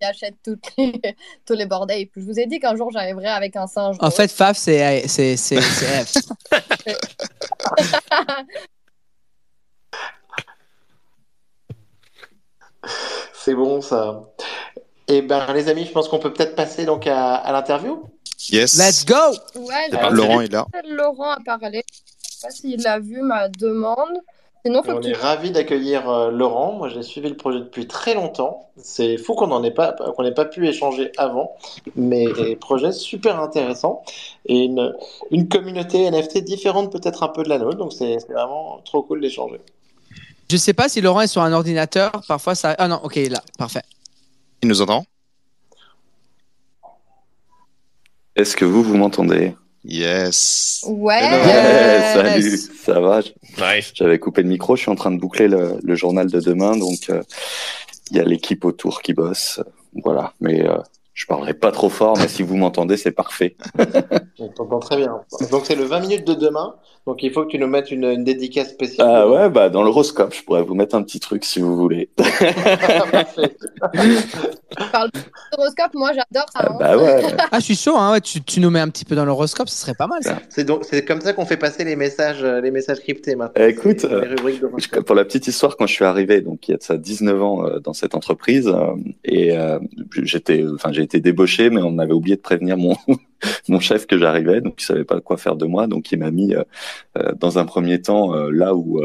qui 0.00 0.06
achète 0.06 0.34
toutes 0.44 0.60
les, 0.78 0.92
tous 1.46 1.54
les 1.54 1.64
bordels 1.66 2.06
je 2.14 2.20
vous 2.20 2.38
ai 2.38 2.44
dit 2.46 2.60
qu'un 2.60 2.76
jour 2.76 2.90
j'arriverai 2.92 3.28
avec 3.28 3.56
un 3.56 3.66
singe 3.66 3.96
En 4.00 4.10
fait, 4.10 4.30
Faf, 4.30 4.56
c'est 4.58 5.08
c'est- 5.08 5.36
c'est- 13.46 13.54
bon, 13.54 13.80
ça. 13.80 14.24
Eh 15.08 15.22
ben, 15.22 15.52
les 15.52 15.68
amis, 15.68 15.84
je 15.84 15.92
pense 15.92 16.08
qu'on 16.08 16.18
peut 16.18 16.32
peut-être 16.32 16.56
passer 16.56 16.84
donc 16.84 17.06
à, 17.06 17.34
à 17.36 17.52
l'interview. 17.52 18.02
Yes. 18.50 18.76
Let's 18.76 19.04
go 19.06 19.14
ouais. 19.60 20.10
Laurent 20.10 20.40
est 20.40 20.52
là. 20.52 20.66
Laurent 20.88 21.30
a 21.30 21.38
parlé 21.44 21.82
je 21.88 22.30
sais 22.30 22.46
pas 22.46 22.50
s'il 22.50 22.86
a 22.86 22.98
vu 22.98 23.22
ma 23.22 23.48
demande 23.48 24.20
sinon 24.64 24.82
faut 24.82 24.92
on 24.92 25.00
que 25.00 25.06
est 25.08 25.12
tu 25.12 25.18
ravis 25.18 25.50
d'accueillir 25.52 26.08
euh, 26.10 26.30
Laurent. 26.30 26.72
Moi, 26.72 26.88
j'ai 26.88 27.02
suivi 27.02 27.28
le 27.28 27.36
projet 27.36 27.60
depuis 27.60 27.86
très 27.86 28.14
longtemps. 28.14 28.68
C'est 28.76 29.16
fou 29.16 29.34
qu'on 29.34 29.46
n'en 29.46 29.62
ait 29.64 29.70
pas, 29.70 29.92
qu'on 29.92 30.22
n'ait 30.22 30.34
pas 30.34 30.44
pu 30.44 30.68
échanger 30.68 31.12
avant, 31.16 31.56
mais 31.94 32.26
des 32.32 32.56
projets 32.56 32.92
super 32.92 33.40
intéressants 33.40 34.02
et 34.46 34.64
une, 34.64 34.94
une 35.30 35.48
communauté 35.48 36.10
NFT 36.10 36.38
différente 36.44 36.92
peut-être 36.92 37.22
un 37.22 37.28
peu 37.28 37.42
de 37.42 37.48
la 37.48 37.58
nôtre. 37.58 37.78
Donc, 37.78 37.92
c'est 37.92 38.18
c'est 38.18 38.32
vraiment 38.32 38.80
trop 38.84 39.02
cool 39.02 39.20
d'échanger. 39.20 39.60
Je 40.50 40.56
sais 40.56 40.74
pas 40.74 40.88
si 40.88 41.00
Laurent 41.00 41.22
est 41.22 41.26
sur 41.26 41.42
un 41.42 41.52
ordinateur. 41.52 42.12
Parfois, 42.28 42.54
ça. 42.54 42.74
Ah 42.78 42.88
non, 42.88 43.00
ok, 43.02 43.16
il 43.16 43.22
est 43.24 43.28
là. 43.30 43.42
Parfait. 43.58 43.82
Il 44.62 44.68
nous 44.68 44.80
entend? 44.80 45.04
Est-ce 48.36 48.56
que 48.56 48.64
vous, 48.64 48.82
vous 48.82 48.96
m'entendez? 48.96 49.54
Yes. 49.82 50.84
ouais 50.88 51.20
Hello. 51.22 51.44
Yes. 51.46 52.12
Salut, 52.14 52.58
ça 52.84 53.00
va? 53.00 53.20
Nice. 53.20 53.92
J'avais 53.94 54.18
coupé 54.18 54.42
le 54.42 54.48
micro, 54.48 54.76
je 54.76 54.82
suis 54.82 54.90
en 54.90 54.96
train 54.96 55.12
de 55.12 55.18
boucler 55.18 55.48
le, 55.48 55.78
le 55.82 55.94
journal 55.94 56.30
de 56.30 56.40
demain, 56.40 56.76
donc 56.76 57.08
euh, 57.08 57.22
il 58.10 58.16
y 58.16 58.20
a 58.20 58.24
l'équipe 58.24 58.64
autour 58.64 59.00
qui 59.00 59.14
bosse. 59.14 59.60
Voilà, 60.04 60.34
mais 60.40 60.66
euh, 60.68 60.76
je 61.16 61.24
parlerai 61.24 61.54
pas 61.54 61.72
trop 61.72 61.88
fort, 61.88 62.18
mais 62.18 62.28
si 62.28 62.42
vous 62.42 62.56
m'entendez, 62.56 62.98
c'est 62.98 63.10
parfait. 63.10 63.56
On 64.38 64.48
t'entend 64.48 64.80
très 64.80 64.98
bien. 64.98 65.22
Donc, 65.50 65.62
c'est 65.64 65.74
le 65.74 65.84
20 65.84 66.00
minutes 66.00 66.26
de 66.26 66.34
demain. 66.34 66.74
Donc, 67.06 67.22
il 67.22 67.32
faut 67.32 67.44
que 67.44 67.52
tu 67.52 67.58
nous 67.58 67.68
mettes 67.68 67.90
une, 67.90 68.04
une 68.04 68.22
dédicace 68.22 68.68
spéciale. 68.68 69.08
Ah 69.10 69.26
ouais, 69.26 69.48
bah 69.48 69.70
dans 69.70 69.82
l'horoscope, 69.82 70.34
je 70.34 70.42
pourrais 70.42 70.62
vous 70.62 70.74
mettre 70.74 70.94
un 70.94 71.02
petit 71.02 71.18
truc 71.18 71.46
si 71.46 71.60
vous 71.60 71.74
voulez. 71.74 72.10
Parfait. 72.18 73.56
Horoscope, 75.56 75.94
moi 75.94 76.10
j'adore 76.10 76.46
ça. 76.52 76.58
Ah 76.58 76.68
hein. 76.70 76.76
bah 76.78 76.98
ouais. 76.98 77.22
Ah, 77.52 77.60
je 77.60 77.64
suis 77.64 77.76
chaud, 77.76 77.96
hein. 77.96 78.12
ouais, 78.12 78.20
tu, 78.20 78.42
tu 78.42 78.60
nous 78.60 78.70
mets 78.70 78.80
un 78.80 78.88
petit 78.88 79.04
peu 79.04 79.14
dans 79.14 79.24
l'horoscope, 79.24 79.68
ce 79.68 79.76
serait 79.76 79.94
pas 79.94 80.06
mal 80.06 80.22
ça. 80.22 80.38
C'est 80.48 80.64
donc 80.64 80.84
c'est 80.84 81.04
comme 81.04 81.20
ça 81.20 81.32
qu'on 81.32 81.46
fait 81.46 81.56
passer 81.56 81.84
les 81.84 81.96
messages, 81.96 82.42
euh, 82.42 82.60
les 82.60 82.70
messages 82.70 83.00
cryptés 83.00 83.36
maintenant. 83.36 83.64
Écoute, 83.64 84.00
C'est 84.00 84.12
euh, 84.12 84.34
les 84.44 85.02
Pour 85.02 85.14
la 85.14 85.24
petite 85.24 85.46
histoire, 85.46 85.76
quand 85.76 85.86
je 85.86 85.92
suis 85.92 86.04
arrivé, 86.04 86.40
donc 86.40 86.68
il 86.68 86.72
y 86.72 86.74
a 86.74 86.78
de 86.78 86.82
ça 86.82 86.96
19 86.96 87.42
ans 87.42 87.66
euh, 87.66 87.78
dans 87.78 87.92
cette 87.92 88.14
entreprise, 88.14 88.68
euh, 88.68 88.94
et 89.24 89.56
euh, 89.56 89.78
j'étais, 90.22 90.64
enfin 90.74 90.92
j'ai 90.92 91.02
été 91.06 91.20
débauché, 91.20 91.70
mais 91.70 91.80
on 91.82 91.98
avait 91.98 92.12
oublié 92.12 92.36
de 92.36 92.42
prévenir 92.42 92.76
mon 92.76 92.94
mon 93.68 93.80
chef 93.80 94.06
que 94.06 94.18
j'arrivais, 94.18 94.60
donc 94.60 94.74
il 94.80 94.84
savait 94.84 95.04
pas 95.04 95.20
quoi 95.20 95.36
faire 95.36 95.56
de 95.56 95.66
moi, 95.66 95.86
donc 95.86 96.12
il 96.12 96.18
m'a 96.18 96.30
mis 96.30 96.54
euh, 96.54 96.62
euh, 97.18 97.32
dans 97.38 97.58
un 97.58 97.64
premier 97.64 98.00
temps 98.00 98.34
euh, 98.34 98.50
là 98.50 98.74
où 98.74 99.00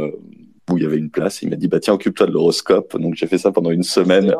où 0.70 0.78
il 0.78 0.84
y 0.84 0.86
avait 0.86 0.98
une 0.98 1.10
place. 1.10 1.42
Il 1.42 1.50
m'a 1.50 1.56
dit 1.56 1.68
bah 1.68 1.80
tiens 1.80 1.94
occupe-toi 1.94 2.28
de 2.28 2.32
l'horoscope. 2.32 2.98
Donc 3.00 3.16
j'ai 3.16 3.28
fait 3.28 3.38
ça 3.38 3.52
pendant 3.52 3.72
une 3.72 3.84
semaine. 3.84 4.34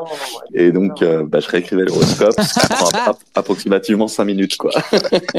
Et 0.54 0.72
donc, 0.72 1.02
euh, 1.02 1.24
bah, 1.24 1.40
je 1.40 1.48
réécrivais 1.48 1.84
l'horoscope. 1.84 2.32
Ça 2.40 2.66
prend 2.68 2.88
appro- 2.88 3.18
approximativement 3.34 4.08
cinq 4.08 4.24
minutes, 4.24 4.56
quoi. 4.56 4.70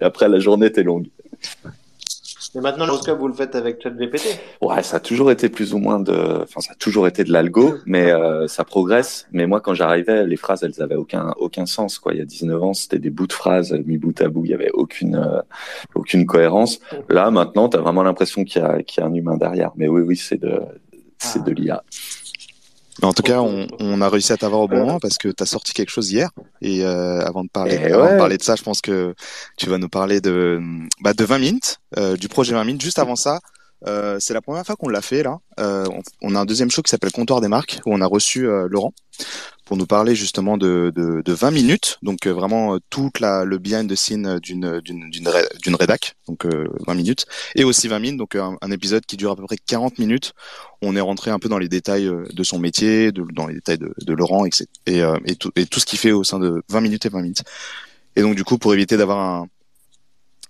et 0.00 0.04
après, 0.04 0.28
la 0.28 0.38
journée 0.38 0.66
était 0.66 0.82
longue. 0.82 1.06
Mais 2.54 2.60
maintenant, 2.60 2.86
l'horoscope, 2.86 3.18
vous 3.18 3.28
le 3.28 3.34
faites 3.34 3.56
avec 3.56 3.82
ChatGPT. 3.82 4.38
Ouais, 4.60 4.82
ça 4.82 4.98
a 4.98 5.00
toujours 5.00 5.30
été 5.30 5.48
plus 5.48 5.74
ou 5.74 5.78
moins 5.78 5.98
de, 5.98 6.42
enfin, 6.42 6.60
ça 6.60 6.72
a 6.72 6.74
toujours 6.76 7.08
été 7.08 7.24
de 7.24 7.32
l'algo, 7.32 7.74
mais 7.84 8.12
euh, 8.12 8.46
ça 8.46 8.64
progresse. 8.64 9.26
Mais 9.32 9.46
moi, 9.46 9.60
quand 9.60 9.74
j'arrivais, 9.74 10.26
les 10.26 10.36
phrases, 10.36 10.62
elles 10.62 10.80
avaient 10.80 10.94
aucun 10.94 11.34
aucun 11.38 11.66
sens, 11.66 11.98
quoi. 11.98 12.12
Il 12.12 12.18
y 12.18 12.22
a 12.22 12.24
19 12.24 12.62
ans, 12.62 12.74
c'était 12.74 12.98
des 12.98 13.10
bouts 13.10 13.26
de 13.26 13.32
phrases 13.32 13.72
mis 13.86 13.98
bout 13.98 14.20
à 14.20 14.28
bout. 14.28 14.44
Il 14.44 14.52
y 14.52 14.54
avait 14.54 14.70
aucune 14.72 15.16
euh, 15.16 15.42
aucune 15.94 16.26
cohérence. 16.26 16.78
Là, 17.08 17.30
maintenant, 17.30 17.68
t'as 17.68 17.80
vraiment 17.80 18.02
l'impression 18.02 18.44
qu'il 18.44 18.62
y 18.62 18.64
a 18.64 18.82
qu'il 18.82 19.02
y 19.02 19.04
a 19.04 19.08
un 19.08 19.14
humain 19.14 19.36
derrière. 19.36 19.72
Mais 19.76 19.88
oui, 19.88 20.02
oui, 20.02 20.16
c'est 20.16 20.40
de 20.40 20.60
c'est 21.18 21.42
de 21.42 21.50
l'IA. 21.50 21.82
Mais 23.04 23.10
en 23.10 23.12
tout 23.12 23.22
cas, 23.22 23.42
on, 23.42 23.66
on 23.80 24.00
a 24.00 24.08
réussi 24.08 24.32
à 24.32 24.38
t'avoir 24.38 24.62
au 24.62 24.66
bon 24.66 24.78
moment 24.78 24.98
parce 24.98 25.18
que 25.18 25.28
tu 25.28 25.42
as 25.42 25.44
sorti 25.44 25.74
quelque 25.74 25.90
chose 25.90 26.10
hier. 26.10 26.30
Et 26.62 26.86
euh, 26.86 27.20
avant, 27.20 27.44
de 27.44 27.50
parler, 27.50 27.78
Eh 27.78 27.92
avant 27.92 28.10
de 28.10 28.16
parler 28.16 28.38
de 28.38 28.42
ça, 28.42 28.56
je 28.56 28.62
pense 28.62 28.80
que 28.80 29.14
tu 29.58 29.68
vas 29.68 29.76
nous 29.76 29.90
parler 29.90 30.22
de, 30.22 30.58
bah, 31.02 31.12
de 31.12 31.22
20 31.22 31.38
minutes, 31.38 31.80
euh, 31.98 32.16
du 32.16 32.28
projet 32.28 32.54
20 32.54 32.64
minutes. 32.64 32.80
Juste 32.80 32.98
avant 32.98 33.14
ça, 33.14 33.40
euh, 33.86 34.16
c'est 34.20 34.32
la 34.32 34.40
première 34.40 34.64
fois 34.64 34.76
qu'on 34.76 34.88
l'a 34.88 35.02
fait 35.02 35.22
là. 35.22 35.36
Euh, 35.60 35.84
on, 35.90 36.00
on 36.22 36.34
a 36.34 36.40
un 36.40 36.44
deuxième 36.46 36.70
show 36.70 36.80
qui 36.80 36.88
s'appelle 36.88 37.12
Comptoir 37.12 37.42
des 37.42 37.48
marques 37.48 37.78
où 37.84 37.92
on 37.92 38.00
a 38.00 38.06
reçu 38.06 38.48
euh, 38.48 38.68
Laurent 38.70 38.94
pour 39.64 39.76
nous 39.76 39.86
parler 39.86 40.14
justement 40.14 40.56
de, 40.58 40.92
de, 40.94 41.22
de 41.24 41.32
20 41.32 41.50
minutes. 41.50 41.98
Donc 42.02 42.26
euh, 42.26 42.32
vraiment 42.32 42.74
euh, 42.74 42.78
toute 42.90 43.20
la, 43.20 43.44
le 43.44 43.58
behind 43.58 43.90
the 43.90 43.94
scene 43.96 44.38
d'une 44.40 44.80
d'une 44.80 45.08
d'une 45.10 45.28
ré- 45.28 45.48
d'une 45.62 45.74
rédac, 45.74 46.14
donc 46.28 46.44
euh, 46.46 46.68
20 46.86 46.94
minutes, 46.94 47.26
et 47.54 47.64
aussi 47.64 47.88
20 47.88 47.98
minutes, 47.98 48.18
donc 48.18 48.36
un, 48.36 48.56
un 48.60 48.70
épisode 48.70 49.04
qui 49.06 49.16
dure 49.16 49.30
à 49.30 49.36
peu 49.36 49.44
près 49.44 49.56
40 49.56 49.98
minutes. 49.98 50.32
On 50.82 50.96
est 50.96 51.00
rentré 51.00 51.30
un 51.30 51.38
peu 51.38 51.48
dans 51.48 51.58
les 51.58 51.68
détails 51.68 52.06
euh, 52.06 52.24
de 52.32 52.42
son 52.44 52.58
métier, 52.58 53.10
de, 53.12 53.24
dans 53.32 53.46
les 53.46 53.54
détails 53.54 53.78
de, 53.78 53.94
de 53.98 54.12
Laurent, 54.14 54.44
etc. 54.44 54.68
Et, 54.86 55.02
euh, 55.02 55.16
et, 55.26 55.36
tout, 55.36 55.50
et 55.56 55.66
tout 55.66 55.80
ce 55.80 55.86
qu'il 55.86 55.98
fait 55.98 56.12
au 56.12 56.24
sein 56.24 56.38
de 56.38 56.62
20 56.68 56.80
minutes 56.82 57.06
et 57.06 57.08
20 57.08 57.22
minutes. 57.22 57.42
Et 58.16 58.22
donc 58.22 58.36
du 58.36 58.44
coup, 58.44 58.58
pour 58.58 58.74
éviter 58.74 58.96
d'avoir 58.96 59.18
un, 59.18 59.48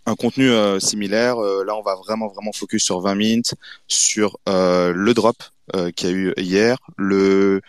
un 0.06 0.16
contenu 0.16 0.50
euh, 0.50 0.78
similaire, 0.80 1.38
euh, 1.42 1.64
là 1.64 1.74
on 1.76 1.82
va 1.82 1.94
vraiment 1.96 2.28
vraiment 2.28 2.52
focus 2.52 2.84
sur 2.84 3.00
20 3.00 3.14
minutes, 3.14 3.54
sur 3.88 4.38
euh, 4.48 4.92
le 4.94 5.14
drop 5.14 5.36
euh, 5.74 5.90
y 6.02 6.06
a 6.06 6.10
eu 6.10 6.34
hier, 6.36 6.76
le 6.98 7.62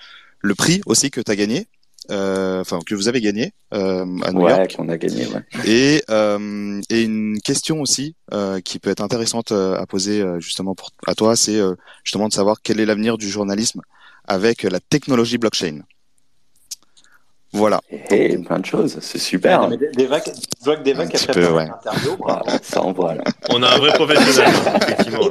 le 0.45 0.55
prix 0.55 0.81
aussi 0.85 1.09
que 1.09 1.21
tu 1.21 1.31
as 1.31 1.35
gagné, 1.35 1.67
euh, 2.11 2.61
enfin 2.61 2.79
que 2.85 2.93
vous 2.93 3.07
avez 3.07 3.19
gagné 3.19 3.53
euh, 3.73 4.05
à 4.23 4.31
New 4.31 4.47
York. 4.47 4.59
Ouais, 4.59 4.75
qu'on 4.75 4.89
a 4.89 4.97
gagné. 4.97 5.25
Ouais. 5.27 5.41
Et, 5.65 6.03
euh, 6.09 6.81
et 6.89 7.01
une 7.01 7.39
question 7.43 7.81
aussi 7.81 8.15
euh, 8.31 8.61
qui 8.61 8.79
peut 8.79 8.91
être 8.91 9.01
intéressante 9.01 9.51
euh, 9.51 9.75
à 9.75 9.85
poser 9.85 10.23
justement 10.39 10.75
pour, 10.75 10.91
à 11.07 11.15
toi, 11.15 11.35
c'est 11.35 11.59
justement 12.03 12.27
de 12.27 12.33
savoir 12.33 12.57
quel 12.63 12.79
est 12.79 12.85
l'avenir 12.85 13.17
du 13.17 13.29
journalisme 13.29 13.81
avec 14.27 14.63
la 14.63 14.79
technologie 14.79 15.37
blockchain. 15.37 15.81
Voilà. 17.55 17.79
Et 18.11 18.37
plein 18.37 18.59
de 18.59 18.65
choses, 18.65 18.97
c'est 19.01 19.17
super. 19.17 19.61
Ah, 19.63 19.67
mais 19.69 19.77
des, 19.77 19.89
des 19.91 20.05
vagues, 20.05 20.23
je 20.59 20.65
vois 20.65 20.75
que 20.77 20.83
des 20.83 20.91
Un 20.93 20.97
vagues 20.97 21.09
qui 21.09 21.15
a 21.15 21.19
petit 21.33 21.39
peu, 21.39 21.51
ouais. 21.53 21.67
bravo. 22.19 22.49
ça 22.61 22.81
envoie 22.81 23.15
là. 23.15 23.23
On 23.49 23.63
a 23.63 23.69
un 23.75 23.77
vrai 23.77 23.93
professionnel, 23.93 24.51
effectivement. 24.81 25.21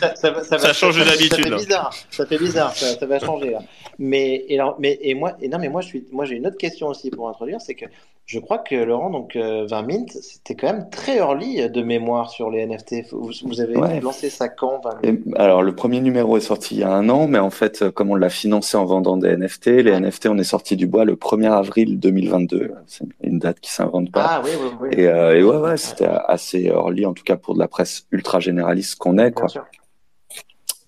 ça, 0.00 0.14
ça, 0.16 0.30
va- 0.30 0.44
ça, 0.44 0.56
va- 0.56 0.62
Ça 0.62 0.72
change 0.72 1.04
d'habitude, 1.04 1.30
Ça 1.44 1.50
fait 1.50 1.56
bizarre. 1.56 1.94
Ça 2.10 2.26
fait 2.26 2.38
bizarre. 2.38 2.76
Ça, 2.76 2.98
ça 2.98 3.06
va 3.06 3.18
changer 3.18 3.50
là. 3.50 3.58
Mais 3.98 4.44
et 4.48 4.58
alors, 4.58 4.76
mais 4.78 4.98
et 5.02 5.14
moi 5.14 5.32
et 5.42 5.48
non 5.48 5.58
mais 5.58 5.68
moi 5.68 5.80
je 5.82 5.88
suis 5.88 6.04
moi 6.10 6.24
j'ai 6.24 6.36
une 6.36 6.46
autre 6.46 6.56
question 6.56 6.86
aussi 6.88 7.10
pour 7.10 7.28
introduire, 7.28 7.60
c'est 7.60 7.74
que 7.74 7.84
je 8.30 8.38
crois 8.38 8.58
que 8.58 8.76
Laurent 8.76 9.10
donc 9.10 9.34
euh, 9.34 9.66
20 9.68 9.82
Mint 9.82 10.10
c'était 10.22 10.54
quand 10.54 10.72
même 10.72 10.88
très 10.88 11.16
early 11.16 11.68
de 11.68 11.82
mémoire 11.82 12.30
sur 12.30 12.48
les 12.48 12.64
NFT. 12.64 13.10
Vous, 13.10 13.30
vous 13.44 13.60
avez 13.60 13.76
Ouais. 13.76 14.00
lancé 14.00 14.30
ça 14.30 14.48
quand 14.48 14.80
20 14.84 15.02
Mint 15.02 15.26
Et, 15.26 15.34
alors, 15.40 15.62
le 15.62 15.74
premier 15.74 16.00
numéro 16.00 16.36
est 16.36 16.40
sorti 16.40 16.76
il 16.76 16.80
y 16.80 16.84
a 16.84 16.92
un 16.92 17.08
an, 17.08 17.26
mais 17.26 17.40
en 17.40 17.50
fait, 17.50 17.82
euh, 17.82 17.90
comme 17.90 18.10
on 18.10 18.14
l'a 18.14 18.30
financé 18.30 18.76
en 18.76 18.84
vendant 18.84 19.16
des 19.16 19.36
NFT, 19.36 19.66
les 19.82 19.92
NFT, 19.98 20.26
on 20.28 20.38
est 20.38 20.44
sorti 20.44 20.76
du 20.76 20.86
bois 20.86 21.04
le 21.04 21.16
1er 21.16 21.50
avril 21.50 21.98
2022. 21.98 22.72
C'est 22.86 23.04
une 23.24 23.38
date 23.40 23.58
qui 23.60 23.72
s'invente 23.72 24.12
pas. 24.12 24.26
Ah 24.28 24.42
oui 24.44 24.50
oui 24.62 24.68
oui. 24.82 24.88
Et, 24.92 25.08
euh, 25.08 25.36
et 25.36 25.42
ouais, 25.42 25.56
ouais, 25.56 25.76
c'était 25.76 26.06
assez 26.06 26.62
early, 26.66 27.06
en 27.06 27.14
tout 27.14 27.24
cas 27.24 27.36
pour 27.36 27.54
de 27.54 27.58
la 27.58 27.66
presse 27.68 28.06
ultra 28.12 28.38
généraliste 28.38 28.96
qu'on 28.96 29.18
est, 29.18 29.30
Bien 29.30 29.30
quoi. 29.32 29.48
sûr. 29.48 29.64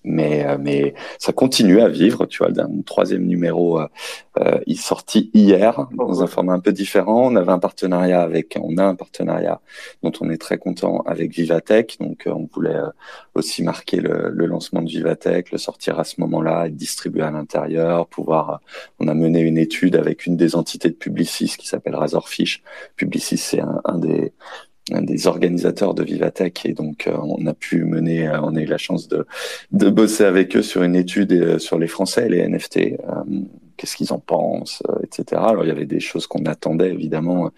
Mais 0.03 0.45
euh, 0.45 0.57
mais 0.59 0.93
ça 1.19 1.33
continue 1.33 1.81
à 1.81 1.87
vivre. 1.87 2.25
Tu 2.25 2.39
vois, 2.39 2.49
un 2.57 2.81
troisième 2.85 3.25
numéro 3.25 3.79
euh, 3.79 3.87
euh, 4.39 4.59
il 4.67 4.77
sorti 4.79 5.29
hier 5.33 5.87
dans 5.95 6.21
un 6.23 6.27
format 6.27 6.53
un 6.53 6.59
peu 6.59 6.71
différent. 6.71 7.27
On 7.31 7.35
avait 7.35 7.51
un 7.51 7.59
partenariat 7.59 8.21
avec, 8.21 8.57
on 8.61 8.77
a 8.77 8.83
un 8.83 8.95
partenariat 8.95 9.61
dont 10.01 10.11
on 10.21 10.29
est 10.29 10.37
très 10.37 10.57
content 10.57 11.01
avec 11.05 11.31
Vivatech. 11.31 11.97
Donc 11.99 12.23
on 12.25 12.47
voulait 12.53 12.79
aussi 13.35 13.63
marquer 13.63 13.97
le, 13.97 14.29
le, 14.29 14.45
lancement 14.45 14.81
de 14.81 14.89
Vivatech, 14.89 15.51
le 15.51 15.57
sortir 15.57 15.99
à 15.99 16.03
ce 16.03 16.19
moment-là, 16.21 16.67
être 16.67 16.75
distribué 16.75 17.23
à 17.23 17.31
l'intérieur, 17.31 18.07
pouvoir. 18.07 18.61
On 18.99 19.07
a 19.07 19.13
mené 19.13 19.41
une 19.41 19.57
étude 19.57 19.95
avec 19.95 20.25
une 20.25 20.37
des 20.37 20.55
entités 20.55 20.89
de 20.89 20.95
Publicis 20.95 21.55
qui 21.57 21.67
s'appelle 21.67 21.95
Razorfish. 21.95 22.63
Publicis 22.95 23.37
c'est 23.37 23.59
un, 23.61 23.81
un 23.85 23.97
des 23.97 24.33
des 24.89 25.27
organisateurs 25.27 25.93
de 25.93 26.03
Vivatech 26.03 26.65
et 26.65 26.73
donc 26.73 27.07
euh, 27.07 27.15
on 27.21 27.45
a 27.47 27.53
pu 27.53 27.85
mener, 27.85 28.27
euh, 28.27 28.41
on 28.41 28.55
a 28.55 28.61
eu 28.61 28.65
la 28.65 28.77
chance 28.77 29.07
de, 29.07 29.25
de 29.71 29.89
bosser 29.89 30.25
avec 30.25 30.55
eux 30.57 30.61
sur 30.61 30.83
une 30.83 30.95
étude 30.95 31.31
euh, 31.31 31.59
sur 31.59 31.79
les 31.79 31.87
Français 31.87 32.25
et 32.25 32.29
les 32.29 32.47
NFT, 32.47 32.97
qu'est-ce 33.77 33.95
qu'ils 33.95 34.11
en 34.11 34.19
pensent, 34.19 34.83
etc. 35.03 35.41
Alors 35.45 35.63
il 35.63 35.69
y 35.69 35.71
avait 35.71 35.85
des 35.85 36.01
choses 36.01 36.27
qu'on 36.27 36.45
attendait 36.45 36.91
évidemment, 36.91 37.49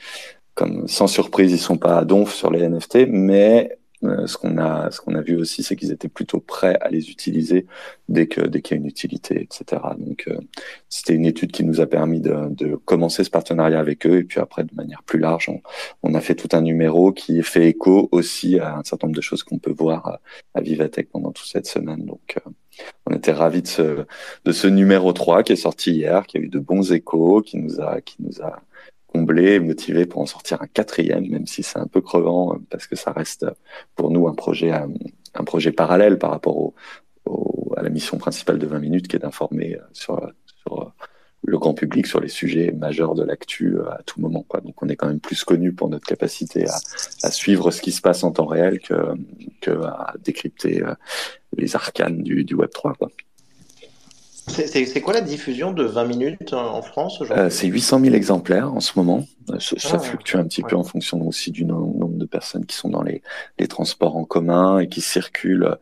comme 0.54 0.88
sans 0.88 1.08
surprise 1.08 1.52
ils 1.52 1.58
sont 1.58 1.78
pas 1.78 1.98
à 1.98 2.06
donf 2.06 2.34
sur 2.34 2.52
les 2.52 2.68
NFT, 2.68 3.08
mais 3.10 3.78
euh, 4.08 4.28
ce 4.28 4.38
qu'on 4.38 4.58
a, 4.58 4.92
ce 4.92 5.02
qu'on 5.02 5.16
a 5.16 5.22
vu 5.22 5.36
aussi, 5.36 5.64
c'est 5.64 5.76
qu'ils 5.76 5.92
étaient 5.92 6.10
plutôt 6.10 6.40
prêts 6.40 6.78
à 6.82 6.90
les 6.90 7.10
utiliser 7.10 7.66
dès 8.10 8.28
que 8.28 8.42
dès 8.42 8.62
qu'il 8.62 8.78
y 8.78 8.80
a 8.80 8.82
une 8.82 8.88
utilité, 8.88 9.42
etc. 9.42 9.82
Donc 9.98 10.26
euh, 10.28 10.38
c'était 10.90 11.14
une 11.14 11.26
étude 11.26 11.52
qui 11.52 11.64
nous 11.64 11.82
a 11.82 11.86
permis 11.86 12.22
de, 12.22 12.76
commencer 12.86 13.24
ce 13.24 13.30
partenariat 13.30 13.80
avec 13.80 14.06
eux 14.06 14.18
et 14.18 14.24
puis 14.24 14.40
après 14.40 14.64
de 14.64 14.74
manière 14.76 15.04
plus 15.04 15.20
large, 15.20 15.50
on, 16.04 16.14
a 16.14 16.22
fait 16.22 16.36
tout 16.36 16.50
un 16.54 16.62
numéro 16.62 17.12
qui 17.12 17.42
fait 17.44 17.68
écho 17.70 18.10
aussi 18.12 18.60
à 18.60 18.78
un 18.78 18.84
certain 18.84 19.08
nombre 19.08 19.18
de 19.18 19.22
choses 19.22 19.44
qu'on 19.44 19.60
peut 19.60 19.74
voir 19.74 20.08
à, 20.08 20.22
à 20.54 20.62
Vivatech 20.62 21.10
pendant 21.10 21.32
toute 21.32 21.48
cette 21.48 21.68
semaine. 21.68 22.06
Donc 22.06 22.38
euh, 22.38 22.50
on 23.06 23.14
était 23.14 23.32
ravis 23.32 23.62
de 23.62 23.68
ce, 23.68 24.06
de 24.46 24.52
ce 24.52 24.68
numéro 24.68 25.14
3 25.14 25.44
qui 25.44 25.54
est 25.54 25.58
sorti 25.58 25.92
hier, 25.92 26.26
qui 26.28 26.38
a 26.38 26.42
eu 26.42 26.48
de 26.48 26.60
bons 26.60 26.92
échos, 26.92 27.42
qui 27.42 27.58
nous 27.58 27.80
a, 27.82 28.02
qui 28.02 28.18
nous 28.20 28.42
a 28.42 28.62
comblé, 29.16 29.60
motivé 29.60 30.06
pour 30.06 30.22
en 30.22 30.26
sortir 30.26 30.62
un 30.62 30.68
quatrième, 30.68 31.28
même 31.30 31.48
si 31.48 31.64
c'est 31.64 31.80
un 31.80 31.88
peu 31.88 32.02
crevant 32.02 32.54
euh, 32.54 32.58
parce 32.70 32.86
que 32.86 32.98
ça 32.98 33.12
reste 33.12 33.46
pour 33.96 34.12
nous 34.12 34.28
un 34.28 34.34
projet, 34.34 34.74
euh, 34.74 34.88
un, 35.34 35.44
projet 35.46 35.72
parallèle 35.72 36.20
par 36.20 36.32
rapport 36.32 36.58
au, 36.58 36.74
à 37.78 37.82
la 37.82 37.90
mission 37.90 38.18
principale 38.18 38.60
de 38.60 38.68
20 38.68 38.80
minutes 38.80 39.08
qui 39.08 39.16
est 39.16 39.20
d'informer 39.20 39.78
euh, 39.78 39.84
sur, 39.94 40.32
le 41.48 41.60
grand 41.60 41.76
public 41.76 42.08
sur 42.08 42.20
les 42.20 42.28
sujets 42.28 42.72
majeurs 42.72 43.14
de 43.14 43.24
l'actu 43.24 43.78
à 43.88 44.02
tout 44.04 44.20
moment. 44.20 44.44
Quoi. 44.48 44.62
Donc 44.62 44.82
on 44.82 44.90
est 44.90 44.96
quand 44.96 45.08
même 45.08 45.20
plus 45.20 45.44
connu 45.44 45.74
pour 45.74 45.90
notre 45.90 46.08
capacité 46.08 46.66
à, 47.22 47.30
suivre 47.30 47.70
ce 47.70 47.82
qui 47.82 47.92
se 47.92 48.02
passe 48.02 48.24
en 48.24 48.32
temps 48.32 48.48
réel 48.48 48.80
que, 48.80 48.96
que 49.62 49.70
à 49.70 50.16
décrypter 50.24 50.84
les 51.56 51.76
arcanes 51.76 52.24
du, 52.24 52.56
Web 52.56 52.72
3. 52.72 52.96
Quoi. 52.96 53.10
C'est 54.48 55.02
quoi 55.02 55.14
la 55.14 55.22
diffusion 55.22 55.72
de 55.72 55.84
20 55.84 56.06
minutes 56.06 56.54
en 56.54 56.82
France 56.82 57.22
euh, 57.32 57.50
C'est 57.50 57.68
800 57.68 58.00
000 58.02 58.16
exemplaires 58.16 58.72
en 58.74 58.80
ce 58.80 58.98
moment. 58.98 59.26
Euh, 59.50 59.60
ça, 59.60 59.76
ah, 59.94 60.00
fluctue 60.00 60.38
un 60.38 60.46
petit 60.46 60.62
ouais. 60.62 60.70
peu 60.70 60.76
en 60.76 60.84
fonction 60.84 61.26
aussi 61.28 61.52
du 61.52 61.66
nombre 61.66 62.10
de 62.10 62.26
personnes 62.26 62.66
qui 62.66 62.76
sont 62.76 62.90
dans 62.90 63.02
les, 63.02 63.22
les 63.58 63.68
transports 63.68 64.16
en 64.16 64.24
commun 64.24 64.80
et 64.80 64.88
qui 64.88 65.02
circulent 65.02 65.78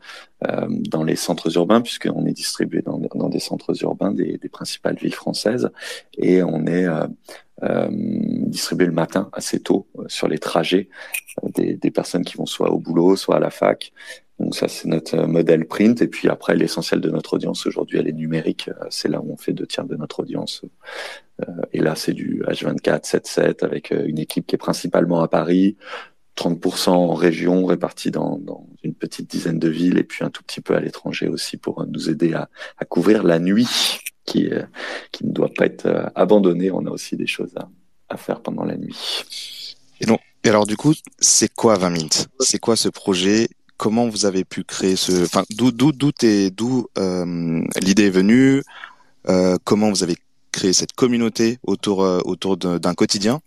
euh, 0.47 0.65
dans 0.69 1.03
les 1.03 1.15
centres 1.15 1.55
urbains, 1.55 1.81
puisqu'on 1.81 2.25
est 2.25 2.33
distribué 2.33 2.81
dans, 2.81 2.99
dans, 2.99 3.29
des 3.29 3.39
centres 3.39 3.81
urbains 3.83 4.11
des, 4.11 4.37
des, 4.37 4.49
principales 4.49 4.95
villes 4.95 5.13
françaises. 5.13 5.69
Et 6.17 6.43
on 6.43 6.65
est 6.65 6.85
euh, 6.85 7.07
euh 7.63 7.87
distribué 7.91 8.85
le 8.85 8.91
matin 8.91 9.29
assez 9.31 9.61
tôt 9.61 9.87
euh, 9.97 10.03
sur 10.07 10.27
les 10.27 10.39
trajets 10.39 10.89
des, 11.55 11.75
des 11.75 11.91
personnes 11.91 12.25
qui 12.25 12.35
vont 12.35 12.45
soit 12.45 12.71
au 12.71 12.79
boulot, 12.79 13.15
soit 13.15 13.37
à 13.37 13.39
la 13.39 13.51
fac. 13.51 13.93
Donc 14.39 14.55
ça, 14.55 14.67
c'est 14.67 14.87
notre 14.87 15.17
modèle 15.25 15.65
print. 15.65 16.01
Et 16.01 16.07
puis 16.07 16.27
après, 16.27 16.55
l'essentiel 16.55 17.01
de 17.01 17.09
notre 17.09 17.33
audience 17.33 17.65
aujourd'hui, 17.65 17.99
elle 17.99 18.07
est 18.07 18.13
numérique. 18.13 18.69
C'est 18.89 19.07
là 19.07 19.21
où 19.21 19.31
on 19.31 19.37
fait 19.37 19.53
deux 19.53 19.67
tiers 19.67 19.85
de 19.85 19.95
notre 19.95 20.21
audience. 20.21 20.63
Et 21.71 21.79
là, 21.79 21.95
c'est 21.95 22.13
du 22.13 22.43
H24, 22.47 23.03
7-7 23.05 23.63
avec 23.63 23.91
une 23.91 24.19
équipe 24.19 24.47
qui 24.47 24.55
est 24.55 24.57
principalement 24.57 25.21
à 25.21 25.27
Paris, 25.27 25.77
30% 26.37 26.89
en 26.89 27.13
région 27.13 27.65
répartis 27.65 28.11
dans, 28.11 28.39
une 28.83 28.95
petite 28.95 29.29
dizaine 29.29 29.59
de 29.59 29.69
villes 29.69 29.97
et 29.97 30.03
puis 30.03 30.25
un 30.25 30.29
tout 30.29 30.43
petit 30.43 30.61
peu 30.61 30.75
à 30.75 30.79
l'étranger 30.79 31.27
aussi 31.27 31.57
pour 31.57 31.85
nous 31.85 32.09
aider 32.09 32.33
à, 32.33 32.49
couvrir 32.85 33.23
la 33.23 33.39
nuit 33.39 33.67
qui, 34.25 34.49
qui 35.11 35.25
ne 35.25 35.31
doit 35.31 35.51
pas 35.55 35.65
être 35.65 36.11
abandonnée. 36.15 36.71
On 36.71 36.85
a 36.85 36.89
aussi 36.89 37.15
des 37.15 37.27
choses 37.27 37.53
à, 37.55 37.69
à 38.09 38.17
faire 38.17 38.41
pendant 38.41 38.63
la 38.63 38.77
nuit. 38.77 39.25
Et, 39.99 40.05
donc, 40.05 40.19
et 40.43 40.49
alors 40.49 40.65
du 40.65 40.77
coup, 40.77 40.93
c'est 41.19 41.53
quoi 41.53 41.77
20 41.77 41.89
minutes 41.89 42.27
C'est 42.39 42.59
quoi 42.59 42.75
ce 42.75 42.89
projet? 42.89 43.47
Comment 43.77 44.07
vous 44.07 44.25
avez 44.25 44.43
pu 44.43 44.63
créer 44.63 44.95
ce, 44.95 45.23
enfin, 45.23 45.43
d'où, 45.49 45.71
euh, 46.97 47.61
l'idée 47.81 48.07
est 48.07 48.09
venue, 48.09 48.61
euh, 49.29 49.57
comment 49.63 49.89
vous 49.89 50.03
avez 50.03 50.15
créé 50.51 50.73
cette 50.73 50.93
communauté 50.93 51.59
autour 51.63 52.03
euh, 52.03 52.79
d'un 52.79 52.93
quotidien, 52.93 53.41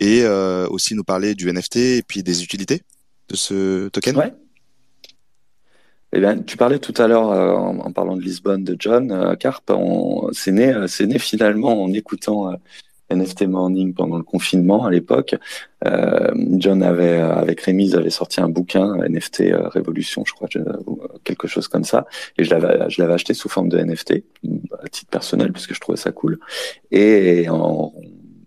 et 0.00 0.26
aussi 0.26 0.94
nous 0.94 1.04
parler 1.04 1.34
du 1.34 1.52
NFT 1.52 1.76
et 1.76 2.02
puis 2.02 2.22
des 2.22 2.42
utilités 2.42 2.82
de 3.28 3.36
ce 3.36 3.88
token? 3.88 4.16
Ouais. 4.16 4.34
Eh 6.14 6.20
bien, 6.20 6.38
tu 6.38 6.56
parlais 6.56 6.78
tout 6.78 6.94
à 7.00 7.06
l'heure 7.06 7.28
en, 7.28 7.78
en, 7.78 7.92
parlant 7.92 8.16
de 8.16 8.22
Lisbonne 8.22 8.64
de 8.64 8.76
John 8.78 9.36
Carp. 9.38 9.70
C'est 10.32 10.52
né, 10.52 10.74
c'est 10.88 11.06
né 11.06 11.18
finalement 11.18 11.82
en 11.82 11.92
écoutant 11.92 12.52
NFT 13.14 13.42
Morning 13.46 13.94
pendant 13.94 14.16
le 14.16 14.22
confinement 14.22 14.84
à 14.84 14.90
l'époque. 14.90 15.34
Euh, 15.86 16.30
John 16.58 16.82
avait, 16.82 17.16
avec 17.16 17.60
Rémi, 17.60 17.90
ils 17.90 18.10
sorti 18.10 18.40
un 18.40 18.48
bouquin 18.48 18.96
NFT 18.96 19.40
euh, 19.42 19.68
Révolution, 19.68 20.24
je 20.26 20.32
crois, 20.32 20.48
quelque 21.24 21.48
chose 21.48 21.68
comme 21.68 21.84
ça. 21.84 22.06
Et 22.38 22.44
je 22.44 22.50
l'avais, 22.50 23.12
acheté 23.12 23.34
sous 23.34 23.48
forme 23.48 23.68
de 23.68 23.78
NFT 23.78 24.22
à 24.82 24.88
titre 24.88 25.10
personnel 25.10 25.52
parce 25.52 25.66
que 25.66 25.74
je 25.74 25.80
trouvais 25.80 25.98
ça 25.98 26.12
cool. 26.12 26.38
Et 26.90 27.46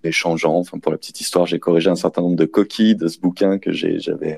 échangeant. 0.05 0.55
Enfin, 0.55 0.79
pour 0.79 0.91
la 0.91 0.97
petite 0.97 1.21
histoire, 1.21 1.45
j'ai 1.45 1.59
corrigé 1.59 1.89
un 1.89 1.95
certain 1.95 2.21
nombre 2.21 2.35
de 2.35 2.45
coquilles 2.45 2.95
de 2.95 3.07
ce 3.07 3.19
bouquin 3.19 3.57
que 3.57 3.71
j'avais, 3.71 4.37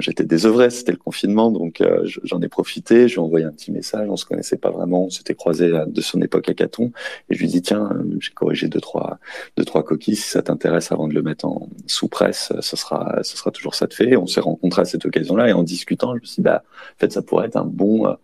j'étais 0.00 0.24
désœuvré, 0.24 0.70
c'était 0.70 0.92
le 0.92 0.98
confinement, 0.98 1.50
donc 1.50 1.80
euh, 1.80 2.06
j'en 2.24 2.40
ai 2.40 2.48
profité. 2.48 3.08
Je 3.08 3.14
lui 3.14 3.20
ai 3.20 3.24
envoyé 3.24 3.44
un 3.44 3.52
petit 3.52 3.70
message. 3.72 4.08
On 4.08 4.16
se 4.16 4.24
connaissait 4.24 4.56
pas 4.56 4.70
vraiment, 4.70 5.04
on 5.04 5.10
s'était 5.10 5.34
croisé 5.34 5.70
de 5.86 6.00
son 6.00 6.20
époque 6.22 6.48
à 6.48 6.54
Caton, 6.54 6.92
et 7.28 7.34
je 7.34 7.38
lui 7.38 7.46
ai 7.46 7.50
dit 7.50 7.62
tiens, 7.62 7.90
euh, 7.92 8.16
j'ai 8.20 8.32
corrigé 8.32 8.68
deux 8.68 8.80
trois 8.80 9.18
deux 9.56 9.64
trois 9.64 9.82
coquilles. 9.82 10.16
Si 10.16 10.28
ça 10.30 10.42
t'intéresse, 10.42 10.92
avant 10.92 11.08
de 11.08 11.14
le 11.14 11.22
mettre 11.22 11.44
en 11.44 11.68
sous 11.86 12.08
presse, 12.08 12.52
ce 12.60 12.76
sera 12.76 13.18
ce 13.22 13.36
sera 13.36 13.50
toujours 13.50 13.74
ça 13.74 13.86
de 13.86 13.94
fait. 13.94 14.16
On 14.16 14.26
s'est 14.26 14.40
rencontrés 14.40 14.82
à 14.82 14.84
cette 14.84 15.04
occasion-là 15.06 15.48
et 15.48 15.52
en 15.52 15.62
discutant, 15.62 16.14
je 16.14 16.20
me 16.20 16.26
suis 16.26 16.36
dit 16.36 16.42
bah 16.42 16.64
en 16.64 16.98
fait 16.98 17.12
ça 17.12 17.22
pourrait 17.22 17.46
être 17.46 17.56
un 17.56 17.64
bon 17.64 18.06
euh, 18.06 18.10
euh, 18.10 18.16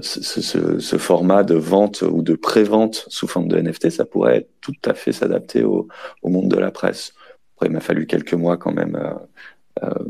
ce, 0.00 0.22
ce, 0.22 0.78
ce, 0.78 0.98
format 0.98 1.42
de 1.42 1.54
vente 1.54 2.02
ou 2.02 2.22
de 2.22 2.34
pré-vente 2.34 3.06
sous 3.08 3.26
forme 3.26 3.48
de 3.48 3.60
NFT, 3.60 3.90
ça 3.90 4.04
pourrait 4.04 4.46
tout 4.60 4.74
à 4.84 4.94
fait 4.94 5.12
s'adapter 5.12 5.62
au, 5.62 5.88
au, 6.22 6.28
monde 6.28 6.48
de 6.48 6.56
la 6.56 6.70
presse. 6.70 7.12
Après, 7.54 7.66
il 7.66 7.72
m'a 7.72 7.80
fallu 7.80 8.06
quelques 8.06 8.34
mois 8.34 8.56
quand 8.56 8.72
même 8.72 8.96
euh, 8.96 9.84
euh, 9.84 10.04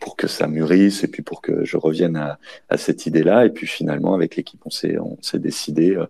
pour 0.00 0.16
que 0.16 0.26
ça 0.26 0.46
mûrisse 0.46 1.04
et 1.04 1.08
puis 1.08 1.22
pour 1.22 1.42
que 1.42 1.64
je 1.64 1.76
revienne 1.76 2.16
à, 2.16 2.38
à 2.68 2.76
cette 2.76 3.06
idée-là. 3.06 3.46
Et 3.46 3.50
puis 3.50 3.66
finalement, 3.66 4.14
avec 4.14 4.36
l'équipe, 4.36 4.60
on 4.64 4.70
s'est 4.70 4.98
on 4.98 5.16
s'est 5.22 5.38
décidé 5.38 5.96
euh, 5.96 6.06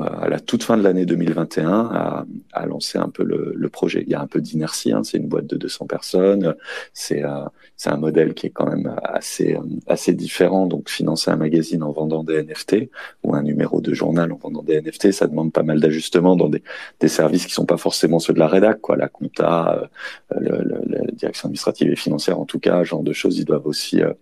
à 0.00 0.28
la 0.28 0.40
toute 0.40 0.62
fin 0.62 0.76
de 0.76 0.82
l'année 0.82 1.06
2021 1.06 1.68
à, 1.70 2.26
à, 2.52 2.66
lancer 2.66 2.98
un 2.98 3.08
peu 3.08 3.24
le, 3.24 3.68
projet. 3.68 4.02
Il 4.04 4.10
y 4.10 4.14
a 4.14 4.20
un 4.20 4.26
peu 4.26 4.40
d'inertie, 4.40 4.92
hein, 4.92 5.02
c'est 5.04 5.18
une 5.18 5.28
boîte 5.28 5.46
de 5.46 5.56
200 5.56 5.86
personnes, 5.86 6.56
c'est 6.92 7.22
euh, 7.22 7.44
c'est 7.76 7.90
un 7.90 7.96
modèle 7.96 8.34
qui 8.34 8.46
est 8.46 8.50
quand 8.50 8.68
même 8.68 8.96
assez 9.04 9.56
assez 9.86 10.12
différent. 10.12 10.66
Donc 10.66 10.88
financer 10.90 11.30
un 11.30 11.36
magazine 11.36 11.82
en 11.82 11.92
vendant 11.92 12.24
des 12.24 12.42
NFT 12.42 12.90
ou 13.22 13.34
un 13.34 13.42
numéro 13.42 13.80
de 13.80 13.94
journal 13.94 14.32
en 14.32 14.36
vendant 14.36 14.62
des 14.62 14.80
NFT, 14.80 15.12
ça 15.12 15.26
demande 15.28 15.52
pas 15.52 15.62
mal 15.62 15.80
d'ajustements 15.80 16.36
dans 16.36 16.48
des, 16.48 16.62
services 17.08 17.46
qui 17.46 17.52
sont 17.52 17.66
pas 17.66 17.76
forcément 17.76 18.18
ceux 18.18 18.32
de 18.32 18.38
la 18.38 18.48
rédac, 18.48 18.78
la 18.96 19.08
compta, 19.08 19.88
euh, 20.34 20.40
la 20.40 21.12
direction 21.12 21.46
administrative 21.46 21.90
et 21.90 21.96
financière 21.96 22.38
en 22.40 22.44
tout 22.44 22.58
cas, 22.58 22.82
genre 22.84 23.02
de 23.02 23.12
choses, 23.12 23.38
ils 23.38 23.44
doivent 23.44 23.66
aussi 23.66 24.02
euh, 24.02 24.12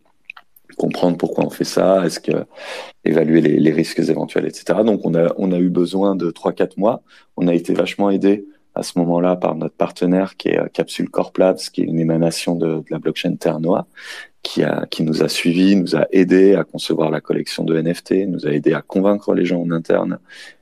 comprendre 0.79 1.19
pourquoi 1.19 1.45
on 1.45 1.51
fait 1.51 1.65
ça, 1.65 2.07
est-ce 2.07 2.21
que 2.21 2.33
évaluer 3.05 3.41
les, 3.41 3.73
risques 3.73 3.99
éventuels, 3.99 4.47
etc. 4.47 4.81
Donc 4.85 5.01
on 5.05 5.15
a 5.15 5.35
on 5.37 5.53
a 5.53 5.59
eu 5.59 5.69
besoin 5.69 6.17
de 6.17 6.31
trois 6.31 6.53
quatre 6.53 6.79
mois. 6.79 7.03
On 7.37 7.49
a 7.49 7.55
été 7.55 7.75
vachement 7.75 8.11
aidé 8.11 8.47
à 8.75 8.83
ce 8.83 8.99
moment-là 9.01 9.37
par 9.37 9.55
notre 9.57 9.75
partenaire 9.75 10.37
qui 10.37 10.49
est 10.49 10.59
euh, 10.59 10.69
Capsule 10.73 11.11
Corp 11.11 11.37
Labs, 11.37 11.59
qui 11.73 11.83
est 11.83 11.85
une 11.85 12.01
émanation 12.01 12.55
de, 12.55 12.83
la 12.91 12.99
blockchain 12.99 13.35
Ternoa, 13.35 13.87
qui 14.43 14.63
a 14.63 14.87
qui 14.91 15.03
nous 15.03 15.23
a 15.23 15.29
suivis, 15.29 15.77
nous 15.77 15.97
a 15.97 16.07
aidé 16.13 16.55
à 16.55 16.65
concevoir 16.65 17.11
la 17.11 17.21
collection 17.21 17.65
de 17.65 17.81
NFT, 17.81 18.29
nous 18.29 18.47
a 18.47 18.51
aidé 18.51 18.73
à 18.73 18.83
convaincre 18.83 19.35
les 19.35 19.45
gens 19.45 19.61
en 19.61 19.71
interne 19.71 20.19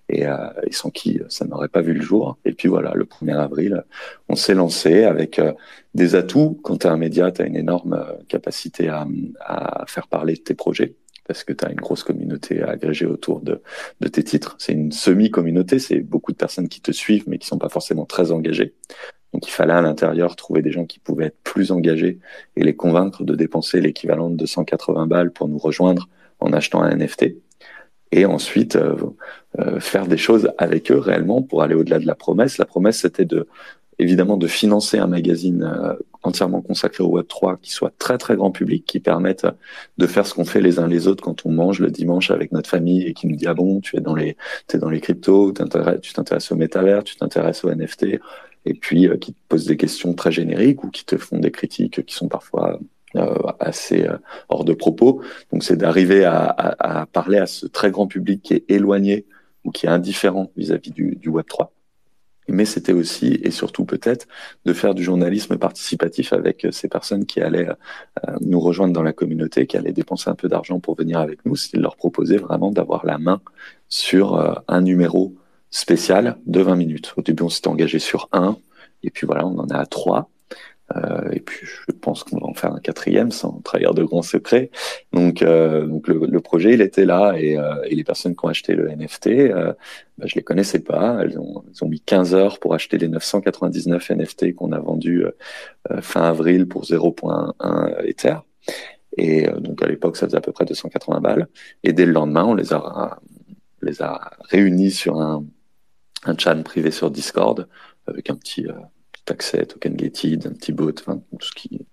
et, 0.08 0.26
euh, 0.26 0.36
et 0.66 0.72
sans 0.72 0.90
qui 0.90 1.20
ça 1.28 1.44
n'aurait 1.46 1.68
pas 1.68 1.80
vu 1.80 1.92
le 1.92 2.02
jour. 2.02 2.38
Et 2.44 2.52
puis 2.52 2.68
voilà, 2.68 2.92
le 2.94 3.04
1er 3.04 3.36
avril, 3.36 3.84
on 4.28 4.36
s'est 4.36 4.54
lancé 4.54 5.04
avec 5.04 5.38
euh, 5.38 5.52
des 5.94 6.14
atouts. 6.14 6.58
Quand 6.62 6.78
tu 6.78 6.86
es 6.86 6.90
un 6.90 6.96
média, 6.96 7.30
tu 7.30 7.42
as 7.42 7.46
une 7.46 7.56
énorme 7.56 7.94
euh, 7.94 8.12
capacité 8.28 8.88
à, 8.88 9.06
à, 9.40 9.84
faire 9.86 10.08
parler 10.08 10.36
tes 10.36 10.54
projets 10.54 10.94
parce 11.26 11.42
que 11.42 11.52
tu 11.52 11.64
as 11.64 11.70
une 11.70 11.80
grosse 11.80 12.04
communauté 12.04 12.62
agrégée 12.62 13.06
autour 13.06 13.40
de, 13.40 13.60
de 14.00 14.08
tes 14.08 14.22
titres. 14.22 14.54
C'est 14.58 14.72
une 14.72 14.92
semi-communauté, 14.92 15.80
c'est 15.80 15.98
beaucoup 15.98 16.30
de 16.30 16.36
personnes 16.36 16.68
qui 16.68 16.80
te 16.80 16.92
suivent 16.92 17.24
mais 17.26 17.38
qui 17.38 17.48
sont 17.48 17.58
pas 17.58 17.68
forcément 17.68 18.04
très 18.04 18.30
engagées. 18.30 18.74
Donc 19.32 19.48
il 19.48 19.50
fallait 19.50 19.72
à 19.72 19.80
l'intérieur 19.80 20.36
trouver 20.36 20.62
des 20.62 20.70
gens 20.70 20.86
qui 20.86 21.00
pouvaient 21.00 21.26
être 21.26 21.42
plus 21.42 21.72
engagés 21.72 22.20
et 22.54 22.62
les 22.62 22.76
convaincre 22.76 23.24
de 23.24 23.34
dépenser 23.34 23.80
l'équivalent 23.80 24.30
de 24.30 24.36
280 24.36 25.08
balles 25.08 25.32
pour 25.32 25.48
nous 25.48 25.58
rejoindre 25.58 26.08
en 26.38 26.52
achetant 26.52 26.82
un 26.82 26.96
NFT. 26.96 27.34
Et 28.16 28.24
ensuite 28.24 28.76
euh, 28.76 28.96
euh, 29.58 29.78
faire 29.78 30.06
des 30.06 30.16
choses 30.16 30.50
avec 30.56 30.90
eux 30.90 30.98
réellement 30.98 31.42
pour 31.42 31.62
aller 31.62 31.74
au-delà 31.74 31.98
de 31.98 32.06
la 32.06 32.14
promesse. 32.14 32.56
La 32.56 32.64
promesse, 32.64 33.00
c'était 33.00 33.26
de 33.26 33.46
évidemment 33.98 34.36
de 34.38 34.46
financer 34.46 34.98
un 34.98 35.06
magazine 35.06 35.62
euh, 35.62 35.94
entièrement 36.22 36.62
consacré 36.62 37.04
au 37.04 37.08
Web 37.08 37.26
3 37.28 37.58
qui 37.62 37.70
soit 37.70 37.92
très 37.98 38.16
très 38.18 38.36
grand 38.36 38.50
public, 38.50 38.84
qui 38.86 39.00
permette 39.00 39.46
de 39.98 40.06
faire 40.06 40.26
ce 40.26 40.34
qu'on 40.34 40.46
fait 40.46 40.62
les 40.62 40.78
uns 40.78 40.86
les 40.86 41.08
autres 41.08 41.22
quand 41.22 41.44
on 41.44 41.50
mange 41.50 41.80
le 41.80 41.90
dimanche 41.90 42.30
avec 42.30 42.52
notre 42.52 42.70
famille 42.70 43.02
et 43.04 43.12
qui 43.12 43.26
nous 43.26 43.36
dit 43.36 43.46
ah 43.46 43.54
bon 43.54 43.80
tu 43.80 43.96
es 43.96 44.00
dans 44.00 44.14
les 44.14 44.36
es 44.72 44.78
dans 44.78 44.90
les 44.90 45.00
cryptos, 45.00 45.52
tu 45.52 46.12
t'intéresses 46.14 46.52
au 46.52 46.56
métavers, 46.56 47.04
tu 47.04 47.16
t'intéresses 47.16 47.64
au 47.64 47.70
NFT 47.70 48.18
et 48.64 48.74
puis 48.74 49.08
qui 49.20 49.34
te 49.34 49.38
posent 49.48 49.66
des 49.66 49.76
questions 49.76 50.14
très 50.14 50.32
génériques 50.32 50.84
ou 50.84 50.90
qui 50.90 51.04
te 51.04 51.16
font 51.16 51.38
des 51.38 51.50
critiques 51.50 52.04
qui 52.04 52.14
sont 52.14 52.28
parfois 52.28 52.78
assez 53.60 54.06
euh, 54.06 54.16
hors 54.48 54.64
de 54.64 54.72
propos. 54.72 55.22
Donc 55.52 55.62
c'est 55.64 55.76
d'arriver 55.76 56.24
à, 56.24 56.44
à, 56.44 57.00
à, 57.00 57.06
parler 57.06 57.38
à 57.38 57.46
ce 57.46 57.66
très 57.66 57.90
grand 57.90 58.06
public 58.06 58.42
qui 58.42 58.54
est 58.54 58.64
éloigné 58.68 59.26
ou 59.64 59.70
qui 59.70 59.86
est 59.86 59.90
indifférent 59.90 60.50
vis-à-vis 60.56 60.92
du, 60.92 61.28
Web 61.28 61.46
3 61.46 61.72
mais 62.48 62.64
c'était 62.64 62.92
aussi 62.92 63.40
et 63.42 63.50
surtout 63.50 63.84
peut-être 63.84 64.28
de 64.64 64.72
faire 64.72 64.94
du 64.94 65.02
journalisme 65.02 65.58
participatif 65.58 66.32
avec 66.32 66.64
ces 66.70 66.86
personnes 66.86 67.26
qui 67.26 67.40
allaient 67.40 67.68
euh, 67.68 68.36
nous 68.40 68.60
rejoindre 68.60 68.92
dans 68.92 69.02
la 69.02 69.12
communauté, 69.12 69.66
qui 69.66 69.76
allaient 69.76 69.90
dépenser 69.90 70.30
un 70.30 70.36
peu 70.36 70.48
d'argent 70.48 70.78
pour 70.78 70.94
venir 70.94 71.18
avec 71.18 71.44
nous, 71.44 71.54
de 71.74 71.80
leur 71.80 71.96
proposer 71.96 72.36
vraiment 72.36 72.70
d'avoir 72.70 73.04
la 73.04 73.18
main 73.18 73.40
sur 73.88 74.36
euh, 74.36 74.54
un 74.68 74.80
numéro 74.80 75.34
spécial 75.70 76.36
de 76.46 76.60
20 76.60 76.76
minutes. 76.76 77.14
Au 77.16 77.22
début, 77.22 77.42
on 77.42 77.48
s'était 77.48 77.66
engagé 77.66 77.98
sur 77.98 78.28
un, 78.30 78.56
et 79.02 79.10
puis 79.10 79.26
voilà, 79.26 79.44
on 79.44 79.58
en 79.58 79.68
a 79.68 79.84
trois. 79.86 80.30
Euh, 80.94 81.30
et 81.32 81.40
puis 81.40 81.66
je 81.66 81.92
pense 81.92 82.22
qu'on 82.22 82.38
va 82.38 82.46
en 82.46 82.54
faire 82.54 82.72
un 82.72 82.78
quatrième 82.78 83.32
sans 83.32 83.60
trahir 83.62 83.92
de 83.92 84.04
grands 84.04 84.22
secrets. 84.22 84.70
Donc, 85.12 85.42
euh, 85.42 85.84
donc 85.86 86.06
le, 86.06 86.26
le, 86.26 86.40
projet 86.40 86.74
il 86.74 86.80
était 86.80 87.04
là 87.04 87.34
et, 87.36 87.56
euh, 87.58 87.82
et, 87.84 87.96
les 87.96 88.04
personnes 88.04 88.36
qui 88.36 88.44
ont 88.44 88.48
acheté 88.48 88.74
le 88.74 88.88
NFT, 88.88 89.26
euh, 89.26 89.72
bah, 90.18 90.26
je 90.28 90.36
les 90.36 90.42
connaissais 90.42 90.78
pas. 90.78 91.18
Elles 91.22 91.38
ont, 91.38 91.64
elles 91.68 91.84
ont 91.84 91.88
mis 91.88 92.00
15 92.00 92.34
heures 92.34 92.60
pour 92.60 92.72
acheter 92.74 92.98
les 92.98 93.08
999 93.08 94.10
NFT 94.10 94.54
qu'on 94.54 94.72
a 94.72 94.78
vendus 94.78 95.24
euh, 95.90 96.00
fin 96.00 96.22
avril 96.22 96.68
pour 96.68 96.84
0.1 96.84 98.04
Ether. 98.04 98.36
Et 99.18 99.46
donc 99.60 99.82
à 99.82 99.86
l'époque 99.86 100.16
ça 100.16 100.26
faisait 100.26 100.36
à 100.36 100.42
peu 100.42 100.52
près 100.52 100.66
280 100.66 101.20
balles. 101.20 101.48
Et 101.82 101.92
dès 101.92 102.06
le 102.06 102.12
lendemain 102.12 102.44
on 102.44 102.54
les 102.54 102.72
a 102.74 103.18
les 103.82 104.02
a 104.02 104.30
réunis 104.50 104.90
sur 104.90 105.20
un 105.20 105.44
un 106.24 106.36
chat 106.36 106.54
privé 106.56 106.90
sur 106.90 107.10
Discord 107.10 107.68
avec 108.06 108.30
un 108.30 108.34
petit 108.34 108.66
accès, 109.30 109.66
token 109.66 109.94
gated, 109.94 110.46
un 110.46 110.52
petit 110.52 110.72
bot, 110.72 110.92
enfin, 111.00 111.20
tout 111.38 111.46
ce 111.46 111.52
qui, 111.52 111.86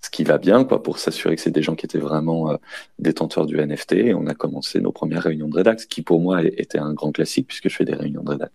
ce 0.00 0.10
qui 0.10 0.24
va 0.24 0.38
bien, 0.38 0.64
quoi, 0.64 0.82
pour 0.82 0.98
s'assurer 0.98 1.36
que 1.36 1.42
c'est 1.42 1.50
des 1.50 1.62
gens 1.62 1.74
qui 1.74 1.86
étaient 1.86 1.98
vraiment 1.98 2.50
euh, 2.52 2.56
détenteurs 2.98 3.46
du 3.46 3.56
NFT. 3.56 4.14
On 4.14 4.26
a 4.26 4.34
commencé 4.34 4.80
nos 4.80 4.92
premières 4.92 5.22
réunions 5.22 5.48
de 5.48 5.56
rédax, 5.56 5.86
qui 5.86 6.02
pour 6.02 6.20
moi 6.20 6.42
était 6.42 6.78
un 6.78 6.92
grand 6.94 7.12
classique 7.12 7.46
puisque 7.48 7.68
je 7.68 7.76
fais 7.76 7.84
des 7.84 7.94
réunions 7.94 8.22
de 8.22 8.30
rédax 8.30 8.52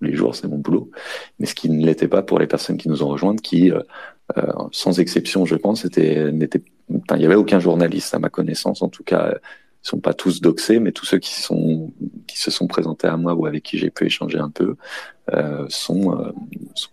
tous 0.00 0.06
les 0.06 0.14
jours, 0.14 0.34
c'est 0.34 0.48
mon 0.48 0.58
boulot. 0.58 0.90
Mais 1.38 1.46
ce 1.46 1.54
qui 1.54 1.68
ne 1.68 1.84
l'était 1.84 2.08
pas 2.08 2.22
pour 2.22 2.38
les 2.38 2.46
personnes 2.46 2.78
qui 2.78 2.88
nous 2.88 3.02
ont 3.02 3.08
rejointes, 3.08 3.42
qui, 3.42 3.70
euh, 3.70 3.82
euh, 4.38 4.52
sans 4.72 4.98
exception, 4.98 5.44
je 5.44 5.56
pense, 5.56 5.84
était, 5.84 6.32
n'était, 6.32 6.62
il 6.88 7.20
y 7.20 7.26
avait 7.26 7.34
aucun 7.34 7.60
journaliste 7.60 8.14
à 8.14 8.18
ma 8.18 8.30
connaissance, 8.30 8.82
en 8.82 8.88
tout 8.88 9.04
cas, 9.04 9.34
ils 9.82 9.88
sont 9.88 10.00
pas 10.00 10.14
tous 10.14 10.40
doxés, 10.40 10.78
mais 10.78 10.92
tous 10.92 11.06
ceux 11.06 11.18
qui 11.18 11.32
se 11.32 12.50
sont 12.50 12.66
présentés 12.66 13.06
à 13.06 13.16
moi 13.16 13.34
ou 13.34 13.46
avec 13.46 13.62
qui 13.62 13.78
j'ai 13.78 13.90
pu 13.90 14.06
échanger 14.06 14.38
un 14.38 14.50
peu 14.50 14.76
euh, 15.32 15.64
sont 15.68 16.18
euh, 16.18 16.32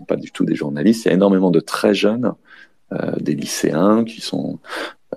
pas 0.07 0.15
du 0.15 0.31
tout 0.31 0.45
des 0.45 0.55
journalistes. 0.55 1.05
Il 1.05 1.09
y 1.09 1.11
a 1.11 1.15
énormément 1.15 1.51
de 1.51 1.59
très 1.59 1.93
jeunes, 1.93 2.33
euh, 2.93 3.11
des 3.19 3.35
lycéens 3.35 4.05
qui 4.05 4.21
sont 4.21 4.59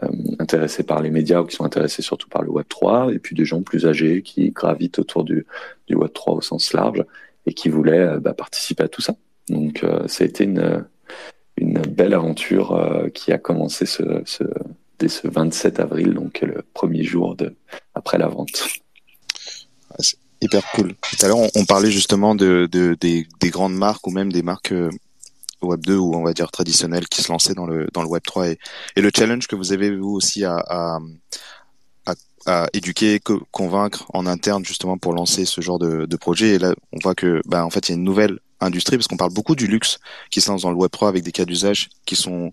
euh, 0.03 0.09
intéressés 0.41 0.83
par 0.83 1.01
les 1.01 1.11
médias 1.11 1.41
ou 1.41 1.45
qui 1.45 1.55
sont 1.55 1.65
intéressés 1.65 2.03
surtout 2.03 2.29
par 2.29 2.43
le 2.43 2.51
Web 2.51 2.67
3, 2.69 3.13
et 3.13 3.21
puis 3.21 3.37
des 3.37 3.45
gens 3.45 3.63
plus 3.63 3.87
âgés 3.87 4.23
qui 4.23 4.51
gravitent 4.51 4.99
autour 4.99 5.23
du 5.25 5.47
Web 5.89 6.13
3 6.13 6.35
au 6.35 6.41
sens 6.41 6.73
large 6.73 7.05
et 7.47 7.55
qui 7.55 7.69
voulaient 7.69 8.19
bah, 8.19 8.35
participer 8.35 8.83
à 8.85 8.89
tout 8.89 9.03
ça. 9.03 9.15
Donc 9.49 9.85
ça 10.07 10.25
a 10.25 10.27
été 10.27 10.45
une 10.45 10.85
belle 11.89 12.15
aventure 12.15 13.09
qui 13.15 13.33
a 13.33 13.39
commencé 13.39 13.87
ce 13.87 14.23
dès 15.01 15.09
ce 15.09 15.27
27 15.27 15.81
avril, 15.81 16.15
donc 16.15 16.41
le 16.43 16.63
premier 16.75 17.03
jour 17.03 17.35
de, 17.35 17.57
après 17.95 18.19
la 18.19 18.29
vente. 18.29 18.69
C'est 19.99 20.19
hyper 20.41 20.63
cool. 20.73 20.95
Tout 20.95 21.25
à 21.25 21.29
l'heure, 21.29 21.39
on, 21.55 21.65
parlait 21.65 21.91
justement 21.91 22.35
de, 22.35 22.69
de 22.71 22.97
des, 23.01 23.27
des, 23.41 23.51
grandes 23.51 23.75
marques 23.75 24.07
ou 24.07 24.11
même 24.11 24.33
des 24.33 24.43
marques 24.43 24.73
euh, 24.73 24.91
Web 25.63 25.81
2 25.85 25.97
ou 25.97 26.15
on 26.15 26.23
va 26.23 26.33
dire 26.33 26.51
traditionnelles 26.51 27.09
qui 27.09 27.23
se 27.23 27.33
lançaient 27.33 27.55
dans 27.55 27.67
le 27.67 27.87
dans 27.93 28.03
le 28.03 28.09
Web 28.09 28.23
3 28.25 28.49
et, 28.49 28.59
le 28.97 29.11
challenge 29.15 29.47
que 29.47 29.57
vous 29.57 29.73
avez 29.73 29.95
vous 29.95 30.11
aussi 30.11 30.45
à, 30.45 30.65
à, 32.47 32.67
éduquer, 32.73 33.21
convaincre 33.51 34.07
en 34.15 34.27
interne 34.27 34.65
justement 34.65 34.97
pour 34.97 35.13
lancer 35.13 35.45
ce 35.45 35.61
genre 35.61 35.79
de, 35.79 36.07
de 36.07 36.17
projet. 36.17 36.55
Et 36.55 36.59
là, 36.59 36.75
on 36.93 36.99
voit 37.03 37.15
que 37.15 37.43
bah 37.47 37.65
en 37.65 37.71
fait 37.71 37.89
il 37.89 37.93
y 37.93 37.95
a 37.95 37.99
une 37.99 38.05
nouvelle 38.05 38.39
industrie 38.61 38.97
parce 38.97 39.09
qu'on 39.09 39.17
parle 39.17 39.33
beaucoup 39.33 39.55
du 39.55 39.67
luxe 39.67 39.99
qui 40.31 40.41
se 40.41 40.51
lance 40.51 40.63
dans 40.63 40.71
le 40.71 40.77
Web 40.77 40.91
3 40.91 41.09
avec 41.09 41.23
des 41.23 41.33
cas 41.33 41.45
d'usage 41.45 41.91
qui 42.07 42.17
sont 42.17 42.51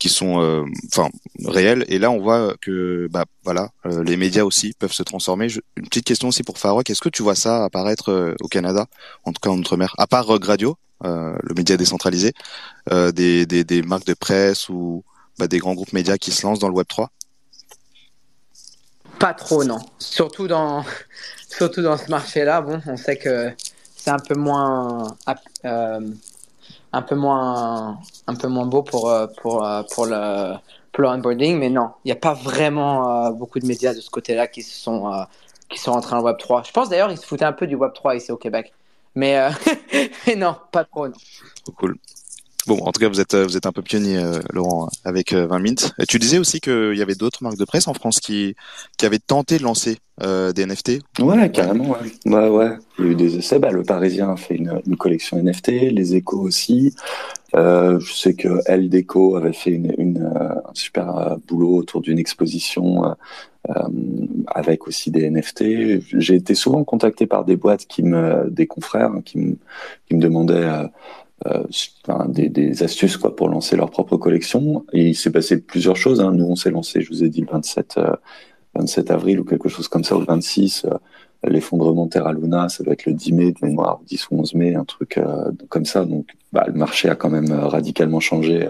qui 0.00 0.08
sont 0.08 0.40
euh, 0.40 0.64
enfin 0.86 1.08
réels. 1.44 1.84
Et 1.86 2.00
là 2.00 2.10
on 2.10 2.20
voit 2.20 2.54
que 2.60 3.06
bah 3.12 3.26
voilà 3.44 3.68
euh, 3.86 4.02
les 4.02 4.16
médias 4.16 4.42
aussi 4.42 4.74
peuvent 4.76 4.92
se 4.92 5.04
transformer. 5.04 5.46
Une 5.76 5.86
petite 5.86 6.06
question 6.06 6.28
aussi 6.28 6.42
pour 6.42 6.58
Farok 6.58 6.90
est-ce 6.90 7.00
que 7.00 7.08
tu 7.08 7.22
vois 7.22 7.36
ça 7.36 7.64
apparaître 7.64 8.10
euh, 8.10 8.34
au 8.40 8.48
Canada 8.48 8.86
en 9.24 9.32
tout 9.32 9.40
cas 9.40 9.50
en 9.50 9.58
outre-mer? 9.58 9.94
À 9.98 10.08
part 10.08 10.26
Radio 10.26 10.76
le 11.02 11.54
média 11.54 11.78
décentralisé 11.78 12.34
des, 12.90 13.46
des, 13.46 13.64
des 13.64 13.82
marques 13.82 14.04
de 14.04 14.12
presse 14.12 14.68
ou 14.68 15.02
bah, 15.38 15.46
des 15.46 15.56
grands 15.56 15.72
groupes 15.72 15.94
médias 15.94 16.18
qui 16.18 16.30
se 16.30 16.46
lancent 16.46 16.58
dans 16.58 16.68
le 16.68 16.74
Web 16.74 16.86
3 16.88 17.10
pas 19.18 19.34
trop 19.34 19.64
non. 19.64 19.78
Surtout 19.98 20.48
dans 20.48 20.84
surtout 21.48 21.82
dans 21.82 21.96
ce 21.96 22.10
marché 22.10 22.44
là 22.44 22.60
bon 22.60 22.82
on 22.86 22.96
sait 22.96 23.16
que 23.16 23.50
c'est 23.96 24.10
un 24.10 24.18
peu 24.18 24.34
moins 24.34 25.16
euh, 25.64 26.00
un 26.92 27.02
peu 27.02 27.14
moins 27.14 27.98
un 28.26 28.34
peu 28.34 28.48
moins 28.48 28.66
beau 28.66 28.82
pour 28.82 29.10
euh, 29.10 29.26
pour 29.40 29.64
euh, 29.64 29.82
pour 29.94 30.06
le 30.06 30.54
pour 30.92 31.02
le 31.02 31.08
onboarding 31.08 31.58
mais 31.58 31.70
non 31.70 31.90
il 32.04 32.08
n'y 32.08 32.12
a 32.12 32.16
pas 32.16 32.34
vraiment 32.34 33.26
euh, 33.26 33.30
beaucoup 33.30 33.58
de 33.58 33.66
médias 33.66 33.94
de 33.94 34.00
ce 34.00 34.10
côté-là 34.10 34.46
qui 34.48 34.62
sont 34.62 35.24
qui 35.68 35.78
sont 35.78 35.92
rentrés 35.92 36.16
en 36.16 36.22
Web 36.22 36.36
3 36.38 36.64
je 36.64 36.72
pense 36.72 36.88
d'ailleurs 36.88 37.10
ils 37.10 37.18
se 37.18 37.26
foutaient 37.26 37.44
un 37.44 37.52
peu 37.52 37.66
du 37.66 37.76
Web 37.76 37.92
3 37.94 38.16
ici 38.16 38.32
au 38.32 38.36
Québec. 38.36 38.72
Mais, 39.16 39.36
mais 40.26 40.36
non 40.36 40.56
pas 40.70 40.84
trop 40.84 41.08
non. 41.08 41.14
Cool 41.76 41.96
Bon, 42.66 42.78
en 42.78 42.92
tout 42.92 43.00
cas, 43.00 43.08
vous 43.08 43.20
êtes 43.20 43.34
vous 43.34 43.56
êtes 43.56 43.66
un 43.66 43.72
peu 43.72 43.82
pionnier, 43.82 44.18
euh, 44.18 44.38
Laurent, 44.52 44.88
avec 45.04 45.32
20 45.32 45.58
Mint. 45.58 45.92
Et 45.98 46.06
tu 46.06 46.18
disais 46.18 46.38
aussi 46.38 46.60
qu'il 46.60 46.94
y 46.94 47.02
avait 47.02 47.14
d'autres 47.14 47.42
marques 47.42 47.56
de 47.56 47.64
presse 47.64 47.88
en 47.88 47.94
France 47.94 48.20
qui 48.20 48.54
qui 48.98 49.06
avaient 49.06 49.18
tenté 49.18 49.58
de 49.58 49.62
lancer 49.62 49.98
euh, 50.22 50.52
des 50.52 50.66
NFT. 50.66 51.00
Ouais, 51.20 51.50
carrément. 51.50 51.90
Ouais. 51.90 52.32
ouais, 52.32 52.48
ouais. 52.48 52.70
Il 52.98 53.04
y 53.04 53.08
a 53.08 53.10
eu 53.12 53.14
des 53.14 53.38
essais. 53.38 53.58
Bah, 53.58 53.70
le 53.70 53.82
Parisien 53.82 54.30
a 54.30 54.36
fait 54.36 54.56
une, 54.56 54.80
une 54.86 54.96
collection 54.96 55.42
NFT, 55.42 55.68
les 55.90 56.14
Échos 56.16 56.40
aussi. 56.40 56.94
Euh, 57.56 57.98
je 57.98 58.12
sais 58.12 58.34
que 58.34 58.60
Elle 58.66 58.90
avait 59.36 59.52
fait 59.52 59.70
une 59.70 60.18
un 60.18 60.74
super 60.74 61.36
boulot 61.48 61.76
autour 61.76 62.02
d'une 62.02 62.18
exposition 62.18 63.16
avec 64.46 64.86
aussi 64.86 65.10
des 65.10 65.30
NFT. 65.30 65.64
J'ai 66.18 66.34
été 66.34 66.54
souvent 66.54 66.84
contacté 66.84 67.26
par 67.26 67.44
des 67.44 67.56
boîtes 67.56 67.86
qui 67.86 68.02
me, 68.02 68.48
des 68.50 68.66
confrères 68.66 69.10
hein, 69.10 69.22
qui 69.24 69.38
me, 69.38 69.56
qui 70.06 70.14
me 70.14 70.20
demandaient 70.20 70.68
euh, 71.46 71.64
des, 72.28 72.50
des, 72.50 72.82
astuces 72.82 73.16
quoi 73.16 73.34
pour 73.34 73.48
lancer 73.48 73.76
leur 73.76 73.90
propre 73.90 74.16
collection. 74.16 74.84
Et 74.92 75.08
il 75.08 75.14
s'est 75.14 75.30
passé 75.30 75.60
plusieurs 75.60 75.96
choses. 75.96 76.20
Hein. 76.20 76.32
Nous, 76.32 76.44
on 76.44 76.56
s'est 76.56 76.70
lancé, 76.70 77.00
je 77.00 77.08
vous 77.08 77.24
ai 77.24 77.30
dit, 77.30 77.40
le 77.40 77.46
27, 77.50 77.98
27 78.74 79.10
euh, 79.10 79.14
avril 79.14 79.40
ou 79.40 79.44
quelque 79.44 79.68
chose 79.68 79.88
comme 79.88 80.04
ça, 80.04 80.16
ou 80.16 80.20
le 80.20 80.26
26. 80.26 80.84
Euh, 80.84 80.96
L'effondrement 81.42 82.06
Terra 82.06 82.34
Luna, 82.34 82.68
ça 82.68 82.84
doit 82.84 82.92
être 82.92 83.06
le 83.06 83.14
10 83.14 83.32
mai 83.32 83.52
de 83.52 83.66
mémoire, 83.66 84.02
10 84.06 84.28
ou 84.30 84.40
11 84.40 84.54
mai, 84.56 84.74
un 84.74 84.84
truc 84.84 85.16
euh, 85.16 85.50
comme 85.70 85.86
ça. 85.86 86.04
Donc, 86.04 86.26
bah, 86.52 86.64
le 86.66 86.74
marché 86.74 87.08
a 87.08 87.14
quand 87.14 87.30
même 87.30 87.50
radicalement 87.50 88.20
changé. 88.20 88.66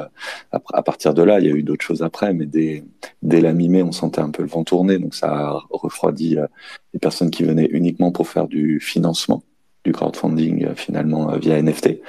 À, 0.53 0.62
à 0.73 0.83
partir 0.85 1.12
de 1.12 1.25
là, 1.25 1.41
il 1.41 1.47
y 1.47 1.51
a 1.51 1.53
eu 1.53 1.64
d'autres 1.64 1.85
choses 1.85 2.05
après, 2.05 2.33
mais 2.33 2.47
dès, 2.47 2.85
dès 3.23 3.41
la 3.41 3.53
mi-mai, 3.53 3.83
on 3.83 3.91
sentait 3.91 4.21
un 4.21 4.31
peu 4.31 4.45
le 4.45 4.49
vent 4.49 4.62
tourner. 4.62 4.99
Donc, 4.99 5.16
ça 5.16 5.33
a 5.33 5.62
refroidi 5.71 6.37
les 6.93 7.01
personnes 7.01 7.33
qui 7.33 7.43
venaient 7.43 7.68
uniquement 7.73 8.12
pour 8.12 8.29
faire 8.29 8.47
du 8.47 8.79
financement 8.79 9.43
du 9.85 9.93
crowdfunding 9.93 10.66
euh, 10.66 10.74
finalement 10.74 11.33
euh, 11.33 11.39
via 11.39 11.61
NFT. 11.61 12.01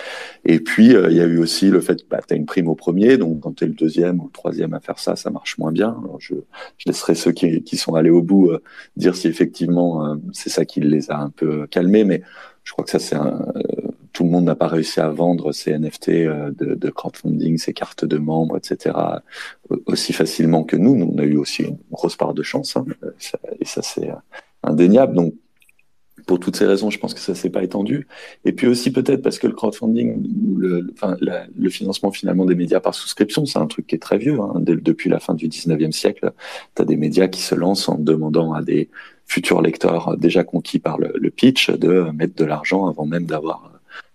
Et 0.45 0.59
puis 0.59 0.95
euh, 0.95 1.09
il 1.09 1.17
y 1.17 1.21
a 1.21 1.25
eu 1.25 1.37
aussi 1.37 1.69
le 1.69 1.79
fait 1.79 2.03
que 2.03 2.07
bah, 2.09 2.19
tu 2.25 2.33
as 2.33 2.37
une 2.37 2.45
prime 2.45 2.67
au 2.67 2.75
premier, 2.75 3.17
donc 3.17 3.41
quand 3.41 3.55
tu 3.55 3.63
es 3.63 3.67
le 3.67 3.73
deuxième 3.73 4.19
ou 4.19 4.25
le 4.25 4.31
troisième 4.31 4.73
à 4.73 4.79
faire 4.79 4.99
ça, 4.99 5.15
ça 5.15 5.29
marche 5.29 5.57
moins 5.57 5.71
bien. 5.71 5.97
Alors, 6.03 6.17
je, 6.19 6.35
je 6.77 6.83
laisserai 6.87 7.15
ceux 7.15 7.31
qui, 7.31 7.63
qui 7.63 7.77
sont 7.77 7.95
allés 7.95 8.09
au 8.09 8.21
bout 8.21 8.51
dire 8.97 9.15
si 9.15 9.27
effectivement 9.27 10.17
c'est 10.33 10.49
ça 10.49 10.65
qui 10.65 10.81
les 10.81 11.11
a 11.11 11.17
un 11.17 11.29
peu 11.29 11.67
calmés, 11.67 12.03
mais 12.03 12.21
je 12.63 12.73
crois 12.73 12.83
que 12.83 12.91
ça 12.91 12.99
c'est 12.99 13.15
un, 13.15 13.45
tout 14.13 14.23
le 14.23 14.29
monde 14.29 14.45
n'a 14.45 14.55
pas 14.55 14.67
réussi 14.67 14.99
à 14.99 15.09
vendre 15.09 15.51
ces 15.51 15.77
NFT 15.77 16.09
de, 16.09 16.75
de, 16.75 16.89
crowdfunding, 16.89 17.57
ces 17.57 17.73
cartes 17.73 18.05
de 18.05 18.17
membres, 18.17 18.57
etc. 18.57 18.95
aussi 19.85 20.13
facilement 20.13 20.63
que 20.63 20.75
nous. 20.75 20.95
Nous 20.95 21.11
on 21.13 21.17
a 21.19 21.23
eu 21.23 21.37
aussi 21.37 21.63
une 21.63 21.77
grosse 21.91 22.15
part 22.15 22.33
de 22.33 22.43
chance, 22.43 22.75
hein, 22.75 22.85
et 23.59 23.65
ça 23.65 23.81
c'est 23.81 24.09
indéniable. 24.63 25.15
Donc 25.15 25.33
pour 26.25 26.39
toutes 26.39 26.55
ces 26.55 26.65
raisons, 26.65 26.89
je 26.89 26.99
pense 26.99 27.13
que 27.13 27.19
ça 27.19 27.35
s'est 27.35 27.49
pas 27.49 27.63
étendu. 27.63 28.07
Et 28.45 28.51
puis 28.53 28.67
aussi 28.67 28.91
peut-être 28.91 29.21
parce 29.21 29.39
que 29.39 29.47
le 29.47 29.53
crowdfunding, 29.53 30.23
le, 30.57 30.87
le 31.57 31.69
financement 31.69 32.11
finalement 32.11 32.45
des 32.45 32.55
médias 32.55 32.79
par 32.79 32.95
souscription, 32.95 33.45
c'est 33.45 33.59
un 33.59 33.67
truc 33.67 33.87
qui 33.87 33.95
est 33.95 33.99
très 33.99 34.17
vieux. 34.17 34.39
Hein. 34.39 34.53
depuis 34.59 35.09
la 35.09 35.19
fin 35.19 35.33
du 35.33 35.47
19e 35.47 35.91
siècle, 35.91 36.31
tu 36.75 36.81
as 36.81 36.85
des 36.85 36.97
médias 36.97 37.27
qui 37.27 37.41
se 37.41 37.55
lancent 37.55 37.89
en 37.89 37.97
demandant 37.97 38.53
à 38.53 38.61
des 38.61 38.89
futurs 39.25 39.61
lecteurs 39.61 40.17
déjà 40.17 40.43
conquis 40.43 40.79
par 40.79 40.97
le 40.97 41.29
pitch 41.29 41.69
de 41.71 42.11
mettre 42.13 42.35
de 42.35 42.45
l'argent 42.45 42.87
avant 42.87 43.05
même 43.05 43.25
d'avoir 43.25 43.70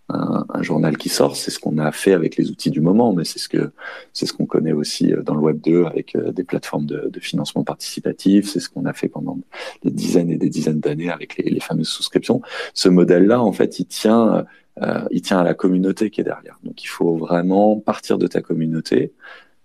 un, 0.09 0.47
un, 0.49 0.63
journal 0.63 0.97
qui 0.97 1.09
sort. 1.09 1.37
C'est 1.37 1.51
ce 1.51 1.59
qu'on 1.59 1.79
a 1.79 1.93
fait 1.93 2.13
avec 2.13 2.37
les 2.37 2.51
outils 2.51 2.71
du 2.71 2.81
moment, 2.81 3.13
mais 3.13 3.25
c'est 3.25 3.39
ce 3.39 3.49
que 3.49 3.71
c'est 4.13 4.27
ce 4.27 4.33
qu'on 4.33 4.47
connaît 4.47 4.73
aussi 4.73 5.13
dans 5.25 5.35
le 5.35 5.41
Web 5.41 5.61
2 5.63 5.85
avec 5.85 6.17
des 6.17 6.45
plateformes 6.45 6.87
de, 6.87 7.09
de 7.13 7.21
financement 7.21 7.65
participatif. 7.65 8.49
C'est 8.49 8.61
ce 8.61 8.69
qu'on 8.69 8.85
a 8.87 8.93
fait 8.93 9.09
pendant 9.09 9.39
des 9.83 9.91
dizaines 9.91 10.31
et 10.31 10.37
des 10.37 10.49
dizaines 10.49 10.81
d'années 10.81 11.11
avec 11.11 11.37
les, 11.37 11.51
les, 11.51 11.61
fameuses 11.61 11.89
souscriptions. 11.89 12.41
Ce 12.75 12.89
modèle-là, 12.89 13.43
en 13.43 13.53
fait, 13.53 13.79
il 13.81 13.87
tient 13.87 14.45
euh, 14.83 15.03
il 15.11 15.23
tient 15.23 15.39
à 15.39 15.45
la 15.45 15.55
communauté 15.55 16.11
qui 16.11 16.21
est 16.21 16.25
derrière. 16.25 16.59
Donc 16.63 16.83
il 16.83 16.89
faut 16.89 17.17
vraiment 17.17 17.79
partir 17.81 18.19
de 18.19 18.27
ta 18.27 18.43
communauté, 18.43 19.13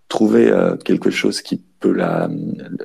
trouver 0.08 0.50
euh, 0.50 0.76
quelque 0.76 1.10
chose 1.10 1.42
qui 1.42 1.62
peut 1.82 1.94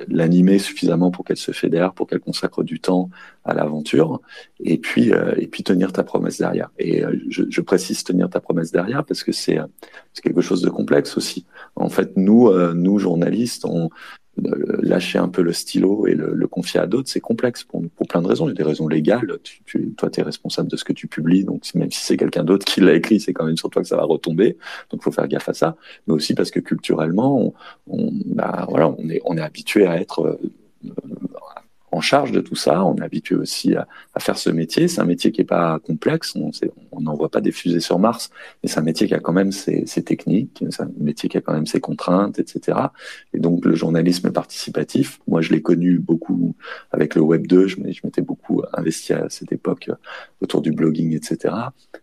l'animer 0.08 0.58
suffisamment 0.58 1.10
pour 1.10 1.24
qu'elle 1.24 1.38
se 1.38 1.52
fédère, 1.52 1.94
pour 1.94 2.06
qu'elle 2.06 2.20
consacre 2.20 2.62
du 2.62 2.80
temps 2.80 3.08
à 3.44 3.54
l'aventure, 3.54 4.20
et 4.60 4.76
puis 4.76 5.12
euh, 5.12 5.34
et 5.38 5.46
puis 5.46 5.62
tenir 5.62 5.92
ta 5.92 6.02
promesse 6.02 6.38
derrière. 6.38 6.70
Et 6.78 7.04
euh, 7.04 7.16
je, 7.30 7.60
précise 7.62 8.04
tenir 8.04 8.28
ta 8.28 8.40
promesse 8.40 8.72
derrière 8.72 9.04
parce 9.04 9.22
que 9.22 9.32
c'est 9.32 9.58
quelque 10.22 10.42
chose 10.42 10.60
de 10.60 10.68
complexe 10.68 11.16
aussi. 11.16 11.46
En 11.76 11.88
fait, 11.88 12.16
nous 12.16 12.48
euh, 12.48 12.74
nous 12.74 12.98
journalistes, 12.98 13.64
on 13.64 13.88
lâcher 14.82 15.18
un 15.18 15.28
peu 15.28 15.42
le 15.42 15.52
stylo 15.52 16.06
et 16.06 16.14
le, 16.14 16.34
le 16.34 16.46
confier 16.46 16.80
à 16.80 16.86
d'autres, 16.86 17.08
c'est 17.08 17.20
complexe 17.20 17.64
pour, 17.64 17.82
pour 17.96 18.06
plein 18.06 18.22
de 18.22 18.26
raisons. 18.26 18.46
Il 18.46 18.50
y 18.50 18.52
a 18.52 18.54
des 18.54 18.62
raisons 18.62 18.88
légales. 18.88 19.38
Tu, 19.42 19.90
toi, 19.96 20.10
tu 20.10 20.20
es 20.20 20.22
responsable 20.22 20.68
de 20.68 20.76
ce 20.76 20.84
que 20.84 20.92
tu 20.92 21.06
publies, 21.06 21.44
donc 21.44 21.62
même 21.74 21.90
si 21.90 22.04
c'est 22.04 22.16
quelqu'un 22.16 22.44
d'autre 22.44 22.64
qui 22.64 22.80
l'a 22.80 22.94
écrit, 22.94 23.20
c'est 23.20 23.32
quand 23.32 23.44
même 23.44 23.56
sur 23.56 23.70
toi 23.70 23.82
que 23.82 23.88
ça 23.88 23.96
va 23.96 24.04
retomber. 24.04 24.56
Donc, 24.90 25.02
faut 25.02 25.12
faire 25.12 25.28
gaffe 25.28 25.48
à 25.48 25.54
ça. 25.54 25.76
Mais 26.06 26.14
aussi 26.14 26.34
parce 26.34 26.50
que 26.50 26.60
culturellement, 26.60 27.54
on 27.86 29.36
est 29.36 29.40
habitué 29.40 29.86
à 29.86 30.00
être 30.00 30.22
euh, 30.22 30.92
en 31.92 32.00
charge 32.00 32.32
de 32.32 32.40
tout 32.40 32.56
ça. 32.56 32.84
On 32.84 32.96
est 32.96 33.02
habitué 33.02 33.34
aussi 33.34 33.74
à, 33.74 33.86
faire 34.18 34.38
ce 34.38 34.50
métier. 34.50 34.88
C'est 34.88 35.00
un 35.00 35.06
métier 35.06 35.32
qui 35.32 35.40
est 35.40 35.44
pas 35.44 35.78
complexe. 35.78 36.34
On 36.92 37.00
n'envoie 37.00 37.30
pas 37.30 37.40
des 37.40 37.52
fusées 37.52 37.80
sur 37.80 37.98
Mars, 37.98 38.30
mais 38.62 38.68
c'est 38.68 38.78
un 38.78 38.82
métier 38.82 39.06
qui 39.06 39.14
a 39.14 39.20
quand 39.20 39.32
même 39.32 39.52
ses, 39.52 39.84
techniques. 40.02 40.64
C'est 40.70 40.82
un 40.82 40.90
métier 40.98 41.28
qui 41.28 41.36
a 41.36 41.40
quand 41.40 41.52
même 41.52 41.66
ses 41.66 41.80
contraintes, 41.80 42.38
etc. 42.38 42.78
Et 43.32 43.38
donc 43.38 43.64
le 43.64 43.74
journalisme 43.74 44.30
participatif, 44.30 45.20
moi 45.26 45.40
je 45.40 45.52
l'ai 45.52 45.62
connu 45.62 45.98
beaucoup 45.98 46.54
avec 46.90 47.14
le 47.14 47.22
Web 47.22 47.46
2. 47.46 47.66
Je 47.68 47.80
m'étais 47.80 48.22
beaucoup 48.22 48.62
investi 48.72 49.12
à 49.12 49.26
cette 49.28 49.52
époque 49.52 49.90
autour 50.40 50.62
du 50.62 50.72
blogging, 50.72 51.14
etc. 51.14 51.54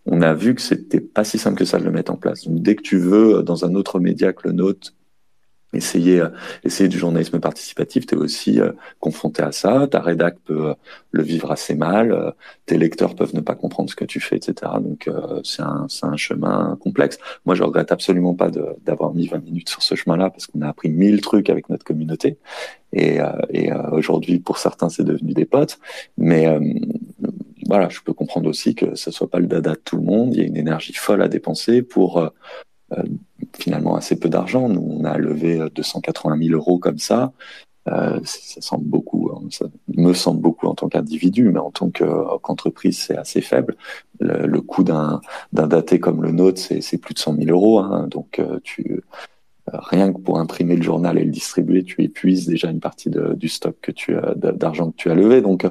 On 0.06 0.22
a 0.22 0.34
vu 0.34 0.56
que 0.56 0.62
c'était 0.62 1.02
pas 1.02 1.24
si 1.24 1.38
simple 1.38 1.58
que 1.58 1.66
ça 1.66 1.80
de 1.80 1.86
le 1.86 1.92
mettre 1.92 2.12
en 2.12 2.18
place. 2.18 2.46
Donc 2.46 2.62
dès 2.62 2.76
que 2.76 2.84
tu 2.84 2.98
veux 2.98 3.44
dans 3.44 3.66
un 3.66 3.76
autre 3.76 4.00
média 4.00 4.34
que 4.34 4.48
le 4.48 4.54
nôtre 4.54 4.94
essayer, 5.76 6.22
euh, 6.22 6.30
essayer 6.64 6.90
du 6.90 6.98
journalisme 6.98 7.40
participatif, 7.40 8.06
tu 8.06 8.16
es 8.16 8.18
aussi 8.18 8.60
euh, 8.60 8.72
confronté 9.00 9.44
à 9.44 9.52
ça. 9.52 9.88
Ta 9.90 10.02
rédac 10.02 10.38
peut 10.46 10.70
euh, 10.70 10.74
le 11.12 11.24
vivre 11.24 11.52
assez 11.52 11.76
mal. 11.76 12.34
tes 12.66 12.78
lecteurs 12.78 13.16
peuvent 13.16 13.36
ne 13.36 13.42
pas 13.42 13.56
comprendre 13.56 13.90
ce 13.90 13.96
que 13.96 14.06
tu 14.06 14.20
fais, 14.20 14.36
etc. 14.36 14.72
Donc, 14.82 15.10
c'est 15.44 15.62
un, 15.62 15.88
un 16.04 16.18
chemin 16.18 16.78
complexe. 16.82 17.18
Moi, 17.46 17.56
je 17.56 17.64
regrette 17.64 17.92
absolument 17.92 18.34
pas 18.34 18.50
d'avoir 18.86 19.14
mis 19.14 19.28
20 19.28 19.44
minutes 19.46 19.70
sur 19.70 19.82
ce 19.82 19.96
chemin-là 19.96 20.30
parce 20.30 20.48
qu'on 20.48 20.62
a 20.62 20.68
appris 20.68 20.90
mille 20.90 21.22
trucs 21.22 21.50
avec 21.50 21.70
notre 21.70 21.86
communauté. 21.86 22.38
Et, 22.92 23.20
et 23.50 23.72
aujourd'hui, 23.92 24.40
pour 24.40 24.58
certains, 24.58 24.90
c'est 24.90 25.06
devenu 25.06 25.34
des 25.34 25.46
potes. 25.46 25.80
Mais 26.18 26.48
voilà, 27.68 27.88
je 27.88 28.02
peux 28.02 28.14
comprendre 28.14 28.50
aussi 28.50 28.76
que 28.76 28.96
ce 28.96 29.10
soit 29.10 29.30
pas 29.30 29.40
le 29.40 29.48
dada 29.48 29.72
de 29.72 29.82
tout 29.84 29.96
le 29.96 30.04
monde. 30.04 30.34
Il 30.34 30.40
y 30.40 30.44
a 30.44 30.48
une 30.48 30.58
énergie 30.58 30.94
folle 30.94 31.22
à 31.22 31.30
dépenser 31.30 31.82
pour 31.82 32.30
finalement 33.58 33.96
assez 33.96 34.18
peu 34.20 34.30
d'argent. 34.30 34.70
Nous, 34.70 34.82
on 34.82 35.04
a 35.06 35.18
levé 35.18 35.60
280 35.74 36.38
000 36.38 36.54
euros 36.56 36.78
comme 36.78 37.00
ça. 37.00 37.34
Euh, 37.88 38.20
ça 38.24 38.62
semble 38.62 38.86
beaucoup, 38.86 39.30
hein, 39.32 39.42
ça 39.52 39.68
me 39.96 40.14
semble 40.14 40.42
beaucoup 40.42 40.66
en 40.66 40.74
tant 40.74 40.90
qu'individu, 40.90 41.52
mais 41.52 41.60
en 41.60 41.70
tant 41.70 41.92
qu'entreprise, 41.92 42.98
c'est 42.98 43.16
assez 43.16 43.42
faible. 43.42 43.76
Le, 44.20 44.60
coût 44.62 44.84
d'un 44.84 45.22
daté 45.52 46.00
comme 46.00 46.24
le 46.24 46.32
nôtre, 46.32 46.60
c'est 46.60 46.98
plus 46.98 47.14
de 47.14 47.20
100 47.20 47.36
000 47.36 47.50
euros. 47.50 47.80
Hein, 47.80 48.08
donc, 48.10 48.40
euh, 48.40 48.60
rien 49.68 50.14
que 50.14 50.20
pour 50.20 50.40
imprimer 50.40 50.76
le 50.76 50.82
journal 50.82 51.20
et 51.20 51.26
le 51.26 51.32
distribuer, 51.32 51.84
tu 51.84 52.02
épuises 52.04 52.48
déjà 52.48 52.72
une 52.72 52.80
partie 52.80 53.10
du 53.10 53.50
stock 53.50 53.92
d'argent 54.36 54.92
que 54.92 54.96
tu 54.96 55.12
as 55.12 55.16
levé. 55.16 55.42
Donc, 55.42 55.68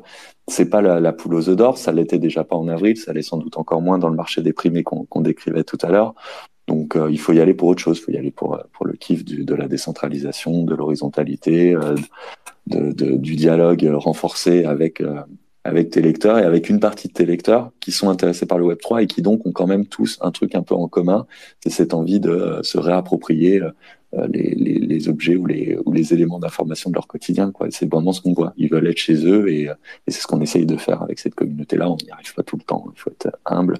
c'est 0.46 0.68
pas 0.68 0.82
la, 0.82 1.00
la, 1.00 1.12
poule 1.12 1.34
aux 1.34 1.48
œufs 1.48 1.56
d'or. 1.56 1.78
Ça 1.78 1.90
l'était 1.90 2.18
déjà 2.18 2.44
pas 2.44 2.56
en 2.56 2.68
avril. 2.68 2.96
Ça 2.96 3.12
l'est 3.12 3.22
sans 3.22 3.38
doute 3.38 3.56
encore 3.58 3.82
moins 3.82 3.98
dans 3.98 4.08
le 4.08 4.16
marché 4.16 4.42
des 4.42 4.52
primés 4.52 4.84
qu'on 4.84 5.20
décrivait 5.20 5.64
tout 5.64 5.78
à 5.82 5.88
l'heure. 5.88 6.14
Donc 6.66 6.96
euh, 6.96 7.10
il 7.10 7.18
faut 7.18 7.32
y 7.32 7.40
aller 7.40 7.54
pour 7.54 7.68
autre 7.68 7.82
chose, 7.82 7.98
il 7.98 8.02
faut 8.02 8.12
y 8.12 8.16
aller 8.16 8.30
pour, 8.30 8.58
pour 8.72 8.86
le 8.86 8.94
kiff 8.94 9.24
de 9.24 9.54
la 9.54 9.68
décentralisation, 9.68 10.62
de 10.64 10.74
l'horizontalité, 10.74 11.74
euh, 11.74 11.94
du 12.66 13.36
dialogue 13.36 13.86
renforcé 13.94 14.64
avec, 14.64 15.00
euh, 15.00 15.20
avec 15.64 15.90
tes 15.90 16.00
lecteurs 16.00 16.38
et 16.38 16.44
avec 16.44 16.68
une 16.70 16.80
partie 16.80 17.08
de 17.08 17.12
tes 17.12 17.26
lecteurs 17.26 17.72
qui 17.80 17.92
sont 17.92 18.08
intéressés 18.08 18.46
par 18.46 18.58
le 18.58 18.64
Web3 18.64 19.02
et 19.02 19.06
qui 19.06 19.22
donc 19.22 19.46
ont 19.46 19.52
quand 19.52 19.66
même 19.66 19.86
tous 19.86 20.18
un 20.22 20.30
truc 20.30 20.54
un 20.54 20.62
peu 20.62 20.74
en 20.74 20.88
commun, 20.88 21.26
c'est 21.60 21.70
cette 21.70 21.94
envie 21.94 22.20
de 22.20 22.60
se 22.62 22.78
réapproprier 22.78 23.60
euh, 23.60 23.70
les, 24.32 24.54
les, 24.54 24.78
les, 24.78 25.08
objets 25.08 25.36
ou 25.36 25.46
les, 25.46 25.76
ou 25.84 25.92
les 25.92 26.12
éléments 26.12 26.38
d'information 26.38 26.90
de 26.90 26.94
leur 26.94 27.06
quotidien. 27.06 27.50
Quoi. 27.50 27.68
C'est 27.70 27.90
vraiment 27.90 28.12
ce 28.12 28.20
qu'on 28.20 28.32
voit. 28.32 28.52
Ils 28.56 28.70
veulent 28.70 28.86
être 28.86 28.98
chez 28.98 29.26
eux 29.26 29.48
et, 29.48 29.62
et 29.64 30.10
c'est 30.10 30.20
ce 30.20 30.26
qu'on 30.26 30.40
essaye 30.40 30.66
de 30.66 30.76
faire 30.76 31.02
avec 31.02 31.18
cette 31.18 31.34
communauté-là. 31.34 31.90
On 31.90 31.96
n'y 31.96 32.10
arrive 32.10 32.34
pas 32.34 32.42
tout 32.42 32.56
le 32.56 32.62
temps, 32.62 32.84
il 32.94 33.00
faut 33.00 33.10
être 33.10 33.36
humble, 33.44 33.78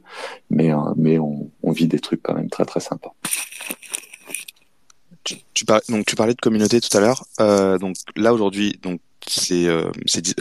mais, 0.51 0.73
euh, 0.73 0.77
mais 0.97 1.19
on, 1.19 1.51
on, 1.63 1.73
vit 1.73 1.87
des 1.87 1.99
trucs 1.99 2.23
quand 2.23 2.35
même 2.35 2.51
très 2.51 2.65
très 2.65 2.81
sympas. 2.81 3.15
Tu, 5.25 5.37
tu, 5.55 5.65
par... 5.65 5.81
donc, 5.89 6.05
tu 6.07 6.17
parlais 6.17 6.35
de 6.35 6.41
communauté 6.41 6.81
tout 6.81 6.95
à 6.97 7.01
l'heure. 7.01 7.25
Euh, 7.41 7.79
donc 7.79 7.97
là 8.17 8.35
aujourd'hui, 8.35 8.79
donc 8.83 9.01
c'est, 9.27 9.67
euh, 9.67 9.91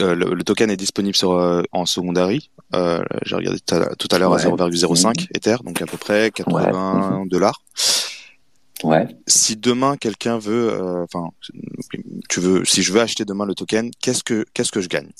euh, 0.00 0.14
le, 0.14 0.34
le, 0.34 0.44
token 0.44 0.70
est 0.70 0.76
disponible 0.76 1.16
sur 1.16 1.32
euh, 1.32 1.62
en 1.72 1.86
secondary. 1.86 2.50
J'ai 2.72 3.36
regardé 3.36 3.60
tout 3.60 4.08
à 4.10 4.18
l'heure 4.18 4.32
ouais. 4.32 4.44
à 4.44 4.48
0,05 4.48 5.06
mmh. 5.06 5.26
Ether, 5.34 5.56
donc 5.64 5.80
à 5.80 5.86
peu 5.86 5.96
près 5.96 6.30
80 6.30 7.20
ouais. 7.20 7.28
dollars. 7.28 7.62
Ouais. 8.84 9.08
Si 9.26 9.56
demain 9.56 9.96
quelqu'un 9.96 10.38
veut, 10.38 11.02
enfin, 11.02 11.30
euh, 11.54 11.98
tu 12.28 12.40
veux, 12.40 12.64
si 12.64 12.82
je 12.82 12.92
veux 12.92 13.00
acheter 13.00 13.24
demain 13.24 13.46
le 13.46 13.54
token, 13.54 13.90
qu'est-ce 14.00 14.22
que 14.22 14.44
qu'est-ce 14.52 14.72
que 14.72 14.80
je 14.80 14.88
gagne 14.88 15.10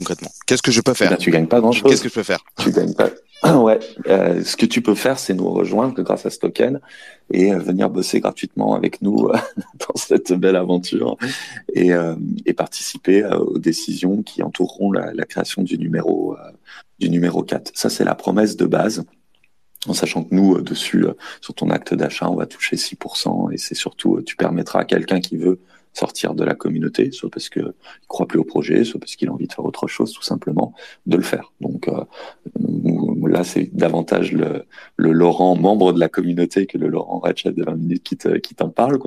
concrètement? 0.00 0.30
Qu'est-ce 0.46 0.62
que 0.62 0.72
je 0.72 0.80
peux 0.80 0.94
faire? 0.94 1.12
Eh 1.12 1.14
ben, 1.14 1.20
Tu 1.20 1.30
gagnes 1.30 1.46
pas 1.46 1.60
grand-chose. 1.60 1.90
Qu'est-ce 1.90 2.02
que 2.02 2.08
je 2.08 2.14
peux 2.14 2.22
faire? 2.22 2.42
Tu 2.58 2.72
gagnes 2.72 2.94
pas. 2.94 3.10
ouais. 3.58 3.78
Euh, 4.08 4.42
ce 4.42 4.56
que 4.56 4.66
tu 4.66 4.82
peux 4.82 4.94
faire, 4.94 5.18
c'est 5.18 5.34
nous 5.34 5.50
rejoindre 5.50 6.02
grâce 6.02 6.26
à 6.26 6.30
ce 6.30 6.38
token 6.38 6.80
et 7.32 7.52
euh, 7.52 7.58
venir 7.58 7.88
bosser 7.88 8.20
gratuitement 8.20 8.74
avec 8.74 9.00
nous 9.02 9.28
dans 9.78 9.96
cette 9.96 10.32
belle 10.32 10.56
aventure 10.56 11.16
et, 11.72 11.92
euh, 11.92 12.16
et 12.46 12.52
participer 12.52 13.24
aux 13.24 13.58
décisions 13.58 14.22
qui 14.22 14.42
entoureront 14.42 14.92
la, 14.92 15.12
la 15.12 15.24
création 15.24 15.62
du 15.62 15.78
numéro 15.78 16.36
du 16.98 17.08
numéro 17.08 17.42
4. 17.42 17.72
Ça, 17.74 17.88
c'est 17.88 18.04
la 18.04 18.14
promesse 18.14 18.56
de 18.56 18.66
base 18.66 19.04
en 19.86 19.94
sachant 19.94 20.24
que 20.24 20.34
nous, 20.34 20.56
euh, 20.56 20.62
dessus, 20.62 21.04
euh, 21.04 21.14
sur 21.40 21.54
ton 21.54 21.70
acte 21.70 21.94
d'achat, 21.94 22.30
on 22.30 22.36
va 22.36 22.46
toucher 22.46 22.76
6%, 22.76 23.50
et 23.50 23.56
c'est 23.56 23.74
surtout, 23.74 24.16
euh, 24.16 24.22
tu 24.22 24.36
permettras 24.36 24.80
à 24.80 24.84
quelqu'un 24.84 25.20
qui 25.20 25.36
veut 25.36 25.60
sortir 25.92 26.34
de 26.34 26.44
la 26.44 26.54
communauté, 26.54 27.10
soit 27.10 27.30
parce 27.30 27.48
qu'il 27.48 27.72
croit 28.06 28.28
plus 28.28 28.38
au 28.38 28.44
projet, 28.44 28.84
soit 28.84 29.00
parce 29.00 29.16
qu'il 29.16 29.28
a 29.28 29.32
envie 29.32 29.48
de 29.48 29.52
faire 29.52 29.64
autre 29.64 29.88
chose, 29.88 30.12
tout 30.12 30.22
simplement, 30.22 30.72
de 31.06 31.16
le 31.16 31.22
faire. 31.22 31.52
Donc 31.60 31.90
là, 33.26 33.42
c'est 33.42 33.74
davantage 33.74 34.32
le, 34.32 34.64
Laurent, 34.98 35.56
membre 35.56 35.92
de 35.92 35.98
la 35.98 36.08
communauté, 36.08 36.66
que 36.66 36.78
le 36.78 36.86
Laurent 36.86 37.18
Ratchet 37.18 37.50
de 37.50 37.64
20 37.64 37.74
minutes 37.74 38.04
qui 38.04 38.16
t'en 38.16 38.38
qui 38.38 38.54
parle. 38.54 39.00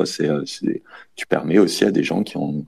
Tu 1.15 1.25
permets 1.29 1.57
aussi 1.57 1.85
à 1.85 1.91
des 1.91 2.03
gens 2.03 2.21
qui 2.23 2.35
ont 2.35 2.65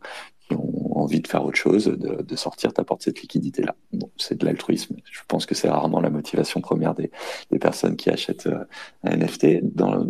envie 0.95 1.19
de 1.19 1.27
faire 1.27 1.43
autre 1.43 1.57
chose, 1.57 1.85
de, 1.85 2.21
de 2.21 2.35
sortir, 2.35 2.73
t'apporte 2.73 3.03
cette 3.03 3.21
liquidité-là. 3.21 3.75
Bon, 3.93 4.09
c'est 4.17 4.37
de 4.37 4.45
l'altruisme. 4.45 4.95
Je 5.11 5.19
pense 5.27 5.45
que 5.45 5.53
c'est 5.55 5.69
rarement 5.69 5.99
la 5.99 6.09
motivation 6.09 6.61
première 6.61 6.95
des, 6.95 7.11
personnes 7.59 7.95
qui 7.95 8.09
achètent 8.09 8.47
euh, 8.47 8.63
un 9.03 9.17
NFT. 9.17 9.63
Dans 9.63 10.05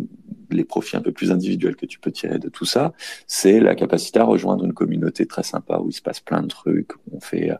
les 0.50 0.64
profits 0.64 0.96
un 0.96 1.00
peu 1.00 1.12
plus 1.12 1.32
individuels 1.32 1.74
que 1.74 1.86
tu 1.86 1.98
peux 1.98 2.12
tirer 2.12 2.38
de 2.38 2.48
tout 2.48 2.64
ça, 2.64 2.92
c'est 3.26 3.58
la 3.58 3.74
capacité 3.74 4.20
à 4.20 4.24
rejoindre 4.24 4.64
une 4.64 4.72
communauté 4.72 5.26
très 5.26 5.42
sympa 5.42 5.78
où 5.78 5.90
il 5.90 5.92
se 5.92 6.02
passe 6.02 6.20
plein 6.20 6.42
de 6.42 6.48
trucs. 6.48 6.92
On 7.12 7.20
fait, 7.20 7.50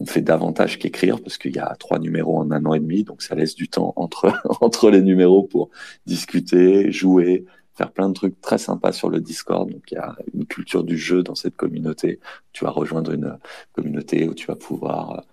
on 0.00 0.06
fait 0.06 0.22
davantage 0.22 0.78
qu'écrire 0.78 1.20
parce 1.20 1.38
qu'il 1.38 1.54
y 1.54 1.60
a 1.60 1.76
trois 1.78 2.00
numéros 2.00 2.38
en 2.38 2.50
un 2.50 2.64
an 2.66 2.74
et 2.74 2.80
demi, 2.80 3.04
donc 3.04 3.22
ça 3.22 3.34
laisse 3.34 3.54
du 3.54 3.68
temps 3.68 3.92
entre, 3.96 4.32
entre 4.60 4.90
les 4.90 5.02
numéros 5.02 5.44
pour 5.44 5.70
discuter, 6.06 6.90
jouer, 6.90 7.44
faire 7.74 7.92
plein 7.92 8.08
de 8.08 8.14
trucs 8.14 8.40
très 8.40 8.58
sympas 8.58 8.92
sur 8.92 9.10
le 9.10 9.20
Discord. 9.20 9.70
Donc 9.70 9.90
il 9.90 9.94
y 9.94 9.98
a 9.98 10.16
une 10.34 10.46
culture 10.46 10.84
du 10.84 10.98
jeu 10.98 11.22
dans 11.22 11.34
cette 11.34 11.56
communauté. 11.56 12.20
Tu 12.52 12.64
vas 12.64 12.70
rejoindre 12.70 13.12
une 13.12 13.38
communauté 13.72 14.28
où 14.28 14.34
tu 14.34 14.46
vas 14.46 14.56
pouvoir 14.56 15.24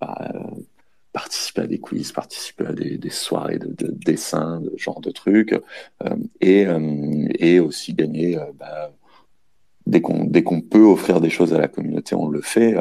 bah, 0.00 0.30
participer 1.16 1.62
à 1.62 1.66
des 1.66 1.78
quiz, 1.78 2.12
participer 2.12 2.66
à 2.66 2.72
des, 2.74 3.10
soirées 3.10 3.58
de, 3.58 3.68
de, 3.68 3.90
dessin, 3.90 4.60
de 4.60 4.70
genre 4.76 5.00
de 5.00 5.10
trucs, 5.10 5.54
euh, 6.04 6.16
et, 6.42 6.66
euh, 6.66 7.64
aussi 7.64 7.94
gagner. 7.94 8.36
Euh, 8.36 8.44
bah, 8.58 8.92
dès 9.86 10.02
qu'on 10.02 10.60
peut 10.60 10.84
offrir 10.84 11.22
des 11.22 11.30
choses 11.30 11.54
à 11.54 11.58
la 11.58 11.68
communauté, 11.68 12.14
on 12.14 12.28
le 12.28 12.42
fait. 12.42 12.74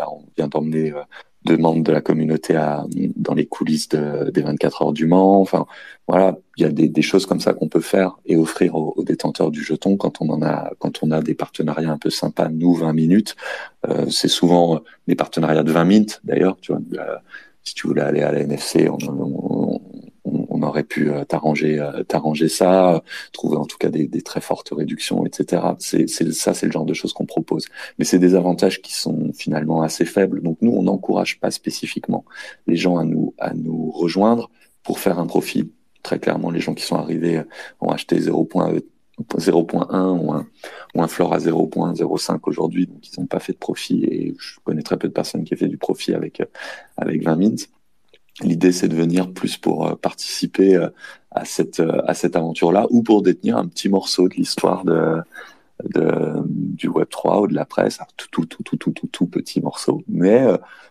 On 0.00 0.24
vient 0.36 0.48
d'emmener 0.48 0.92
euh, 0.92 1.02
deux 1.44 1.56
membres 1.56 1.82
de 1.82 1.92
la 1.92 2.00
communauté 2.00 2.58
dans 3.16 3.34
les 3.34 3.46
coulisses 3.46 3.88
de, 3.90 4.30
des 4.30 4.40
24 4.40 4.82
heures 4.82 4.92
du 4.92 5.06
Mans. 5.06 5.40
Enfin, 5.40 5.66
voilà, 6.08 6.38
il 6.56 6.62
y 6.62 6.66
a 6.66 6.70
des, 6.70 7.02
choses 7.02 7.26
comme 7.26 7.40
ça 7.40 7.52
qu'on 7.52 7.68
peut 7.68 7.82
faire 7.82 8.16
et 8.24 8.36
offrir 8.36 8.74
aux, 8.76 9.04
détenteurs 9.04 9.50
du 9.50 9.62
jeton 9.62 9.98
quand 9.98 10.22
on 10.22 10.40
a, 10.42 10.70
quand 10.78 11.02
on 11.02 11.10
a 11.10 11.20
des 11.20 11.34
partenariats 11.34 11.90
un 11.90 11.98
peu 11.98 12.08
sympas. 12.08 12.48
Nous, 12.48 12.74
20 12.74 12.94
minutes, 12.94 13.36
euh, 13.86 14.06
c'est 14.08 14.28
souvent 14.28 14.80
des 15.06 15.16
partenariats 15.16 15.64
de 15.64 15.72
20 15.72 15.84
minutes 15.84 16.20
d'ailleurs. 16.24 16.56
Tu 16.62 16.72
vois, 16.72 16.80
si 17.62 17.74
tu 17.74 17.86
voulais 17.88 18.02
aller 18.02 18.22
à 18.22 18.32
la 18.32 18.40
NFC, 18.40 18.88
on 18.88 18.98
aurait 20.68 20.84
pu 20.84 21.10
euh, 21.10 21.24
t'arranger 21.24 21.78
euh, 21.78 22.02
t'arranger 22.04 22.48
ça, 22.48 23.02
trouver 23.32 23.56
en 23.56 23.64
tout 23.64 23.78
cas 23.78 23.88
des, 23.88 24.08
très 24.22 24.40
fortes 24.40 24.70
réductions, 24.70 25.24
etc. 25.26 25.62
C'est 25.78 26.08
ça, 26.32 26.54
c'est 26.54 26.66
le 26.66 26.72
genre 26.72 26.84
de 26.84 26.94
choses 26.94 27.12
qu'on 27.12 27.26
propose. 27.26 27.66
Mais 27.98 28.04
c'est 28.04 28.18
des 28.18 28.34
avantages 28.34 28.82
qui 28.82 28.94
sont 28.94 29.32
finalement 29.34 29.82
assez 29.82 30.04
faibles. 30.04 30.42
Donc 30.42 30.58
nous, 30.60 30.72
on 30.72 30.82
n'encourage 30.82 31.40
pas 31.40 31.50
spécifiquement 31.50 32.24
les 32.66 32.76
gens 32.76 32.96
à 32.96 33.04
nous 33.04 33.34
à 33.38 33.54
nous 33.54 33.90
rejoindre 33.90 34.50
pour 34.82 34.98
faire 34.98 35.18
un 35.18 35.26
profit. 35.26 35.70
Très 36.02 36.18
clairement, 36.18 36.50
les 36.50 36.60
gens 36.60 36.74
qui 36.74 36.84
sont 36.84 36.96
arrivés 36.96 37.42
ont 37.80 37.90
acheté 37.90 38.18
0.1 38.20 40.18
ou 40.18 40.32
un, 40.32 40.46
ou 40.94 41.02
à 41.02 41.06
0.05 41.06 42.40
aujourd'hui, 42.42 42.86
donc 42.86 42.98
ils 43.08 43.20
n'ont 43.20 43.26
pas 43.26 43.40
fait 43.40 43.52
de 43.52 43.58
profit 43.58 44.04
et 44.04 44.34
je 44.38 44.58
connais 44.64 44.82
très 44.82 44.98
peu 44.98 45.08
de 45.08 45.12
personnes 45.12 45.44
qui 45.44 45.54
ont 45.54 45.56
fait 45.56 45.68
du 45.68 45.78
profit 45.78 46.14
avec, 46.14 46.42
avec 46.96 47.22
20 47.22 47.36
minutes. 47.36 47.70
L'idée, 48.42 48.72
c'est 48.72 48.88
de 48.88 48.96
venir 48.96 49.32
plus 49.32 49.56
pour 49.56 49.86
euh, 49.86 49.94
participer 49.94 50.74
euh, 50.74 50.88
à 51.30 51.44
cette, 51.44 51.78
euh, 51.78 52.02
à 52.06 52.14
cette 52.14 52.34
aventure-là 52.34 52.86
ou 52.90 53.02
pour 53.02 53.22
détenir 53.22 53.56
un 53.56 53.68
petit 53.68 53.88
morceau 53.88 54.28
de 54.28 54.34
l'histoire 54.34 54.84
de, 54.84 55.18
de, 55.84 56.42
du 56.44 56.88
Web3 56.88 57.42
ou 57.42 57.46
de 57.46 57.54
la 57.54 57.64
presse, 57.64 58.00
tout, 58.16 58.26
tout, 58.32 58.44
tout, 58.46 58.62
tout, 58.64 58.76
tout, 58.76 58.90
tout, 58.92 59.06
tout 59.06 59.26
petit 59.26 59.60
morceau. 59.60 60.02
Mais 60.08 60.44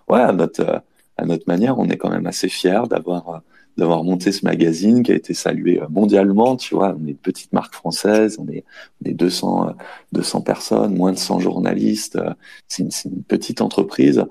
ouais, 0.07 0.21
à 0.21 0.31
notre, 0.31 0.83
à 1.17 1.25
notre 1.25 1.43
manière, 1.47 1.77
on 1.79 1.89
est 1.89 1.97
quand 1.97 2.09
même 2.09 2.27
assez 2.27 2.49
fiers 2.49 2.83
d'avoir 2.89 3.41
d'avoir 3.75 4.03
monté 4.03 4.31
ce 4.31 4.45
magazine 4.45 5.01
qui 5.01 5.11
a 5.11 5.15
été 5.15 5.33
salué 5.33 5.81
mondialement. 5.89 6.55
Tu 6.57 6.75
vois, 6.75 6.95
on 6.95 7.07
est 7.07 7.11
une 7.11 7.17
petite 7.17 7.51
marque 7.53 7.73
française, 7.73 8.37
on 8.39 8.47
est, 8.47 8.63
on 9.01 9.09
est 9.09 9.13
200, 9.15 9.75
200 10.11 10.41
personnes, 10.41 10.95
moins 10.95 11.11
de 11.11 11.17
100 11.17 11.39
journalistes. 11.39 12.19
C'est 12.67 12.83
une, 12.83 12.91
une, 13.05 13.23
petite 13.23 13.61
entreprise 13.61 14.25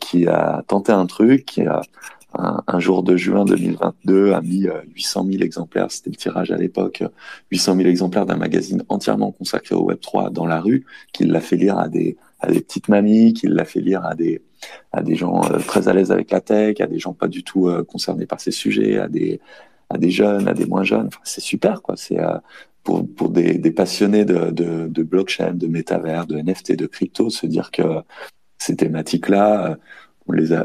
qui 0.00 0.26
a 0.26 0.64
tenté 0.66 0.92
un 0.92 1.04
truc, 1.04 1.44
qui 1.44 1.60
a 1.60 1.82
un, 2.34 2.78
jour 2.78 3.02
de 3.02 3.16
juin 3.16 3.44
2022 3.44 4.32
a 4.32 4.40
mis 4.40 4.66
800 4.94 5.26
000 5.30 5.42
exemplaires, 5.42 5.90
c'était 5.90 6.10
le 6.10 6.16
tirage 6.16 6.50
à 6.50 6.56
l'époque, 6.56 7.02
800 7.50 7.76
000 7.76 7.88
exemplaires 7.88 8.26
d'un 8.26 8.36
magazine 8.36 8.84
entièrement 8.88 9.32
consacré 9.32 9.74
au 9.74 9.82
Web 9.82 10.00
3 10.00 10.30
dans 10.30 10.46
la 10.46 10.60
rue, 10.60 10.84
qu'il 11.12 11.30
l'a 11.32 11.40
fait 11.40 11.56
lire 11.56 11.78
à 11.78 11.88
des, 11.88 12.16
petites 12.40 12.88
mamies, 12.88 13.32
qu'il 13.32 13.50
l'a 13.50 13.64
fait 13.64 13.80
lire 13.80 14.04
à 14.04 14.14
des, 14.14 14.42
gens 15.16 15.42
euh, 15.50 15.58
très 15.58 15.88
à 15.88 15.92
l'aise 15.92 16.12
avec 16.12 16.30
la 16.30 16.40
tech, 16.40 16.80
à 16.80 16.86
des 16.86 16.98
gens 16.98 17.12
pas 17.12 17.28
du 17.28 17.42
tout 17.42 17.68
euh, 17.68 17.84
concernés 17.84 18.26
par 18.26 18.40
ces 18.40 18.52
sujets, 18.52 18.98
à 18.98 19.08
des, 19.08 19.40
jeunes, 20.10 20.46
à 20.48 20.54
des 20.54 20.66
moins 20.66 20.84
jeunes. 20.84 21.10
C'est 21.24 21.40
super, 21.40 21.82
quoi. 21.82 21.96
C'est 21.96 22.20
euh, 22.20 22.38
pour, 22.84 23.30
des, 23.30 23.58
passionnés 23.72 24.24
de 24.24 25.02
blockchain, 25.02 25.52
de 25.54 25.66
métavers, 25.66 26.26
de 26.26 26.36
NFT, 26.38 26.76
de 26.76 26.86
crypto, 26.86 27.28
se 27.28 27.46
dire 27.46 27.70
que 27.70 27.82
ces 28.58 28.76
thématiques-là, 28.76 29.78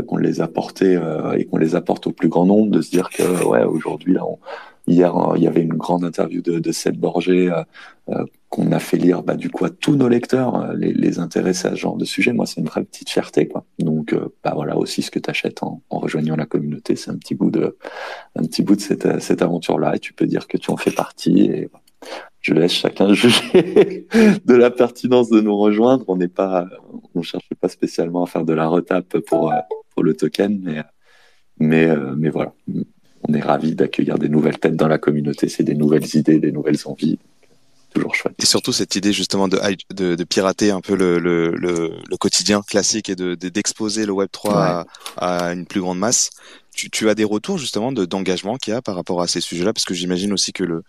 qu'on 0.08 0.18
les 0.18 0.42
a 0.42 0.50
euh, 0.82 1.34
et 1.34 1.46
qu'on 1.46 1.58
les 1.58 1.76
apporte 1.76 2.08
au 2.08 2.12
plus 2.12 2.30
grand 2.30 2.46
nombre, 2.46 2.72
de 2.72 2.82
se 2.82 2.90
dire 2.90 3.10
que 3.10 3.46
ouais 3.46 3.64
aujourd'hui 3.64 4.18
hier 4.88 5.16
il 5.36 5.44
y 5.44 5.48
avait 5.48 5.62
une 5.62 5.74
grande 5.74 6.04
interview 6.04 6.42
de, 6.42 6.60
de 6.60 6.72
Seth 6.72 6.98
Borgé 6.98 7.50
euh, 7.50 7.64
euh, 8.10 8.24
qu'on 8.50 8.72
a 8.72 8.80
fait 8.80 8.98
lire 8.98 9.24
bah, 9.24 9.36
du 9.36 9.50
coup 9.50 9.68
tous 9.70 9.96
nos 9.96 10.08
lecteurs, 10.08 10.74
les, 10.74 10.94
les 10.94 11.20
à 11.20 11.28
ce 11.54 11.76
genre 11.76 11.98
de 11.98 12.06
sujet. 12.06 12.32
Moi, 12.32 12.46
c'est 12.46 12.62
une 12.62 12.68
vraie 12.68 12.84
petite 12.84 13.10
fierté 13.10 13.48
quoi. 13.48 13.66
Donc 13.80 14.16
bah 14.44 14.54
voilà 14.56 14.78
aussi 14.78 15.02
ce 15.02 15.12
que 15.12 15.20
tu 15.20 15.30
achètes 15.30 15.64
en, 15.64 15.82
rejoignant 15.90 16.36
la 16.36 16.46
communauté, 16.46 16.96
c'est 16.96 17.12
un 17.12 17.18
petit 17.18 17.36
bout 17.36 17.52
de 17.52 17.78
un 18.36 18.44
petit 18.44 18.64
bout 18.64 18.76
de 18.76 18.82
cette 18.82 19.22
cette 19.22 19.42
aventure 19.42 19.80
là 19.80 19.96
et 19.96 20.00
tu 20.00 20.14
peux 20.14 20.28
dire 20.28 20.48
que 20.48 20.58
tu 20.58 20.72
en 20.72 20.78
fais 20.78 20.92
partie 20.92 21.68
je 22.46 22.54
laisse 22.54 22.74
chacun 22.74 23.12
juger 23.14 24.08
de 24.46 24.56
la 24.56 24.70
pertinence 24.70 25.30
de 25.30 25.42
nous 25.42 25.58
rejoindre. 25.58 26.06
On 26.08 26.16
n'est 26.16 26.28
pas, 26.28 26.68
on 27.16 27.24
cherche 27.24 27.50
pas 27.60 27.70
spécialement 27.70 28.24
à 28.24 28.28
faire 28.28 28.46
de 28.46 28.54
la 28.54 28.68
retape 28.68 29.18
pour 29.20 29.52
pour 29.90 30.04
le 30.04 30.14
token, 30.14 30.60
mais 30.62 30.84
mais 31.58 31.88
mais 32.16 32.30
voilà, 32.30 32.54
on 33.28 33.34
est 33.34 33.42
ravi 33.42 33.74
d'accueillir 33.74 34.20
des 34.20 34.30
nouvelles 34.30 34.60
têtes 34.60 34.76
dans 34.76 34.88
la 34.88 35.00
communauté. 35.00 35.50
C'est 35.50 35.64
des 35.64 35.74
nouvelles 35.74 36.16
idées, 36.16 36.38
des 36.40 36.52
nouvelles 36.52 36.78
envies. 36.86 37.18
Toujours 37.92 38.14
chouette. 38.14 38.36
Et 38.38 38.46
surtout 38.46 38.74
cette 38.74 38.96
idée 38.96 39.14
justement 39.14 39.48
de, 39.48 39.58
de, 39.96 40.14
de 40.14 40.24
pirater 40.26 40.70
un 40.70 40.82
peu 40.82 40.96
le, 40.96 41.18
le, 41.18 41.52
le, 41.56 41.94
le, 42.08 42.18
quotidien 42.18 42.62
classique 42.62 43.10
et 43.10 43.16
de 43.16 43.34
d'exposer 43.36 44.06
le 44.06 44.12
Web 44.12 44.30
3 44.32 44.54
ouais. 44.54 44.60
à, 45.18 45.48
à, 45.48 45.54
une 45.54 45.66
plus 45.66 45.82
grande 45.82 45.98
masse. 45.98 46.30
Tu, 46.76 46.92
tu 46.92 47.10
as 47.10 47.16
des 47.16 47.24
retours 47.24 47.58
justement 47.58 47.92
d'engagement 47.92 48.58
qu'il 48.58 48.74
y 48.74 48.76
a 48.76 48.82
par 48.84 48.96
rapport 48.96 49.22
à 49.22 49.28
ces 49.28 49.40
sujets-là, 49.40 49.72
parce 49.74 49.86
que 49.86 49.94
j'imagine 49.94 50.34
aussi 50.34 50.52
que 50.52 50.66
le 50.66 50.84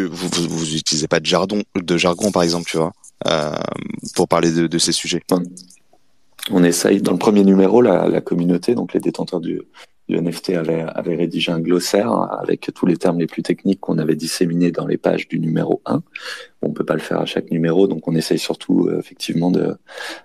vous, 0.00 0.28
vous, 0.48 0.74
utilisez 0.74 1.08
pas 1.08 1.20
de 1.20 1.26
jargon, 1.26 1.62
de 1.74 1.96
jargon 1.96 2.30
par 2.30 2.42
exemple, 2.42 2.68
tu 2.68 2.76
vois, 2.76 2.92
euh, 3.26 3.54
pour 4.14 4.28
parler 4.28 4.50
de, 4.50 4.78
ces 4.78 4.92
sujets. 4.92 5.22
On 6.50 6.62
essaye 6.62 7.00
dans 7.00 7.12
le 7.12 7.18
premier 7.18 7.44
numéro 7.44 7.82
la, 7.82 8.08
la 8.08 8.20
communauté, 8.20 8.74
donc 8.74 8.94
les 8.94 9.00
détenteurs 9.00 9.40
du, 9.40 9.62
NFT 10.08 10.50
avait, 10.50 11.16
rédigé 11.16 11.50
un 11.50 11.58
glossaire 11.58 12.12
avec 12.40 12.70
tous 12.74 12.86
les 12.86 12.96
termes 12.96 13.18
les 13.18 13.26
plus 13.26 13.42
techniques 13.42 13.80
qu'on 13.80 13.98
avait 13.98 14.14
disséminés 14.14 14.70
dans 14.70 14.86
les 14.86 14.98
pages 14.98 15.26
du 15.26 15.40
numéro 15.40 15.82
1. 15.84 16.02
On 16.62 16.72
peut 16.72 16.84
pas 16.84 16.94
le 16.94 17.00
faire 17.00 17.20
à 17.20 17.26
chaque 17.26 17.50
numéro, 17.50 17.88
donc 17.88 18.06
on 18.06 18.14
essaye 18.14 18.38
surtout 18.38 18.86
euh, 18.88 19.00
effectivement 19.00 19.50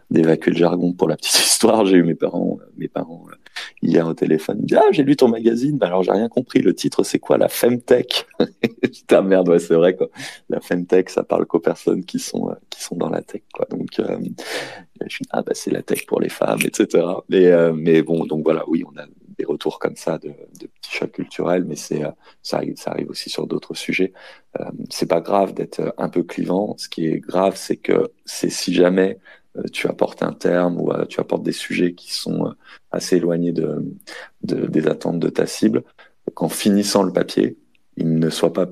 d'évacuer 0.09 0.51
le 0.51 0.57
jargon. 0.57 0.93
Pour 0.93 1.07
la 1.07 1.15
petite 1.15 1.39
histoire, 1.45 1.85
j'ai 1.85 1.97
eu 1.97 2.03
mes 2.03 2.15
parents, 2.15 2.59
mes 2.77 2.87
parents 2.87 3.25
euh, 3.29 3.35
hier 3.81 4.07
au 4.07 4.13
téléphone. 4.13 4.59
Me 4.61 4.65
disent, 4.65 4.79
ah 4.81 4.91
j'ai 4.91 5.03
lu 5.03 5.15
ton 5.15 5.27
magazine, 5.27 5.77
ben 5.77 5.87
alors 5.87 6.03
j'ai 6.03 6.11
rien 6.11 6.29
compris. 6.29 6.61
Le 6.61 6.73
titre 6.73 7.03
c'est 7.03 7.19
quoi? 7.19 7.37
La 7.37 7.47
femtech. 7.47 8.27
Putain 8.81 9.21
merde, 9.21 9.49
ouais 9.49 9.59
c'est 9.59 9.75
vrai 9.75 9.95
quoi. 9.95 10.09
La 10.49 10.59
femtech, 10.59 11.09
ça 11.09 11.23
parle 11.23 11.45
qu'aux 11.45 11.59
personnes 11.59 12.03
qui 12.05 12.19
sont 12.19 12.49
euh, 12.49 12.55
qui 12.69 12.81
sont 12.81 12.95
dans 12.95 13.09
la 13.09 13.21
tech 13.21 13.41
quoi. 13.53 13.65
Donc 13.69 13.99
euh, 13.99 14.19
je 15.05 15.15
suis 15.15 15.25
ah 15.31 15.41
bah 15.41 15.53
c'est 15.55 15.71
la 15.71 15.81
tech 15.81 16.05
pour 16.05 16.21
les 16.21 16.29
femmes, 16.29 16.61
etc. 16.63 17.05
Mais 17.29 17.47
euh, 17.47 17.73
mais 17.73 18.01
bon 18.01 18.25
donc 18.25 18.43
voilà 18.43 18.67
oui 18.67 18.83
on 18.85 18.97
a 18.99 19.05
des 19.37 19.45
retours 19.45 19.79
comme 19.79 19.95
ça 19.95 20.17
de, 20.19 20.29
de 20.59 20.67
petits 20.67 20.91
chocs 20.91 21.11
culturels, 21.11 21.63
mais 21.63 21.75
c'est 21.75 22.03
ça 22.43 22.57
arrive, 22.57 22.75
ça 22.77 22.91
arrive 22.91 23.09
aussi 23.09 23.29
sur 23.29 23.47
d'autres 23.47 23.73
sujets. 23.73 24.13
C'est 24.89 25.07
pas 25.07 25.21
grave 25.21 25.53
d'être 25.53 25.95
un 25.97 26.09
peu 26.09 26.21
clivant. 26.21 26.75
Ce 26.77 26.89
qui 26.89 27.07
est 27.07 27.19
grave, 27.19 27.55
c'est 27.55 27.77
que 27.77 28.11
c'est 28.25 28.49
si 28.51 28.73
jamais 28.73 29.17
tu 29.71 29.87
apportes 29.87 30.23
un 30.23 30.33
terme 30.33 30.79
ou 30.79 30.91
euh, 30.91 31.05
tu 31.05 31.19
apportes 31.19 31.43
des 31.43 31.51
sujets 31.51 31.93
qui 31.93 32.13
sont 32.13 32.47
euh, 32.47 32.51
assez 32.91 33.17
éloignés 33.17 33.51
de, 33.51 33.83
de 34.43 34.67
des 34.67 34.87
attentes 34.87 35.19
de 35.19 35.29
ta 35.29 35.45
cible, 35.45 35.83
qu'en 36.33 36.49
finissant 36.49 37.03
le 37.03 37.13
papier, 37.13 37.57
il 37.97 38.17
ne 38.17 38.29
soit 38.29 38.53
pas 38.53 38.67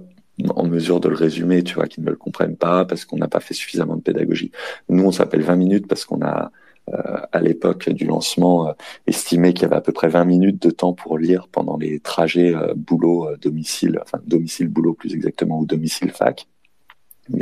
en 0.56 0.66
mesure 0.66 1.00
de 1.02 1.10
le 1.10 1.16
résumer, 1.16 1.64
tu 1.64 1.76
vois, 1.76 1.88
qu'ils 1.88 2.04
ne 2.04 2.10
le 2.10 2.16
comprennent 2.16 2.56
pas 2.56 2.86
parce 2.86 3.04
qu'on 3.06 3.18
n'a 3.18 3.28
pas 3.28 3.42
fait 3.42 3.54
suffisamment 3.54 3.98
de 3.98 4.02
pédagogie. 4.02 4.52
Nous, 4.88 5.04
on 5.04 5.12
s'appelle 5.12 5.42
20 5.42 5.56
minutes 5.58 5.88
parce 5.88 6.06
qu'on 6.06 6.22
a 6.22 6.52
euh, 6.94 7.18
à 7.32 7.40
l'époque 7.42 7.90
du 7.90 8.06
lancement, 8.06 8.70
euh, 8.70 8.74
estimé 9.06 9.54
qu'il 9.54 9.64
y 9.64 9.66
avait 9.66 9.76
à 9.76 9.82
peu 9.82 9.92
près 9.92 10.08
20 10.08 10.26
minutes 10.26 10.62
de 10.62 10.72
temps 10.72 10.94
pour 10.94 11.18
lire 11.18 11.48
pendant 11.52 11.78
les 11.78 12.00
trajets 12.00 12.56
euh, 12.56 12.74
boulot-domicile, 12.76 14.00
enfin 14.02 14.20
domicile-boulot 14.26 14.94
plus 14.94 15.14
exactement, 15.14 15.60
ou 15.60 15.66
domicile-fac. 15.66 16.48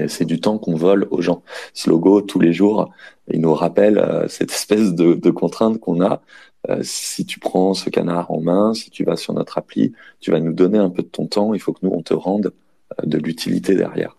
C'est 0.08 0.26
du 0.26 0.40
temps 0.40 0.58
qu'on 0.58 0.76
vole 0.76 1.08
aux 1.12 1.22
gens. 1.22 1.44
Ce 1.74 1.90
logo, 1.90 2.22
tous 2.22 2.40
les 2.40 2.54
jours, 2.54 2.92
il 3.32 3.42
nous 3.42 3.54
rappelle 3.54 4.26
cette 4.30 4.52
espèce 4.52 4.94
de, 4.94 5.14
de 5.14 5.32
contrainte 5.32 5.80
qu'on 5.80 6.02
a. 6.02 6.22
si 6.82 7.26
tu 7.26 7.40
prends 7.40 7.74
ce 7.74 7.90
canard 7.90 8.32
en 8.32 8.42
main, 8.42 8.74
si 8.74 8.90
tu 8.90 9.04
vas 9.04 9.16
sur 9.16 9.34
notre 9.34 9.58
appli, 9.58 9.94
tu 10.20 10.32
vas 10.32 10.40
nous 10.40 10.54
donner 10.54 10.78
un 10.78 10.90
peu 10.90 11.04
de 11.04 11.08
ton 11.08 11.28
temps. 11.28 11.54
Il 11.54 11.60
faut 11.60 11.74
que 11.74 11.80
nous, 11.84 11.92
on 11.92 12.02
te 12.02 12.14
rende 12.14 12.54
de 13.04 13.18
l'utilité 13.18 13.76
derrière, 13.76 14.18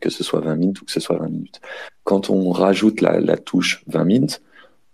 que 0.00 0.10
ce 0.10 0.24
soit 0.24 0.40
20 0.40 0.56
minutes 0.56 0.80
ou 0.82 0.84
que 0.84 0.92
ce 0.92 1.00
soit 1.00 1.16
20 1.16 1.28
minutes. 1.28 1.60
Quand 2.04 2.30
on 2.30 2.50
rajoute 2.50 3.00
la, 3.00 3.20
la 3.20 3.36
touche 3.36 3.82
20 3.88 4.04
minutes, 4.04 4.42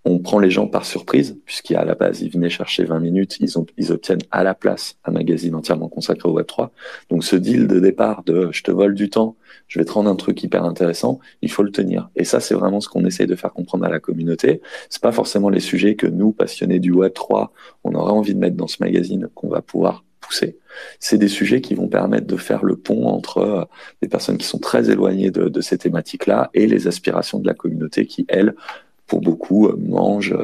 on 0.09 0.21
prend 0.21 0.39
les 0.39 0.51
gens 0.51 0.69
par 0.69 0.87
surprise, 0.87 1.37
puisqu'à 1.45 1.85
la 1.85 1.97
base, 1.97 2.23
ils 2.23 2.31
venaient 2.31 2.49
chercher 2.49 2.85
20 2.85 3.01
minutes, 3.01 3.39
ils, 3.41 3.59
ont, 3.59 3.67
ils 3.77 3.91
obtiennent 3.91 4.23
à 4.31 4.45
la 4.45 4.55
place 4.55 4.97
un 5.05 5.11
magazine 5.11 5.55
entièrement 5.57 5.89
consacré 5.89 6.29
au 6.29 6.41
Web3. 6.41 6.69
Donc 7.11 7.25
ce 7.25 7.35
deal 7.35 7.67
de 7.67 7.81
départ 7.81 8.23
de 8.23 8.49
je 8.53 8.63
te 8.63 8.71
vole 8.71 8.95
du 8.95 9.11
temps, 9.11 9.37
je 9.67 9.81
vais 9.81 9.85
te 9.85 9.91
rendre 9.91 10.09
un 10.09 10.15
truc 10.15 10.41
hyper 10.45 10.65
intéressant, 10.65 11.19
il 11.43 11.51
faut 11.51 11.65
le 11.65 11.73
tenir. 11.73 12.09
Et 12.15 12.23
ça, 12.23 12.39
c'est 12.39 12.55
vraiment 12.55 12.81
ce 12.81 12.89
qu'on 12.89 13.05
essaye 13.05 13.27
de 13.27 13.35
faire 13.35 13.53
comprendre 13.53 13.85
à 13.85 13.89
la 13.89 13.99
communauté. 13.99 14.63
C'est 14.91 15.03
pas 15.03 15.13
forcément 15.13 15.49
les 15.49 15.61
sujets 15.61 15.97
que 15.97 16.07
nous, 16.07 16.31
passionnés 16.31 16.79
du 16.79 16.93
Web3, 16.93 17.49
on 17.83 17.95
aurait 17.95 18.13
envie 18.13 18.35
de 18.35 18.39
mettre 18.39 18.57
dans 18.57 18.69
ce 18.69 18.77
magazine 18.81 19.29
qu'on 19.35 19.49
va 19.49 19.61
pouvoir 19.61 20.05
pousser. 20.21 20.59
C'est 21.01 21.19
des 21.19 21.29
sujets 21.29 21.61
qui 21.61 21.75
vont 21.75 21.89
permettre 21.89 22.27
de 22.27 22.37
faire 22.37 22.65
le 22.65 22.77
pont 22.77 23.07
entre 23.07 23.39
euh, 23.39 23.65
des 24.03 24.09
personnes 24.09 24.39
qui 24.39 24.47
sont 24.47 24.59
très 24.59 24.91
éloignées 24.91 25.31
de, 25.31 25.49
de 25.49 25.61
ces 25.61 25.79
thématiques-là 25.79 26.51
et 26.55 26.67
les 26.67 26.87
aspirations 26.87 27.39
de 27.39 27.47
la 27.47 27.55
communauté 27.55 28.07
qui, 28.07 28.25
elles, 28.29 28.55
pour 29.07 29.21
beaucoup 29.21 29.69
mange, 29.77 30.35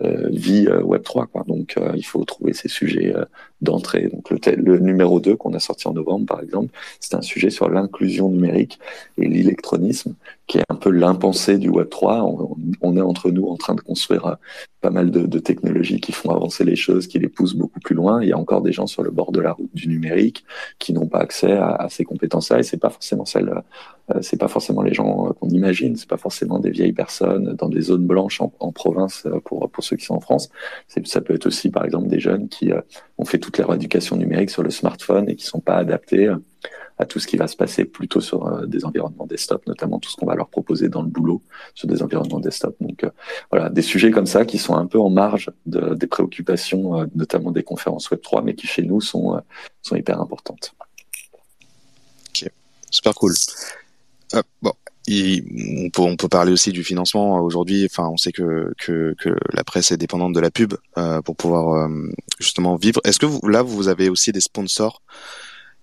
vit 0.00 0.68
Web 0.68 1.02
3 1.02 1.26
quoi. 1.26 1.44
Donc 1.46 1.76
il 1.94 2.04
faut 2.04 2.24
trouver 2.24 2.52
ces 2.52 2.68
sujets 2.68 3.14
d'entrée. 3.60 4.08
Donc 4.08 4.30
le, 4.30 4.38
le 4.56 4.78
numéro 4.78 5.20
2 5.20 5.36
qu'on 5.36 5.54
a 5.54 5.60
sorti 5.60 5.88
en 5.88 5.92
novembre 5.92 6.26
par 6.26 6.40
exemple, 6.40 6.72
c'est 7.00 7.14
un 7.14 7.22
sujet 7.22 7.50
sur 7.50 7.68
l'inclusion 7.68 8.28
numérique 8.28 8.78
et 9.18 9.26
l'électronisme 9.28 10.14
qui 10.46 10.58
est 10.58 10.64
un 10.68 10.74
peu 10.74 10.90
l'impensé 10.90 11.58
du 11.58 11.68
Web 11.68 11.88
3. 11.88 12.22
On, 12.24 12.56
on, 12.82 12.96
est 12.96 13.00
entre 13.00 13.30
nous 13.30 13.46
en 13.46 13.56
train 13.56 13.74
de 13.74 13.80
construire 13.80 14.36
pas 14.80 14.90
mal 14.90 15.10
de, 15.10 15.26
de, 15.26 15.38
technologies 15.38 16.00
qui 16.00 16.12
font 16.12 16.30
avancer 16.30 16.64
les 16.64 16.76
choses, 16.76 17.06
qui 17.06 17.18
les 17.18 17.28
poussent 17.28 17.54
beaucoup 17.54 17.80
plus 17.80 17.94
loin. 17.94 18.22
Il 18.22 18.28
y 18.28 18.32
a 18.32 18.38
encore 18.38 18.62
des 18.62 18.72
gens 18.72 18.86
sur 18.86 19.02
le 19.02 19.10
bord 19.10 19.32
de 19.32 19.40
la 19.40 19.52
route 19.52 19.70
du 19.74 19.88
numérique 19.88 20.44
qui 20.78 20.92
n'ont 20.92 21.06
pas 21.06 21.20
accès 21.20 21.52
à, 21.52 21.70
à 21.70 21.88
ces 21.88 22.04
compétences-là 22.04 22.58
et 22.58 22.62
c'est 22.64 22.76
pas 22.76 22.90
forcément 22.90 23.24
celles, 23.24 23.48
euh, 23.48 23.60
c'est 24.20 24.38
pas 24.38 24.48
forcément 24.48 24.82
les 24.82 24.92
gens 24.92 25.32
qu'on 25.40 25.48
imagine, 25.48 25.96
c'est 25.96 26.08
pas 26.08 26.16
forcément 26.16 26.58
des 26.58 26.70
vieilles 26.70 26.92
personnes 26.92 27.54
dans 27.54 27.68
des 27.68 27.80
zones 27.80 28.06
blanches 28.06 28.40
en, 28.40 28.72
province 28.72 29.24
euh, 29.26 29.40
pour 29.44 29.70
pour 29.70 29.84
ceux 29.84 29.96
qui 29.96 30.04
sont 30.04 30.14
en 30.14 30.20
France. 30.20 30.50
Ça 31.04 31.20
peut 31.20 31.34
être 31.34 31.46
aussi 31.46 31.70
par 31.70 31.84
exemple 31.84 32.08
des 32.08 32.20
jeunes 32.20 32.48
qui 32.48 32.72
euh, 32.72 32.80
ont 33.18 33.24
fait 33.24 33.38
toute 33.38 33.58
leur 33.58 33.72
éducation 33.74 34.16
numérique 34.16 34.50
sur 34.50 34.62
le 34.62 34.70
smartphone 34.70 35.28
et 35.28 35.36
qui 35.36 35.46
sont 35.46 35.60
pas 35.60 35.76
adaptés 35.76 36.32
à 36.98 37.04
tout 37.06 37.18
ce 37.18 37.26
qui 37.26 37.36
va 37.36 37.46
se 37.46 37.56
passer 37.56 37.84
plutôt 37.84 38.20
sur 38.20 38.46
euh, 38.46 38.66
des 38.66 38.84
environnements 38.84 39.26
desktop, 39.26 39.66
notamment 39.66 39.98
tout 39.98 40.10
ce 40.10 40.16
qu'on 40.16 40.26
va 40.26 40.34
leur 40.34 40.48
proposer 40.48 40.88
dans 40.88 41.02
le 41.02 41.08
boulot 41.08 41.42
sur 41.74 41.88
des 41.88 42.02
environnements 42.02 42.40
desktop. 42.40 42.76
Donc 42.80 43.04
euh, 43.04 43.10
voilà, 43.50 43.68
des 43.68 43.82
sujets 43.82 44.10
comme 44.10 44.26
ça 44.26 44.44
qui 44.44 44.58
sont 44.58 44.74
un 44.74 44.86
peu 44.86 44.98
en 44.98 45.10
marge 45.10 45.50
de, 45.66 45.94
des 45.94 46.06
préoccupations, 46.06 47.00
euh, 47.00 47.06
notamment 47.14 47.50
des 47.50 47.62
conférences 47.62 48.10
Web 48.10 48.20
3, 48.22 48.42
mais 48.42 48.54
qui 48.54 48.66
chez 48.66 48.82
nous 48.82 49.00
sont, 49.00 49.40
sont 49.82 49.96
hyper 49.96 50.20
importantes. 50.20 50.74
Ok, 52.28 52.50
super 52.90 53.14
cool. 53.14 53.32
Bon, 54.62 54.72
on, 55.08 55.90
peut, 55.90 56.02
on 56.02 56.16
peut 56.16 56.28
parler 56.28 56.52
aussi 56.52 56.72
du 56.72 56.84
financement 56.84 57.40
aujourd'hui. 57.40 57.86
Enfin, 57.90 58.08
on 58.08 58.16
sait 58.16 58.32
que, 58.32 58.72
que, 58.78 59.14
que 59.18 59.30
la 59.52 59.64
presse 59.64 59.92
est 59.92 59.96
dépendante 59.96 60.32
de 60.32 60.40
la 60.40 60.50
pub 60.50 60.74
euh, 60.98 61.20
pour 61.22 61.36
pouvoir 61.36 61.74
euh, 61.74 62.10
justement 62.38 62.76
vivre. 62.76 63.00
Est-ce 63.04 63.18
que 63.18 63.26
vous, 63.26 63.46
là, 63.48 63.62
vous 63.62 63.88
avez 63.88 64.08
aussi 64.08 64.32
des 64.32 64.40
sponsors 64.40 65.02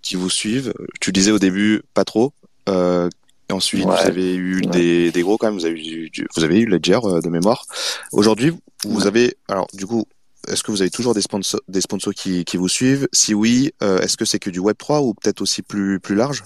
qui 0.02 0.16
vous 0.16 0.30
suivent? 0.30 0.74
Tu 1.02 1.12
disais 1.12 1.32
au 1.32 1.40
début 1.40 1.82
pas 1.94 2.06
trop. 2.06 2.34
Euh, 2.70 3.10
ensuite, 3.52 3.86
ouais. 3.86 3.96
vous 4.02 4.08
avez 4.08 4.36
eu 4.36 4.62
ouais. 4.62 4.68
des, 4.68 5.12
des 5.12 5.22
gros 5.22 5.38
quand 5.38 5.48
même. 5.48 5.56
Vous 5.56 5.66
avez 5.66 5.80
eu, 5.80 6.12
vous 6.36 6.44
avez 6.44 6.60
eu 6.60 6.66
Ledger 6.66 7.00
euh, 7.04 7.22
de 7.22 7.30
mémoire. 7.30 7.66
Aujourd'hui, 8.12 8.54
vous 8.86 9.02
ouais. 9.02 9.08
avez 9.08 9.38
alors 9.48 9.68
du 9.74 9.86
coup. 9.86 10.06
Est-ce 10.48 10.64
que 10.64 10.72
vous 10.72 10.82
avez 10.82 10.90
toujours 10.90 11.14
des 11.14 11.22
sponsors, 11.22 11.60
des 11.68 11.82
sponsors 11.82 12.14
qui, 12.14 12.46
qui 12.46 12.56
vous 12.56 12.70
suivent? 12.70 13.10
Si 13.12 13.34
oui, 13.34 13.72
euh, 13.84 14.00
est-ce 14.00 14.16
que 14.16 14.24
c'est 14.24 14.40
que 14.40 14.50
du 14.50 14.60
Web 14.60 14.78
3 14.78 15.02
ou 15.02 15.14
peut-être 15.14 15.42
aussi 15.42 15.62
plus, 15.62 16.00
plus 16.00 16.16
large? 16.16 16.44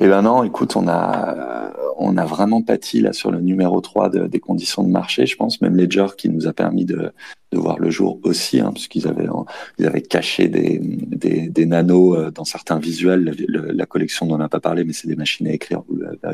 Eh 0.00 0.08
ben 0.08 0.22
non, 0.22 0.44
écoute, 0.44 0.76
on 0.76 0.88
a 0.88 1.72
on 1.96 2.16
a 2.16 2.24
vraiment 2.24 2.62
pâti 2.62 3.00
là 3.00 3.12
sur 3.12 3.30
le 3.30 3.40
numéro 3.40 3.80
3 3.80 4.10
de, 4.10 4.26
des 4.26 4.40
conditions 4.40 4.82
de 4.82 4.88
marché, 4.88 5.26
je 5.26 5.36
pense, 5.36 5.60
même 5.60 5.76
Ledger 5.76 6.06
qui 6.16 6.28
nous 6.28 6.46
a 6.46 6.52
permis 6.52 6.84
de, 6.84 7.12
de 7.52 7.58
voir 7.58 7.78
le 7.78 7.90
jour 7.90 8.18
aussi, 8.24 8.60
hein, 8.60 8.72
puisqu'ils 8.72 9.06
avaient 9.06 9.28
ils 9.78 9.86
avaient 9.86 10.02
caché 10.02 10.48
des, 10.48 10.78
des, 10.82 11.48
des 11.48 11.66
nanos 11.66 12.16
euh, 12.16 12.30
dans 12.30 12.44
certains 12.44 12.78
visuels. 12.78 13.34
La, 13.48 13.72
la 13.72 13.86
collection 13.86 14.26
on 14.30 14.38
n'a 14.38 14.48
pas 14.48 14.60
parlé, 14.60 14.84
mais 14.84 14.92
c'est 14.92 15.08
des 15.08 15.16
machines 15.16 15.46
à 15.46 15.52
écrire 15.52 15.82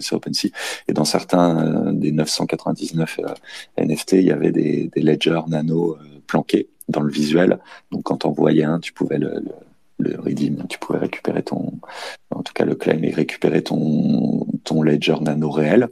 sur 0.00 0.16
OpenSea. 0.16 0.48
Et 0.88 0.92
dans 0.92 1.04
certains 1.04 1.88
euh, 1.88 1.92
des 1.92 2.12
999 2.12 3.20
euh, 3.20 3.84
NFT, 3.84 4.12
il 4.12 4.24
y 4.24 4.32
avait 4.32 4.52
des, 4.52 4.90
des 4.94 5.02
ledgers 5.02 5.42
nano 5.48 5.96
planqués 6.26 6.68
dans 6.88 7.02
le 7.02 7.10
visuel. 7.10 7.58
Donc 7.92 8.04
quand 8.04 8.24
on 8.24 8.32
voyait 8.32 8.64
un, 8.64 8.80
tu 8.80 8.92
pouvais 8.92 9.18
le, 9.18 9.34
le 9.34 9.52
le 10.00 10.18
redeem, 10.18 10.64
tu 10.68 10.78
pouvais 10.78 10.98
récupérer 10.98 11.42
ton, 11.42 11.72
en 12.30 12.42
tout 12.42 12.52
cas 12.52 12.64
le 12.64 12.74
claim 12.74 13.02
et 13.02 13.10
récupérer 13.10 13.62
ton, 13.62 14.46
ton 14.64 14.82
ledger 14.82 15.16
nano 15.20 15.50
réel. 15.50 15.88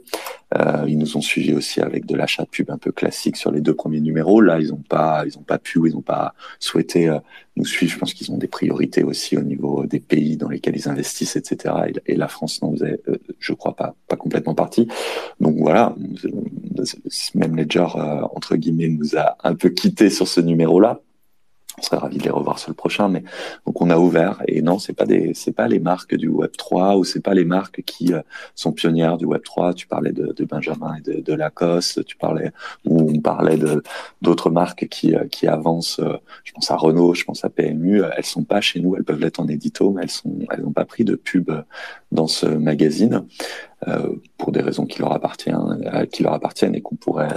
Euh, 0.57 0.85
ils 0.87 0.97
nous 0.97 1.15
ont 1.15 1.21
suivi 1.21 1.53
aussi 1.53 1.79
avec 1.79 2.05
de 2.05 2.15
l'achat 2.15 2.43
de 2.43 2.49
pub 2.49 2.71
un 2.71 2.77
peu 2.77 2.91
classique 2.91 3.37
sur 3.37 3.51
les 3.51 3.61
deux 3.61 3.75
premiers 3.75 3.99
numéros. 3.99 4.41
Là, 4.41 4.59
ils 4.59 4.69
n'ont 4.69 4.83
pas, 4.87 5.23
ils 5.25 5.37
ont 5.37 5.43
pas 5.43 5.59
pu, 5.59 5.79
ils 5.85 5.93
n'ont 5.93 6.01
pas 6.01 6.33
souhaité 6.59 7.07
euh, 7.07 7.19
nous 7.55 7.65
suivre. 7.65 7.93
Je 7.93 7.99
pense 7.99 8.13
qu'ils 8.13 8.31
ont 8.31 8.37
des 8.37 8.47
priorités 8.47 9.03
aussi 9.03 9.37
au 9.37 9.41
niveau 9.41 9.85
des 9.85 9.99
pays 9.99 10.37
dans 10.37 10.49
lesquels 10.49 10.75
ils 10.75 10.89
investissent, 10.89 11.35
etc. 11.35 11.75
Et, 12.05 12.13
et 12.13 12.15
la 12.15 12.27
France 12.27 12.61
n'en 12.61 12.71
faisait, 12.71 12.99
euh, 13.09 13.17
je 13.39 13.53
crois 13.53 13.75
pas, 13.75 13.95
pas 14.07 14.15
complètement 14.15 14.55
partie. 14.55 14.87
Donc 15.39 15.55
voilà, 15.57 15.95
même 17.35 17.55
Ledger 17.55 17.85
euh, 17.95 18.21
entre 18.35 18.55
guillemets 18.55 18.89
nous 18.89 19.15
a 19.15 19.37
un 19.43 19.55
peu 19.55 19.69
quitté 19.69 20.09
sur 20.09 20.27
ce 20.27 20.41
numéro-là 20.41 21.01
on 21.79 21.81
serait 21.81 21.97
ravi 21.97 22.17
de 22.17 22.23
les 22.23 22.29
revoir 22.29 22.59
sur 22.59 22.69
le 22.69 22.75
prochain, 22.75 23.07
mais 23.09 23.23
donc 23.65 23.81
on 23.81 23.89
a 23.89 23.97
ouvert 23.97 24.41
et 24.47 24.61
non, 24.61 24.79
c'est 24.79 24.93
pas 24.93 25.05
des, 25.05 25.33
c'est 25.33 25.51
pas 25.51 25.67
les 25.67 25.79
marques 25.79 26.15
du 26.15 26.27
Web 26.27 26.51
3 26.57 26.97
ou 26.97 27.03
c'est 27.03 27.21
pas 27.21 27.33
les 27.33 27.45
marques 27.45 27.83
qui 27.85 28.13
euh, 28.13 28.21
sont 28.55 28.71
pionnières 28.71 29.17
du 29.17 29.25
Web 29.25 29.43
3. 29.43 29.73
Tu 29.73 29.87
parlais 29.87 30.11
de, 30.11 30.33
Benjamin 30.45 30.95
et 31.05 31.21
de, 31.21 31.33
Lacoste, 31.33 32.03
tu 32.05 32.17
parlais 32.17 32.51
ou 32.85 33.11
on 33.11 33.19
parlait 33.21 33.57
de 33.57 33.83
d'autres 34.21 34.49
marques 34.49 34.87
qui 34.89 35.15
euh, 35.15 35.25
qui 35.27 35.47
avancent. 35.47 35.99
Euh, 35.99 36.17
je 36.43 36.51
pense 36.53 36.69
à 36.71 36.75
Renault, 36.75 37.13
je 37.13 37.23
pense 37.23 37.45
à 37.45 37.49
PMU. 37.49 38.01
Elles 38.15 38.25
sont 38.25 38.43
pas 38.43 38.61
chez 38.61 38.79
nous, 38.79 38.95
elles 38.95 39.03
peuvent 39.03 39.19
l'être 39.19 39.39
en 39.39 39.47
édito, 39.47 39.91
mais 39.91 40.03
elles 40.03 40.11
sont, 40.11 40.33
elles 40.51 40.61
n'ont 40.61 40.71
pas 40.71 40.85
pris 40.85 41.05
de 41.05 41.15
pub 41.15 41.51
dans 42.11 42.27
ce 42.27 42.45
magazine. 42.45 43.25
Pour 44.37 44.51
des 44.51 44.59
raisons 44.59 44.85
qui 44.85 44.99
leur 44.99 45.13
appartiennent, 45.13 46.07
qui 46.11 46.21
leur 46.23 46.33
appartiennent 46.33 46.75
et 46.75 46.81
qu'on 46.81 46.97
pourrait 46.97 47.29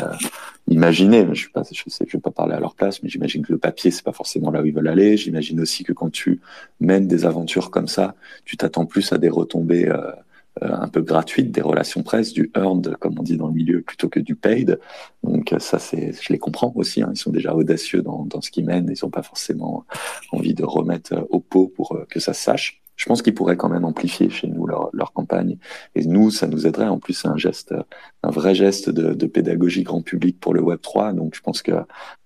imaginer. 0.72 1.26
Je 1.32 1.48
je 1.54 2.12
vais 2.12 2.20
pas 2.20 2.30
parler 2.30 2.54
à 2.54 2.60
leur 2.60 2.74
place, 2.74 3.02
mais 3.02 3.08
j'imagine 3.08 3.44
que 3.44 3.52
le 3.52 3.58
papier 3.58 3.90
c'est 3.90 4.04
pas 4.04 4.12
forcément 4.12 4.50
là 4.50 4.62
où 4.62 4.66
ils 4.66 4.74
veulent 4.74 4.88
aller. 4.88 5.16
J'imagine 5.16 5.60
aussi 5.60 5.84
que 5.84 5.92
quand 5.92 6.10
tu 6.10 6.40
mènes 6.80 7.06
des 7.06 7.24
aventures 7.24 7.70
comme 7.70 7.88
ça, 7.88 8.14
tu 8.44 8.56
t'attends 8.56 8.86
plus 8.86 9.12
à 9.12 9.18
des 9.18 9.28
retombées 9.28 9.88
euh, 9.88 10.12
un 10.60 10.88
peu 10.88 11.00
gratuites, 11.00 11.50
des 11.50 11.62
relations 11.62 12.02
presse, 12.02 12.32
du 12.32 12.50
earned, 12.54 12.96
comme 13.00 13.18
on 13.18 13.22
dit 13.22 13.36
dans 13.36 13.46
le 13.46 13.54
milieu, 13.54 13.80
plutôt 13.80 14.08
que 14.08 14.20
du 14.20 14.34
paid. 14.34 14.78
Donc 15.22 15.54
ça, 15.58 15.78
c'est, 15.78 16.12
je 16.12 16.32
les 16.32 16.38
comprends 16.38 16.72
aussi. 16.76 17.02
Hein. 17.02 17.10
Ils 17.14 17.18
sont 17.18 17.30
déjà 17.30 17.54
audacieux 17.54 18.02
dans, 18.02 18.26
dans 18.26 18.40
ce 18.42 18.50
qu'ils 18.50 18.66
mènent. 18.66 18.92
Ils 18.94 19.02
n'ont 19.02 19.10
pas 19.10 19.22
forcément 19.22 19.86
envie 20.30 20.54
de 20.54 20.64
remettre 20.64 21.26
au 21.30 21.40
pot 21.40 21.72
pour 21.74 21.98
que 22.08 22.20
ça 22.20 22.34
se 22.34 22.42
sache 22.42 22.81
je 22.96 23.06
pense 23.06 23.22
qu'ils 23.22 23.34
pourraient 23.34 23.56
quand 23.56 23.68
même 23.68 23.84
amplifier 23.84 24.30
chez 24.30 24.46
nous 24.46 24.66
leur, 24.66 25.12
campagne. 25.12 25.58
Et 25.94 26.04
nous, 26.04 26.30
ça 26.30 26.46
nous 26.46 26.66
aiderait. 26.66 26.88
En 26.88 26.98
plus, 26.98 27.14
c'est 27.14 27.28
un 27.28 27.36
geste, 27.36 27.74
un 28.22 28.30
vrai 28.30 28.54
geste 28.54 28.90
de, 28.90 29.26
pédagogie 29.26 29.82
grand 29.82 30.02
public 30.02 30.38
pour 30.38 30.54
le 30.54 30.62
Web 30.62 30.80
3. 30.80 31.12
Donc, 31.12 31.34
je 31.34 31.40
pense 31.40 31.62
que 31.62 31.72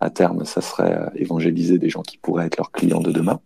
à 0.01 0.11
terme, 0.11 0.45
ça 0.45 0.61
serait 0.61 1.11
évangéliser 1.15 1.79
des 1.79 1.89
gens 1.89 2.03
qui 2.03 2.19
pourraient 2.19 2.47
être 2.47 2.57
leurs 2.57 2.73
clients 2.73 3.01
de 3.01 3.13
demain. 3.13 3.41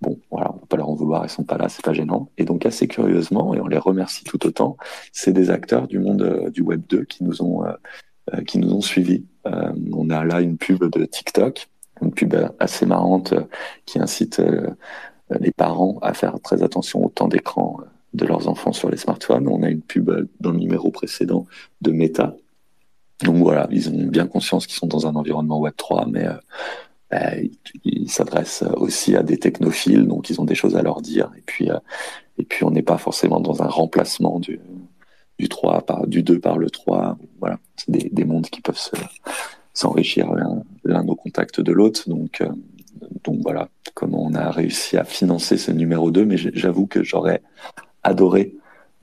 Bon, 0.00 0.18
voilà, 0.30 0.52
on 0.54 0.58
peut 0.58 0.66
pas 0.66 0.76
leur 0.78 0.88
en 0.88 0.94
vouloir, 0.94 1.26
ils 1.26 1.28
sont 1.28 1.44
pas 1.44 1.58
là, 1.58 1.68
c'est 1.68 1.84
pas 1.84 1.92
gênant. 1.92 2.30
Et 2.38 2.44
donc, 2.44 2.64
assez 2.64 2.88
curieusement, 2.88 3.54
et 3.54 3.60
on 3.60 3.66
les 3.66 3.76
remercie 3.76 4.24
tout 4.24 4.46
autant, 4.46 4.78
c'est 5.12 5.32
des 5.32 5.50
acteurs 5.50 5.86
du 5.88 5.98
monde 5.98 6.22
euh, 6.22 6.50
du 6.50 6.62
Web 6.62 6.82
2 6.88 7.04
qui 7.04 7.22
nous 7.22 7.42
ont, 7.42 7.66
euh, 7.66 8.42
qui 8.46 8.58
nous 8.58 8.72
ont 8.72 8.80
suivis. 8.80 9.26
Euh, 9.46 9.72
on 9.92 10.08
a 10.08 10.24
là 10.24 10.40
une 10.40 10.56
pub 10.56 10.84
de 10.84 11.04
TikTok, 11.04 11.68
une 12.00 12.12
pub 12.12 12.34
assez 12.58 12.86
marrante 12.86 13.34
qui 13.84 13.98
incite 13.98 14.40
les 15.38 15.52
parents 15.52 15.98
à 16.02 16.14
faire 16.14 16.40
très 16.40 16.62
attention 16.62 17.04
au 17.04 17.08
temps 17.08 17.28
d'écran 17.28 17.78
de 18.14 18.26
leurs 18.26 18.48
enfants 18.48 18.72
sur 18.72 18.90
les 18.90 18.96
smartphones. 18.96 19.46
On 19.48 19.62
a 19.62 19.70
une 19.70 19.82
pub 19.82 20.10
dans 20.40 20.50
le 20.50 20.58
numéro 20.58 20.90
précédent 20.90 21.46
de 21.80 21.92
Meta. 21.92 22.34
Donc 23.22 23.36
voilà, 23.36 23.68
ils 23.70 23.88
ont 23.90 24.06
bien 24.06 24.26
conscience 24.26 24.66
qu'ils 24.66 24.76
sont 24.76 24.86
dans 24.86 25.06
un 25.06 25.14
environnement 25.14 25.60
Web 25.60 25.74
3, 25.76 26.06
mais 26.06 26.26
euh, 26.26 26.32
bah, 27.10 27.32
ils 27.84 28.10
s'adressent 28.10 28.64
aussi 28.76 29.14
à 29.14 29.22
des 29.22 29.38
technophiles, 29.38 30.06
donc 30.06 30.30
ils 30.30 30.40
ont 30.40 30.44
des 30.44 30.54
choses 30.54 30.76
à 30.76 30.82
leur 30.82 31.02
dire. 31.02 31.30
Et 31.36 31.42
puis, 31.42 31.70
euh, 31.70 31.78
et 32.38 32.44
puis 32.44 32.64
on 32.64 32.70
n'est 32.70 32.82
pas 32.82 32.98
forcément 32.98 33.40
dans 33.40 33.62
un 33.62 33.68
remplacement 33.68 34.40
du, 34.40 34.58
du 35.38 35.48
3 35.48 35.82
par 35.82 36.06
du 36.06 36.22
2 36.22 36.40
par 36.40 36.56
le 36.56 36.70
3. 36.70 37.18
Voilà, 37.40 37.58
c'est 37.76 37.90
des, 37.90 38.08
des 38.10 38.24
mondes 38.24 38.46
qui 38.46 38.62
peuvent 38.62 38.78
se 38.78 38.96
s'enrichir 39.72 40.32
l'un 40.84 41.06
au 41.06 41.14
contact 41.14 41.60
de 41.60 41.72
l'autre. 41.72 42.08
Donc, 42.08 42.40
euh, 42.40 42.48
donc 43.24 43.40
voilà 43.42 43.68
comment 43.94 44.24
on 44.24 44.34
a 44.34 44.50
réussi 44.50 44.96
à 44.96 45.04
financer 45.04 45.58
ce 45.58 45.70
numéro 45.70 46.10
2, 46.10 46.24
mais 46.24 46.36
j'avoue 46.36 46.86
que 46.86 47.02
j'aurais 47.02 47.42
adoré, 48.02 48.54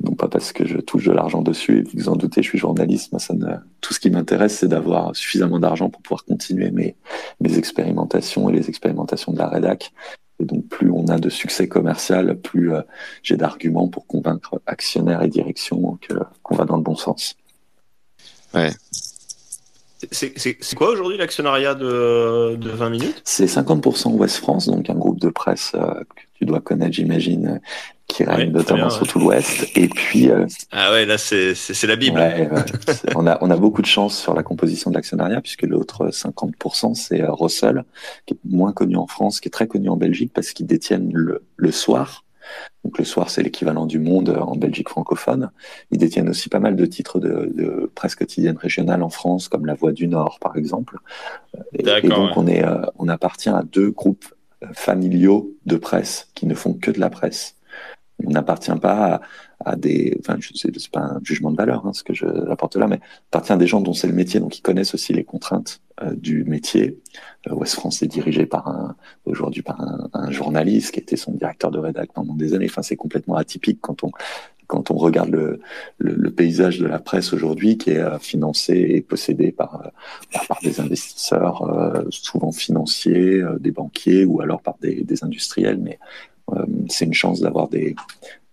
non 0.03 0.13
pas 0.13 0.27
parce 0.27 0.53
que 0.53 0.65
je 0.65 0.77
touche 0.77 1.05
de 1.05 1.11
l'argent 1.11 1.41
dessus, 1.41 1.79
et 1.79 1.97
vous 1.97 2.09
en 2.09 2.15
doutez, 2.15 2.41
je 2.41 2.49
suis 2.49 2.57
journaliste, 2.57 3.11
moi, 3.11 3.19
ça 3.19 3.33
ne... 3.33 3.55
tout 3.81 3.93
ce 3.93 3.99
qui 3.99 4.09
m'intéresse, 4.09 4.57
c'est 4.59 4.67
d'avoir 4.67 5.15
suffisamment 5.15 5.59
d'argent 5.59 5.89
pour 5.89 6.01
pouvoir 6.01 6.25
continuer 6.25 6.71
mes, 6.71 6.95
mes 7.39 7.57
expérimentations 7.57 8.49
et 8.49 8.53
les 8.53 8.69
expérimentations 8.69 9.33
de 9.33 9.37
la 9.37 9.47
rédac. 9.47 9.91
Et 10.39 10.45
donc, 10.45 10.67
plus 10.67 10.91
on 10.91 11.07
a 11.07 11.17
de 11.17 11.29
succès 11.29 11.67
commercial, 11.67 12.39
plus 12.39 12.73
euh, 12.73 12.81
j'ai 13.23 13.37
d'arguments 13.37 13.87
pour 13.87 14.05
convaincre 14.05 14.61
actionnaires 14.67 15.23
et 15.23 15.27
direction 15.27 15.97
qu'on 16.43 16.55
va 16.55 16.65
dans 16.65 16.77
le 16.77 16.83
bon 16.83 16.95
sens. 16.95 17.35
Ouais, 18.53 18.71
c'est 20.11 20.75
quoi 20.75 20.91
aujourd'hui 20.91 21.17
l'actionnariat 21.17 21.73
de, 21.73 22.55
de 22.55 22.69
20 22.69 22.89
minutes? 22.89 23.21
C'est 23.23 23.45
50% 23.45 24.11
Ouest 24.13 24.37
France, 24.37 24.67
donc 24.67 24.89
un 24.89 24.95
groupe 24.95 25.19
de 25.19 25.29
presse 25.29 25.71
euh, 25.75 25.93
que 26.15 26.21
tu 26.35 26.45
dois 26.45 26.59
connaître, 26.59 26.93
j'imagine, 26.93 27.59
qui 28.07 28.23
règne 28.23 28.47
ouais, 28.47 28.53
notamment 28.53 28.89
sur 28.89 29.07
tout 29.07 29.19
l'Ouest. 29.19 29.67
Et 29.75 29.87
puis. 29.87 30.29
Euh, 30.29 30.45
ah 30.71 30.91
ouais, 30.91 31.05
là, 31.05 31.17
c'est 31.17 31.53
la 31.87 31.95
Bible. 31.95 32.19
Ouais, 32.19 32.49
on, 33.15 33.25
a, 33.25 33.37
on 33.41 33.49
a 33.49 33.57
beaucoup 33.57 33.81
de 33.81 33.87
chance 33.87 34.17
sur 34.17 34.33
la 34.33 34.43
composition 34.43 34.91
de 34.91 34.95
l'actionnariat, 34.95 35.41
puisque 35.41 35.63
l'autre 35.63 36.09
50%, 36.09 36.93
c'est 36.93 37.21
euh, 37.21 37.31
Russell, 37.31 37.83
qui 38.25 38.35
est 38.35 38.37
moins 38.45 38.73
connu 38.73 38.95
en 38.97 39.07
France, 39.07 39.39
qui 39.39 39.47
est 39.47 39.51
très 39.51 39.67
connu 39.67 39.89
en 39.89 39.97
Belgique, 39.97 40.31
parce 40.33 40.51
qu'ils 40.51 40.67
détiennent 40.67 41.11
le, 41.11 41.43
le 41.55 41.71
soir 41.71 42.23
Donc 42.83 42.97
le 42.97 43.05
soir, 43.05 43.29
c'est 43.29 43.43
l'équivalent 43.43 43.85
du 43.85 43.99
Monde 43.99 44.29
en 44.39 44.55
Belgique 44.55 44.89
francophone. 44.89 45.51
Ils 45.91 45.97
détiennent 45.97 46.29
aussi 46.29 46.49
pas 46.49 46.59
mal 46.59 46.75
de 46.75 46.85
titres 46.85 47.19
de, 47.19 47.51
de 47.53 47.91
presse 47.95 48.15
quotidienne 48.15 48.57
régionale 48.57 49.03
en 49.03 49.09
France, 49.09 49.49
comme 49.49 49.65
La 49.65 49.73
Voix 49.73 49.91
du 49.91 50.07
Nord, 50.07 50.37
par 50.39 50.55
exemple. 50.55 50.97
Et, 51.73 51.81
et 51.81 52.07
donc 52.07 52.29
ouais. 52.29 52.33
on 52.35 52.47
est, 52.47 52.63
euh, 52.63 52.81
on 52.97 53.07
appartient 53.09 53.49
à 53.49 53.63
deux 53.63 53.91
groupes 53.91 54.25
euh, 54.63 54.67
familiaux 54.73 55.51
de 55.65 55.77
presse 55.77 56.29
qui 56.33 56.45
ne 56.45 56.55
font 56.55 56.73
que 56.73 56.91
de 56.91 56.99
la 56.99 57.09
presse. 57.09 57.55
On 58.25 58.31
n'appartient 58.31 58.71
pas 58.81 59.15
à, 59.15 59.21
à 59.65 59.75
des, 59.75 60.17
enfin, 60.19 60.37
c'est 60.53 60.91
pas 60.91 60.99
un 60.99 61.19
jugement 61.23 61.51
de 61.51 61.57
valeur, 61.57 61.85
hein, 61.85 61.93
ce 61.93 62.03
que 62.03 62.13
je 62.13 62.25
apporte 62.49 62.75
là, 62.75 62.87
mais 62.87 62.99
appartient 63.31 63.51
à 63.51 63.57
des 63.57 63.67
gens 63.67 63.81
dont 63.81 63.93
c'est 63.93 64.07
le 64.07 64.13
métier, 64.13 64.39
donc 64.39 64.57
ils 64.57 64.61
connaissent 64.61 64.93
aussi 64.93 65.13
les 65.13 65.23
contraintes 65.23 65.81
euh, 66.03 66.13
du 66.15 66.43
métier. 66.43 66.99
Euh, 67.47 67.55
Ouest 67.55 67.73
France 67.73 68.01
est 68.03 68.07
dirigé 68.07 68.45
par 68.45 68.67
un, 68.67 68.95
aujourd'hui 69.25 69.63
par 69.63 69.81
un, 69.81 70.09
un 70.13 70.31
journaliste 70.31 70.91
qui 70.93 70.99
était 70.99 71.17
son 71.17 71.31
directeur 71.31 71.71
de 71.71 71.79
rédac 71.79 72.11
pendant 72.13 72.35
des 72.35 72.53
années. 72.53 72.67
Enfin, 72.69 72.83
c'est 72.83 72.95
complètement 72.95 73.35
atypique 73.35 73.79
quand 73.81 74.03
on 74.03 74.11
quand 74.67 74.91
on 74.91 74.97
regarde 74.97 75.29
le, 75.29 75.61
le, 75.97 76.13
le 76.13 76.31
paysage 76.31 76.77
de 76.79 76.85
la 76.85 76.99
presse 76.99 77.33
aujourd'hui, 77.33 77.77
qui 77.77 77.91
est 77.91 77.99
euh, 77.99 78.19
financé 78.19 78.73
et 78.73 79.01
possédé 79.01 79.51
par 79.51 79.81
euh, 79.85 80.39
par, 80.47 80.59
des 80.61 80.79
investisseurs, 80.79 81.63
euh, 81.63 82.03
souvent 82.09 82.51
financiers, 82.51 83.41
des 83.59 83.71
banquiers 83.71 84.25
ou 84.25 84.41
alors 84.41 84.61
par 84.61 84.75
des, 84.81 85.03
des 85.03 85.23
industriels, 85.23 85.79
mais 85.81 85.99
c'est 86.87 87.03
une 87.03 87.13
chance 87.13 87.41
d'avoir 87.41 87.67
des, 87.67 87.93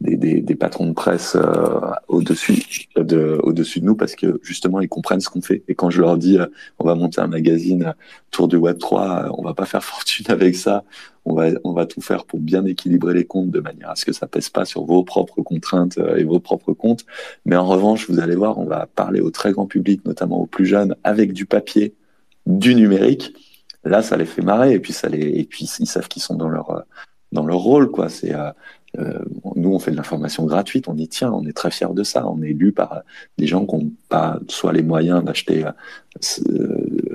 des, 0.05 0.41
des, 0.41 0.55
patrons 0.55 0.87
de 0.87 0.93
presse 0.93 1.35
euh, 1.37 1.81
au-dessus 2.09 2.89
de, 2.97 3.41
au-dessus 3.43 3.81
de 3.81 3.87
nous 3.87 3.97
parce 3.97 4.15
que 4.15 4.39
justement 4.43 4.81
ils 4.81 4.89
comprennent 4.89 5.21
ce 5.21 5.29
qu'on 5.29 5.41
fait. 5.41 5.63
Et 5.69 5.75
quand 5.75 5.91
je 5.91 6.01
leur 6.01 6.17
dis 6.19 6.39
euh, 6.39 6.47
on 6.79 6.85
va 6.85 6.95
monter 6.95 7.21
un 7.21 7.27
magazine 7.27 7.85
euh, 7.85 7.93
tour 8.31 8.49
du 8.49 8.57
Web 8.57 8.79
3, 8.79 9.25
euh, 9.25 9.29
on 9.39 9.43
va 9.43 9.55
pas 9.55 9.65
faire 9.65 9.83
fortune 9.95 10.27
avec 10.29 10.57
ça. 10.57 10.85
On 11.25 11.35
va, 11.35 11.49
on 11.65 11.73
va 11.73 11.87
tout 11.87 12.03
faire 12.03 12.27
pour 12.27 12.39
bien 12.39 12.65
équilibrer 12.67 13.15
les 13.15 13.25
comptes 13.25 13.51
de 13.51 13.61
manière 13.61 13.91
à 13.91 13.97
ce 13.97 14.05
que 14.05 14.13
ça 14.13 14.27
pèse 14.27 14.51
pas 14.51 14.67
sur 14.67 14.85
vos 14.85 15.05
propres 15.05 15.41
contraintes 15.41 15.97
euh, 15.99 16.17
et 16.17 16.25
vos 16.25 16.41
propres 16.41 16.75
comptes. 16.75 17.07
Mais 17.47 17.57
en 17.57 17.67
revanche, 17.67 18.11
vous 18.11 18.21
allez 18.21 18.37
voir, 18.37 18.59
on 18.59 18.67
va 18.67 18.87
parler 18.87 19.21
au 19.21 19.31
très 19.31 19.53
grand 19.53 19.67
public, 19.67 20.05
notamment 20.05 20.41
aux 20.41 20.47
plus 20.47 20.67
jeunes, 20.67 20.97
avec 21.03 21.33
du 21.33 21.47
papier, 21.47 21.95
du 22.47 22.75
numérique. 22.75 23.35
Là, 23.85 24.03
ça 24.03 24.17
les 24.17 24.27
fait 24.27 24.43
marrer 24.43 24.75
et 24.75 24.81
puis 24.81 24.93
ça 24.93 25.09
les, 25.09 25.21
et 25.21 25.45
puis 25.45 25.71
ils 25.79 25.87
savent 25.87 26.09
qu'ils 26.09 26.23
sont 26.23 26.35
dans 26.35 26.49
leur 26.49 26.71
euh, 26.71 26.81
dans 27.35 27.45
leur 27.45 27.59
rôle, 27.59 27.91
quoi. 27.91 28.09
C'est 28.09 28.35
euh, 28.35 28.51
euh, 28.99 29.19
nous, 29.57 29.75
on 29.75 29.79
fait 29.79 29.91
de 29.91 29.97
l'information 29.97 30.47
gratuite, 30.47 30.89
on 30.89 30.97
y 30.97 31.09
tient, 31.09 31.33
on 31.33 31.45
est 31.47 31.53
très 31.53 31.71
fiers 31.71 31.93
de 31.93 32.05
ça. 32.05 32.27
On 32.27 32.41
est 32.43 32.53
lu 32.53 32.73
par 32.73 32.93
euh, 32.93 33.01
des 33.37 33.47
gens 33.47 33.67
qui 33.67 33.77
n'ont 33.77 33.91
pas 34.09 34.39
soit 34.49 34.73
les 34.73 34.83
moyens 34.83 35.23
d'acheter 35.23 35.65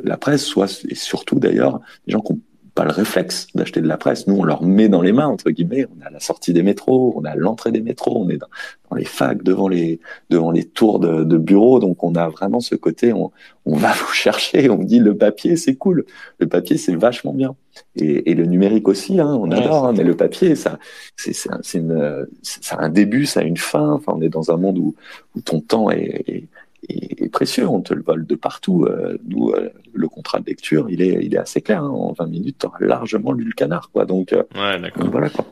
la 0.03 0.17
presse, 0.17 0.45
soit 0.45 0.83
et 0.87 0.95
surtout 0.95 1.39
d'ailleurs 1.39 1.79
des 2.05 2.11
gens 2.11 2.19
qui 2.19 2.33
n'ont 2.33 2.41
pas 2.79 2.85
le 2.85 2.91
réflexe 2.91 3.47
d'acheter 3.55 3.81
de 3.81 3.89
la 3.89 3.97
presse. 3.97 4.25
Nous, 4.25 4.37
on 4.37 4.45
leur 4.45 4.63
met 4.63 4.87
dans 4.87 5.01
les 5.01 5.11
mains 5.11 5.27
entre 5.27 5.49
guillemets. 5.51 5.85
On 5.93 6.01
est 6.01 6.05
à 6.05 6.09
la 6.09 6.21
sortie 6.21 6.53
des 6.53 6.63
métros, 6.63 7.13
on 7.17 7.25
est 7.25 7.29
à 7.29 7.35
l'entrée 7.35 7.73
des 7.73 7.81
métros, 7.81 8.23
on 8.23 8.29
est 8.29 8.37
dans, 8.37 8.47
dans 8.89 8.95
les 8.95 9.03
facs, 9.03 9.43
devant 9.43 9.67
les 9.67 9.99
devant 10.29 10.49
les 10.49 10.63
tours 10.63 10.99
de, 11.01 11.25
de 11.25 11.37
bureaux. 11.37 11.81
Donc, 11.81 12.05
on 12.05 12.15
a 12.15 12.29
vraiment 12.29 12.61
ce 12.61 12.75
côté. 12.75 13.11
On, 13.11 13.31
on 13.65 13.75
va 13.75 13.91
vous 13.99 14.13
chercher. 14.13 14.69
On 14.69 14.77
dit 14.77 14.99
le 14.99 15.17
papier, 15.17 15.57
c'est 15.57 15.75
cool. 15.75 16.05
Le 16.37 16.47
papier, 16.47 16.77
c'est 16.77 16.95
vachement 16.95 17.33
bien. 17.33 17.53
Et, 17.97 18.31
et, 18.31 18.33
le 18.33 18.45
numérique 18.45 18.87
aussi, 18.87 19.19
hein, 19.19 19.37
on 19.41 19.51
Ouais, 19.51 19.57
adore, 19.57 19.87
hein, 19.87 19.93
mais 19.95 20.05
le 20.05 20.15
papier, 20.15 20.55
ça, 20.55 20.79
c'est, 21.17 21.49
un, 21.49 22.89
début, 22.89 23.25
ça 23.25 23.41
a 23.41 23.43
une 23.43 23.57
fin. 23.57 23.91
Enfin, 23.91 24.13
on 24.15 24.21
est 24.21 24.29
dans 24.29 24.51
un 24.51 24.57
monde 24.57 24.77
où, 24.77 24.95
où 25.35 25.41
ton 25.41 25.59
temps 25.59 25.89
est, 25.89 26.23
est, 26.27 26.47
est 26.87 27.29
précieux, 27.29 27.67
on 27.67 27.81
te 27.81 27.93
le 27.93 28.01
vole 28.01 28.25
de 28.25 28.35
partout. 28.35 28.85
Euh, 28.85 29.17
nous, 29.27 29.49
euh, 29.51 29.69
le 29.93 30.07
contrat 30.07 30.39
de 30.39 30.45
lecture, 30.45 30.89
il 30.89 31.01
est, 31.01 31.23
il 31.23 31.33
est 31.33 31.37
assez 31.37 31.61
clair. 31.61 31.83
Hein, 31.83 31.89
en 31.89 32.13
20 32.13 32.27
minutes, 32.27 32.57
tu 32.59 32.65
auras 32.65 32.77
largement 32.79 33.31
lu 33.31 33.43
le 33.45 33.53
canard, 33.53 33.89
quoi. 33.91 34.05
Donc, 34.05 34.33
euh, 34.33 34.43
Ouais, 34.55 34.79
donc 34.79 35.11
voilà, 35.11 35.29
quoi. 35.29 35.45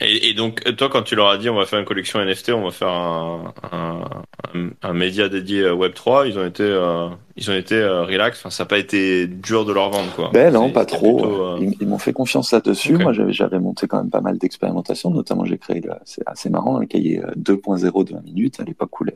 Et, 0.00 0.28
et 0.28 0.34
donc, 0.34 0.62
toi, 0.76 0.88
quand 0.88 1.02
tu 1.02 1.16
leur 1.16 1.28
as 1.28 1.38
dit 1.38 1.50
on 1.50 1.56
va 1.56 1.66
faire 1.66 1.80
une 1.80 1.84
collection 1.84 2.20
NFT, 2.24 2.50
on 2.50 2.62
va 2.64 2.70
faire 2.70 2.88
un, 2.88 3.52
un, 3.72 4.00
un, 4.54 4.70
un 4.80 4.92
média 4.92 5.28
dédié 5.28 5.66
à 5.66 5.72
Web3, 5.74 6.28
ils 6.28 6.38
ont 6.38 6.46
été, 6.46 6.62
euh, 6.62 7.08
ils 7.36 7.50
ont 7.50 7.54
été 7.54 7.74
euh, 7.74 8.04
relax. 8.04 8.38
Enfin, 8.38 8.50
ça 8.50 8.62
n'a 8.62 8.68
pas 8.68 8.78
été 8.78 9.26
dur 9.26 9.64
de 9.64 9.72
leur 9.72 9.90
vendre, 9.90 10.14
quoi. 10.14 10.30
Ben 10.32 10.52
non, 10.54 10.70
pas 10.70 10.84
trop. 10.84 11.16
plutôt, 11.16 11.42
euh, 11.46 11.58
Ils, 11.60 11.74
ils 11.80 11.88
m'ont 11.88 11.98
fait 11.98 12.12
confiance 12.12 12.52
là-dessus. 12.52 12.96
Moi, 12.96 13.12
j'avais, 13.30 13.58
monté 13.58 13.88
quand 13.88 13.98
même 13.98 14.10
pas 14.10 14.20
mal 14.20 14.38
d'expérimentations. 14.38 15.10
Notamment, 15.10 15.44
j'ai 15.44 15.58
créé, 15.58 15.80
le- 15.80 15.90
c'est 16.04 16.22
assez 16.26 16.48
marrant, 16.48 16.78
un 16.80 16.86
cahier 16.86 17.20
euh, 17.24 17.32
2.0 17.36 18.04
de 18.04 18.12
20 18.14 18.22
minutes, 18.22 18.60
à 18.60 18.64
l'époque 18.64 19.00
où 19.00 19.04
le, 19.04 19.12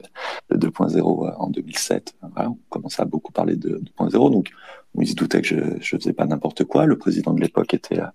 le 0.50 0.58
2.0 0.58 0.98
euh, 1.28 1.30
en 1.38 1.48
2007, 1.48 2.14
euh, 2.24 2.26
voilà, 2.34 2.50
on 2.50 2.58
commençait 2.70 3.02
à 3.02 3.04
beaucoup 3.04 3.30
parler 3.30 3.54
de 3.54 3.80
2.0. 4.00 4.32
Donc, 4.32 4.50
ils 4.98 5.06
se 5.06 5.14
doutaient 5.14 5.42
que 5.42 5.46
je, 5.46 5.56
je 5.80 5.96
faisais 5.96 6.12
pas 6.12 6.26
n'importe 6.26 6.64
quoi. 6.64 6.86
Le 6.86 6.98
président 6.98 7.32
de 7.32 7.40
l'époque 7.40 7.72
était, 7.72 8.00
euh, 8.00 8.06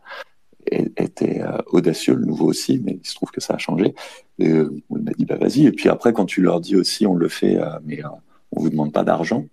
était 0.71 1.41
euh, 1.41 1.57
audacieux, 1.67 2.15
le 2.15 2.25
nouveau 2.25 2.45
aussi, 2.45 2.81
mais 2.83 2.99
il 3.03 3.07
se 3.07 3.15
trouve 3.15 3.31
que 3.31 3.41
ça 3.41 3.55
a 3.55 3.57
changé. 3.57 3.93
Et, 4.39 4.49
euh, 4.49 4.71
il 4.91 5.03
m'a 5.03 5.11
dit, 5.11 5.25
bah 5.25 5.37
vas-y. 5.37 5.65
Et 5.65 5.71
puis 5.71 5.89
après, 5.89 6.13
quand 6.13 6.25
tu 6.25 6.41
leur 6.41 6.59
dis 6.61 6.75
aussi, 6.75 7.05
on 7.05 7.15
le 7.15 7.27
fait, 7.27 7.57
euh, 7.57 7.69
mais 7.85 8.03
euh, 8.03 8.09
on 8.51 8.61
vous 8.61 8.69
demande 8.69 8.93
pas 8.93 9.03
d'argent, 9.03 9.45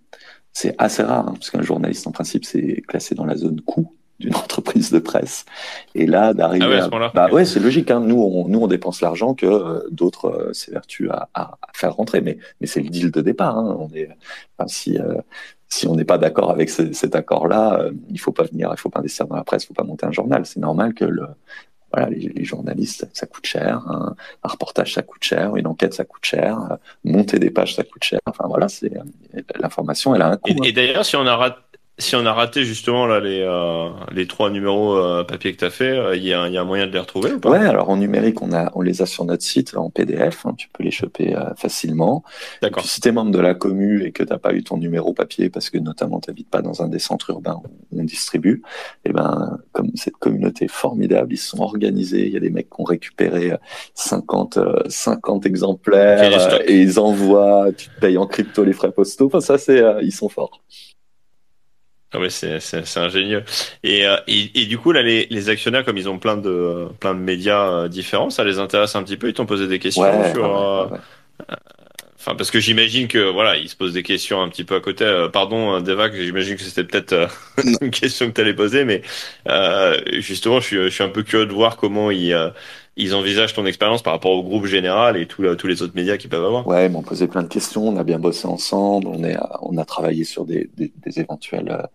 c'est 0.53 0.75
assez 0.77 1.03
rare, 1.03 1.27
hein, 1.27 1.33
parce 1.33 1.51
qu'un 1.51 1.61
journaliste, 1.61 2.07
en 2.07 2.11
principe, 2.11 2.45
c'est 2.45 2.81
classé 2.87 3.15
dans 3.15 3.25
la 3.25 3.35
zone 3.35 3.61
coût 3.61 3.91
d'une 4.19 4.35
entreprise 4.35 4.91
de 4.91 4.99
presse. 4.99 5.45
Et 5.93 6.05
là, 6.05 6.33
d'arriver 6.33 6.65
Ah 6.65 6.89
ouais, 6.89 7.03
à 7.03 7.11
Bah 7.13 7.29
ouais, 7.31 7.45
c'est 7.45 7.59
logique. 7.59 7.91
Hein. 7.91 7.99
Nous, 7.99 8.21
on, 8.21 8.47
nous, 8.47 8.59
on 8.59 8.67
dépense 8.67 9.01
l'argent 9.01 9.33
que 9.33 9.45
euh, 9.45 9.81
d'autres 9.91 10.27
euh, 10.27 10.53
s'évertuent 10.53 11.09
à, 11.09 11.29
à, 11.33 11.57
à 11.61 11.67
faire 11.73 11.95
rentrer. 11.95 12.21
Mais, 12.21 12.37
mais 12.61 12.67
c'est 12.67 12.81
le 12.81 12.89
deal 12.89 13.11
de 13.11 13.21
départ. 13.21 13.57
Hein. 13.57 13.75
On 13.79 13.93
est, 13.93 14.09
enfin, 14.57 14.67
si, 14.67 14.97
euh, 14.97 15.15
si 15.75 15.87
on 15.87 15.95
n'est 15.95 16.05
pas 16.13 16.17
d'accord 16.17 16.51
avec 16.51 16.69
ce- 16.69 16.93
cet 16.93 17.15
accord-là, 17.15 17.79
euh, 17.81 17.91
il 18.09 18.19
faut 18.19 18.31
pas 18.31 18.43
venir, 18.43 18.69
il 18.75 18.79
faut 18.79 18.89
pas 18.89 18.99
investir 18.99 19.27
dans 19.27 19.35
la 19.35 19.43
presse, 19.43 19.63
il 19.63 19.67
faut 19.67 19.73
pas 19.81 19.83
monter 19.91 20.05
un 20.05 20.11
journal. 20.11 20.45
C'est 20.45 20.59
normal 20.59 20.93
que 20.93 21.05
le, 21.05 21.25
voilà, 21.93 22.09
les, 22.09 22.19
les 22.37 22.43
journalistes, 22.43 23.07
ça 23.13 23.25
coûte 23.25 23.45
cher. 23.45 23.83
Un, 23.87 24.15
un 24.43 24.47
reportage, 24.47 24.93
ça 24.93 25.01
coûte 25.01 25.23
cher. 25.23 25.55
Une 25.55 25.67
enquête, 25.67 25.93
ça 25.93 26.03
coûte 26.05 26.25
cher. 26.25 26.57
euh, 26.71 26.75
monter 27.03 27.39
des 27.39 27.51
pages, 27.51 27.75
ça 27.75 27.83
coûte 27.83 28.03
cher. 28.03 28.19
Enfin 28.25 28.45
voilà, 28.47 28.67
c'est 28.67 28.91
euh, 28.97 29.41
l'information, 29.59 30.13
elle 30.15 30.21
a 30.23 30.29
un 30.29 30.37
coût. 30.37 30.49
Et, 30.49 30.53
hein. 30.53 30.63
et 30.63 30.71
d'ailleurs, 30.71 31.05
si 31.05 31.15
on 31.15 31.25
a 31.25 31.35
raté, 31.35 31.57
si 31.97 32.15
on 32.15 32.25
a 32.25 32.33
raté 32.33 32.65
justement 32.65 33.05
là 33.05 33.19
les 33.21 33.41
euh, 33.41 33.89
les 34.11 34.27
trois 34.27 34.49
numéros 34.49 34.97
euh, 34.97 35.23
papier 35.23 35.53
que 35.53 35.59
t'as 35.59 35.69
fait, 35.69 35.91
euh, 35.91 36.15
il 36.15 36.23
y 36.23 36.33
a 36.33 36.47
y 36.49 36.57
a 36.57 36.61
un 36.61 36.65
moyen 36.65 36.87
de 36.87 36.91
les 36.91 36.99
retrouver 36.99 37.31
ou 37.33 37.39
pas? 37.39 37.49
Ouais, 37.51 37.65
alors 37.65 37.89
en 37.89 37.97
numérique, 37.97 38.41
on 38.41 38.51
a, 38.51 38.69
on 38.75 38.81
les 38.81 39.01
a 39.01 39.05
sur 39.05 39.23
notre 39.23 39.43
site 39.43 39.77
en 39.77 39.89
PDF. 39.89 40.45
hein, 40.45 40.53
tu 40.57 40.67
peux 40.73 40.83
les 40.83 40.91
choper 40.91 41.35
euh, 41.35 41.53
facilement. 41.55 42.23
D'accord. 42.61 42.85
si 42.85 42.99
t'es 42.99 43.13
membre 43.13 43.31
de 43.31 43.39
la 43.39 43.53
commu 43.53 44.03
et 44.03 44.11
que 44.11 44.23
t'as 44.23 44.37
pas 44.37 44.53
eu 44.53 44.63
ton 44.63 44.77
numéro 44.77 45.13
papier 45.13 45.49
parce 45.49 45.69
que 45.69 45.77
notamment 45.77 46.19
t'habites 46.19 46.49
pas 46.49 46.61
dans 46.61 46.81
un 46.81 46.89
des 46.89 46.99
centres 46.99 47.29
urbains 47.29 47.61
où 47.91 48.01
on 48.01 48.03
distribue, 48.03 48.61
et 49.05 49.13
ben 49.13 49.57
comme 49.71 49.91
cette 49.95 50.17
communauté 50.17 50.65
est 50.65 50.67
formidable, 50.67 51.33
ils 51.33 51.37
sont 51.37 51.61
organisés. 51.61 52.27
Il 52.27 52.33
y 52.33 52.37
a 52.37 52.41
des 52.41 52.49
mecs 52.49 52.69
qui 52.69 52.81
ont 52.81 52.83
récupéré 52.83 53.51
euh, 53.51 53.57
50 53.93 54.57
euh, 54.57 54.79
50 54.89 55.45
exemplaires 55.45 56.51
euh, 56.53 56.59
et 56.67 56.81
ils 56.81 56.99
envoient. 56.99 57.71
Tu 57.77 57.87
te 57.87 57.99
payes 58.01 58.17
en 58.17 58.27
crypto 58.27 58.63
les 58.65 58.73
frais 58.73 58.91
postaux. 58.91 59.27
Enfin 59.27 59.39
ça 59.39 59.57
c'est, 59.57 59.81
euh, 59.81 60.01
ils 60.01 60.11
sont 60.11 60.27
forts. 60.29 60.61
Ah 62.15 62.19
ouais, 62.21 62.29
c'est 62.29 62.97
ingénieux. 62.97 63.43
Et, 63.83 64.05
euh, 64.07 64.15
et 64.27 64.61
et 64.61 64.65
du 64.67 64.77
coup 64.77 64.91
là, 64.93 65.01
les 65.01 65.27
les 65.29 65.49
actionnaires 65.49 65.83
comme 65.83 65.97
ils 65.97 66.07
ont 66.07 66.17
plein 66.19 66.37
de 66.37 66.87
plein 66.99 67.13
de 67.13 67.19
médias 67.19 67.67
euh, 67.83 67.87
différents, 67.89 68.29
ça 68.29 68.43
les 68.45 68.59
intéresse 68.59 68.95
un 68.95 69.03
petit 69.03 69.17
peu. 69.17 69.27
Ils 69.27 69.33
t'ont 69.33 69.45
posé 69.45 69.67
des 69.67 69.79
questions 69.79 70.21
Ouais, 70.21 70.31
sur. 70.31 70.43
ouais, 70.43 70.49
euh, 70.49 70.85
ouais, 70.85 70.91
ouais. 70.91 70.99
Enfin, 72.17 72.35
parce 72.35 72.49
que 72.49 72.59
j'imagine 72.59 73.07
que 73.07 73.19
voilà, 73.29 73.55
ils 73.57 73.69
se 73.69 73.75
posent 73.75 73.93
des 73.93 74.01
questions 74.01 74.41
un 74.41 74.49
petit 74.49 74.63
peu 74.63 74.75
à 74.75 74.79
côté. 74.79 75.03
Euh, 75.03 75.29
pardon, 75.29 75.75
euh, 75.75 75.79
Deva, 75.81 76.09
que 76.09 76.23
j'imagine 76.23 76.55
que 76.55 76.63
c'était 76.63 76.83
peut-être 76.83 77.13
euh, 77.13 77.27
Non. 77.63 77.77
une 77.81 77.91
question 77.91 78.27
que 78.29 78.33
tu 78.33 78.41
allais 78.41 78.53
poser, 78.55 78.83
mais 78.83 79.03
euh, 79.47 79.99
justement, 80.21 80.59
je 80.59 80.65
suis, 80.65 80.75
je 80.77 80.89
suis 80.89 81.03
un 81.03 81.09
peu 81.09 81.21
curieux 81.23 81.45
de 81.45 81.53
voir 81.53 81.77
comment 81.77 82.09
ils, 82.09 82.33
euh, 82.33 82.49
ils 82.97 83.13
envisagent 83.13 83.53
ton 83.53 83.65
expérience 83.65 84.01
par 84.01 84.13
rapport 84.13 84.31
au 84.31 84.43
groupe 84.43 84.65
général 84.65 85.17
et 85.17 85.25
tout, 85.25 85.43
tous 85.55 85.67
les 85.67 85.81
autres 85.81 85.95
médias 85.95 86.17
qu'ils 86.17 86.29
peuvent 86.29 86.45
avoir. 86.45 86.65
Ouais, 86.67 86.85
ils 86.85 86.91
m'ont 86.91 87.01
posé 87.01 87.27
plein 87.27 87.43
de 87.43 87.47
questions. 87.47 87.87
On 87.87 87.97
a 87.97 88.03
bien 88.03 88.19
bossé 88.19 88.47
ensemble. 88.47 89.07
On 89.07 89.77
a 89.77 89.85
travaillé 89.85 90.23
sur 90.23 90.45
des, 90.45 90.69
des, 90.75 90.91
des 90.95 91.19
éventuelles 91.19 91.87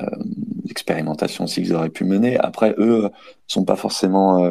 euh, 0.00 0.04
euh, 0.04 0.24
expérimentations 0.70 1.44
aussi 1.44 1.62
qu'ils 1.62 1.74
auraient 1.74 1.90
pu 1.90 2.04
mener. 2.04 2.38
Après, 2.38 2.74
eux 2.78 3.10
sont 3.46 3.64
pas 3.64 3.76
forcément 3.76 4.44
euh, 4.44 4.50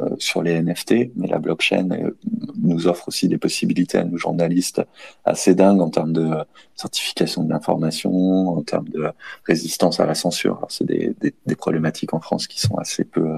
euh, 0.00 0.14
sur 0.18 0.42
les 0.42 0.60
NFT, 0.62 1.10
mais 1.16 1.26
la 1.26 1.38
blockchain 1.38 1.88
euh, 1.90 2.16
nous 2.56 2.86
offre 2.86 3.08
aussi 3.08 3.28
des 3.28 3.38
possibilités 3.38 3.98
à 3.98 4.04
nous 4.04 4.16
journalistes 4.16 4.80
assez 5.24 5.54
dingues 5.54 5.80
en 5.80 5.90
termes 5.90 6.12
de 6.12 6.30
certification 6.74 7.42
de 7.42 7.50
l'information, 7.50 8.48
en 8.48 8.62
termes 8.62 8.88
de 8.88 9.10
résistance 9.44 9.98
à 10.00 10.06
la 10.06 10.14
censure. 10.14 10.64
C'est 10.68 10.86
des, 10.86 11.14
des, 11.20 11.34
des 11.46 11.56
problématiques 11.56 12.14
en 12.14 12.20
France 12.20 12.46
qui 12.46 12.60
sont 12.60 12.76
assez 12.76 13.04
peu 13.04 13.28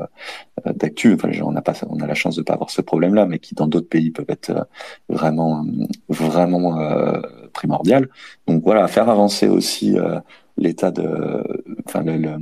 euh, 0.67 0.73
d'actu. 0.75 1.15
Enfin, 1.15 1.31
on 1.43 1.57
a 1.57 1.63
pas, 1.63 1.75
on 1.89 2.01
a 2.01 2.07
la 2.07 2.15
chance 2.15 2.37
de 2.37 2.43
pas 2.43 2.55
avoir 2.55 2.71
ce 2.71 2.83
problème-là, 2.83 3.27
mais 3.27 3.39
qui 3.39 3.55
dans 3.55 3.67
d'autres 3.67 3.89
pays 3.89 4.11
peuvent 4.11 4.27
être 4.29 4.51
euh, 4.51 4.65
vraiment, 5.09 5.65
vraiment 6.09 6.79
euh, 6.79 7.21
primordial. 7.55 8.09
Donc 8.47 8.63
voilà, 8.63 8.87
faire 8.89 9.09
avancer 9.09 9.49
aussi 9.49 9.99
euh, 9.99 10.21
l'état 10.61 10.93
de, 10.93 11.43
enfin 11.87 12.03
le, 12.03 12.17
le, 12.17 12.37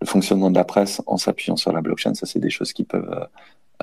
le, 0.00 0.06
fonctionnement 0.06 0.50
de 0.50 0.56
la 0.56 0.64
presse 0.64 1.02
en 1.06 1.16
s'appuyant 1.16 1.56
sur 1.56 1.72
la 1.72 1.80
blockchain, 1.80 2.14
ça 2.14 2.26
c'est 2.26 2.38
des 2.38 2.50
choses 2.50 2.72
qui 2.72 2.84
peuvent 2.84 3.26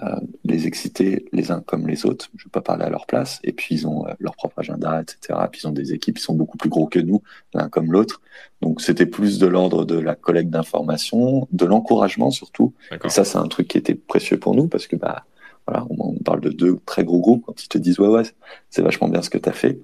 euh, 0.02 0.16
les 0.46 0.68
exciter 0.68 1.26
les 1.34 1.52
uns 1.52 1.60
comme 1.60 1.86
les 1.86 2.06
autres. 2.06 2.30
Je 2.38 2.44
ne 2.44 2.46
vais 2.46 2.52
pas 2.52 2.62
parler 2.62 2.86
à 2.86 2.90
leur 2.90 3.06
place. 3.06 3.40
Et 3.44 3.52
puis 3.52 3.76
ils 3.76 3.88
ont 3.88 4.08
euh, 4.08 4.14
leur 4.20 4.36
propre 4.36 4.60
agenda, 4.60 5.02
etc. 5.02 5.38
Puis 5.52 5.62
ils 5.64 5.68
ont 5.68 5.74
des 5.74 5.94
équipes 5.94 6.16
qui 6.16 6.24
sont 6.24 6.34
beaucoup 6.34 6.58
plus 6.58 6.70
gros 6.70 6.88
que 6.88 7.00
nous, 7.00 7.22
l'un 7.54 7.68
comme 7.68 7.92
l'autre. 7.92 8.22
Donc 8.62 8.80
c'était 8.80 9.06
plus 9.06 9.38
de 9.38 9.48
l'ordre 9.48 9.84
de 9.84 10.00
la 10.00 10.16
collecte 10.16 10.50
d'informations, 10.50 11.46
de 11.52 11.66
l'encouragement 11.66 12.32
surtout. 12.32 12.74
Et 13.04 13.10
ça 13.10 13.26
c'est 13.26 13.38
un 13.38 13.48
truc 13.48 13.68
qui 13.68 13.78
était 13.78 13.96
précieux 13.96 14.40
pour 14.40 14.56
nous 14.56 14.68
parce 14.68 14.88
que 14.88 14.96
bah 14.96 15.26
voilà, 15.68 15.86
on, 15.90 16.16
on 16.16 16.24
parle 16.24 16.40
de 16.40 16.50
deux 16.50 16.80
très 16.86 17.04
gros 17.04 17.20
groupes 17.20 17.44
quand 17.46 17.62
ils 17.62 17.68
te 17.68 17.78
disent 17.78 18.00
ouais 18.00 18.08
ouais 18.08 18.24
c'est 18.70 18.82
vachement 18.82 19.10
bien 19.10 19.22
ce 19.22 19.30
que 19.30 19.38
tu 19.38 19.50
as 19.50 19.54
fait 19.54 19.78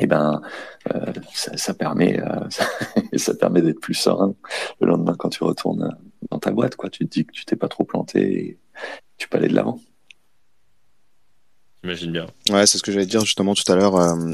et 0.00 0.06
ben 0.06 0.42
euh, 0.94 1.12
ça, 1.32 1.56
ça, 1.56 1.74
permet 1.74 2.20
euh, 2.20 2.50
ça, 2.50 2.66
ça, 3.16 3.34
permet 3.34 3.62
d'être 3.62 3.80
plus 3.80 3.94
serein 3.94 4.34
le 4.80 4.88
lendemain 4.88 5.14
quand 5.16 5.28
tu 5.28 5.44
retournes 5.44 5.96
dans 6.30 6.38
ta 6.38 6.50
boîte 6.50 6.76
quoi. 6.76 6.90
Tu 6.90 7.06
te 7.06 7.12
dis 7.12 7.24
que 7.24 7.32
tu 7.32 7.44
t'es 7.44 7.56
pas 7.56 7.68
trop 7.68 7.84
planté 7.84 8.20
et 8.20 8.58
tu 9.16 9.28
peux 9.28 9.38
aller 9.38 9.48
de 9.48 9.54
l'avant. 9.54 9.80
J'imagine 11.82 12.12
bien. 12.12 12.26
Ouais 12.50 12.66
c'est 12.66 12.78
ce 12.78 12.82
que 12.82 12.92
j'allais 12.92 13.06
dire 13.06 13.20
justement 13.20 13.54
tout 13.54 13.70
à 13.70 13.76
l'heure 13.76 13.96
euh, 13.96 14.32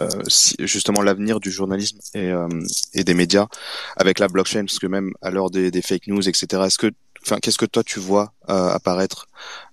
euh, 0.00 0.08
si, 0.28 0.54
justement 0.60 1.02
l'avenir 1.02 1.40
du 1.40 1.50
journalisme 1.50 1.98
et, 2.14 2.30
euh, 2.30 2.48
et 2.94 3.04
des 3.04 3.14
médias 3.14 3.48
avec 3.96 4.18
la 4.18 4.28
blockchain 4.28 4.64
parce 4.64 4.78
que 4.78 4.86
même 4.86 5.12
à 5.20 5.30
l'heure 5.30 5.50
des, 5.50 5.70
des 5.70 5.82
fake 5.82 6.06
news 6.06 6.26
etc 6.26 6.62
est-ce 6.64 6.78
que 6.78 6.92
enfin 7.24 7.38
qu'est-ce 7.40 7.58
que 7.58 7.66
toi 7.66 7.82
tu 7.84 8.00
vois 8.00 8.32
euh, 8.50 8.70
apparaître 8.70 9.28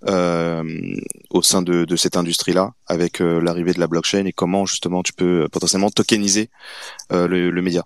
euh, 0.07 0.63
au 1.29 1.41
sein 1.41 1.61
de, 1.61 1.95
cette 1.95 2.17
industrie-là 2.17 2.73
avec 2.87 3.21
euh, 3.21 3.39
l'arrivée 3.41 3.73
de 3.73 3.79
la 3.79 3.87
blockchain 3.87 4.25
et 4.25 4.33
comment 4.33 4.65
justement 4.65 5.03
tu 5.03 5.13
peux 5.13 5.47
potentiellement 5.51 5.89
tokeniser 5.89 6.49
le 7.11 7.61
média? 7.61 7.85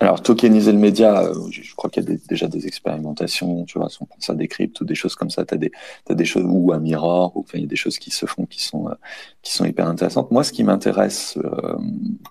Alors, 0.00 0.22
tokeniser 0.22 0.70
le 0.70 0.78
média, 0.78 1.22
euh, 1.24 1.34
je 1.50 1.74
crois 1.74 1.90
qu'il 1.90 2.08
y 2.08 2.12
a 2.12 2.16
déjà 2.28 2.46
des 2.46 2.68
expérimentations, 2.68 3.64
tu 3.64 3.78
vois, 3.80 3.88
si 3.88 4.00
on 4.00 4.06
pense 4.06 4.30
à 4.30 4.34
des 4.34 4.46
cryptes 4.46 4.80
ou 4.80 4.84
des 4.84 4.94
choses 4.94 5.16
comme 5.16 5.30
ça, 5.30 5.44
tu 5.44 5.54
as 5.54 5.56
des, 5.56 5.72
as 6.08 6.14
des 6.14 6.24
choses, 6.24 6.44
ou 6.46 6.72
à 6.72 6.78
Mirror, 6.78 7.36
ou 7.36 7.40
enfin, 7.40 7.58
il 7.58 7.62
y 7.62 7.64
a 7.64 7.68
des 7.68 7.76
choses 7.76 7.98
qui 7.98 8.12
se 8.12 8.24
font 8.24 8.46
qui 8.46 8.62
sont, 8.62 8.88
euh, 8.88 8.94
qui 9.42 9.52
sont 9.52 9.64
hyper 9.64 9.88
intéressantes. 9.88 10.30
Moi, 10.30 10.44
ce 10.44 10.52
qui 10.52 10.62
m'intéresse, 10.62 11.36
euh, 11.38 11.78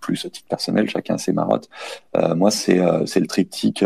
plus 0.01 0.25
à 0.25 0.29
titre 0.29 0.47
personnel, 0.47 0.89
chacun 0.89 1.17
ses 1.17 1.33
marottes, 1.33 1.69
euh, 2.15 2.35
moi, 2.35 2.51
c'est 2.51 2.79
c'est 3.05 3.19
le 3.19 3.27
triptyque 3.27 3.83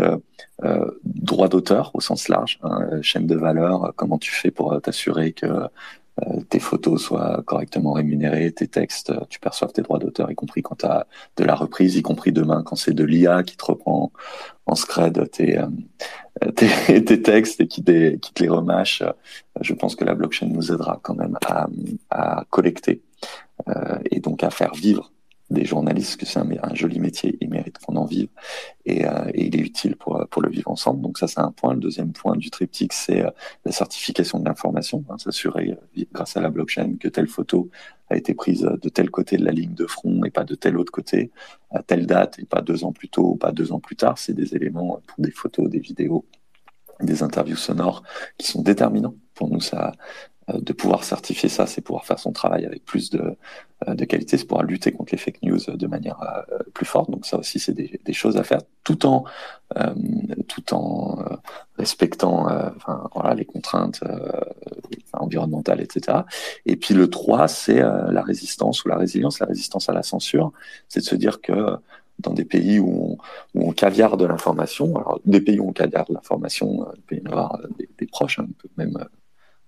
droit 1.04 1.48
d'auteur 1.48 1.90
au 1.94 2.00
sens 2.00 2.28
large, 2.28 2.58
hein, 2.62 3.00
chaîne 3.02 3.26
de 3.26 3.34
valeur, 3.34 3.92
comment 3.96 4.18
tu 4.18 4.30
fais 4.32 4.50
pour 4.50 4.80
t'assurer 4.80 5.32
que 5.32 5.46
euh, 5.46 5.66
tes 6.48 6.58
photos 6.58 7.02
soient 7.02 7.42
correctement 7.46 7.92
rémunérées, 7.92 8.52
tes 8.52 8.68
textes, 8.68 9.10
euh, 9.10 9.20
tu 9.28 9.40
perçoives 9.40 9.72
tes 9.72 9.82
droits 9.82 9.98
d'auteur, 9.98 10.30
y 10.30 10.34
compris 10.34 10.62
quand 10.62 10.76
tu 10.76 10.86
as 10.86 11.06
de 11.36 11.44
la 11.44 11.54
reprise, 11.54 11.96
y 11.96 12.02
compris 12.02 12.32
demain 12.32 12.62
quand 12.64 12.76
c'est 12.76 12.94
de 12.94 13.04
l'IA 13.04 13.42
qui 13.42 13.56
te 13.56 13.64
reprend 13.64 14.12
en 14.66 14.74
scred 14.74 15.30
tes, 15.30 15.58
euh, 15.58 16.50
tes, 16.56 17.04
tes, 17.04 17.22
textes 17.22 17.60
et 17.60 17.66
qui, 17.66 17.82
te, 17.82 17.92
les 17.92 18.48
remâche. 18.48 19.02
Je 19.60 19.74
pense 19.74 19.96
que 19.96 20.04
la 20.04 20.14
blockchain 20.14 20.46
nous 20.46 20.72
aidera 20.72 21.00
quand 21.02 21.14
même 21.14 21.38
à, 21.46 21.66
à 22.10 22.44
collecter 22.50 23.02
euh, 23.68 23.98
et 24.10 24.20
donc 24.20 24.42
à 24.42 24.50
faire 24.50 24.74
vivre 24.74 25.12
des 25.52 25.64
journalistes, 25.64 26.18
que 26.18 26.26
c'est 26.26 26.38
un, 26.38 26.74
joli 26.74 26.98
métier, 26.98 27.36
ils 27.40 27.48
méritent 27.48 27.78
qu'on 27.78 27.96
en 27.96 28.04
vive 28.04 28.28
et, 28.84 29.06
euh, 29.06 29.30
il 29.34 29.54
est 29.56 29.60
utile 29.60 29.96
pour, 29.96 30.26
pour 30.30 30.42
le 30.42 30.50
vivre 30.50 30.70
ensemble. 30.70 31.00
Donc 31.00 31.18
ça, 31.18 31.26
c'est 31.26 31.40
un 31.40 31.52
point. 31.52 31.74
Le 31.74 31.80
deuxième 31.80 32.12
point 32.12 32.36
du 32.36 32.50
triptyque, 32.50 32.92
c'est 32.92 33.24
euh, 33.24 33.30
la 33.64 33.72
certification 33.72 34.38
de 34.38 34.46
l'information, 34.46 35.04
hein, 35.08 35.18
s'assurer 35.18 35.78
euh, 35.98 36.04
grâce 36.12 36.36
à 36.36 36.40
la 36.40 36.50
blockchain 36.50 36.96
que 36.98 37.08
telle 37.08 37.28
photo 37.28 37.70
a 38.08 38.16
été 38.16 38.34
prise 38.34 38.62
de 38.62 38.88
tel 38.88 39.10
côté 39.10 39.36
de 39.36 39.44
la 39.44 39.52
ligne 39.52 39.74
de 39.74 39.86
front 39.86 40.24
et 40.24 40.30
pas 40.30 40.44
de 40.44 40.54
tel 40.54 40.76
autre 40.76 40.92
côté, 40.92 41.30
à 41.70 41.82
telle 41.82 42.06
date 42.06 42.38
et 42.38 42.44
pas 42.44 42.60
deux 42.60 42.84
ans 42.84 42.92
plus 42.92 43.08
tôt 43.08 43.30
ou 43.30 43.36
pas 43.36 43.52
deux 43.52 43.72
ans 43.72 43.80
plus 43.80 43.96
tard. 43.96 44.18
C'est 44.18 44.34
des 44.34 44.54
éléments 44.54 45.00
pour 45.06 45.24
des 45.24 45.30
photos, 45.30 45.68
des 45.70 45.78
vidéos, 45.78 46.26
des 47.00 47.22
interviews 47.22 47.56
sonores 47.56 48.02
qui 48.38 48.46
sont 48.46 48.62
déterminants. 48.62 49.14
Pour 49.34 49.48
nous, 49.48 49.60
ça, 49.60 49.88
euh, 49.88 49.92
de 50.48 50.72
pouvoir 50.72 51.04
certifier 51.04 51.48
ça, 51.48 51.66
c'est 51.66 51.80
pouvoir 51.80 52.04
faire 52.04 52.18
son 52.18 52.32
travail 52.32 52.66
avec 52.66 52.84
plus 52.84 53.10
de, 53.10 53.36
euh, 53.88 53.94
qualité, 54.06 54.36
c'est 54.36 54.44
pouvoir 54.44 54.64
lutter 54.64 54.92
contre 54.92 55.12
les 55.12 55.18
fake 55.18 55.42
news 55.42 55.58
de 55.68 55.86
manière 55.86 56.20
euh, 56.22 56.58
plus 56.74 56.86
forte. 56.86 57.10
Donc 57.10 57.26
ça 57.26 57.38
aussi, 57.38 57.58
c'est 57.58 57.72
des, 57.72 58.12
choses 58.12 58.36
à 58.36 58.44
faire, 58.44 58.60
tout 58.84 59.06
en 59.06 59.24
euh, 59.78 59.94
tout 60.48 60.74
en 60.74 61.18
euh, 61.20 61.36
respectant 61.78 62.48
les 63.36 63.44
contraintes 63.44 64.02
environnementales, 65.12 65.80
etc. 65.80 66.18
Et 66.66 66.76
puis 66.76 66.94
le 66.94 67.08
3, 67.08 67.48
c'est 67.48 67.80
la 67.80 68.22
résistance 68.22 68.84
ou 68.84 68.88
la 68.88 68.96
résilience, 68.96 69.40
la 69.40 69.46
résistance 69.46 69.88
à 69.88 69.92
la 69.92 70.02
censure, 70.02 70.52
c'est 70.88 71.00
de 71.00 71.04
se 71.04 71.16
dire 71.16 71.40
que 71.40 71.76
dans 72.18 72.34
des 72.34 72.44
pays 72.44 72.78
où 72.78 73.18
on, 73.54 73.58
où 73.58 73.68
on 73.68 73.72
caviar 73.72 74.16
de 74.16 74.26
l'information, 74.26 74.94
alors 74.96 75.20
des 75.24 75.40
pays 75.40 75.58
où 75.58 75.68
on 75.68 75.72
caviar 75.72 76.04
de 76.06 76.14
l'information, 76.14 76.86
il 76.94 77.02
peut 77.02 77.16
y 77.16 77.22
en 77.26 77.32
avoir 77.32 77.58
des, 77.78 77.88
des 77.98 78.06
proches, 78.06 78.38
hein, 78.38 78.46
même 78.76 78.98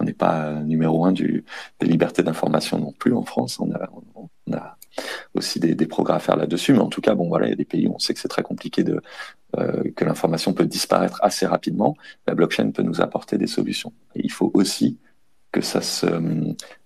on 0.04 0.06
n'est 0.06 0.12
pas 0.12 0.52
numéro 0.62 1.06
un 1.06 1.12
du, 1.12 1.44
des 1.80 1.86
libertés 1.86 2.22
d'information 2.22 2.78
non 2.78 2.92
plus 2.92 3.14
en 3.14 3.24
France. 3.24 3.58
On 3.58 3.72
a, 3.72 4.76
aussi 5.34 5.58
des, 5.58 5.86
progrès 5.86 6.14
à 6.14 6.18
faire 6.18 6.36
là-dessus, 6.36 6.72
mais 6.74 6.78
en 6.78 6.88
tout 6.88 7.00
cas, 7.00 7.14
bon 7.14 7.26
voilà, 7.28 7.46
il 7.46 7.50
y 7.50 7.52
a 7.52 7.56
des 7.56 7.64
pays 7.64 7.88
où 7.88 7.94
on 7.94 7.98
sait 7.98 8.14
que 8.14 8.20
c'est 8.20 8.28
très 8.28 8.42
compliqué 8.42 8.84
de 8.84 9.00
euh, 9.56 9.82
que 9.96 10.04
l'information 10.04 10.52
peut 10.52 10.66
disparaître 10.66 11.18
assez 11.22 11.46
rapidement. 11.46 11.96
La 12.26 12.34
blockchain 12.34 12.70
peut 12.70 12.82
nous 12.82 13.00
apporter 13.00 13.38
des 13.38 13.46
solutions. 13.46 13.92
Il 14.14 14.30
faut 14.30 14.52
aussi 14.54 14.98
que 15.54 15.60
ça 15.60 15.80
se 15.82 16.06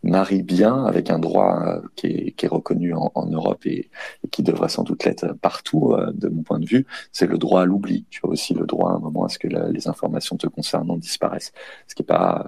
marie 0.03 0.43
bien 0.43 0.85
avec 0.85 1.09
un 1.09 1.19
droit 1.19 1.59
euh, 1.67 1.81
qui 1.97 2.35
est, 2.39 2.47
reconnu 2.49 2.93
en, 2.93 3.27
Europe 3.27 3.65
et, 3.65 3.89
qui 4.31 4.43
devrait 4.43 4.69
sans 4.69 4.83
doute 4.83 5.07
l'être 5.07 5.33
partout, 5.41 5.95
euh, 5.95 6.13
de 6.13 6.29
mon 6.29 6.43
point 6.43 6.59
de 6.59 6.67
vue, 6.67 6.85
c'est 7.11 7.27
le 7.27 7.39
droit 7.39 7.63
à 7.63 7.65
l'oubli. 7.65 8.05
Tu 8.11 8.21
as 8.25 8.29
aussi 8.29 8.53
le 8.53 8.67
droit 8.67 8.91
à 8.91 8.97
un 8.97 8.99
moment 8.99 9.25
à 9.25 9.31
ce 9.31 9.39
que 9.39 9.49
les 9.49 9.89
informations 9.89 10.37
te 10.37 10.47
concernant 10.47 10.99
disparaissent, 10.99 11.53
ce 11.87 11.95
qui 11.95 12.03
n'est 12.03 12.07
pas, 12.07 12.47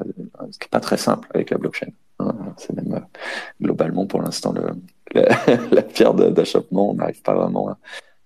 pas 0.70 0.80
très 0.80 0.98
simple 0.98 1.26
avec 1.32 1.48
la 1.48 1.56
blockchain. 1.56 1.88
Hein. 2.18 2.34
C'est 2.58 2.74
même 2.74 2.92
euh, 2.92 3.18
globalement 3.62 4.04
pour 4.04 4.20
l'instant 4.20 4.52
la, 5.14 5.82
pierre 5.82 6.12
d'achoppement. 6.12 6.90
On 6.90 6.94
n'arrive 6.96 7.22
pas 7.22 7.34
vraiment 7.34 7.74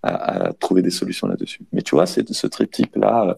à, 0.02 0.52
trouver 0.58 0.82
des 0.82 0.90
solutions 0.90 1.26
là-dessus. 1.26 1.60
Mais 1.72 1.82
tu 1.82 1.94
vois, 1.94 2.06
c'est 2.06 2.28
ce 2.30 2.46
triptyque-là, 2.46 3.28
euh, 3.28 3.34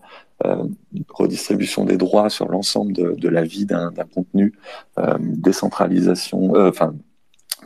redistribution 1.09 1.85
des 1.85 1.97
droits 1.97 2.31
sur 2.31 2.49
l'ensemble 2.49 2.93
de, 2.93 3.13
de, 3.13 3.29
la 3.29 3.43
vie 3.43 3.67
d'un 3.67 3.91
contenu, 4.15 4.53
euh, 4.99 5.17
décentralisation, 5.21 6.55
euh, 6.55 6.69
enfin, 6.69 6.95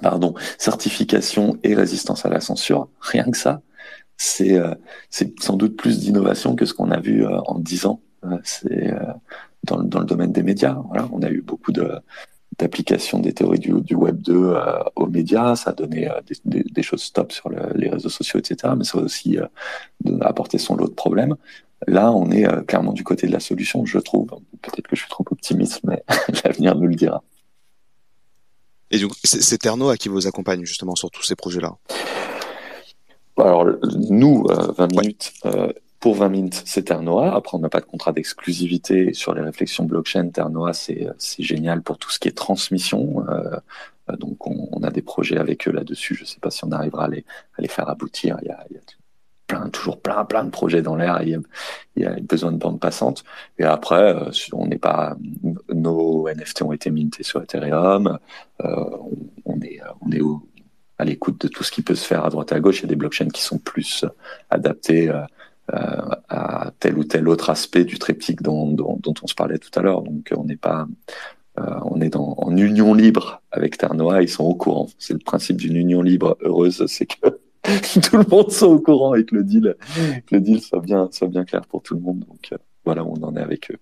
pardon, 0.02 0.34
certification 0.58 1.58
et 1.62 1.74
résistance 1.74 2.24
à 2.24 2.28
la 2.28 2.40
censure. 2.40 2.88
Rien 3.00 3.24
que 3.24 3.36
ça, 3.36 3.62
c'est 4.16 4.56
euh, 4.56 4.74
sans 5.40 5.56
doute 5.56 5.76
plus 5.76 6.00
d'innovation 6.00 6.54
que 6.54 6.64
ce 6.64 6.74
qu'on 6.74 6.90
a 6.90 7.00
vu 7.00 7.24
euh, 7.24 7.40
en 7.46 7.58
dix 7.58 7.86
ans. 7.86 8.00
c'est 8.44 8.92
dans, 9.64 9.82
dans, 9.82 10.00
le 10.00 10.06
domaine 10.06 10.32
des 10.32 10.42
médias. 10.42 10.76
Voilà, 10.88 11.08
on 11.12 11.22
a 11.22 11.30
eu 11.30 11.42
beaucoup 11.42 11.72
de 11.72 12.00
d'application 12.60 13.18
des 13.20 13.32
théories 13.32 13.58
du, 13.58 13.72
du 13.80 13.94
Web 13.94 14.20
2 14.22 14.34
euh, 14.34 14.60
aux 14.96 15.06
médias, 15.06 15.56
ça 15.56 15.70
a 15.70 15.72
donné 15.72 16.10
euh, 16.10 16.20
des, 16.44 16.62
des, 16.62 16.82
choses 16.82 17.12
top 17.12 17.32
sur 17.32 17.48
le, 17.48 17.72
les 17.74 17.88
réseaux 17.88 18.08
sociaux, 18.08 18.38
etc. 18.38 18.74
Mais 18.76 18.84
ça 18.84 18.98
a 18.98 19.02
aussi 19.02 19.38
euh, 19.38 19.46
apporté 20.20 20.58
son 20.58 20.76
lot 20.76 20.88
de 20.88 20.94
problèmes. 20.94 21.36
Là, 21.86 22.12
on 22.12 22.30
est 22.30 22.46
euh, 22.46 22.62
clairement 22.62 22.92
du 22.92 23.04
côté 23.04 23.26
de 23.26 23.32
la 23.32 23.40
solution, 23.40 23.84
je 23.86 23.98
trouve. 23.98 24.28
Peut-être 24.62 24.86
que 24.86 24.96
je 24.96 25.00
suis 25.00 25.10
trop 25.10 25.24
optimiste, 25.30 25.80
mais 25.84 26.02
l'avenir 26.44 26.76
nous 26.76 26.86
le 26.86 26.94
dira. 26.94 27.22
Et 28.90 28.98
donc, 28.98 29.12
c'est 29.22 29.58
Terno 29.58 29.88
à 29.88 29.96
qui 29.96 30.08
vous 30.08 30.26
accompagne 30.26 30.64
justement 30.64 30.96
sur 30.96 31.10
tous 31.10 31.22
ces 31.22 31.36
projets-là? 31.36 31.76
Alors, 33.36 33.64
nous, 34.10 34.44
20 34.48 34.90
minutes, 34.90 35.32
pour 36.00 36.14
20 36.14 36.28
minutes, 36.30 36.62
c'est 36.64 36.84
Ternoa. 36.84 37.34
Après, 37.34 37.56
on 37.56 37.60
n'a 37.60 37.68
pas 37.68 37.80
de 37.80 37.84
contrat 37.84 38.12
d'exclusivité 38.12 39.12
sur 39.12 39.34
les 39.34 39.42
réflexions 39.42 39.84
blockchain. 39.84 40.30
Ternoa, 40.30 40.72
c'est 40.72 41.12
génial 41.38 41.82
pour 41.82 41.98
tout 41.98 42.10
ce 42.10 42.18
qui 42.18 42.28
est 42.28 42.36
transmission. 42.36 43.26
Euh, 43.28 44.16
donc, 44.16 44.46
on, 44.46 44.68
on, 44.72 44.82
a 44.82 44.90
des 44.90 45.02
projets 45.02 45.36
avec 45.36 45.68
eux 45.68 45.72
là-dessus. 45.72 46.14
Je 46.14 46.22
ne 46.22 46.26
sais 46.26 46.40
pas 46.40 46.50
si 46.50 46.64
on 46.64 46.72
arrivera 46.72 47.04
à 47.04 47.08
les, 47.08 47.24
à 47.56 47.62
les 47.62 47.68
faire 47.68 47.88
aboutir. 47.88 48.38
Il 48.42 48.48
y 48.48 48.50
a, 48.50 48.64
il 48.70 48.76
y 48.76 48.78
a 48.78 48.82
plein, 49.50 49.68
toujours 49.68 50.00
plein, 50.00 50.24
plein 50.24 50.44
de 50.44 50.50
projets 50.50 50.82
dans 50.82 50.96
l'air. 50.96 51.20
Il, 51.22 51.40
il, 51.96 52.02
y 52.02 52.06
a 52.06 52.14
besoin 52.20 52.52
de 52.52 52.56
bande 52.56 52.80
passante. 52.80 53.24
Et 53.58 53.64
après, 53.64 54.14
euh, 54.14 54.30
on 54.52 54.66
n'est 54.66 54.78
pas, 54.78 55.16
nos 55.72 56.28
NFT 56.28 56.62
ont 56.62 56.72
été 56.72 56.90
mintés 56.90 57.22
sur 57.22 57.42
Ethereum. 57.42 58.18
Euh, 58.64 58.84
on, 59.44 59.60
est, 59.60 59.80
on 60.00 60.12
est 60.12 60.20
à 60.98 61.04
l'écoute 61.04 61.40
de 61.40 61.48
tout 61.48 61.64
ce 61.64 61.72
qui 61.72 61.82
peut 61.82 61.94
se 61.94 62.06
faire 62.06 62.24
à 62.24 62.30
droite 62.30 62.52
à 62.52 62.60
gauche. 62.60 62.80
Il 62.80 62.82
y 62.82 62.86
a 62.86 62.88
des 62.88 62.96
blockchains 62.96 63.28
qui 63.28 63.42
sont 63.42 63.58
plus 63.58 64.04
adaptés 64.50 65.08
euh, 65.10 65.24
à 66.28 66.72
tel 66.78 66.96
ou 66.98 67.04
tel 67.04 67.28
autre 67.28 67.50
aspect 67.50 67.84
du 67.84 67.98
triptyque 67.98 68.42
dont, 68.42 68.70
dont, 68.70 69.14
on 69.22 69.26
se 69.26 69.34
parlait 69.34 69.58
tout 69.58 69.70
à 69.78 69.82
l'heure. 69.82 70.02
Donc 70.02 70.32
on 70.36 70.44
n'est 70.44 70.56
pas 70.56 70.86
euh, 71.58 71.78
on 71.84 72.00
est 72.00 72.10
dans, 72.10 72.34
en 72.38 72.56
union 72.56 72.94
libre 72.94 73.42
avec 73.50 73.76
Ternoa, 73.76 74.22
ils 74.22 74.28
sont 74.28 74.44
au 74.44 74.54
courant. 74.54 74.88
C'est 74.98 75.12
le 75.12 75.18
principe 75.18 75.56
d'une 75.56 75.76
union 75.76 76.02
libre 76.02 76.36
heureuse, 76.40 76.86
c'est 76.86 77.06
que 77.06 77.40
tout 78.02 78.16
le 78.16 78.28
monde 78.28 78.50
soit 78.50 78.68
au 78.68 78.80
courant 78.80 79.14
et 79.14 79.24
que 79.24 79.34
le 79.34 79.44
deal, 79.44 79.76
que 80.26 80.34
le 80.34 80.40
deal 80.40 80.60
soit 80.60 80.80
bien, 80.80 81.08
soit 81.12 81.28
bien 81.28 81.44
clair 81.44 81.66
pour 81.66 81.82
tout 81.82 81.94
le 81.94 82.00
monde. 82.00 82.20
Donc 82.20 82.48
euh, 82.52 82.58
voilà 82.84 83.04
on 83.04 83.22
en 83.22 83.36
est 83.36 83.42
avec 83.42 83.70
eux. 83.70 83.78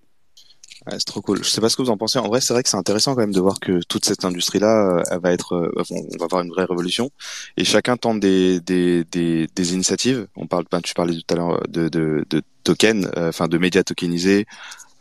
C'est 0.90 1.04
trop 1.04 1.20
cool. 1.20 1.44
Je 1.44 1.50
sais 1.50 1.60
pas 1.60 1.68
ce 1.68 1.76
que 1.76 1.82
vous 1.82 1.90
en 1.90 1.96
pensez. 1.96 2.18
En 2.18 2.28
vrai, 2.28 2.40
c'est 2.40 2.54
vrai 2.54 2.62
que 2.62 2.68
c'est 2.68 2.76
intéressant 2.76 3.14
quand 3.14 3.20
même 3.20 3.32
de 3.32 3.40
voir 3.40 3.60
que 3.60 3.80
toute 3.88 4.04
cette 4.04 4.24
industrie-là, 4.24 5.02
elle 5.10 5.20
va 5.20 5.32
être, 5.32 5.54
euh, 5.54 5.82
on 5.90 6.18
va 6.18 6.24
avoir 6.24 6.42
une 6.42 6.50
vraie 6.50 6.64
révolution. 6.64 7.10
Et 7.56 7.64
chacun 7.64 7.96
tente 7.96 8.20
des 8.20 8.60
des 8.60 9.04
des, 9.04 9.74
initiatives. 9.74 10.28
On 10.36 10.46
parle, 10.46 10.64
ben, 10.70 10.80
tu 10.80 10.94
parlais 10.94 11.14
tout 11.14 11.34
à 11.34 11.36
l'heure 11.36 11.60
de 11.68 11.88
de, 11.88 12.24
de 12.30 12.42
tokens, 12.64 13.10
euh, 13.16 13.28
enfin 13.28 13.48
de 13.48 13.58
médias 13.58 13.82
tokenisés, 13.82 14.46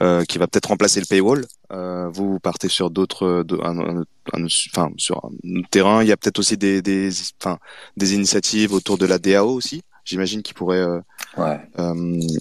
euh, 0.01 0.23
qui 0.25 0.37
va 0.37 0.47
peut-être 0.47 0.67
remplacer 0.67 0.99
le 0.99 1.05
paywall. 1.05 1.45
Euh, 1.71 2.07
vous, 2.09 2.39
partez 2.39 2.69
sur 2.69 2.89
d'autres, 2.89 3.45
enfin 4.75 4.89
sur 4.97 5.25
un 5.25 5.61
terrain. 5.71 6.03
Il 6.03 6.07
y 6.07 6.11
a 6.11 6.17
peut-être 6.17 6.39
aussi 6.39 6.57
des 6.57 6.81
des, 6.81 7.09
enfin 7.41 7.57
des 7.97 8.13
initiatives 8.13 8.73
autour 8.73 8.97
de 8.97 9.05
la 9.05 9.19
DAO 9.19 9.49
aussi. 9.49 9.83
J'imagine 10.05 10.41
qui 10.41 10.53
pourrait 10.53 10.85
ouais. 11.37 11.59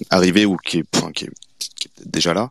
arriver 0.09 0.45
ou 0.45 0.55
qui 0.57 0.79
est, 0.79 0.85
enfin, 0.95 1.11
qui 1.11 1.25
est, 1.25 1.31
qui 1.59 1.87
est 1.87 2.07
déjà 2.07 2.33
là. 2.33 2.49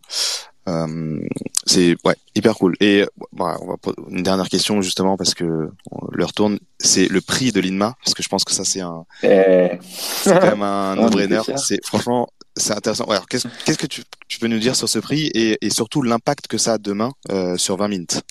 Euh, 0.68 1.20
c'est 1.64 1.96
ouais 2.04 2.16
hyper 2.34 2.54
cool. 2.54 2.76
Et 2.80 3.06
bah, 3.32 3.56
on 3.60 3.66
va 3.68 3.76
une 4.10 4.22
dernière 4.22 4.48
question 4.48 4.82
justement 4.82 5.16
parce 5.16 5.34
que 5.34 5.70
on- 5.90 6.08
l'heure 6.12 6.32
tourne. 6.32 6.58
C'est 6.78 7.08
le 7.08 7.20
prix 7.20 7.52
de 7.52 7.60
l'INMA 7.60 7.94
parce 8.04 8.14
que 8.14 8.22
je 8.22 8.28
pense 8.28 8.44
que 8.44 8.52
ça 8.52 8.64
c'est 8.64 8.80
un 8.80 9.04
Et... 9.22 9.70
c'est 9.80 10.38
quand 10.38 10.50
même 10.50 10.62
un 10.62 10.96
no-brainer. 10.96 11.40
C'est 11.56 11.84
franchement 11.84 12.28
c'est 12.56 12.72
intéressant. 12.72 13.04
Alors 13.04 13.26
qu'est-ce 13.26 13.78
que 13.78 13.86
tu, 13.86 14.02
peux 14.40 14.46
nous 14.48 14.58
dire 14.58 14.76
sur 14.76 14.88
ce 14.88 14.98
prix 14.98 15.30
et, 15.34 15.70
surtout 15.70 16.02
l'impact 16.02 16.46
que 16.46 16.58
ça 16.58 16.74
a 16.74 16.78
demain 16.78 17.12
euh, 17.30 17.56
sur 17.56 17.76
20 17.76 17.88
minutes? 17.88 18.22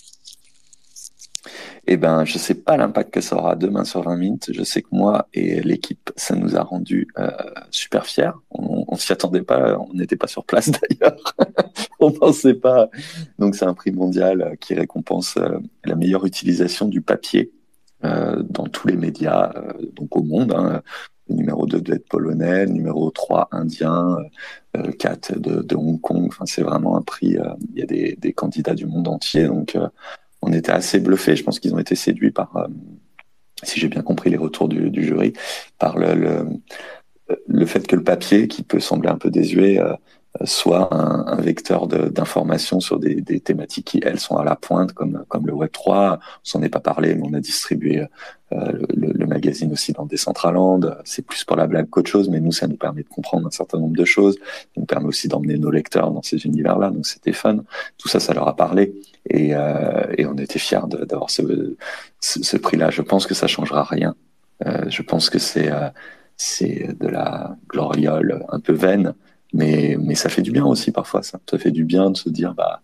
Eh 1.88 1.98
ben, 1.98 2.26
je 2.26 2.40
sais 2.40 2.56
pas 2.56 2.78
l'impact 2.78 3.14
que 3.14 3.22
ça 3.22 3.36
aura 3.36 3.56
demain 3.56 3.84
sur 3.84 4.02
20 4.02 4.18
minutes. 4.18 4.50
Je 4.52 4.64
sais 4.64 4.82
que 4.82 4.88
moi 4.92 5.28
et 5.34 5.62
l'équipe, 5.62 6.12
ça 6.16 6.36
nous 6.36 6.56
a 6.56 6.64
rendu 6.64 7.08
euh, 7.20 7.30
super 7.70 8.08
fiers. 8.08 8.32
On, 8.50 8.86
on 8.88 8.96
s'y 8.96 9.12
attendait 9.12 9.44
pas, 9.44 9.78
on 9.78 9.94
n'était 9.94 10.16
pas 10.16 10.28
sur 10.28 10.46
place 10.46 10.72
d'ailleurs. 11.00 11.36
on 12.00 12.12
pensait 12.12 12.56
pas. 12.56 12.90
Donc 13.38 13.56
c'est 13.56 13.66
un 13.66 13.76
prix 13.76 13.92
mondial 13.92 14.42
euh, 14.42 14.56
qui 14.56 14.74
récompense 14.74 15.38
la 15.84 15.96
meilleure 15.96 16.26
utilisation 16.26 16.88
du 16.88 17.02
papier 17.02 17.52
dans 18.04 18.68
tous 18.68 18.88
les 18.88 18.98
médias, 18.98 19.52
donc 19.94 20.16
au 20.16 20.22
monde. 20.22 20.54
Hein. 20.56 20.84
Numéro 21.30 21.66
2 21.66 21.82
doit 21.82 21.96
être 21.96 22.08
polonais, 22.08 22.66
numéro 22.68 23.10
3 23.12 23.48
indien, 23.52 24.18
euh, 24.78 24.92
4 24.92 25.40
de, 25.40 25.62
de 25.62 25.76
Hong 25.76 26.00
Kong. 26.02 26.26
Enfin, 26.28 26.46
c'est 26.46 26.62
vraiment 26.64 26.98
un 26.98 27.02
prix. 27.02 27.38
euh, 27.38 27.54
Il 27.74 27.80
y 27.80 27.84
a 27.84 27.86
des, 27.86 28.34
candidats 28.34 28.76
du 28.76 28.86
monde 28.86 29.08
entier, 29.08 29.46
donc. 29.48 29.76
euh, 29.76 29.88
on 30.42 30.54
était 30.54 30.72
assez 30.72 31.00
bluffés. 31.00 31.36
Je 31.36 31.44
pense 31.44 31.60
qu'ils 31.60 31.74
ont 31.74 31.80
été 31.80 31.96
séduits 31.96 32.32
par, 32.32 32.56
euh, 32.58 32.68
si 33.64 33.80
j'ai 33.80 33.88
bien 33.88 34.02
compris 34.02 34.30
les 34.30 34.38
retours 34.38 34.70
du, 34.70 34.92
jury, 35.04 35.34
par 35.80 35.98
le, 35.98 36.14
le, 36.14 36.48
le 37.48 37.66
fait 37.66 37.88
que 37.88 37.96
le 37.96 38.04
papier, 38.04 38.48
qui 38.48 38.64
peut 38.64 38.80
sembler 38.80 39.10
un 39.10 39.18
peu 39.18 39.32
désuet, 39.32 39.80
euh, 39.80 39.94
soit 40.44 40.94
un, 40.94 41.26
un 41.28 41.42
vecteur 41.42 41.88
d'information 41.88 42.80
sur 42.80 43.00
des, 43.00 43.22
des 43.22 43.40
thématiques 43.40 43.86
qui, 43.86 44.02
elles, 44.04 44.20
sont 44.20 44.38
à 44.38 44.44
la 44.44 44.56
pointe, 44.56 44.94
comme, 44.94 45.24
comme 45.28 45.48
le 45.48 45.54
Web3. 45.54 46.18
On 46.18 46.20
s'en 46.44 46.62
est 46.62 46.70
pas 46.70 46.80
parlé, 46.80 47.16
mais 47.16 47.24
on 47.26 47.34
a 47.34 47.40
distribué 47.40 48.06
euh, 48.52 48.72
le, 48.94 49.14
le 49.14 49.26
magazine 49.26 49.72
aussi 49.72 49.94
dans 49.94 50.06
Decentraland. 50.06 50.98
C'est 51.04 51.26
plus 51.26 51.44
pour 51.44 51.56
la 51.56 51.68
blague 51.68 51.90
qu'autre 51.90 52.10
chose, 52.10 52.30
mais 52.30 52.40
nous, 52.40 52.52
ça 52.52 52.68
nous 52.68 52.78
permet 52.78 53.04
de 53.04 53.08
comprendre 53.08 53.48
un 53.48 53.52
certain 53.52 53.80
nombre 53.80 53.96
de 53.96 54.06
choses. 54.06 54.36
Ça 54.36 54.68
nous 54.78 54.86
permet 54.86 55.08
aussi 55.08 55.28
d'emmener 55.28 55.58
nos 55.58 55.72
lecteurs 55.72 56.12
dans 56.12 56.22
ces 56.22 56.46
univers-là, 56.46 56.92
donc 56.92 57.06
c'était 57.06 57.34
fun. 57.34 57.58
Tout 57.98 58.08
ça, 58.08 58.20
ça 58.20 58.34
leur 58.34 58.48
a 58.48 58.56
parlé. 58.56 58.94
Et, 59.30 59.56
euh, 59.56 60.14
et 60.18 60.26
on 60.26 60.36
était 60.36 60.60
fiers 60.60 60.80
d'avoir 61.08 61.30
ce, 61.30 61.76
ce, 62.20 62.44
ce 62.44 62.58
prix-là. 62.58 62.90
Je 62.92 63.02
pense 63.02 63.26
que 63.26 63.34
ça 63.34 63.48
changera 63.48 63.84
rien. 63.84 64.16
Euh, 64.66 64.86
je 64.90 65.02
pense 65.02 65.30
que 65.30 65.40
c'est 65.40 65.72
euh, 65.72 65.90
c'est 66.38 66.98
de 67.00 67.08
la 67.08 67.58
gloriole 67.70 68.46
un 68.50 68.60
peu 68.60 68.74
vaine, 68.74 69.14
mais 69.56 69.98
mais 70.00 70.16
ça 70.16 70.30
fait 70.30 70.42
du 70.42 70.52
bien 70.52 70.66
aussi 70.66 70.92
parfois. 70.92 71.24
Ça, 71.24 71.40
ça 71.50 71.58
fait 71.58 71.72
du 71.72 71.86
bien 71.86 72.12
de 72.12 72.18
se 72.18 72.30
dire 72.30 72.54
bah 72.54 72.82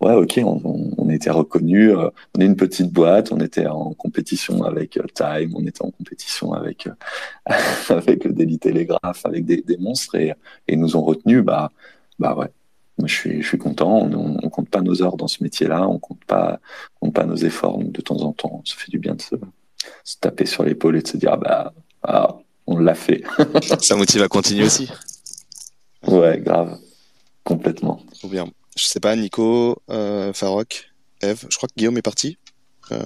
ouais 0.00 0.14
ok 0.14 0.40
on, 0.44 0.60
on, 0.64 0.90
on 0.98 1.08
était 1.10 1.30
reconnu, 1.30 1.90
euh, 1.90 2.10
on 2.36 2.40
est 2.40 2.46
une 2.46 2.56
petite 2.56 2.92
boîte, 2.92 3.32
on 3.32 3.40
était 3.40 3.66
en 3.66 3.92
compétition 3.94 4.62
avec 4.64 4.96
euh, 4.98 5.04
Time, 5.14 5.52
on 5.56 5.66
était 5.66 5.82
en 5.82 5.90
compétition 5.90 6.52
avec 6.52 6.86
euh, 6.86 7.54
avec 7.88 8.24
le 8.24 8.32
Daily 8.32 8.58
Telegraph, 8.58 9.24
avec 9.24 9.44
des, 9.46 9.62
des 9.62 9.76
monstres 9.78 10.14
et 10.16 10.34
et 10.68 10.76
nous 10.76 10.96
ont 10.96 11.02
retenu 11.02 11.42
bah 11.42 11.70
bah 12.18 12.34
ouais. 12.36 12.48
Je 13.06 13.14
suis, 13.14 13.42
je 13.42 13.48
suis 13.48 13.56
content. 13.56 14.10
On, 14.12 14.36
on 14.42 14.48
compte 14.50 14.68
pas 14.68 14.82
nos 14.82 15.02
heures 15.02 15.16
dans 15.16 15.26
ce 15.26 15.42
métier-là. 15.42 15.88
On 15.88 15.98
compte 15.98 16.22
pas, 16.26 16.60
on 17.00 17.06
compte 17.06 17.14
pas 17.14 17.24
nos 17.24 17.36
efforts. 17.36 17.78
Donc, 17.78 17.92
de 17.92 18.00
temps 18.02 18.20
en 18.20 18.32
temps, 18.34 18.62
ça 18.66 18.74
fait 18.76 18.90
du 18.90 18.98
bien 18.98 19.14
de 19.14 19.22
se, 19.22 19.36
se 20.04 20.16
taper 20.20 20.44
sur 20.44 20.64
l'épaule 20.64 20.96
et 20.98 21.02
de 21.02 21.08
se 21.08 21.16
dire, 21.16 21.38
bah, 21.38 21.72
ah, 22.02 22.36
on 22.66 22.78
l'a 22.78 22.94
fait. 22.94 23.22
Ça 23.80 23.96
motive 23.96 24.22
à 24.22 24.28
continuer 24.28 24.64
aussi. 24.64 24.90
Ouais, 26.06 26.38
grave. 26.40 26.78
Complètement. 27.44 28.00
Trop 28.18 28.28
bien. 28.28 28.46
Je 28.76 28.84
sais 28.84 29.00
pas, 29.00 29.16
Nico, 29.16 29.82
euh, 29.90 30.32
Farok, 30.32 30.90
Eve. 31.22 31.46
Je 31.50 31.56
crois 31.56 31.68
que 31.68 31.74
Guillaume 31.76 31.98
est 31.98 32.02
parti. 32.02 32.38
Euh, 32.92 32.98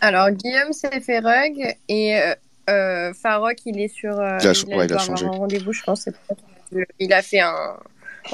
Alors, 0.00 0.30
Guillaume 0.30 0.72
s'est 0.72 1.00
fait 1.00 1.18
rug 1.20 1.74
et 1.88 2.16
euh, 2.20 2.34
euh, 2.70 3.14
Farok, 3.14 3.56
il 3.66 3.80
est 3.80 3.88
sur. 3.88 4.18
euh, 4.18 4.38
Il 4.40 4.46
a 4.48 4.50
ouais, 4.50 4.56
il 4.68 4.72
a 4.80 4.86
doit 4.86 5.00
avoir 5.00 5.00
changé. 5.00 5.26
un 5.26 5.30
rendez-vous, 5.30 5.72
je 5.72 5.82
pense. 5.82 6.02
c'est 6.02 6.10
a 6.10 6.84
Il 6.98 7.12
a 7.12 7.22
fait 7.22 7.40
un, 7.40 7.76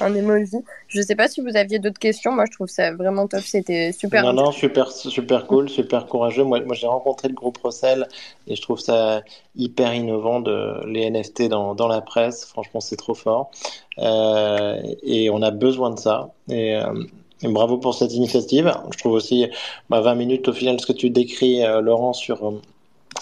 un 0.00 0.14
emoji. 0.14 0.56
Je 0.88 1.00
sais 1.02 1.16
pas 1.16 1.28
si 1.28 1.40
vous 1.40 1.56
aviez 1.56 1.78
d'autres 1.78 1.98
questions. 1.98 2.32
Moi, 2.32 2.44
je 2.46 2.52
trouve 2.52 2.68
ça 2.68 2.92
vraiment 2.94 3.26
top. 3.26 3.40
C'était 3.40 3.92
super. 3.92 4.22
Non, 4.22 4.32
non, 4.32 4.52
super, 4.52 4.90
super 4.90 5.46
cool, 5.46 5.68
super 5.68 6.06
courageux. 6.06 6.44
Moi, 6.44 6.60
moi 6.60 6.74
j'ai 6.74 6.86
rencontré 6.86 7.28
le 7.28 7.34
groupe 7.34 7.58
Rossel 7.58 8.08
et 8.46 8.56
je 8.56 8.62
trouve 8.62 8.80
ça 8.80 9.22
hyper 9.56 9.94
innovant 9.94 10.40
de 10.40 10.86
les 10.86 11.10
NFT 11.10 11.48
dans, 11.48 11.74
dans 11.74 11.88
la 11.88 12.00
presse. 12.00 12.44
Franchement, 12.44 12.80
c'est 12.80 12.96
trop 12.96 13.14
fort. 13.14 13.50
Euh, 13.98 14.80
et 15.02 15.30
on 15.30 15.42
a 15.42 15.50
besoin 15.50 15.90
de 15.90 15.98
ça. 15.98 16.30
Et, 16.48 16.76
euh, 16.76 17.04
et 17.42 17.48
bravo 17.48 17.78
pour 17.78 17.94
cette 17.94 18.12
initiative. 18.12 18.72
Je 18.92 18.98
trouve 18.98 19.12
aussi 19.12 19.46
bah, 19.90 20.00
20 20.00 20.14
minutes 20.14 20.48
au 20.48 20.52
final, 20.52 20.80
ce 20.80 20.86
que 20.86 20.92
tu 20.92 21.10
décris, 21.10 21.64
euh, 21.64 21.80
Laurent, 21.80 22.12
sur, 22.12 22.60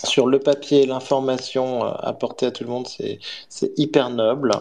sur 0.05 0.27
le 0.27 0.39
papier, 0.39 0.86
l'information 0.86 1.85
euh, 1.85 1.90
apportée 2.01 2.47
à 2.47 2.51
tout 2.51 2.64
le 2.64 2.70
monde, 2.70 2.86
c'est, 2.86 3.18
c'est 3.48 3.73
hyper 3.77 4.10
noble 4.10 4.52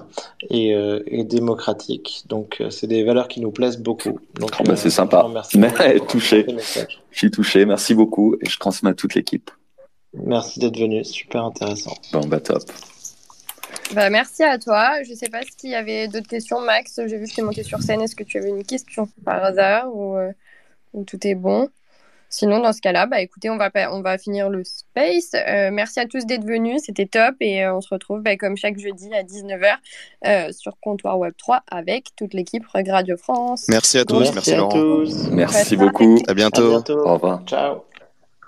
et, 0.50 0.74
euh, 0.74 1.04
et 1.08 1.24
démocratique. 1.24 2.24
Donc, 2.28 2.58
euh, 2.62 2.70
c'est 2.70 2.88
des 2.88 3.04
valeurs 3.04 3.28
qui 3.28 3.42
nous 3.42 3.52
plaisent 3.52 3.80
beaucoup. 3.80 4.20
Donc, 4.36 4.52
Oh, 4.60 4.64
bah, 4.64 4.76
c'est 4.76 4.90
sympa. 4.90 5.28
Merci 5.32 5.58
Mais, 5.58 6.00
touché. 6.08 6.46
Je 7.12 7.18
suis 7.18 7.32
touché. 7.32 7.66
Merci 7.66 7.94
beaucoup 7.94 8.36
et 8.42 8.50
je 8.50 8.60
transmets 8.60 8.92
à 8.92 8.94
toute 8.94 9.16
l'équipe. 9.16 9.52
Merci 10.14 10.60
d'être 10.60 10.80
venu, 10.80 11.04
super 11.04 11.44
intéressant. 11.44 11.94
Bon, 12.14 12.22
bah, 12.22 12.40
top. 12.40 12.64
Bah, 13.94 14.10
merci 14.10 14.44
à 14.44 14.58
toi. 14.58 15.04
Je 15.04 15.14
sais 15.14 15.30
pas 15.30 15.42
s'il 15.44 15.70
y 15.70 15.76
avait 15.76 16.08
d'autres 16.08 16.28
questions, 16.28 16.62
Max. 16.62 17.00
J'ai 17.06 17.18
vu 17.18 17.28
que 17.28 17.32
tu 17.32 17.42
es 17.42 17.44
monté 17.44 17.64
sur 17.64 17.82
scène. 17.82 18.02
Est-ce 18.02 18.16
que 18.16 18.24
tu 18.24 18.38
avais 18.38 18.50
une 18.50 18.64
question 18.64 19.08
par 19.24 19.44
hasard 19.44 19.94
ou, 19.94 20.16
euh, 20.16 20.32
ou 20.94 21.04
tout 21.04 21.20
est 21.28 21.36
bon? 21.36 21.70
Sinon, 22.38 22.60
dans 22.60 22.74
ce 22.74 22.82
cas-là, 22.82 23.06
bah, 23.06 23.22
écoutez, 23.22 23.50
on 23.50 23.56
va, 23.56 23.70
on 23.94 24.02
va 24.02 24.18
finir 24.18 24.50
le 24.50 24.66
space. 24.66 25.32
Euh, 25.36 25.70
merci 25.72 26.02
à 26.02 26.06
tous 26.06 26.26
d'être 26.26 26.44
venus. 26.44 26.82
C'était 26.86 27.06
top. 27.06 27.36
Et 27.40 27.64
euh, 27.64 27.74
on 27.74 27.80
se 27.80 27.88
retrouve 27.90 28.24
bah, 28.24 28.36
comme 28.36 28.58
chaque 28.58 28.78
jeudi 28.78 29.10
à 29.14 29.24
19h 29.24 29.76
euh, 30.28 30.52
sur 30.52 30.78
Comptoir 30.82 31.18
Web 31.18 31.34
3 31.38 31.64
avec 31.72 32.08
toute 32.18 32.34
l'équipe 32.34 32.66
Rug 32.68 32.90
Radio 32.90 33.16
France. 33.16 33.68
merci 33.70 34.00
à 34.00 34.04
tous. 34.04 34.34
Merci, 34.34 34.54
à 34.54 34.58
Laurent. 34.58 34.70
tous. 34.70 35.30
Merci 35.30 35.78
beaucoup. 35.78 36.18
À 36.28 36.32
À 36.32 36.34
bientôt. 36.34 36.84
Au 36.90 37.14
revoir. 37.14 37.42
Ciao. 37.46 37.86